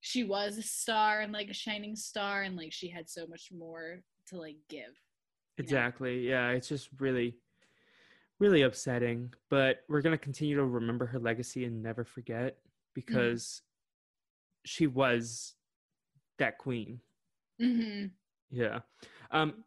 she 0.00 0.22
was 0.22 0.58
a 0.58 0.62
star 0.62 1.20
and 1.20 1.32
like 1.32 1.48
a 1.48 1.54
shining 1.54 1.96
star 1.96 2.42
and 2.42 2.56
like 2.56 2.72
she 2.72 2.88
had 2.88 3.08
so 3.08 3.26
much 3.26 3.50
more 3.52 4.00
to 4.28 4.38
like 4.38 4.56
give 4.68 4.94
Exactly. 5.58 6.28
Yeah, 6.28 6.50
it's 6.50 6.68
just 6.68 6.88
really, 6.98 7.36
really 8.40 8.62
upsetting. 8.62 9.32
But 9.50 9.78
we're 9.88 10.02
gonna 10.02 10.18
continue 10.18 10.56
to 10.56 10.64
remember 10.64 11.06
her 11.06 11.18
legacy 11.18 11.64
and 11.64 11.82
never 11.82 12.04
forget 12.04 12.58
because 12.94 13.62
she 14.64 14.86
was 14.86 15.54
that 16.38 16.58
queen. 16.58 17.00
mm-hmm. 17.60 18.06
Yeah. 18.50 18.80
Um, 19.30 19.64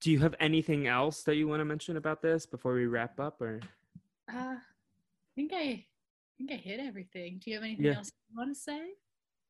do 0.00 0.10
you 0.10 0.18
have 0.20 0.34
anything 0.40 0.86
else 0.86 1.22
that 1.22 1.36
you 1.36 1.48
want 1.48 1.60
to 1.60 1.64
mention 1.64 1.96
about 1.96 2.20
this 2.22 2.46
before 2.46 2.74
we 2.74 2.86
wrap 2.86 3.18
up, 3.20 3.40
or? 3.40 3.60
uh 4.32 4.56
i 4.56 5.34
think 5.34 5.52
i 5.52 5.84
I 6.32 6.42
think 6.46 6.52
i 6.52 6.56
hit 6.56 6.80
everything 6.80 7.38
do 7.38 7.50
you 7.50 7.56
have 7.56 7.64
anything 7.64 7.84
Yeah. 7.86 7.96
else 7.96 8.10
you 8.30 8.36
want 8.38 8.54
to 8.54 8.60
say 8.60 8.92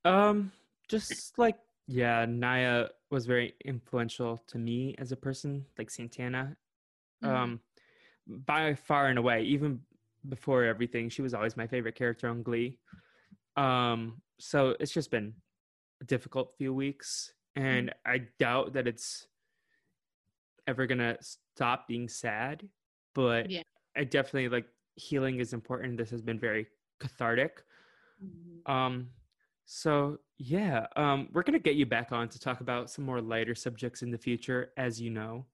Um, 0.04 0.50
just 0.88 1.38
like 1.38 1.56
yeah, 1.86 2.24
Naya 2.24 2.88
was 3.10 3.26
very 3.26 3.54
influential 3.64 4.38
to 4.46 4.58
me 4.58 4.94
as 4.98 5.10
a 5.10 5.16
person, 5.16 5.66
like 5.76 5.90
Santana. 5.90 6.56
Mhm. 7.24 7.28
Um, 7.28 7.60
by 8.26 8.74
far 8.74 9.08
and 9.08 9.18
away, 9.18 9.42
even 9.42 9.80
before 10.28 10.62
everything, 10.64 11.08
she 11.08 11.20
was 11.22 11.34
always 11.34 11.56
my 11.56 11.66
favorite 11.66 11.96
character 11.96 12.28
on 12.28 12.42
Glee. 12.44 12.78
Um, 13.56 14.22
so 14.38 14.76
it's 14.78 14.92
just 14.92 15.10
been 15.10 15.34
a 16.00 16.04
difficult 16.04 16.54
few 16.56 16.72
weeks, 16.72 17.34
and 17.56 17.92
I 18.06 18.18
doubt 18.38 18.72
that 18.74 18.86
it's 18.86 19.26
ever 20.66 20.86
gonna 20.86 21.16
stop 21.20 21.88
being 21.88 22.08
sad. 22.08 22.68
But 23.14 23.50
Yeah. 23.50 23.62
I 23.96 24.04
definitely 24.04 24.48
like 24.48 24.66
healing 24.96 25.40
is 25.40 25.52
important. 25.52 25.96
This 25.96 26.10
has 26.10 26.22
been 26.22 26.38
very 26.38 26.66
cathartic. 27.00 27.64
Um, 28.66 29.10
so 29.64 30.18
yeah, 30.38 30.86
um, 30.96 31.28
we're 31.32 31.42
gonna 31.42 31.58
get 31.58 31.76
you 31.76 31.86
back 31.86 32.12
on 32.12 32.28
to 32.28 32.38
talk 32.38 32.60
about 32.60 32.90
some 32.90 33.04
more 33.04 33.20
lighter 33.20 33.54
subjects 33.54 34.02
in 34.02 34.10
the 34.10 34.18
future, 34.18 34.72
as 34.76 35.00
you 35.00 35.10
know. 35.10 35.46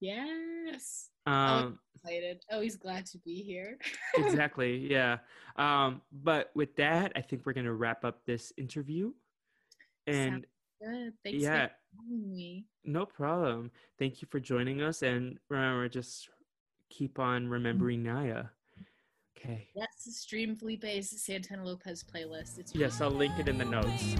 yes 0.00 1.10
Um, 1.26 1.78
excited 1.94 2.42
always 2.50 2.76
glad 2.76 3.04
to 3.06 3.18
be 3.18 3.42
here 3.42 3.78
exactly, 4.16 4.90
yeah. 4.90 5.18
Um, 5.56 6.00
but 6.10 6.50
with 6.54 6.74
that, 6.76 7.12
I 7.14 7.20
think 7.20 7.44
we're 7.44 7.52
gonna 7.52 7.74
wrap 7.74 8.04
up 8.04 8.24
this 8.24 8.52
interview. 8.56 9.12
And 10.06 10.46
good 10.82 11.12
thanks 11.24 11.42
yeah, 11.42 11.68
for 11.68 11.72
having 11.96 12.30
me 12.30 12.66
no 12.84 13.06
problem. 13.06 13.70
Thank 13.98 14.22
you 14.22 14.28
for 14.30 14.40
joining 14.40 14.82
us, 14.82 15.02
and 15.02 15.38
remember, 15.48 15.88
just 15.88 16.28
keep 16.90 17.18
on 17.18 17.42
mm-hmm. 17.42 17.52
remembering 17.52 18.02
Naya. 18.02 18.44
Okay. 19.36 19.66
yes 19.74 19.88
stream 19.98 20.54
felipe's 20.54 21.20
santana 21.20 21.64
lopez 21.64 22.04
playlist 22.04 22.60
it's 22.60 22.72
Yes, 22.76 23.00
I'll 23.00 23.10
link 23.10 23.36
it 23.40 23.48
in 23.48 23.58
the 23.58 23.64
notes. 23.64 24.14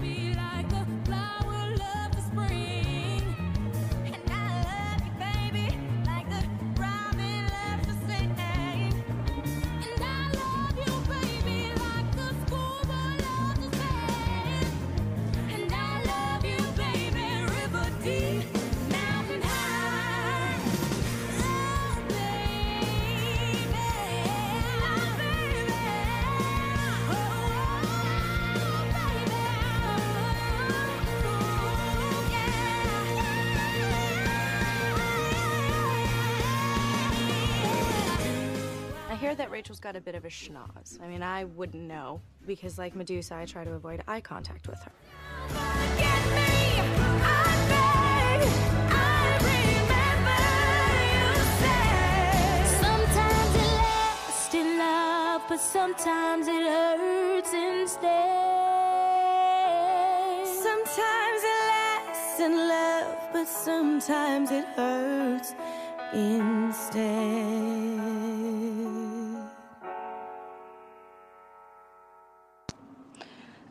Rachel's 39.73 39.79
got 39.79 39.95
a 39.95 40.01
bit 40.01 40.13
of 40.13 40.23
a 40.23 40.27
schnoz. 40.27 41.01
I 41.01 41.07
mean, 41.07 41.23
I 41.23 41.45
wouldn't 41.45 41.81
know 41.81 42.21
because, 42.45 42.77
like 42.77 42.95
Medusa, 42.95 43.33
I 43.33 43.45
try 43.45 43.63
to 43.63 43.71
avoid 43.71 44.03
eye 44.07 44.21
contact 44.21 44.67
with 44.67 44.79
her. 44.83 44.91
But 55.49 55.59
sometimes 55.59 56.47
it 56.47 56.63
hurts 56.63 57.53
instead. 57.53 58.01
Sometimes 60.47 61.41
it 61.53 61.61
lasts 61.73 62.39
in 62.39 62.53
love, 62.55 63.17
but 63.33 63.47
sometimes 63.47 64.51
it 64.51 64.65
hurts 64.75 65.53
instead. 66.13 67.43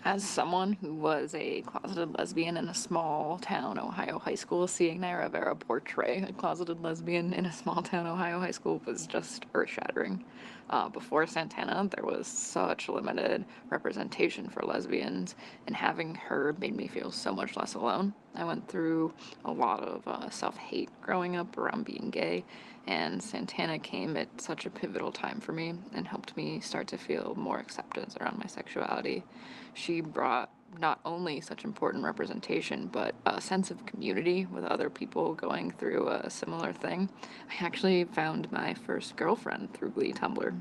As 0.05 0.29
someone 0.29 0.73
who 0.73 0.93
was 0.93 1.33
a 1.33 1.61
closeted 1.61 2.19
lesbian 2.19 2.57
in 2.57 2.69
a 2.69 2.75
small 2.75 3.39
town 3.39 3.79
Ohio 3.79 4.19
high 4.19 4.35
school, 4.35 4.67
seeing 4.67 5.01
Naya 5.01 5.19
Rivera 5.19 5.55
portray 5.55 6.23
a 6.23 6.33
closeted 6.33 6.83
lesbian 6.83 7.33
in 7.33 7.47
a 7.47 7.53
small 7.53 7.83
town 7.83 8.09
Ohio 8.09 8.41
high 8.41 8.51
school 8.51 8.83
was 8.85 9.07
just 9.07 9.47
earth 9.55 9.71
shattering. 9.71 10.25
Uh, 10.69 10.89
before 10.89 11.25
Santana, 11.29 11.89
there 11.95 12.05
was 12.05 12.27
such 12.27 12.89
limited 12.89 13.45
representation 13.71 14.49
for 14.49 14.63
lesbians, 14.63 15.37
and 15.69 15.77
having 15.77 16.17
her 16.17 16.57
made 16.59 16.75
me 16.75 16.89
feel 16.89 17.13
so 17.13 17.33
much 17.33 17.57
less 17.57 17.75
alone. 17.75 18.13
I 18.35 18.45
went 18.45 18.69
through 18.69 19.13
a 19.45 19.53
lot 19.53 19.81
of 19.81 20.07
uh, 20.07 20.31
self 20.31 20.57
hate 20.57 20.91
growing 21.01 21.37
up 21.37 21.57
around 21.59 21.85
being 21.85 22.11
gay, 22.11 22.45
and 22.87 23.23
Santana 23.23 23.79
came 23.79 24.17
at 24.17 24.41
such 24.41 24.67
a 24.67 24.71
pivotal 24.71 25.13
time 25.13 25.41
for 25.41 25.53
me 25.53 25.75
and 25.95 26.07
helped 26.07 26.37
me 26.37 26.61
start 26.61 26.89
to 26.89 26.99
feel 26.99 27.35
more 27.37 27.59
acceptance 27.59 28.17
around 28.21 28.39
my 28.39 28.47
sexuality. 28.47 29.23
She 29.75 30.01
brought 30.01 30.51
not 30.79 31.01
only 31.05 31.41
such 31.41 31.65
important 31.65 32.03
representation, 32.05 32.89
but 32.91 33.15
a 33.27 33.41
sense 33.41 33.71
of 33.71 33.85
community 33.85 34.47
with 34.47 34.65
other 34.65 34.89
people 34.89 35.35
going 35.35 35.71
through 35.71 36.09
a 36.09 36.31
similar 36.31 36.73
thing. 36.73 37.11
I 37.51 37.65
actually 37.65 38.05
found 38.05 38.51
my 38.51 38.75
first 38.75 39.17
girlfriend 39.17 39.75
through 39.75 39.91
Glee 39.91 40.13
Tumblr, 40.13 40.61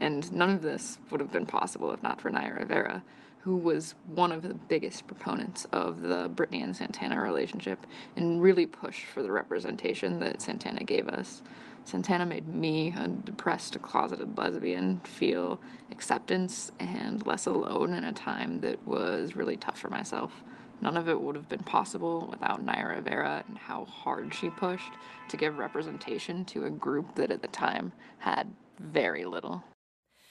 and 0.00 0.32
none 0.32 0.50
of 0.50 0.62
this 0.62 0.98
would 1.10 1.20
have 1.20 1.32
been 1.32 1.46
possible 1.46 1.92
if 1.92 2.02
not 2.02 2.20
for 2.20 2.30
Naya 2.30 2.54
Rivera, 2.54 3.02
who 3.44 3.56
was 3.56 3.94
one 4.06 4.32
of 4.32 4.40
the 4.40 4.54
biggest 4.54 5.06
proponents 5.06 5.66
of 5.70 6.00
the 6.00 6.30
Brittany 6.30 6.62
and 6.62 6.74
Santana 6.74 7.20
relationship 7.20 7.86
and 8.16 8.40
really 8.40 8.64
pushed 8.64 9.04
for 9.04 9.22
the 9.22 9.30
representation 9.30 10.18
that 10.18 10.40
Santana 10.40 10.82
gave 10.82 11.08
us. 11.08 11.42
Santana 11.84 12.24
made 12.24 12.48
me, 12.48 12.94
a 12.98 13.06
depressed, 13.06 13.80
closeted 13.82 14.38
lesbian, 14.38 14.98
feel 15.00 15.60
acceptance 15.90 16.72
and 16.80 17.26
less 17.26 17.44
alone 17.44 17.92
in 17.92 18.04
a 18.04 18.12
time 18.14 18.60
that 18.60 18.86
was 18.86 19.36
really 19.36 19.58
tough 19.58 19.78
for 19.78 19.90
myself. 19.90 20.42
None 20.80 20.96
of 20.96 21.10
it 21.10 21.20
would 21.20 21.36
have 21.36 21.48
been 21.50 21.64
possible 21.64 22.26
without 22.30 22.64
Naya 22.64 22.88
Rivera 22.96 23.44
and 23.46 23.58
how 23.58 23.84
hard 23.84 24.32
she 24.32 24.48
pushed 24.48 24.92
to 25.28 25.36
give 25.36 25.58
representation 25.58 26.46
to 26.46 26.64
a 26.64 26.70
group 26.70 27.14
that 27.16 27.30
at 27.30 27.42
the 27.42 27.48
time 27.48 27.92
had 28.16 28.50
very 28.78 29.26
little. 29.26 29.62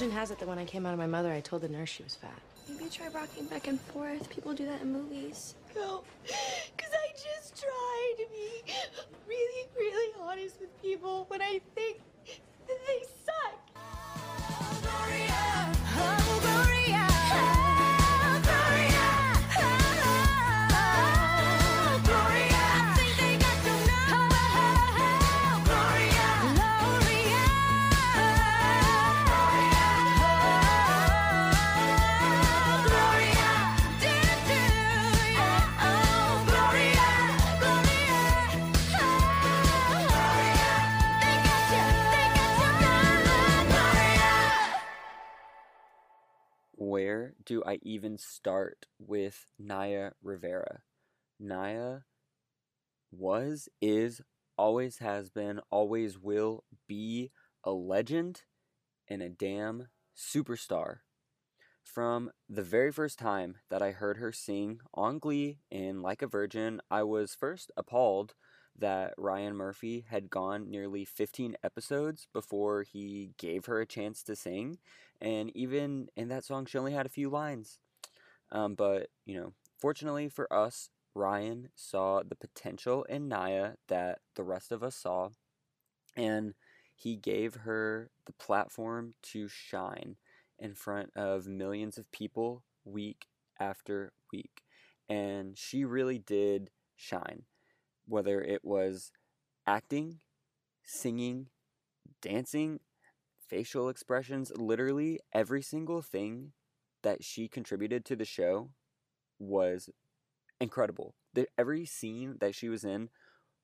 Legend 0.00 0.18
has 0.18 0.30
it 0.30 0.38
that 0.38 0.48
when 0.48 0.58
I 0.58 0.64
came 0.64 0.86
out 0.86 0.94
of 0.94 0.98
my 0.98 1.06
mother, 1.06 1.30
I 1.30 1.40
told 1.40 1.60
the 1.60 1.68
nurse 1.68 1.90
she 1.90 2.02
was 2.02 2.14
fat. 2.14 2.40
Maybe 2.66 2.88
try 2.88 3.08
rocking 3.08 3.44
back 3.44 3.68
and 3.68 3.78
forth. 3.78 4.30
People 4.30 4.54
do 4.54 4.64
that 4.64 4.80
in 4.80 4.90
movies. 4.90 5.56
No, 5.76 6.04
because 6.24 6.90
I 6.90 7.12
just 7.12 7.60
try 7.60 8.14
to 8.16 8.24
be 8.32 8.72
really, 9.28 9.68
really 9.76 10.14
honest 10.18 10.58
with 10.58 10.80
people 10.80 11.26
when 11.28 11.42
I 11.42 11.60
think 11.74 12.00
that 12.66 12.78
they 12.86 13.02
suck. 13.26 13.60
Oh, 13.76 14.80
Gloria. 14.80 15.70
Oh, 15.98 16.40
Gloria. 16.40 17.09
Where 46.90 47.34
do 47.46 47.62
I 47.64 47.78
even 47.82 48.18
start 48.18 48.86
with 48.98 49.46
Naya 49.60 50.10
Rivera? 50.24 50.80
Naya 51.38 52.00
was, 53.12 53.68
is, 53.80 54.20
always 54.58 54.98
has 54.98 55.30
been, 55.30 55.60
always 55.70 56.18
will 56.18 56.64
be 56.88 57.30
a 57.62 57.70
legend 57.70 58.42
and 59.06 59.22
a 59.22 59.28
damn 59.28 59.86
superstar. 60.18 61.02
From 61.84 62.32
the 62.48 62.64
very 62.64 62.90
first 62.90 63.20
time 63.20 63.58
that 63.70 63.82
I 63.82 63.92
heard 63.92 64.16
her 64.16 64.32
sing 64.32 64.80
on 64.92 65.20
Glee 65.20 65.60
in 65.70 66.02
Like 66.02 66.22
a 66.22 66.26
Virgin, 66.26 66.80
I 66.90 67.04
was 67.04 67.36
first 67.36 67.70
appalled 67.76 68.34
that 68.80 69.14
Ryan 69.16 69.54
Murphy 69.54 70.04
had 70.08 70.30
gone 70.30 70.70
nearly 70.70 71.04
15 71.04 71.56
episodes 71.62 72.26
before 72.32 72.82
he 72.82 73.30
gave 73.38 73.66
her 73.66 73.80
a 73.80 73.86
chance 73.86 74.22
to 74.24 74.34
sing. 74.34 74.78
And 75.20 75.54
even 75.56 76.08
in 76.16 76.28
that 76.28 76.44
song, 76.44 76.66
she 76.66 76.78
only 76.78 76.92
had 76.92 77.06
a 77.06 77.10
few 77.10 77.30
lines. 77.30 77.78
Um, 78.50 78.74
but, 78.74 79.08
you 79.24 79.38
know, 79.38 79.52
fortunately 79.78 80.28
for 80.28 80.52
us, 80.52 80.90
Ryan 81.14 81.68
saw 81.74 82.22
the 82.22 82.36
potential 82.36 83.04
in 83.04 83.28
Naya 83.28 83.72
that 83.88 84.20
the 84.34 84.44
rest 84.44 84.72
of 84.72 84.82
us 84.82 84.96
saw. 84.96 85.30
And 86.16 86.54
he 86.94 87.16
gave 87.16 87.54
her 87.54 88.10
the 88.26 88.32
platform 88.32 89.14
to 89.22 89.48
shine 89.48 90.16
in 90.58 90.74
front 90.74 91.10
of 91.16 91.46
millions 91.46 91.96
of 91.96 92.10
people 92.12 92.62
week 92.84 93.26
after 93.58 94.12
week. 94.32 94.62
And 95.08 95.56
she 95.56 95.84
really 95.84 96.18
did 96.18 96.70
shine, 96.96 97.44
whether 98.10 98.42
it 98.42 98.60
was 98.64 99.12
acting, 99.66 100.18
singing, 100.84 101.46
dancing, 102.20 102.80
facial 103.48 103.88
expressions, 103.88 104.52
literally 104.56 105.20
every 105.32 105.62
single 105.62 106.02
thing 106.02 106.52
that 107.02 107.24
she 107.24 107.48
contributed 107.48 108.04
to 108.04 108.16
the 108.16 108.24
show 108.24 108.70
was 109.38 109.88
incredible. 110.60 111.14
The, 111.34 111.46
every 111.56 111.86
scene 111.86 112.36
that 112.40 112.54
she 112.54 112.68
was 112.68 112.84
in, 112.84 113.08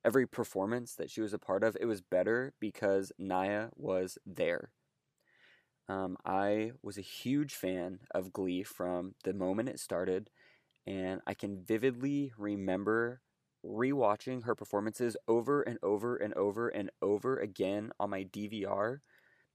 every 0.04 0.26
performance 0.26 0.94
that 0.94 1.10
she 1.10 1.20
was 1.20 1.34
a 1.34 1.38
part 1.38 1.62
of, 1.64 1.76
it 1.80 1.86
was 1.86 2.00
better 2.00 2.54
because 2.60 3.12
Naya 3.18 3.68
was 3.76 4.18
there. 4.24 4.70
Um, 5.88 6.16
I 6.24 6.72
was 6.82 6.98
a 6.98 7.02
huge 7.02 7.54
fan 7.54 8.00
of 8.12 8.32
Glee 8.32 8.62
from 8.64 9.14
the 9.24 9.32
moment 9.32 9.68
it 9.68 9.78
started, 9.78 10.30
and 10.86 11.20
I 11.26 11.34
can 11.34 11.62
vividly 11.64 12.32
remember 12.36 13.20
rewatching 13.66 14.44
her 14.44 14.54
performances 14.54 15.16
over 15.26 15.62
and 15.62 15.78
over 15.82 16.16
and 16.16 16.34
over 16.34 16.68
and 16.68 16.90
over 17.02 17.36
again 17.38 17.90
on 17.98 18.10
my 18.10 18.24
DVR, 18.24 18.98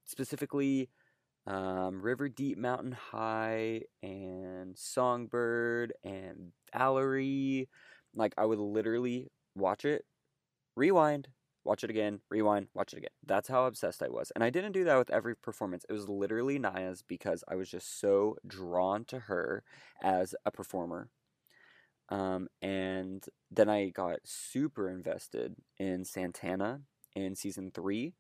specifically 0.05 0.89
um, 1.47 2.01
River 2.01 2.29
Deep 2.29 2.57
Mountain 2.57 2.91
High 2.91 3.81
and 4.03 4.77
Songbird 4.77 5.93
and 6.03 6.51
Valerie. 6.73 7.69
Like, 8.13 8.33
I 8.37 8.45
would 8.45 8.59
literally 8.59 9.31
watch 9.55 9.85
it, 9.85 10.05
rewind, 10.75 11.29
watch 11.63 11.83
it 11.83 11.89
again, 11.89 12.19
rewind, 12.29 12.67
watch 12.73 12.93
it 12.93 12.97
again. 12.97 13.09
That's 13.25 13.47
how 13.47 13.65
obsessed 13.65 14.03
I 14.03 14.09
was. 14.09 14.31
And 14.35 14.43
I 14.43 14.49
didn't 14.49 14.73
do 14.73 14.83
that 14.83 14.97
with 14.97 15.09
every 15.09 15.35
performance. 15.35 15.85
It 15.89 15.93
was 15.93 16.09
literally 16.09 16.59
Naya's 16.59 17.03
because 17.07 17.43
I 17.47 17.55
was 17.55 17.69
just 17.69 17.99
so 17.99 18.35
drawn 18.45 19.05
to 19.05 19.19
her 19.19 19.63
as 20.03 20.35
a 20.45 20.51
performer. 20.51 21.09
Um, 22.11 22.49
and 22.61 23.25
then 23.49 23.69
I 23.69 23.89
got 23.89 24.19
super 24.25 24.89
invested 24.89 25.55
in 25.79 26.05
Santana 26.05 26.81
in 27.15 27.35
season 27.35 27.71
three 27.73 28.13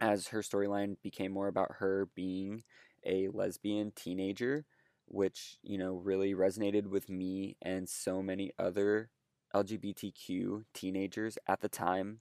as 0.00 0.28
her 0.28 0.40
storyline 0.40 0.96
became 1.02 1.32
more 1.32 1.48
about 1.48 1.76
her 1.78 2.08
being 2.14 2.64
a 3.04 3.28
lesbian 3.28 3.92
teenager, 3.94 4.66
which, 5.06 5.58
you 5.62 5.78
know, 5.78 5.94
really 5.94 6.34
resonated 6.34 6.88
with 6.88 7.08
me 7.08 7.56
and 7.62 7.88
so 7.88 8.22
many 8.22 8.50
other 8.58 9.10
LGBTQ 9.54 10.64
teenagers 10.74 11.38
at 11.46 11.60
the 11.60 11.68
time. 11.68 12.20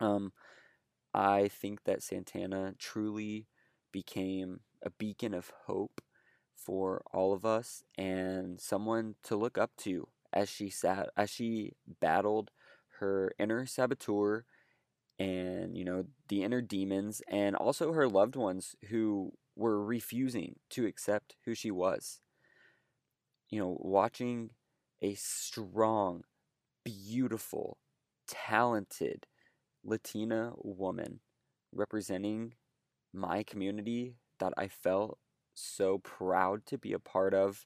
Um, 0.00 0.32
I 1.14 1.48
think 1.48 1.84
that 1.84 2.02
Santana 2.02 2.74
truly 2.78 3.46
became 3.92 4.60
a 4.82 4.90
beacon 4.90 5.34
of 5.34 5.52
hope 5.66 6.00
for 6.64 7.02
all 7.12 7.32
of 7.32 7.44
us 7.44 7.82
and 7.96 8.60
someone 8.60 9.14
to 9.24 9.36
look 9.36 9.58
up 9.58 9.72
to 9.78 10.08
as 10.32 10.48
she 10.48 10.70
sat 10.70 11.10
as 11.16 11.30
she 11.30 11.72
battled 12.00 12.50
her 13.00 13.32
inner 13.38 13.66
saboteur 13.66 14.44
and 15.18 15.76
you 15.76 15.84
know 15.84 16.04
the 16.28 16.42
inner 16.42 16.60
demons 16.60 17.22
and 17.28 17.56
also 17.56 17.92
her 17.92 18.08
loved 18.08 18.36
ones 18.36 18.74
who 18.88 19.32
were 19.56 19.84
refusing 19.84 20.56
to 20.70 20.86
accept 20.86 21.36
who 21.44 21.54
she 21.54 21.70
was. 21.70 22.20
You 23.50 23.60
know 23.60 23.76
watching 23.80 24.50
a 25.02 25.14
strong 25.14 26.22
beautiful 26.84 27.78
talented 28.26 29.26
latina 29.84 30.52
woman 30.56 31.20
representing 31.72 32.54
my 33.12 33.42
community 33.42 34.16
that 34.38 34.52
i 34.56 34.68
felt 34.68 35.18
so 35.54 35.98
proud 35.98 36.66
to 36.66 36.78
be 36.78 36.92
a 36.92 36.98
part 36.98 37.34
of 37.34 37.64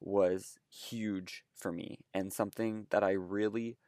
was 0.00 0.58
huge 0.70 1.44
for 1.54 1.72
me 1.72 1.98
and 2.12 2.32
something 2.32 2.86
that 2.90 3.02
I 3.02 3.12
really 3.12 3.78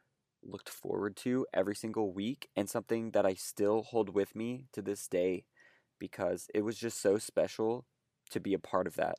looked 0.43 0.69
forward 0.69 1.15
to 1.17 1.45
every 1.53 1.75
single 1.75 2.11
week 2.13 2.49
and 2.55 2.69
something 2.69 3.11
that 3.11 3.25
I 3.25 3.33
still 3.33 3.83
hold 3.83 4.09
with 4.13 4.35
me 4.35 4.65
to 4.73 4.81
this 4.81 5.07
day 5.07 5.45
because 5.99 6.47
it 6.53 6.63
was 6.63 6.77
just 6.77 7.01
so 7.01 7.17
special 7.17 7.85
to 8.31 8.39
be 8.39 8.53
a 8.53 8.59
part 8.59 8.87
of 8.87 8.95
that. 8.95 9.15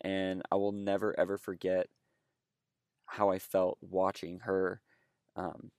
And 0.00 0.42
I 0.50 0.56
will 0.56 0.72
never 0.72 1.18
ever 1.18 1.38
forget 1.38 1.88
how 3.06 3.30
I 3.30 3.38
felt 3.38 3.78
watching 3.80 4.40
her 4.40 4.80
um, 5.36 5.70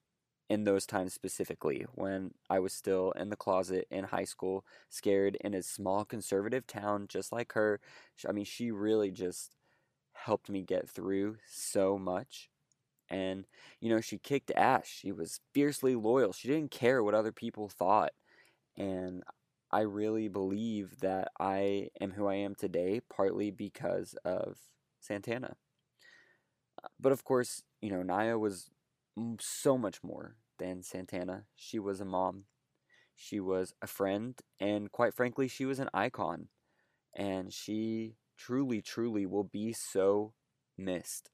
in 0.51 0.65
those 0.65 0.85
times 0.85 1.13
specifically 1.13 1.85
when 1.95 2.33
I 2.49 2.59
was 2.59 2.73
still 2.73 3.11
in 3.13 3.29
the 3.29 3.37
closet 3.37 3.87
in 3.89 4.03
high 4.03 4.25
school, 4.25 4.65
scared 4.89 5.37
in 5.39 5.53
a 5.53 5.63
small 5.63 6.03
conservative 6.03 6.67
town 6.67 7.07
just 7.07 7.31
like 7.31 7.53
her. 7.53 7.79
I 8.27 8.33
mean, 8.33 8.43
she 8.45 8.69
really 8.71 9.11
just 9.11 9.55
helped 10.13 10.49
me 10.49 10.61
get 10.63 10.89
through 10.89 11.37
so 11.49 11.97
much. 11.97 12.49
And, 13.09 13.45
you 13.79 13.89
know, 13.89 14.01
she 14.01 14.17
kicked 14.17 14.51
ass. 14.51 14.87
She 14.87 15.13
was 15.13 15.39
fiercely 15.53 15.95
loyal. 15.95 16.33
She 16.33 16.49
didn't 16.49 16.71
care 16.71 17.01
what 17.03 17.15
other 17.15 17.31
people 17.31 17.69
thought. 17.69 18.11
And 18.77 19.23
I 19.71 19.81
really 19.81 20.27
believe 20.27 20.99
that 21.01 21.29
I 21.39 21.89
am 22.01 22.11
who 22.11 22.27
I 22.27 22.35
am 22.35 22.55
today 22.55 23.01
partly 23.09 23.51
because 23.51 24.15
of 24.25 24.57
Santana. 24.99 25.55
Uh, 26.83 26.87
But 26.99 27.11
of 27.11 27.23
course, 27.23 27.63
you 27.81 27.89
know, 27.91 28.03
Naya 28.03 28.37
was 28.37 28.69
so 29.39 29.77
much 29.77 30.03
more 30.03 30.35
than 30.59 30.83
Santana. 30.83 31.45
She 31.55 31.79
was 31.79 32.01
a 32.01 32.05
mom, 32.05 32.45
she 33.15 33.39
was 33.39 33.73
a 33.81 33.87
friend, 33.87 34.39
and 34.59 34.91
quite 34.91 35.13
frankly, 35.13 35.47
she 35.47 35.65
was 35.65 35.79
an 35.79 35.89
icon. 35.93 36.49
And 37.15 37.53
she 37.53 38.15
truly, 38.37 38.81
truly 38.81 39.25
will 39.25 39.43
be 39.45 39.73
so 39.73 40.33
missed. 40.77 41.31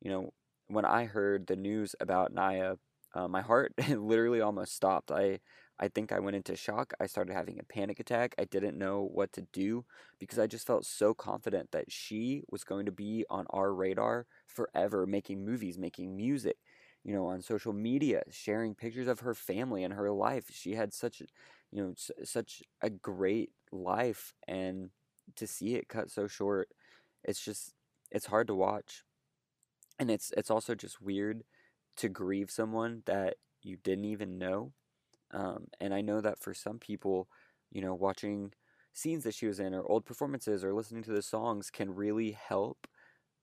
You 0.00 0.10
know, 0.10 0.34
when 0.68 0.84
I 0.84 1.04
heard 1.06 1.46
the 1.46 1.56
news 1.56 1.94
about 2.00 2.32
Naya, 2.32 2.76
uh, 3.14 3.28
my 3.28 3.40
heart 3.42 3.72
literally 3.88 4.40
almost 4.40 4.74
stopped. 4.74 5.10
I 5.10 5.40
I 5.80 5.88
think 5.88 6.10
I 6.10 6.18
went 6.18 6.34
into 6.36 6.56
shock. 6.56 6.92
I 7.00 7.06
started 7.06 7.34
having 7.34 7.58
a 7.60 7.64
panic 7.64 8.00
attack. 8.00 8.34
I 8.38 8.44
didn't 8.44 8.76
know 8.78 9.08
what 9.12 9.32
to 9.34 9.42
do 9.52 9.84
because 10.18 10.38
I 10.38 10.48
just 10.48 10.66
felt 10.66 10.84
so 10.84 11.14
confident 11.14 11.70
that 11.70 11.92
she 11.92 12.42
was 12.50 12.64
going 12.64 12.86
to 12.86 12.92
be 12.92 13.24
on 13.30 13.46
our 13.50 13.72
radar 13.72 14.26
forever, 14.48 15.06
making 15.06 15.44
movies, 15.44 15.78
making 15.78 16.16
music, 16.16 16.56
you 17.08 17.14
know, 17.14 17.26
on 17.26 17.42
social 17.42 17.72
media, 17.72 18.22
sharing 18.30 18.76
pictures 18.76 19.08
of 19.08 19.20
her 19.22 19.34
family 19.34 19.84
and 19.84 19.94
her 19.94 20.12
life. 20.12 20.46
She 20.52 20.74
had 20.76 20.94
such, 20.94 21.22
you 21.72 21.82
know, 21.82 21.94
such 22.24 22.62
a 22.82 22.90
great 22.90 23.52
life, 23.72 24.34
and 24.48 24.90
to 25.36 25.48
see 25.48 25.76
it 25.76 25.88
cut 25.88 26.10
so 26.12 26.28
short, 26.28 26.68
it's 27.24 27.44
just 27.44 27.74
it's 28.12 28.26
hard 28.26 28.48
to 28.48 28.56
watch, 28.56 29.04
and 29.98 30.10
it's 30.10 30.32
it's 30.36 30.50
also 30.50 30.74
just 30.74 31.00
weird 31.00 31.44
to 31.96 32.08
grieve 32.08 32.50
someone 32.50 33.02
that 33.06 33.36
you 33.62 33.76
didn't 33.82 34.04
even 34.06 34.38
know. 34.38 34.72
Um, 35.32 35.68
and 35.80 35.94
I 35.94 36.02
know 36.02 36.20
that 36.22 36.40
for 36.40 36.54
some 36.54 36.78
people, 36.78 37.28
you 37.72 37.82
know, 37.82 37.94
watching 37.94 38.52
scenes 38.94 39.24
that 39.24 39.34
she 39.34 39.46
was 39.48 39.60
in 39.60 39.74
or 39.74 39.84
old 39.84 40.06
performances 40.06 40.64
or 40.64 40.74
listening 40.74 41.04
to 41.04 41.12
the 41.12 41.22
songs 41.22 41.70
can 41.70 41.94
really 41.94 42.32
help. 42.32 42.88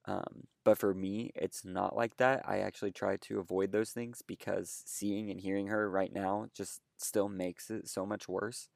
Um, 0.05 0.45
but 0.65 0.79
for 0.79 0.93
me, 0.95 1.31
it's 1.35 1.65
not 1.65 1.95
like 1.95 2.17
that. 2.17 2.43
I 2.47 2.59
actually 2.59 2.91
try 2.93 3.17
to 3.17 3.39
avoid 3.39 3.71
those 3.71 3.91
things 3.91 4.23
because 4.27 4.83
seeing 4.87 5.31
and 5.31 5.41
hearing 5.41 5.67
her 5.67 5.89
right 5.89 6.13
now 6.13 6.47
just 6.55 6.81
still 6.99 7.29
makes 7.29 7.71
it 7.71 7.89
so 7.89 8.05
much 8.05 8.27
worse. 8.29 8.69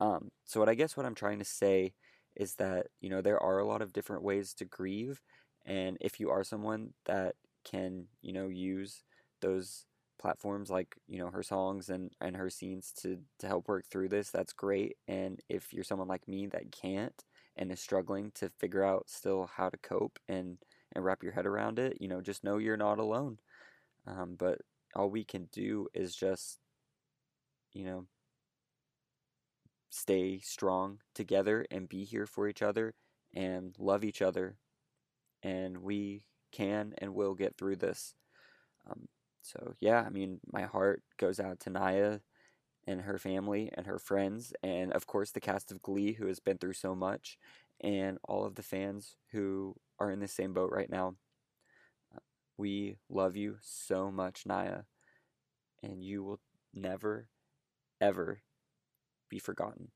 Um, 0.00 0.30
so 0.44 0.60
what 0.60 0.68
I 0.68 0.74
guess 0.74 0.96
what 0.96 1.06
I'm 1.06 1.14
trying 1.14 1.38
to 1.40 1.44
say 1.44 1.94
is 2.36 2.54
that, 2.56 2.86
you 3.00 3.10
know, 3.10 3.20
there 3.20 3.40
are 3.42 3.58
a 3.58 3.66
lot 3.66 3.82
of 3.82 3.92
different 3.92 4.22
ways 4.22 4.54
to 4.54 4.64
grieve. 4.64 5.20
And 5.66 5.98
if 6.00 6.18
you 6.20 6.30
are 6.30 6.44
someone 6.44 6.94
that 7.06 7.34
can, 7.64 8.06
you 8.22 8.32
know, 8.32 8.48
use 8.48 9.02
those 9.40 9.86
platforms 10.18 10.68
like 10.68 10.96
you 11.08 11.18
know 11.18 11.30
her 11.30 11.42
songs 11.42 11.88
and 11.88 12.10
and 12.20 12.36
her 12.36 12.50
scenes 12.50 12.92
to 12.92 13.16
to 13.38 13.46
help 13.46 13.66
work 13.68 13.86
through 13.90 14.06
this 14.06 14.30
that's 14.30 14.52
great 14.52 14.98
and 15.08 15.40
if 15.48 15.72
you're 15.72 15.82
someone 15.82 16.08
like 16.08 16.28
me 16.28 16.46
that 16.46 16.70
can't 16.70 17.24
and 17.56 17.72
is 17.72 17.80
struggling 17.80 18.30
to 18.34 18.50
figure 18.58 18.84
out 18.84 19.08
still 19.08 19.48
how 19.56 19.70
to 19.70 19.78
cope 19.78 20.18
and 20.28 20.58
and 20.94 21.04
wrap 21.04 21.22
your 21.22 21.32
head 21.32 21.46
around 21.46 21.78
it 21.78 21.98
you 22.00 22.08
know 22.08 22.20
just 22.20 22.44
know 22.44 22.58
you're 22.58 22.76
not 22.76 22.98
alone. 22.98 23.38
Um, 24.06 24.36
but 24.38 24.58
all 24.94 25.10
we 25.10 25.24
can 25.24 25.48
do 25.52 25.88
is 25.94 26.14
just 26.14 26.58
you 27.72 27.84
know 27.84 28.06
stay 29.90 30.38
strong 30.40 30.98
together 31.14 31.66
and 31.70 31.88
be 31.88 32.04
here 32.04 32.26
for 32.26 32.48
each 32.48 32.62
other 32.62 32.94
and 33.34 33.74
love 33.78 34.04
each 34.04 34.22
other 34.22 34.56
and 35.42 35.78
we 35.78 36.22
can 36.52 36.94
and 36.98 37.14
will 37.14 37.34
get 37.34 37.56
through 37.56 37.76
this. 37.76 38.14
Um, 38.88 39.08
so 39.42 39.74
yeah, 39.80 40.02
I 40.06 40.10
mean, 40.10 40.40
my 40.52 40.62
heart 40.62 41.02
goes 41.18 41.40
out 41.40 41.60
to 41.60 41.70
Naya 41.70 42.20
and 42.86 43.02
her 43.02 43.18
family 43.18 43.70
and 43.74 43.86
her 43.86 43.98
friends, 43.98 44.52
and 44.62 44.92
of 44.92 45.06
course 45.06 45.30
the 45.30 45.40
cast 45.40 45.70
of 45.70 45.82
Glee 45.82 46.12
who 46.12 46.26
has 46.26 46.40
been 46.40 46.58
through 46.58 46.74
so 46.74 46.94
much, 46.94 47.38
and 47.80 48.18
all 48.24 48.44
of 48.44 48.54
the 48.54 48.62
fans 48.62 49.16
who 49.32 49.74
are 50.00 50.10
in 50.10 50.20
the 50.20 50.28
same 50.28 50.52
boat 50.52 50.70
right 50.72 50.90
now. 50.90 51.14
Uh, 52.14 52.20
we 52.56 52.96
love 53.08 53.36
you 53.36 53.56
so 53.60 54.10
much, 54.10 54.44
Naya, 54.46 54.82
and 55.82 56.02
you 56.02 56.24
will 56.24 56.40
never, 56.74 57.28
ever 58.00 58.40
be 59.28 59.38
forgotten. 59.38 59.90